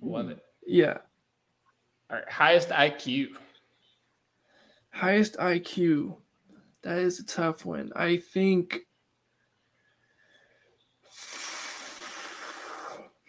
Love 0.00 0.30
it. 0.30 0.40
yeah, 0.66 0.98
All 2.10 2.16
right, 2.16 2.28
highest 2.30 2.70
IQ. 2.70 3.28
highest 4.90 5.36
IQ. 5.36 6.16
That 6.82 6.98
is 6.98 7.20
a 7.20 7.24
tough 7.26 7.64
one. 7.64 7.92
I 7.94 8.16
think. 8.16 8.80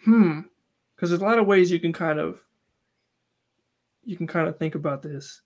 Hmm. 0.04 0.40
Because 0.94 1.10
there's 1.10 1.22
a 1.22 1.24
lot 1.24 1.38
of 1.38 1.46
ways 1.46 1.70
you 1.70 1.80
can 1.80 1.92
kind 1.92 2.18
of. 2.18 2.40
You 4.04 4.16
can 4.18 4.26
kind 4.26 4.48
of 4.48 4.58
think 4.58 4.74
about 4.74 5.00
this, 5.02 5.40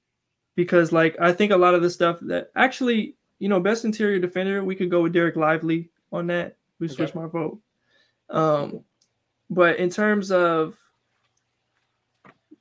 because 0.57 0.91
like 0.91 1.17
I 1.21 1.33
think 1.33 1.53
a 1.53 1.57
lot 1.57 1.75
of 1.75 1.83
the 1.83 1.91
stuff 1.91 2.19
that 2.23 2.51
actually 2.57 3.15
you 3.39 3.49
know 3.49 3.61
best 3.61 3.85
interior 3.85 4.19
defender 4.19 4.65
we 4.65 4.75
could 4.75 4.91
go 4.91 5.01
with 5.03 5.15
Dereck 5.15 5.37
Lively 5.37 5.91
on 6.11 6.27
that. 6.27 6.57
We 6.81 6.87
Okay. 6.87 6.95
switch 6.95 7.15
my 7.15 7.27
vote. 7.27 7.61
Um, 8.31 8.85
but 9.51 9.79
in 9.79 9.91
terms 9.91 10.31
of 10.31 10.77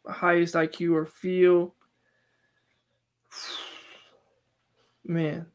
highest 0.07 0.55
IQ 0.55 0.93
or 0.93 1.05
feel, 1.05 1.75
man, 5.05 5.47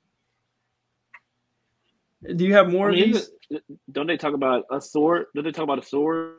do 2.36 2.44
you 2.44 2.54
have 2.54 2.70
more 2.70 2.88
I 2.88 2.92
mean, 2.92 3.16
of 3.16 3.28
these? 3.50 3.60
don't 3.90 4.06
they 4.06 4.16
talk 4.16 4.34
about 4.34 4.68
Ausar? 4.68 5.24
Don't 5.34 5.44
they 5.44 5.52
talk 5.52 5.64
about 5.64 5.80
Ausar 5.80 6.34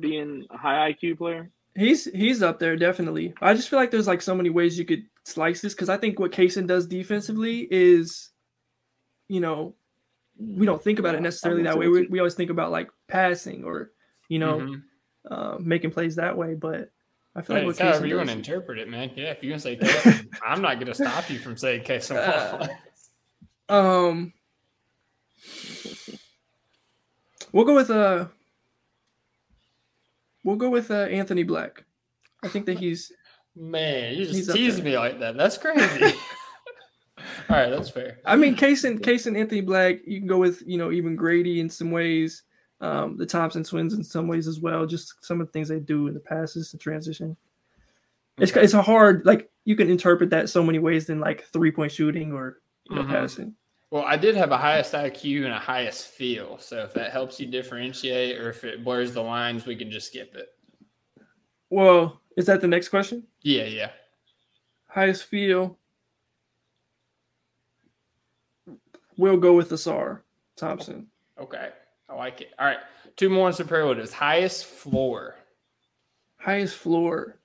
being 0.00 0.46
a 0.50 0.56
high 0.56 0.92
IQ 0.92 1.18
player? 1.18 1.50
He's 1.74 2.04
he's 2.04 2.42
up 2.42 2.58
there 2.58 2.76
definitely. 2.76 3.32
I 3.40 3.54
just 3.54 3.70
feel 3.70 3.78
like 3.78 3.90
there's 3.90 4.06
like 4.06 4.20
so 4.20 4.34
many 4.34 4.50
ways 4.50 4.78
you 4.78 4.84
could 4.84 5.04
slice 5.24 5.62
this 5.62 5.72
because 5.72 5.88
I 5.88 5.96
think 5.96 6.18
what 6.18 6.32
Cason 6.32 6.66
does 6.66 6.86
defensively 6.86 7.66
is, 7.70 8.30
you 9.28 9.40
know, 9.40 9.74
we 10.44 10.66
don't 10.66 10.82
think 10.82 10.98
about 10.98 11.14
it 11.14 11.22
necessarily 11.22 11.62
that 11.64 11.78
way. 11.78 11.88
We, 11.88 12.06
we 12.06 12.18
always 12.18 12.34
think 12.34 12.50
about 12.50 12.70
like 12.70 12.90
passing 13.08 13.64
or, 13.64 13.92
you 14.28 14.38
know, 14.38 14.58
Mhm. 14.58 14.82
uh, 15.30 15.56
making 15.60 15.90
plays 15.92 16.16
that 16.16 16.36
way. 16.36 16.54
But 16.54 16.90
I 17.34 17.42
feel 17.42 17.56
like 17.56 17.60
Hey, 17.62 17.66
what 17.66 17.70
it's 17.70 17.78
however 17.78 18.04
Cason 18.04 18.08
you 18.08 18.16
want 18.16 18.28
to 18.30 18.34
interpret 18.36 18.78
it, 18.78 18.88
man. 18.88 19.10
Yeah, 19.16 19.30
if 19.30 19.42
you're 19.42 19.50
gonna 19.50 19.60
say 19.60 19.76
Cason, 19.76 20.28
I'm 20.44 20.60
not 20.62 20.78
gonna 20.80 20.94
stop 20.94 21.30
you 21.30 21.38
from 21.38 21.56
saying 21.56 21.82
Cason. 21.84 22.16
Uh, 22.16 23.72
um, 23.72 24.32
we'll 27.52 27.64
go 27.64 27.74
with 27.74 27.90
uh, 27.90 28.26
we'll 30.44 30.56
go 30.56 30.70
with 30.70 30.90
uh, 30.90 31.04
Anthony 31.04 31.42
Black. 31.42 31.84
I 32.42 32.48
think 32.48 32.66
that 32.66 32.78
he's 32.78 33.12
Man, 33.54 34.14
you 34.14 34.24
just 34.26 34.50
tease 34.52 34.80
me 34.80 34.98
like 34.98 35.20
that. 35.20 35.36
That's 35.36 35.58
crazy. 35.58 36.16
All 37.52 37.58
right, 37.58 37.70
that's 37.70 37.90
fair. 37.90 38.18
I 38.24 38.34
mean, 38.36 38.54
Case 38.54 38.84
and 38.84 39.02
Case 39.02 39.26
and 39.26 39.36
Anthony 39.36 39.60
Black. 39.60 39.96
You 40.06 40.18
can 40.20 40.26
go 40.26 40.38
with 40.38 40.62
you 40.66 40.78
know 40.78 40.90
even 40.90 41.16
Grady 41.16 41.60
in 41.60 41.68
some 41.68 41.90
ways, 41.90 42.44
um, 42.80 43.18
the 43.18 43.26
Thompson 43.26 43.62
twins 43.62 43.92
in 43.92 44.02
some 44.02 44.26
ways 44.26 44.48
as 44.48 44.58
well. 44.58 44.86
Just 44.86 45.22
some 45.22 45.38
of 45.40 45.46
the 45.48 45.52
things 45.52 45.68
they 45.68 45.78
do 45.78 46.06
in 46.06 46.14
the 46.14 46.20
passes 46.20 46.72
and 46.72 46.80
transition. 46.80 47.36
It's 48.38 48.50
Okay. 48.52 48.62
it's 48.64 48.72
a 48.72 48.80
hard 48.80 49.26
like 49.26 49.50
you 49.66 49.76
can 49.76 49.90
interpret 49.90 50.30
that 50.30 50.48
so 50.48 50.62
many 50.62 50.78
ways 50.78 51.06
than 51.06 51.20
like 51.20 51.44
three 51.44 51.70
point 51.70 51.92
shooting 51.92 52.32
or 52.32 52.62
you 52.88 52.96
know 52.96 53.02
Mhm. 53.02 53.08
passing. 53.10 53.54
Well, 53.90 54.04
I 54.04 54.16
did 54.16 54.34
have 54.36 54.50
a 54.52 54.56
highest 54.56 54.94
IQ 54.94 55.44
and 55.44 55.52
a 55.52 55.58
highest 55.58 56.06
feel. 56.06 56.56
So 56.56 56.78
if 56.84 56.94
that 56.94 57.12
helps 57.12 57.38
you 57.38 57.46
differentiate 57.46 58.40
or 58.40 58.48
if 58.48 58.64
it 58.64 58.82
blurs 58.82 59.12
the 59.12 59.22
lines, 59.22 59.66
we 59.66 59.76
can 59.76 59.90
just 59.90 60.06
skip 60.06 60.34
it. 60.34 60.48
Well, 61.68 62.22
is 62.38 62.46
that 62.46 62.62
the 62.62 62.68
next 62.68 62.88
question? 62.88 63.24
Yeah, 63.42 63.64
yeah. 63.64 63.90
Highest 64.86 65.24
feel. 65.24 65.78
We'll 69.16 69.36
go 69.36 69.52
with 69.54 69.68
the 69.68 69.76
Ausar 69.76 70.20
Thompson. 70.56 71.06
Okay. 71.38 71.70
I 72.08 72.14
like 72.14 72.40
it. 72.40 72.52
All 72.58 72.66
right. 72.66 72.78
Two 73.16 73.28
more 73.30 73.48
in 73.48 73.54
superlatives. 73.54 74.12
Highest 74.12 74.64
floor. 74.66 75.36
Highest 76.38 76.76
floor. 76.76 77.38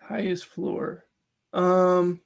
Highest 0.00 0.46
floor. 0.46 1.04
Um 1.52 2.20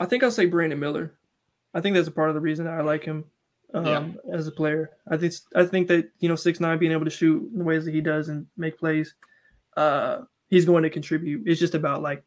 I 0.00 0.06
think 0.06 0.22
I'll 0.22 0.30
say 0.30 0.46
Brandon 0.46 0.78
Miller. 0.80 1.14
I 1.74 1.80
think 1.80 1.94
that's 1.94 2.08
a 2.08 2.12
part 2.12 2.28
of 2.28 2.34
the 2.34 2.40
reason 2.40 2.66
I 2.66 2.80
like 2.80 3.04
him 3.04 3.24
um, 3.74 3.86
Yeah. 3.86 4.34
as 4.34 4.46
a 4.46 4.52
player. 4.52 4.90
I 5.08 5.16
think 5.16 5.34
I 5.54 5.64
think 5.64 5.88
that 5.88 6.10
you 6.18 6.28
know 6.28 6.34
six 6.36 6.60
nine 6.60 6.78
being 6.78 6.92
able 6.92 7.04
to 7.04 7.10
shoot 7.10 7.48
in 7.52 7.58
the 7.58 7.64
ways 7.64 7.84
that 7.84 7.94
he 7.94 8.00
does 8.00 8.28
and 8.28 8.46
make 8.56 8.78
plays. 8.78 9.14
uh, 9.76 10.22
he's 10.48 10.66
going 10.66 10.82
to 10.82 10.90
contribute. 10.90 11.42
It's 11.46 11.58
just 11.60 11.74
about 11.74 12.02
like 12.02 12.22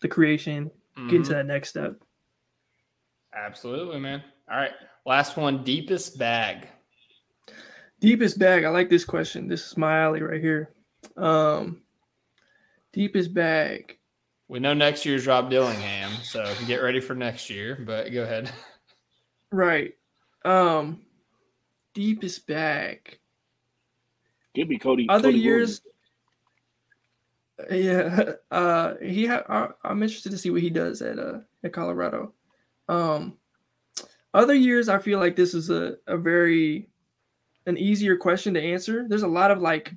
the 0.00 0.08
creation, 0.08 0.70
getting 1.08 1.22
to 1.24 1.30
Mhm. 1.30 1.34
that 1.34 1.46
next 1.46 1.70
step. 1.70 1.94
Absolutely, 3.34 4.00
man. 4.00 4.22
All 4.50 4.56
right. 4.56 4.72
Last 5.06 5.36
one 5.36 5.62
deepest 5.64 6.18
bag. 6.18 6.68
Deepest 8.00 8.38
bag. 8.38 8.64
I 8.64 8.70
like 8.70 8.88
this 8.90 9.04
question. 9.04 9.46
This 9.48 9.66
is 9.66 9.76
my 9.76 10.00
alley 10.00 10.22
right 10.22 10.40
here. 10.40 10.74
Um, 11.16 11.82
deepest 12.92 13.32
bag. 13.34 13.98
We 14.48 14.58
know 14.58 14.74
next 14.74 15.04
year's 15.06 15.26
Rob 15.26 15.48
Dillingham, 15.50 16.10
so 16.22 16.52
get 16.66 16.82
ready 16.82 16.98
for 17.00 17.14
next 17.14 17.48
year. 17.50 17.76
But 17.76 18.10
go 18.12 18.22
ahead. 18.24 18.50
Right. 19.52 19.94
Um, 20.44 21.02
deepest 21.94 22.46
bag. 22.46 23.18
Could 24.56 24.68
be 24.68 24.78
Cody. 24.78 25.06
Other 25.08 25.28
Cody 25.28 25.38
years. 25.38 25.82
Yeah. 27.70 28.32
Uh, 28.50 28.94
he. 29.00 29.26
Ha- 29.26 29.44
I, 29.48 29.68
I'm 29.88 30.02
interested 30.02 30.30
to 30.32 30.38
see 30.38 30.50
what 30.50 30.60
he 30.62 30.70
does 30.70 31.02
at 31.02 31.18
uh 31.18 31.38
at 31.62 31.72
Colorado. 31.72 32.32
Um, 32.88 33.36
other 34.34 34.54
years, 34.54 34.88
I 34.88 34.98
feel 34.98 35.18
like 35.20 35.36
this 35.36 35.54
is 35.54 35.70
a 35.70 35.96
a 36.08 36.16
very 36.16 36.88
an 37.66 37.76
easier 37.78 38.16
question 38.16 38.54
to 38.54 38.60
answer. 38.60 39.06
There's 39.08 39.22
a 39.22 39.28
lot 39.28 39.50
of 39.52 39.60
like 39.60 39.94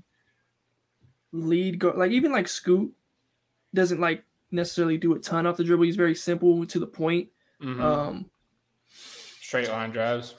lead 1.32 1.80
go 1.80 1.93
like 1.97 2.11
even 2.11 2.32
like 2.32 2.47
Scoot 2.47 2.93
doesn't 3.74 3.99
like 3.99 4.24
necessarily 4.51 4.97
do 4.99 5.14
a 5.16 5.20
ton 5.20 5.47
off 5.47 5.57
the 5.57 5.64
dribble. 5.64 5.86
He's 5.86 5.95
very 5.95 6.16
simple 6.16 6.66
to 6.68 6.80
the 6.80 6.86
point. 6.88 7.30
Mhm. 7.61 7.80
Um, 7.82 8.30
Straight 9.41 9.70
line 9.70 9.89
drives. 9.91 10.36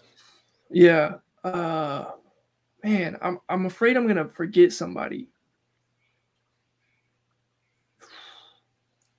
yeah. 0.71 1.17
Uh, 1.43 2.13
man, 2.85 3.17
I'm 3.21 3.41
I'm 3.49 3.67
afraid 3.67 3.97
I'm 3.97 4.07
gonna 4.07 4.29
forget 4.29 4.73
somebody. 4.73 5.29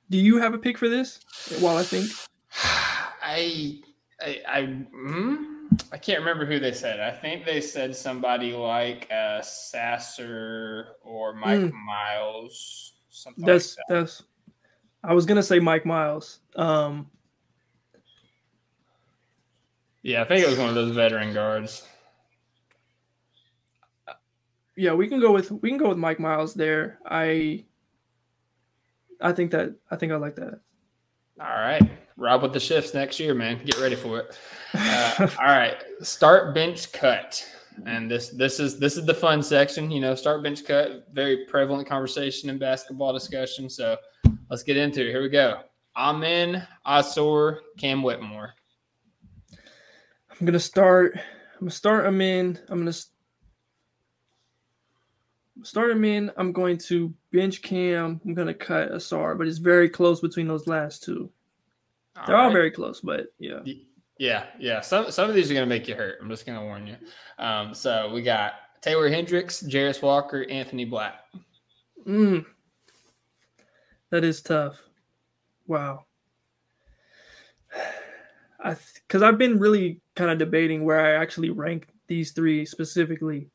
Do 0.10 0.18
you 0.18 0.38
have 0.38 0.53
a 0.53 0.58
pick 0.58 0.78
for 0.78 0.88
this? 0.89 1.20
While 1.60 1.78
I 1.78 1.84
think. 1.84 2.10
I 3.22 3.80
I 4.22 4.41
I, 4.47 4.62
mm, 4.62 5.45
I 5.91 5.97
can't 5.97 6.20
remember 6.20 6.45
who 6.45 6.60
they 6.60 6.72
said. 6.74 6.99
I 6.99 7.12
think 7.12 7.43
they 7.45 7.60
said 7.60 7.95
somebody 7.95 8.53
like 8.53 9.10
uh, 9.12 9.41
Sasser 9.41 10.89
or 11.03 11.34
Mike 11.34 11.60
Mm. 11.60 11.72
Miles. 11.86 12.93
Something 13.10 13.45
That's 13.45 13.78
like 13.78 13.86
that. 13.88 13.95
that's. 13.95 14.24
I 15.03 15.14
was 15.14 15.26
gonna 15.26 15.43
say 15.43 15.60
Mike 15.60 15.86
Miles. 15.86 16.39
Um, 16.56 17.10
Yeah, 20.03 20.22
I 20.22 20.26
think 20.26 20.43
it 20.45 20.49
was 20.49 20.60
one 20.60 20.70
of 20.70 20.76
those 20.76 20.95
veteran 20.95 21.34
guards. 21.34 21.88
yeah, 24.76 24.93
we 24.93 25.08
can 25.08 25.20
go 25.20 25.32
with 25.32 25.51
we 25.51 25.70
can 25.70 25.78
go 25.80 25.89
with 25.89 25.97
Mike 25.97 26.20
Miles 26.20 26.53
there. 26.53 26.99
I. 27.06 27.66
I 29.22 29.32
think 29.32 29.51
that 29.51 29.76
I 29.91 29.95
think 29.95 30.11
I 30.11 30.18
like 30.18 30.36
that. 30.36 30.59
All 31.39 31.47
right, 31.47 31.82
Rob 32.18 32.41
with 32.41 32.53
the 32.53 32.59
shifts 32.59 32.93
next 32.93 33.20
year, 33.20 33.34
man. 33.34 33.59
Get 33.66 33.80
ready 33.80 33.95
for 33.95 34.20
it. 34.20 34.38
Uh, 34.74 35.28
all 35.39 35.47
right, 35.47 35.84
start 36.01 36.53
bench 36.55 36.91
cut, 36.91 37.45
and 37.86 38.09
this 38.09 38.30
this 38.30 38.59
is 38.59 38.80
this 38.80 38.97
is 38.97 39.05
the 39.05 39.13
fun 39.13 39.43
section. 39.43 39.91
You 39.91 40.01
know, 40.01 40.16
start 40.16 40.43
bench 40.43 40.66
cut, 40.66 41.07
very 41.11 41.45
prevalent 41.45 41.88
conversation 41.88 42.49
in 42.49 42.57
basketball 42.57 43.13
discussion. 43.13 43.70
So 43.70 43.97
let's 44.49 44.63
get 44.63 44.78
into 44.78 45.01
it. 45.01 45.11
Here 45.11 45.22
we 45.22 45.30
go. 45.30 45.61
Amen, 45.97 46.68
Ausar, 46.86 47.59
Cam 47.78 48.03
Whitmore. 48.03 48.53
I'm 49.51 50.45
gonna 50.45 50.59
start. 50.59 51.16
I'm 51.16 51.59
gonna 51.61 51.72
start 51.72 52.05
him 52.05 52.22
in. 52.22 52.59
I'm 52.70 52.80
gonna 52.80 52.93
s- 55.62 55.68
start 55.70 55.91
him 55.91 56.06
in. 56.06 56.32
I'm 56.38 56.51
going 56.51 56.78
to 56.80 57.14
bench 57.32 57.62
Cam. 57.62 58.22
I'm 58.26 58.34
gonna 58.34 58.53
cut 58.53 58.91
Ausar, 58.91 59.38
but 59.38 59.47
it's 59.47 59.58
very 59.58 59.89
close 59.89 60.20
between 60.22 60.47
those 60.47 60.68
last 60.68 61.03
two. 61.03 61.30
They're 62.26 62.38
all 62.38 62.51
very 62.51 62.72
close, 62.72 63.01
but 63.01 63.34
yeah. 63.39 63.60
Yeah, 64.18 64.45
yeah. 64.58 64.82
Some 64.82 65.12
some 65.12 65.30
of 65.30 65.36
these 65.36 65.51
are 65.51 65.53
gonna 65.53 65.66
make 65.66 65.88
you 65.88 65.95
hurt. 65.95 66.20
I'm 66.22 66.30
just 66.30 66.45
gonna 66.45 66.64
warn 66.64 66.88
you. 66.88 66.95
Um, 67.38 67.74
so 67.74 68.12
we 68.14 68.22
got 68.22 68.53
Taylor 68.82 69.10
Hendricks, 69.10 69.62
Jarace 69.64 70.01
Walker, 70.01 70.45
Anthony 70.49 70.86
Black. 70.86 71.16
Mm. 72.08 72.45
That 74.12 74.24
is 74.24 74.41
tough. 74.41 74.80
Wow. 75.68 76.06
I 78.64 78.78
because 79.08 79.22
I've 79.22 79.38
been 79.38 79.60
really 79.60 79.99
kind 80.16 80.32
of 80.32 80.38
debating 80.38 80.86
where 80.86 80.99
I 80.99 81.22
actually 81.22 81.49
rank 81.49 81.88
these 82.08 82.32
three 82.32 82.66
specifically. 82.66 83.49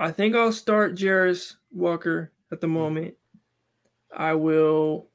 I 0.00 0.10
think 0.10 0.34
I'll 0.34 0.50
start 0.50 0.94
Jarace 0.94 1.56
Walker 1.70 2.32
at 2.50 2.62
the 2.62 2.66
moment. 2.66 3.14
I 4.16 4.32
will. 4.32 5.08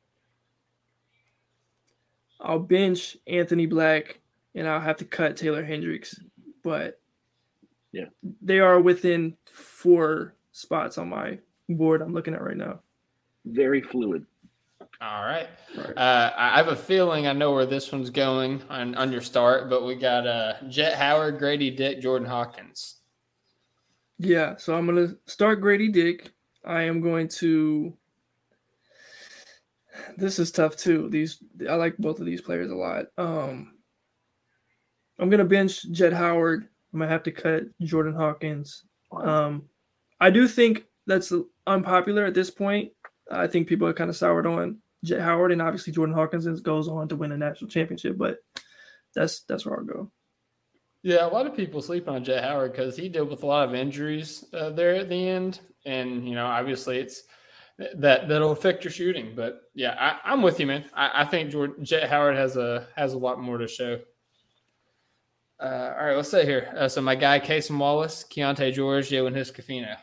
I'll 2.40 2.60
bench 2.60 3.18
Anthony 3.26 3.66
Black, 3.66 4.20
and 4.54 4.68
I'll 4.68 4.80
have 4.80 4.98
to 4.98 5.06
cut 5.06 5.38
Taylor 5.38 5.64
Hendricks, 5.64 6.20
but 6.64 7.02
Yeah. 7.92 8.06
they 8.44 8.60
are 8.60 8.80
within 8.80 9.36
four 9.48 10.36
spots 10.52 11.00
on 11.00 11.10
my 11.10 11.40
board 11.68 12.04
I'm 12.04 12.14
looking 12.14 12.36
at 12.36 12.44
right 12.44 12.56
now. 12.56 12.82
Very 13.46 13.82
fluid. 13.82 14.28
All 15.02 15.26
right. 15.26 15.50
Right. 15.76 15.98
Uh, 15.98 16.34
I 16.38 16.58
have 16.58 16.68
a 16.68 16.76
feeling 16.76 17.26
I 17.26 17.34
know 17.34 17.54
where 17.54 17.66
this 17.66 17.92
one's 17.92 18.12
going 18.12 18.62
on, 18.70 18.94
on 18.96 19.12
your 19.12 19.22
start, 19.22 19.68
but 19.68 19.84
we 19.84 19.96
got 19.96 20.28
uh, 20.28 20.54
Jett 20.70 20.94
Howard, 20.94 21.40
Grady 21.40 21.72
Dick, 21.72 22.02
Jordan 22.02 22.28
Hawkins. 22.28 22.95
Yeah, 24.18 24.56
so 24.58 24.76
I'm 24.76 24.86
gonna 24.86 25.16
start 25.26 25.62
Grady 25.62 25.90
Dick. 25.90 26.32
I 26.64 26.84
am 26.84 27.02
going 27.02 27.28
to. 27.40 27.96
This 30.18 30.40
is 30.40 30.52
tough 30.52 30.76
too. 30.76 31.10
These 31.10 31.44
I 31.70 31.76
like 31.76 31.98
both 31.98 32.20
of 32.20 32.26
these 32.26 32.42
players 32.42 32.72
a 32.72 32.76
lot. 32.76 33.06
Um, 33.18 33.74
I'm 35.20 35.30
gonna 35.30 35.46
bench 35.46 35.90
Jett 35.92 36.14
Howard. 36.14 36.68
I'm 36.94 37.00
gonna 37.00 37.12
have 37.12 37.24
to 37.24 37.32
cut 37.32 37.64
Jordan 37.82 38.14
Hawkins. 38.14 38.84
Um, 39.12 39.64
I 40.20 40.30
do 40.30 40.48
think 40.48 40.86
that's 41.08 41.34
unpopular 41.68 42.26
at 42.26 42.34
this 42.34 42.50
point. 42.50 42.92
I 43.32 43.48
think 43.48 43.68
people 43.68 43.88
are 43.88 43.94
kind 43.94 44.10
of 44.10 44.16
soured 44.16 44.48
on 44.48 44.78
Jett 45.04 45.22
Howard, 45.22 45.52
and 45.52 45.62
obviously 45.62 45.94
Jordan 45.94 46.16
Hawkins 46.16 46.62
goes 46.62 46.88
on 46.88 47.08
to 47.10 47.16
win 47.16 47.32
a 47.32 47.38
national 47.38 47.70
championship. 47.70 48.18
But 48.18 48.38
that's 49.14 49.42
that's 49.42 49.66
where 49.66 49.78
I'll 49.78 49.86
go. 49.86 50.12
Yeah, 51.06 51.28
a 51.28 51.30
lot 51.30 51.46
of 51.46 51.56
people 51.56 51.84
sleep 51.84 52.10
on 52.10 52.24
Jett 52.24 52.44
Howard 52.44 52.72
because 52.72 52.98
he 52.98 53.10
dealt 53.10 53.30
with 53.30 53.44
a 53.44 53.46
lot 53.46 53.70
of 53.70 53.76
injuries 53.76 54.44
uh, 54.56 54.72
there 54.72 54.96
at 54.96 55.08
the 55.08 55.30
end, 55.30 55.60
and 55.86 56.28
you 56.28 56.34
know, 56.34 56.48
obviously, 56.48 56.98
it's 56.98 57.26
that 57.78 58.28
that'll 58.28 58.50
affect 58.50 58.84
your 58.84 58.90
shooting. 58.90 59.34
But 59.36 59.70
yeah, 59.76 59.96
I, 60.00 60.32
I'm 60.32 60.42
with 60.42 60.60
you, 60.60 60.66
man. 60.66 60.84
I, 60.96 61.22
I 61.22 61.26
think 61.26 61.52
Jordan, 61.52 61.86
Jett 61.86 62.10
Howard 62.10 62.36
has 62.36 62.58
a 62.58 62.88
has 62.96 63.14
a 63.14 63.20
lot 63.20 63.40
more 63.40 63.60
to 63.60 63.68
show. 63.68 64.00
Uh, 65.60 65.94
all 65.96 66.06
right, 66.08 66.16
let's 66.16 66.32
say 66.32 66.44
here. 66.44 66.74
Uh, 66.76 66.88
so 66.88 67.02
my 67.02 67.14
guy, 67.14 67.38
Casey 67.38 67.76
Wallace, 67.76 68.26
Keyonte 68.28 68.74
George, 68.74 69.08
Jalen 69.08 69.36
Hood-Schifino. 69.36 69.98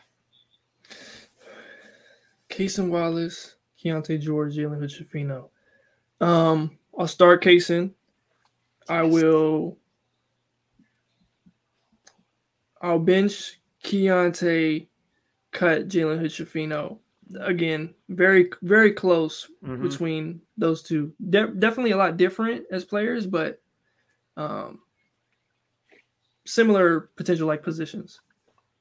Cason 2.49 2.87
Wallace, 2.87 3.57
Keyonte 3.77 4.21
George, 4.21 4.55
Jalen 4.55 4.79
Hood-Schifino. 4.79 5.49
Um, 6.21 6.77
I'll 6.97 7.07
start 7.09 7.43
Cason. 7.43 7.91
I 8.87 9.01
will. 9.01 9.77
I'll 12.83 12.99
bench 12.99 13.59
Keyonte, 13.83 14.87
cut 15.51 15.87
Jalen 15.87 16.19
Hood-Schifino. 16.19 16.99
Again, 17.39 17.95
very 18.09 18.51
very 18.61 18.91
close 18.91 19.49
Mhm. 19.63 19.81
between 19.81 20.41
those 20.57 20.83
two. 20.83 21.13
De- 21.29 21.47
definitely 21.47 21.91
a 21.91 21.97
lot 21.97 22.17
different 22.17 22.65
as 22.69 22.85
players, 22.85 23.25
but 23.25 23.59
um, 24.37 24.81
similar 26.45 27.09
potential 27.15 27.47
like 27.47 27.63
positions. 27.63 28.19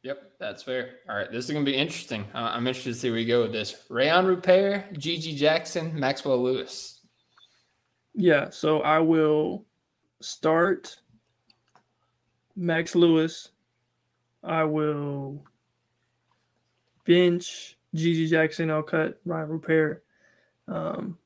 Yep, 0.03 0.33
that's 0.41 0.63
fair. 0.65 0.97
All 1.09 1.17
right, 1.17 1.31
this 1.31 1.45
is 1.45 1.51
going 1.53 1.65
to 1.65 1.71
be 1.71 1.77
interesting. 1.77 2.23
Uh, 2.35 2.51
I'm 2.53 2.67
interested 2.67 2.95
to 2.95 2.99
see 2.99 3.11
where 3.11 3.21
you 3.21 3.27
go 3.29 3.43
with 3.43 3.53
this. 3.53 3.87
Rayan 3.89 4.27
Rupert, 4.27 4.95
GG 4.95 5.37
Jackson, 5.37 5.99
Maxwell 5.99 6.43
Lewis. 6.43 7.01
Yeah, 8.15 8.51
so 8.51 8.81
I 8.81 8.99
will 8.99 9.65
start 10.21 10.99
Max 12.57 12.97
Lewis. 12.97 13.52
I 14.43 14.65
will 14.65 15.45
bench 17.05 17.77
GG 17.95 18.29
Jackson. 18.29 18.71
I'll 18.71 18.83
cut 18.83 19.25
Rayan 19.27 19.49
Rupert. 19.49 20.05
Um, 20.69 21.19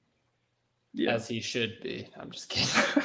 yeah, 0.93 1.15
As 1.15 1.29
he 1.29 1.41
should 1.41 1.81
be. 1.83 2.09
I'm 2.19 2.31
just 2.31 2.49
kidding. 2.49 3.03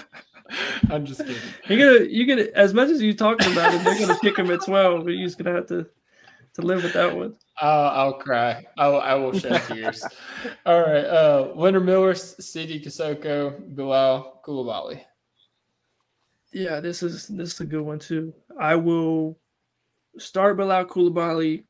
I'm 0.89 1.05
just 1.05 1.19
kidding. 1.19 1.37
you're 1.67 1.77
gonna 1.77 2.05
you're 2.09 2.27
gonna 2.27 2.49
as 2.55 2.73
much 2.73 2.89
as 2.89 3.01
you 3.01 3.13
talking 3.13 3.51
about 3.51 3.73
it, 3.73 3.83
they're 3.83 3.99
gonna 3.99 4.19
kick 4.19 4.37
him 4.37 4.49
at 4.51 4.63
twelve, 4.63 5.03
but 5.03 5.11
you're 5.11 5.27
just 5.27 5.37
gonna 5.37 5.55
have 5.55 5.67
to 5.67 5.85
to 6.55 6.61
live 6.61 6.83
with 6.83 6.93
that 6.93 7.15
one. 7.15 7.35
I'll, 7.61 7.89
I'll 7.89 8.13
cry. 8.13 8.65
I'll, 8.77 8.99
I 8.99 9.13
will 9.15 9.37
shed 9.37 9.61
tears. 9.67 10.03
All 10.65 10.81
right. 10.81 11.05
Uh, 11.05 11.51
Winter 11.55 11.79
Miller, 11.79 12.13
Sidy 12.15 12.81
Cissoko, 12.81 13.75
Bilal, 13.75 14.41
Coulibaly. 14.43 15.01
Yeah, 16.51 16.79
this 16.79 17.03
is 17.03 17.27
this 17.27 17.53
is 17.53 17.59
a 17.61 17.65
good 17.65 17.81
one 17.81 17.99
too. 17.99 18.33
I 18.59 18.75
will 18.75 19.37
start 20.17 20.57
Bilal 20.57 20.85
Coulibaly. 20.85 21.63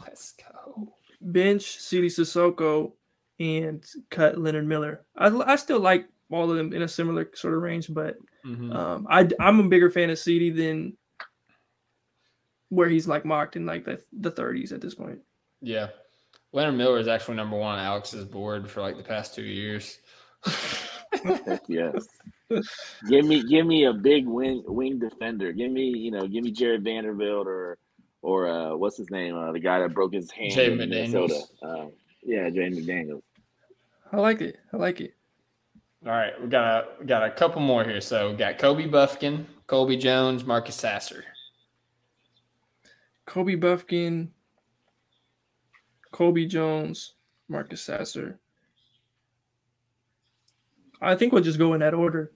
Let's 0.00 0.32
go. 0.32 0.92
bench 1.20 1.78
Sidy 1.78 2.08
Cissoko 2.08 2.92
and 3.38 3.84
cut 4.10 4.38
Leonard 4.38 4.66
Miller. 4.66 5.04
I, 5.16 5.28
I 5.28 5.56
still 5.56 5.78
like 5.80 6.08
all 6.30 6.50
of 6.50 6.56
them 6.56 6.72
in 6.72 6.82
a 6.82 6.88
similar 6.88 7.30
sort 7.34 7.54
of 7.54 7.62
range, 7.62 7.92
but 7.92 8.16
Mhm. 8.44 8.74
um, 8.74 9.06
I 9.08 9.28
I'm 9.38 9.60
a 9.60 9.68
bigger 9.68 9.90
fan 9.90 10.10
of 10.10 10.18
Sidy 10.18 10.50
than 10.50 10.96
where 12.70 12.88
he's 12.88 13.06
like 13.06 13.24
mocked 13.24 13.54
in 13.56 13.66
like 13.66 13.84
the 13.84 14.02
the 14.12 14.30
30s 14.32 14.72
at 14.72 14.80
this 14.80 14.94
point. 14.94 15.20
Yeah. 15.60 15.88
Leonard 16.52 16.74
Miller 16.76 16.98
is 16.98 17.06
actually 17.08 17.36
number 17.36 17.56
one 17.56 17.78
on 17.78 17.84
Alex's 17.84 18.24
board 18.24 18.68
for 18.70 18.80
like 18.80 18.96
the 18.96 19.02
past 19.04 19.34
two 19.34 19.42
years. 19.42 19.98
Heck 21.24 21.62
yes. 21.68 22.06
give 23.08 23.24
me 23.24 23.42
give 23.48 23.66
me 23.66 23.84
a 23.84 23.92
big 23.92 24.26
wing 24.26 24.62
wing 24.66 24.98
defender. 24.98 25.52
Give 25.52 25.70
me, 25.70 25.84
you 25.84 26.10
know, 26.10 26.26
give 26.26 26.44
me 26.44 26.50
Jarred 26.50 26.84
Vanderbilt 26.84 27.46
or 27.46 27.78
or 28.22 28.48
uh 28.48 28.76
what's 28.76 28.96
his 28.96 29.10
name? 29.10 29.36
Uh, 29.36 29.52
the 29.52 29.60
guy 29.60 29.78
that 29.80 29.94
broke 29.94 30.14
his 30.14 30.30
hand 30.30 30.52
Jaden 30.52 30.76
McDaniels. 30.76 30.88
Minnesota. 30.88 31.44
Uh, 31.62 31.86
yeah, 32.22 32.50
Jay 32.50 32.70
McDaniels. 32.70 33.22
I 34.12 34.18
like 34.18 34.40
it. 34.40 34.58
I 34.72 34.76
like 34.76 35.00
it. 35.00 35.14
All 36.04 36.12
right, 36.12 36.32
we 36.40 36.48
got 36.48 36.84
a 36.84 36.88
we 37.00 37.06
got 37.06 37.22
a 37.24 37.30
couple 37.30 37.60
more 37.62 37.84
here. 37.84 38.00
So 38.00 38.30
we 38.30 38.36
got 38.36 38.58
Kobe 38.58 38.86
Buffkin, 38.86 39.46
Colby 39.66 39.96
Jones, 39.96 40.44
Marcus 40.44 40.74
Sasser. 40.74 41.24
Kobe 43.24 43.54
Buffkin, 43.54 44.32
Kobe 46.10 46.46
Jones, 46.46 47.14
Marcus 47.48 47.82
Sasser. 47.82 48.40
I 51.02 51.16
think 51.16 51.32
we'll 51.32 51.42
just 51.42 51.58
go 51.58 51.74
in 51.74 51.80
that 51.80 51.94
order. 51.94 52.32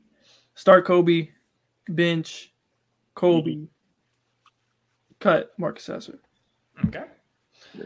Start 0.55 0.85
Kobe, 0.87 1.29
bench, 1.89 2.53
Kobe, 3.15 3.53
mm-hmm. 3.53 3.65
cut 5.21 5.53
Marcus 5.59 5.85
Sasser. 5.85 6.19
Okay. 6.87 7.05
Yeah, 7.75 7.85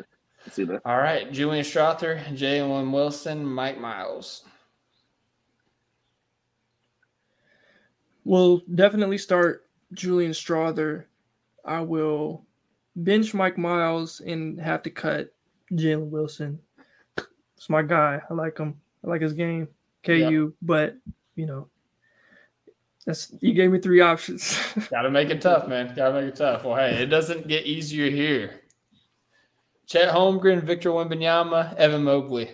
See 0.51 0.65
that? 0.65 0.81
All 0.85 0.97
right, 0.97 1.31
Julian 1.31 1.65
Strawther, 1.65 2.25
Jalen 2.35 2.93
Wilson, 2.93 3.45
Mike 3.45 3.79
Miles. 3.79 4.45
We'll 8.25 8.63
definitely 8.75 9.19
start 9.19 9.67
Julian 9.93 10.33
Strawther. 10.33 11.05
I 11.65 11.81
will 11.81 12.45
bench 12.97 13.35
Mike 13.35 13.59
Miles 13.59 14.21
and 14.21 14.61
have 14.61 14.83
to 14.85 14.91
cut 14.91 15.35
Jalen 15.73 16.09
Wilson. 16.09 16.59
It's 17.57 17.69
my 17.69 17.83
guy. 17.83 18.21
I 18.31 18.35
like 18.35 18.57
him. 18.57 18.81
I 19.05 19.09
like 19.09 19.21
his 19.21 19.33
game. 19.33 19.69
KU, 20.03 20.55
but 20.63 20.97
you 21.35 21.47
know, 21.47 21.69
that's 23.07 23.33
you 23.41 23.55
gave 23.55 23.71
me 23.71 23.79
three 23.79 24.01
options. 24.01 24.59
Got 24.91 25.03
to 25.03 25.11
make 25.11 25.31
it 25.31 25.41
tough, 25.41 25.69
man. 25.69 25.95
Got 25.95 26.09
to 26.09 26.21
make 26.21 26.29
it 26.29 26.37
tough. 26.37 26.65
Well, 26.65 26.77
hey, 26.77 27.03
it 27.03 27.07
doesn't 27.07 27.49
get 27.49 27.67
easier 27.67 28.11
here. 28.11 28.61
Chet 29.87 30.15
Holmgren, 30.15 30.63
Victor 30.63 30.91
Wembanyama, 30.91 31.75
Evan 31.77 32.05
Mobley. 32.05 32.51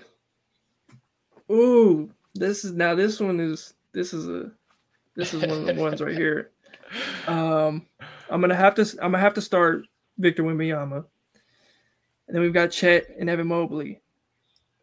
Ooh, 1.51 2.11
this 2.35 2.65
is 2.65 2.73
now 2.73 2.95
this 2.95 3.21
one 3.21 3.41
is 3.41 3.75
this 3.93 4.13
is 4.13 4.29
a 4.29 4.51
this 5.15 5.35
is 5.35 5.43
one 5.43 5.51
of 5.51 5.67
the 5.67 5.75
ones 5.83 6.01
right 6.01 6.17
here. 6.17 6.51
Um, 7.27 7.87
I'm 8.31 8.41
gonna 8.41 8.55
have 8.55 8.75
to 8.77 8.83
I'm 9.03 9.13
gonna 9.13 9.19
have 9.19 9.35
to 9.35 9.43
start 9.43 9.87
Victor 10.19 10.45
Wembanyama, 10.45 11.05
and 12.27 12.35
then 12.35 12.41
we've 12.41 12.55
got 12.55 12.71
Chet 12.71 13.09
and 13.19 13.29
Evan 13.29 13.49
Mobley. 13.49 14.01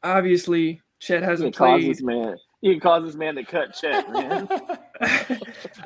Obviously, 0.03 0.81
Chet 0.99 1.23
hasn't 1.23 1.55
cause 1.55 1.81
played. 1.81 1.91
this 1.91 2.01
man. 2.01 2.35
You 2.63 2.71
can 2.71 2.79
cause 2.79 3.03
this 3.05 3.15
man 3.15 3.35
to 3.35 3.43
cut 3.43 3.73
Chet, 3.73 4.09
man. 4.13 4.47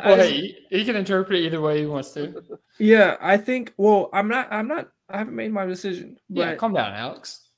Well, 0.06 0.16
hey, 0.18 0.32
he, 0.32 0.58
he 0.70 0.86
can 0.86 0.96
interpret 0.96 1.40
it 1.40 1.46
either 1.48 1.60
way 1.60 1.80
he 1.80 1.88
wants 1.88 2.12
to. 2.12 2.44
yeah, 2.78 3.18
I 3.20 3.36
think. 3.38 3.74
Well, 3.78 4.10
I'm 4.14 4.28
not. 4.28 4.48
I'm 4.52 4.68
not. 4.68 4.90
I 5.10 5.18
haven't 5.18 5.36
made 5.36 5.52
my 5.52 5.66
decision, 5.66 6.18
but 6.30 6.40
Yeah, 6.42 6.56
calm 6.56 6.74
down, 6.74 6.94
Alex. 6.94 7.50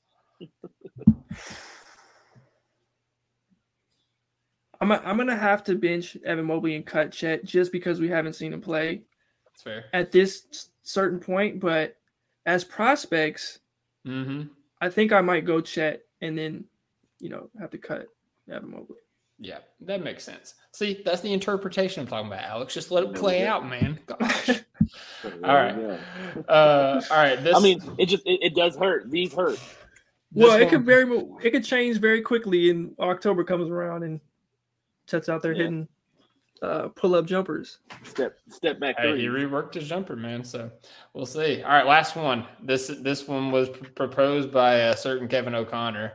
I'm 4.80 4.92
I'm 4.94 5.18
gonna 5.18 5.36
have 5.36 5.64
to 5.66 5.76
bench 5.76 6.16
Evan 6.26 6.46
Mobley 6.46 6.76
and 6.76 6.86
cut 6.86 7.12
Chet 7.12 7.44
just 7.44 7.74
because 7.74 8.00
we 8.00 8.08
haven't 8.08 8.34
seen 8.34 8.54
him 8.54 8.62
play 8.62 9.02
That's 9.46 9.62
fair. 9.64 9.86
at 9.92 10.12
this 10.14 10.70
certain 10.84 11.20
point. 11.20 11.60
But 11.60 11.98
as 12.46 12.64
prospects, 12.64 13.60
Mm-hmm. 14.08 14.44
I 14.80 14.90
think 14.90 15.12
I 15.12 15.20
might 15.20 15.44
go 15.44 15.60
Chet 15.60 16.04
and 16.22 16.38
then, 16.38 16.64
you 17.20 17.28
know, 17.28 17.50
have 17.60 17.70
to 17.72 17.78
cut 17.78 18.08
Evan 18.50 18.72
Mobley. 18.72 18.96
Yeah, 19.40 19.60
that 19.82 20.04
makes 20.04 20.24
sense. 20.24 20.56
See, 20.74 21.02
that's 21.06 21.22
the 21.22 21.32
interpretation 21.32 22.02
I'm 22.02 22.08
talking 22.08 22.28
about, 22.28 22.44
Alex. 22.44 22.74
Just 22.74 22.92
let 22.92 23.06
it 23.06 23.14
play 23.16 23.48
out, 23.48 23.66
man. 23.68 23.98
Gosh. 24.06 24.50
All 25.24 25.32
All 25.44 25.56
right. 25.56 26.00
Uh, 26.48 27.02
all 27.10 27.18
right. 27.18 27.42
This, 27.42 27.56
I 27.56 27.60
mean, 27.60 27.82
it 27.98 28.08
just 28.08 28.26
it, 28.26 28.40
it 28.42 28.56
does 28.56 28.76
hurt. 28.76 29.10
These 29.10 29.34
hurt. 29.34 29.52
this 29.52 29.64
well, 30.34 30.58
it 30.58 30.62
one- 30.64 30.70
could 30.70 30.86
very 30.86 31.06
mo- 31.06 31.40
it 31.42 31.52
could 31.52 31.64
change 31.64 32.00
very 32.00 32.22
quickly, 32.22 32.70
and 32.70 32.94
October 33.00 33.44
comes 33.44 33.70
around 33.70 34.04
and 34.04 34.20
Chet's 35.08 35.30
out 35.30 35.42
there 35.42 35.54
Yeah. 35.54 35.58
hitting 35.64 35.88
uh, 36.62 36.90
pull 36.90 37.16
up 37.16 37.26
jumpers. 37.26 37.80
Step 38.04 38.38
step 38.50 38.80
back 38.80 38.98
Hey, 39.00 39.12
three. 39.12 39.22
he 39.22 39.28
reworked 39.28 39.76
his 39.76 39.88
jumper, 39.88 40.16
man. 40.18 40.44
So 40.44 40.70
we'll 41.14 41.26
see. 41.26 41.64
All 41.64 41.70
right, 41.72 41.86
last 41.88 42.16
one. 42.18 42.46
This 42.62 42.88
this 43.02 43.26
one 43.28 43.52
was 43.52 43.70
pr- 43.70 43.86
proposed 43.96 44.52
by 44.52 44.74
a 44.76 44.98
certain 44.98 45.28
Kevin 45.30 45.56
O'Connor. 45.56 46.14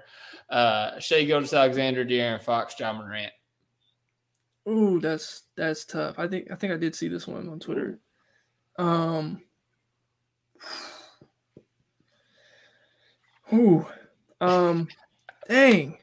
Uh, 0.50 0.98
Shai 1.00 1.24
Gilgeous-Alexander, 1.24 2.04
De'Aaron 2.04 2.40
Fox, 2.40 2.74
Ja 2.78 2.92
Morant. 2.92 3.32
Ooh, 4.68 5.00
that's 5.00 5.42
that's 5.56 5.84
tough. 5.84 6.18
I 6.18 6.26
think 6.28 6.50
I 6.50 6.54
think 6.54 6.72
I 6.72 6.76
did 6.76 6.94
see 6.94 7.08
this 7.08 7.26
one 7.26 7.48
on 7.48 7.58
Twitter. 7.60 7.98
Um. 8.78 9.42
Ooh. 13.52 13.86
Um. 14.40 14.88
Dang. 15.48 15.98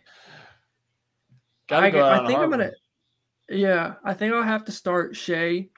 Gotta 1.67 1.87
I, 1.87 1.89
go 1.89 2.05
I 2.07 2.27
think 2.27 2.39
I'm 2.39 2.49
gonna. 2.49 2.65
one. 2.65 2.73
Yeah, 3.49 3.95
I 4.03 4.13
think 4.13 4.33
I'll 4.33 4.43
have 4.43 4.65
to 4.65 4.71
start 4.71 5.15
Shea. 5.15 5.69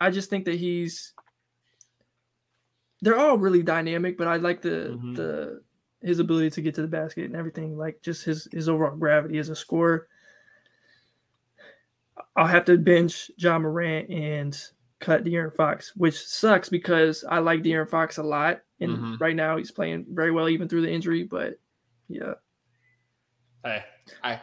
I 0.00 0.10
just 0.10 0.30
think 0.30 0.44
that 0.44 0.54
he's. 0.54 1.12
They're 3.00 3.18
all 3.18 3.38
really 3.38 3.62
dynamic, 3.62 4.16
but 4.18 4.28
I 4.28 4.36
like 4.36 4.62
the 4.62 4.96
Mhm. 4.98 5.16
the 5.16 5.62
his 6.02 6.18
ability 6.20 6.50
to 6.50 6.62
get 6.62 6.74
to 6.76 6.82
the 6.82 6.88
basket 6.88 7.24
and 7.24 7.36
everything. 7.36 7.76
Like 7.76 8.00
just 8.02 8.24
his 8.24 8.48
his 8.52 8.68
overall 8.68 8.96
gravity 8.96 9.38
as 9.38 9.48
a 9.48 9.56
scorer. 9.56 10.08
I'll 12.36 12.46
have 12.46 12.64
to 12.66 12.78
bench 12.78 13.30
Ja 13.36 13.58
Morant 13.58 14.10
and 14.10 14.58
cut 15.00 15.24
De'Aaron 15.24 15.54
Fox, 15.54 15.94
which 15.96 16.18
sucks 16.26 16.68
because 16.68 17.24
I 17.28 17.38
like 17.38 17.62
De'Aaron 17.62 17.88
Fox 17.88 18.18
a 18.18 18.22
lot, 18.22 18.60
and 18.80 18.96
Mhm. 18.98 19.20
right 19.20 19.36
now 19.36 19.56
he's 19.56 19.70
playing 19.70 20.06
very 20.10 20.30
well 20.32 20.48
even 20.48 20.68
through 20.68 20.82
the 20.82 20.90
injury. 20.90 21.22
But 21.24 21.58
yeah, 22.08 22.34
Hey, 23.64 23.84
I 24.22 24.40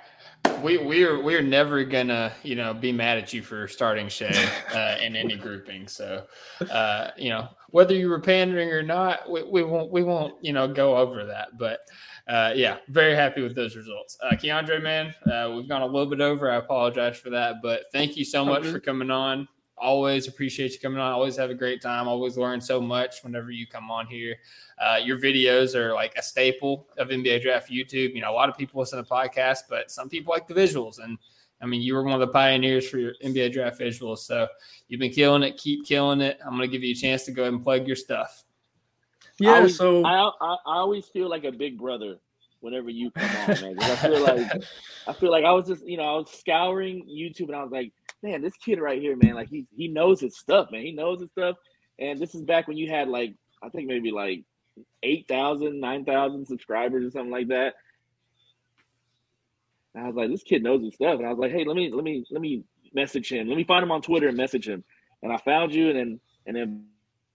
we 0.62 0.78
we're 0.78 1.22
we're 1.22 1.42
never 1.42 1.84
gonna 1.84 2.34
you 2.44 2.56
know 2.56 2.74
be 2.74 2.92
mad 2.92 3.18
at 3.18 3.34
you 3.34 3.42
for 3.42 3.68
starting 3.68 4.08
Shai 4.08 4.32
uh, 4.74 4.98
in 5.02 5.16
any 5.16 5.36
grouping. 5.46 5.88
So 5.88 6.26
uh, 6.70 7.12
you 7.18 7.30
know 7.30 7.50
whether 7.70 7.94
you 7.94 8.10
were 8.10 8.20
pandering 8.20 8.70
or 8.70 8.82
not, 8.82 9.30
we, 9.30 9.44
we 9.44 9.64
won't 9.64 9.92
we 9.92 10.04
won't 10.04 10.36
you 10.44 10.54
know 10.54 10.68
go 10.68 10.98
over 10.98 11.26
that. 11.26 11.58
But 11.58 11.80
uh, 12.28 12.54
yeah, 12.56 12.78
very 12.90 13.16
happy 13.16 13.42
with 13.42 13.56
those 13.56 13.76
results. 13.76 14.18
Uh, 14.22 14.36
Keandre, 14.36 14.82
man, 14.82 15.14
uh, 15.32 15.54
we've 15.56 15.70
gone 15.70 15.82
a 15.82 15.86
little 15.86 16.10
bit 16.10 16.22
over. 16.22 16.50
I 16.50 16.56
apologize 16.56 17.18
for 17.18 17.30
that, 17.32 17.56
but 17.62 17.84
thank 17.92 18.18
you 18.18 18.26
so 18.26 18.44
much 18.44 18.66
for 18.66 18.80
coming 18.80 19.12
on. 19.12 19.48
Always 19.78 20.28
appreciate 20.28 20.72
you 20.74 20.80
coming 20.80 21.00
on. 21.00 21.12
Always 21.12 21.36
have 21.36 21.50
a 21.50 21.54
great 21.56 21.82
time. 21.82 22.08
Always 22.08 22.38
learn 22.38 22.62
so 22.62 22.80
much 22.80 23.24
whenever 23.24 23.52
you 23.52 23.68
come 23.68 23.92
on 23.92 24.08
here. 24.08 24.36
Uh, 24.80 24.98
your 25.04 25.18
videos 25.18 25.76
are 25.76 25.94
like 25.94 26.14
a 26.18 26.22
staple 26.24 26.88
of 26.98 27.10
NBA 27.10 27.42
Draft 27.42 27.70
YouTube. 27.70 28.16
You 28.16 28.22
know, 28.22 28.32
a 28.32 28.34
lot 28.34 28.48
of 28.50 28.58
people 28.58 28.80
listen 28.80 29.04
to 29.04 29.10
podcasts, 29.10 29.64
but 29.70 29.92
some 29.92 30.08
people 30.08 30.32
like 30.34 30.48
the 30.48 30.54
visuals. 30.54 31.00
And 31.04 31.18
I 31.62 31.66
mean, 31.66 31.82
you 31.82 31.94
were 31.94 32.04
one 32.04 32.14
of 32.14 32.22
the 32.22 32.28
pioneers 32.32 32.88
for 32.90 33.00
your 33.00 33.14
NBA 33.24 33.52
Draft 33.52 33.80
visuals. 33.80 34.20
So 34.20 34.48
you've 34.88 35.00
been 35.02 35.12
killing 35.12 35.44
it. 35.44 35.58
Keep 35.58 35.86
killing 35.86 36.22
it. 36.22 36.40
I'm 36.46 36.56
going 36.56 36.62
to 36.62 36.68
give 36.72 36.84
you 36.84 36.94
a 36.94 36.96
chance 36.98 37.24
to 37.26 37.32
go 37.32 37.42
ahead 37.44 37.54
and 37.54 37.64
plug 37.64 37.86
your 37.86 37.96
stuff. 37.98 38.44
yeah. 39.40 39.52
I 39.52 39.56
always, 39.58 39.78
so 39.78 40.06
I, 40.06 40.14
I 40.42 40.54
I 40.66 40.78
always 40.78 41.06
feel 41.08 41.30
like 41.30 41.44
a 41.44 41.52
big 41.52 41.78
brother 41.78 42.18
whenever 42.62 42.90
you 42.90 43.12
come 43.12 43.30
on, 43.42 43.62
man. 43.62 43.76
'cause 43.76 43.90
I 43.92 43.96
feel 43.98 44.24
like 44.24 44.64
I 45.08 45.14
feel 45.14 45.32
like 45.32 45.44
I 45.46 45.52
was 45.52 45.68
just 45.68 45.86
you 45.86 45.98
know 45.98 46.04
I 46.04 46.18
was 46.18 46.32
scouring 46.32 47.06
YouTube 47.08 47.48
and 47.48 47.56
I 47.56 47.62
was 47.64 47.72
like, 47.72 47.92
man, 48.26 48.42
this 48.42 48.58
kid 48.58 48.80
right 48.80 49.02
here, 49.02 49.16
man, 49.16 49.36
like 49.36 49.50
he 49.50 49.66
he 49.76 49.88
knows 49.88 50.20
his 50.20 50.38
stuff, 50.38 50.70
man. 50.72 50.82
He 50.82 50.92
knows 50.92 51.22
his 51.22 51.30
stuff. 51.32 51.58
And 52.00 52.20
this 52.20 52.36
is 52.36 52.42
back 52.42 52.68
when 52.68 52.78
you 52.78 52.90
had 52.90 53.08
like 53.08 53.36
I 53.64 53.70
think 53.70 53.88
maybe 53.88 54.12
like 54.12 54.44
8,000, 55.04 55.80
9,000 55.80 56.46
subscribers 56.46 57.06
or 57.06 57.12
something 57.12 57.32
like 57.32 57.48
that. 57.48 57.76
And 59.94 60.04
I 60.04 60.08
was 60.08 60.16
like, 60.16 60.30
this 60.30 60.44
kid 60.44 60.64
knows 60.64 60.84
his 60.84 60.96
stuff. 60.96 61.20
And 61.20 61.26
I 61.26 61.30
was 61.30 61.40
like, 61.40 61.52
hey, 61.52 61.64
let 61.64 61.76
me 61.76 61.92
let 61.92 62.04
me 62.04 62.26
let 62.32 62.42
me 62.42 62.64
message 62.94 63.32
him. 63.32 63.48
Let 63.48 63.58
me 63.58 63.64
find 63.64 63.84
him 63.84 63.92
on 63.92 64.02
Twitter 64.02 64.28
and 64.28 64.38
message 64.38 64.68
him. 64.68 64.84
And 65.24 65.32
I 65.32 65.38
found 65.38 65.74
you, 65.74 65.90
and 65.90 65.98
then 65.98 66.20
and 66.46 66.56
then 66.56 66.86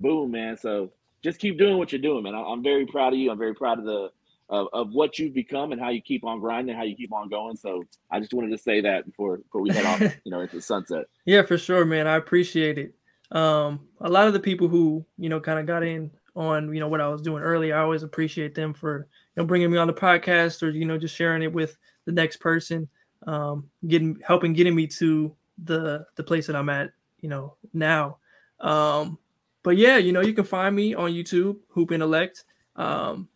boom, 0.01 0.33
man. 0.33 0.57
So 0.57 0.93
just 1.23 1.39
keep 1.39 1.59
doing 1.59 1.79
what 1.79 1.93
you're 1.93 2.03
doing, 2.03 2.23
man. 2.25 2.35
I- 2.35 2.43
I'm 2.43 2.62
very 2.62 2.87
proud 2.87 3.12
of 3.12 3.19
you. 3.19 3.31
I'm 3.31 3.39
very 3.39 3.55
proud 3.55 3.79
of 3.79 3.85
the 3.85 4.11
of, 4.51 4.69
of 4.73 4.91
what 4.93 5.19
you've 5.19 5.33
become 5.33 5.73
and 5.73 5.81
how 5.81 5.89
you 5.89 6.03
keep 6.03 6.25
on 6.25 6.41
grinding, 6.41 6.77
how 6.77 6.83
you 6.83 6.95
keep 6.95 7.13
on 7.13 7.29
going. 7.29 7.57
So 7.57 7.83
I 8.11 8.21
just 8.21 8.35
wanted 8.35 8.51
to 8.51 8.59
say 8.59 8.83
that 8.83 9.07
before 9.07 9.39
before 9.39 9.63
we 9.63 9.71
head 9.71 9.87
off, 9.87 10.01
you 10.25 10.31
know, 10.31 10.41
into 10.41 10.57
the 10.57 10.63
sunset. 10.63 11.07
Yeah, 11.25 11.43
for 11.43 11.57
sure, 11.57 11.85
man. 11.85 12.07
I 12.07 12.17
appreciate 12.17 12.77
it. 12.77 12.95
Um, 13.31 13.89
a 14.01 14.11
lot 14.11 14.27
of 14.27 14.33
the 14.33 14.41
people 14.41 14.69
who, 14.69 15.07
you 15.17 15.29
know, 15.29 15.41
kind 15.41 15.59
of 15.59 15.67
got 15.67 15.85
in 15.85 16.11
on, 16.35 16.75
you 16.75 16.81
know, 16.81 16.89
what 16.89 17.01
I 17.01 17.09
was 17.09 17.23
doing 17.23 17.43
earlier, 17.43 17.77
I 17.77 17.83
always 17.83 18.03
appreciate 18.03 18.55
them 18.55 18.75
for, 18.75 19.09
you 19.35 19.43
know 19.43 19.47
bringing 19.47 19.71
me 19.71 19.79
on 19.79 19.87
the 19.87 19.93
podcast 19.93 20.63
or 20.63 20.71
you 20.71 20.85
know 20.85 20.99
just 20.99 21.15
sharing 21.15 21.43
it 21.43 21.53
with 21.53 21.77
the 22.05 22.13
next 22.13 22.39
person, 22.39 22.89
um, 23.27 23.69
getting 23.87 24.19
helping 24.27 24.53
getting 24.53 24.75
me 24.75 24.87
to 24.87 25.35
the 25.65 26.05
the 26.17 26.23
place 26.23 26.47
that 26.47 26.57
I'm 26.57 26.69
at, 26.69 26.91
you 27.21 27.29
know 27.29 27.57
now. 27.73 28.19
Um, 28.59 29.19
but 29.63 29.77
yeah, 29.77 29.99
you 29.99 30.13
know 30.13 30.21
you 30.21 30.33
can 30.33 30.45
find 30.45 30.75
me 30.75 30.95
on 30.95 31.13
YouTube, 31.13 31.59
Hoop 31.69 31.93
Intellect. 31.93 32.45
Um, 32.77 33.29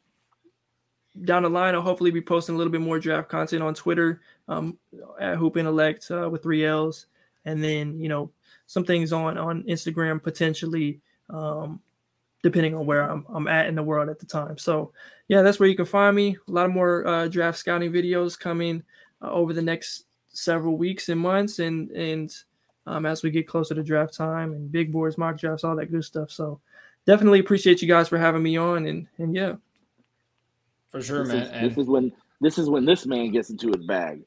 down 1.23 1.45
the 1.45 1.49
line, 1.49 1.74
I'll 1.74 1.82
hopefully 1.82 2.11
be 2.11 2.20
posting 2.20 2.55
a 2.55 2.59
little 2.59 2.73
bit 2.73 2.81
more 2.81 2.99
draft 2.99 3.28
content 3.28 3.62
on 3.62 3.74
Twitter 3.74 4.20
um, 4.49 4.77
at 5.20 5.36
Hoop 5.36 5.57
Intellect 5.57 6.11
uh, 6.11 6.28
with 6.28 6.43
three 6.43 6.65
L's, 6.65 7.07
and 7.45 7.62
then 7.62 8.01
you 8.01 8.09
know 8.09 8.31
some 8.66 8.85
things 8.85 9.12
on 9.12 9.39
on 9.39 9.62
Instagram 9.65 10.23
potentially, 10.23 11.01
um, 11.31 11.81
depending 12.43 12.74
on 12.74 12.86
where 12.86 13.09
I'm 13.09 13.24
I'm 13.28 13.47
at 13.47 13.66
in 13.66 13.74
the 13.74 13.82
world 13.82 14.09
at 14.09 14.19
the 14.19 14.27
time. 14.27 14.59
So 14.59 14.93
yeah, 15.28 15.43
that's 15.43 15.61
where 15.61 15.69
you 15.69 15.77
can 15.77 15.86
find 15.86 16.16
me. 16.16 16.36
A 16.49 16.51
lot 16.51 16.66
of 16.66 16.73
more 16.73 17.07
uh, 17.07 17.28
draft 17.28 17.59
scouting 17.59 17.93
videos 17.93 18.39
coming 18.39 18.82
uh, 19.23 19.31
over 19.31 19.53
the 19.53 19.62
next 19.62 20.07
several 20.32 20.77
weeks 20.77 21.09
and 21.09 21.20
months, 21.20 21.61
and 21.61 21.91
and 21.93 22.35
um, 22.86 23.07
as 23.07 23.23
we 23.23 23.31
get 23.31 23.47
closer 23.47 23.74
to 23.74 23.85
draft 23.85 24.15
time 24.15 24.53
and 24.53 24.73
big 24.73 24.93
boards, 24.93 25.16
mock 25.16 25.39
drafts, 25.39 25.62
all 25.62 25.77
that 25.77 25.93
good 25.93 26.05
stuff. 26.05 26.31
So 26.32 26.61
definitely 27.07 27.39
appreciate 27.39 27.81
you 27.82 27.89
guys 27.89 28.09
for 28.09 28.19
having 28.19 28.43
me 28.43 28.57
on, 28.57 28.86
and 28.86 29.07
and 29.19 29.35
yeah. 29.35 29.55
For 30.94 31.02
sure, 31.02 31.24
This 31.24 31.32
man. 31.32 31.42
is, 31.42 31.48
And 31.50 31.70
this 31.70 31.78
is 31.78 31.86
when 31.88 32.12
this 32.40 32.56
is 32.58 32.70
when 32.70 32.84
this 32.84 33.04
man 33.04 33.32
gets 33.32 33.50
into 33.50 33.66
his 33.76 33.84
bag. 33.84 34.22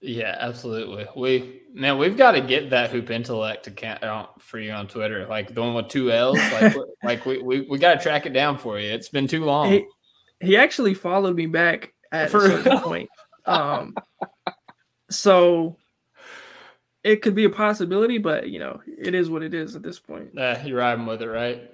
yeah, 0.00 0.34
absolutely. 0.38 1.06
We 1.14 1.60
man, 1.74 1.98
we've 1.98 2.16
got 2.16 2.32
to 2.32 2.40
get 2.40 2.70
that 2.70 2.90
hoop 2.90 3.10
intellect 3.10 3.66
account 3.66 4.02
out 4.02 4.40
for 4.40 4.58
you 4.58 4.70
on 4.72 4.88
Twitter, 4.88 5.26
like 5.26 5.52
the 5.54 5.60
one 5.60 5.74
with 5.74 5.88
two 5.88 6.10
L's. 6.10 6.38
Like, 6.52 6.74
we- 6.74 6.84
like 7.04 7.26
we 7.26 7.42
we, 7.42 7.60
we 7.68 7.78
got 7.78 7.94
to 7.96 8.00
track 8.02 8.24
it 8.24 8.32
down 8.32 8.56
for 8.56 8.78
you. 8.80 8.90
It's 8.90 9.10
been 9.10 9.26
too 9.28 9.44
long. 9.44 9.70
He, 9.72 9.84
he 10.40 10.56
actually 10.56 10.94
followed 10.94 11.36
me 11.36 11.44
back 11.46 11.92
at 12.12 12.30
For 12.30 12.38
a 12.46 12.48
certain 12.48 12.72
real? 12.72 12.80
point. 12.80 13.08
Um, 13.44 13.94
so 15.10 15.76
it 17.04 17.20
could 17.22 17.34
be 17.34 17.44
a 17.44 17.50
possibility, 17.50 18.16
but 18.18 18.48
you 18.48 18.58
know, 18.58 18.80
it 18.86 19.14
is 19.14 19.28
what 19.28 19.42
it 19.42 19.52
is 19.54 19.76
at 19.76 19.82
this 19.82 19.98
point. 19.98 20.36
Uh, 20.38 20.56
you're 20.64 20.78
riding 20.78 21.04
with 21.06 21.20
it, 21.20 21.28
right? 21.28 21.70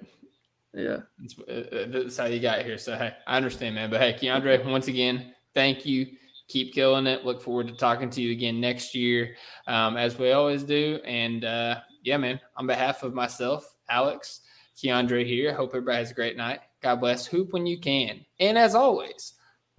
Yeah. 0.73 0.97
That's, 1.19 1.39
uh, 1.39 1.85
that's 1.89 2.17
how 2.17 2.25
you 2.25 2.39
got 2.39 2.63
here. 2.63 2.77
So 2.77 2.95
hey, 2.95 3.13
I 3.27 3.37
understand, 3.37 3.75
man. 3.75 3.89
But 3.89 4.01
hey, 4.01 4.13
Keandre, 4.13 4.65
once 4.65 4.87
again, 4.87 5.33
thank 5.53 5.85
you. 5.85 6.07
Keep 6.47 6.73
killing 6.73 7.07
it. 7.07 7.25
Look 7.25 7.41
forward 7.41 7.67
to 7.67 7.73
talking 7.73 8.09
to 8.11 8.21
you 8.21 8.31
again 8.31 8.59
next 8.59 8.93
year, 8.93 9.35
um, 9.67 9.97
as 9.97 10.17
we 10.17 10.31
always 10.31 10.63
do. 10.63 10.99
And 11.05 11.45
uh, 11.45 11.79
yeah, 12.03 12.17
man. 12.17 12.39
On 12.57 12.67
behalf 12.67 13.03
of 13.03 13.13
myself, 13.13 13.75
Alex, 13.89 14.41
Keandre 14.77 15.25
here. 15.25 15.53
Hope 15.53 15.69
everybody 15.69 15.99
has 15.99 16.11
a 16.11 16.15
great 16.15 16.37
night. 16.37 16.59
God 16.81 16.97
bless. 16.97 17.25
Hoop 17.25 17.53
when 17.53 17.65
you 17.65 17.79
can. 17.79 18.25
And 18.39 18.57
as 18.57 18.75
always, 18.75 19.33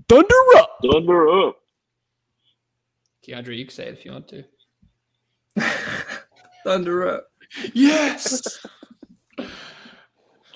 Thunder 0.09 0.35
up. 0.57 0.79
Thunder 0.83 1.29
up. 1.29 1.57
Keandre, 3.27 3.57
you 3.57 3.65
can 3.65 3.75
say 3.75 3.87
it 3.87 3.95
if 3.95 4.05
you 4.05 4.13
want 4.13 4.29
to. 4.29 4.45
Thunder 6.65 7.09
up. 7.09 7.29
Yes. 7.73 8.67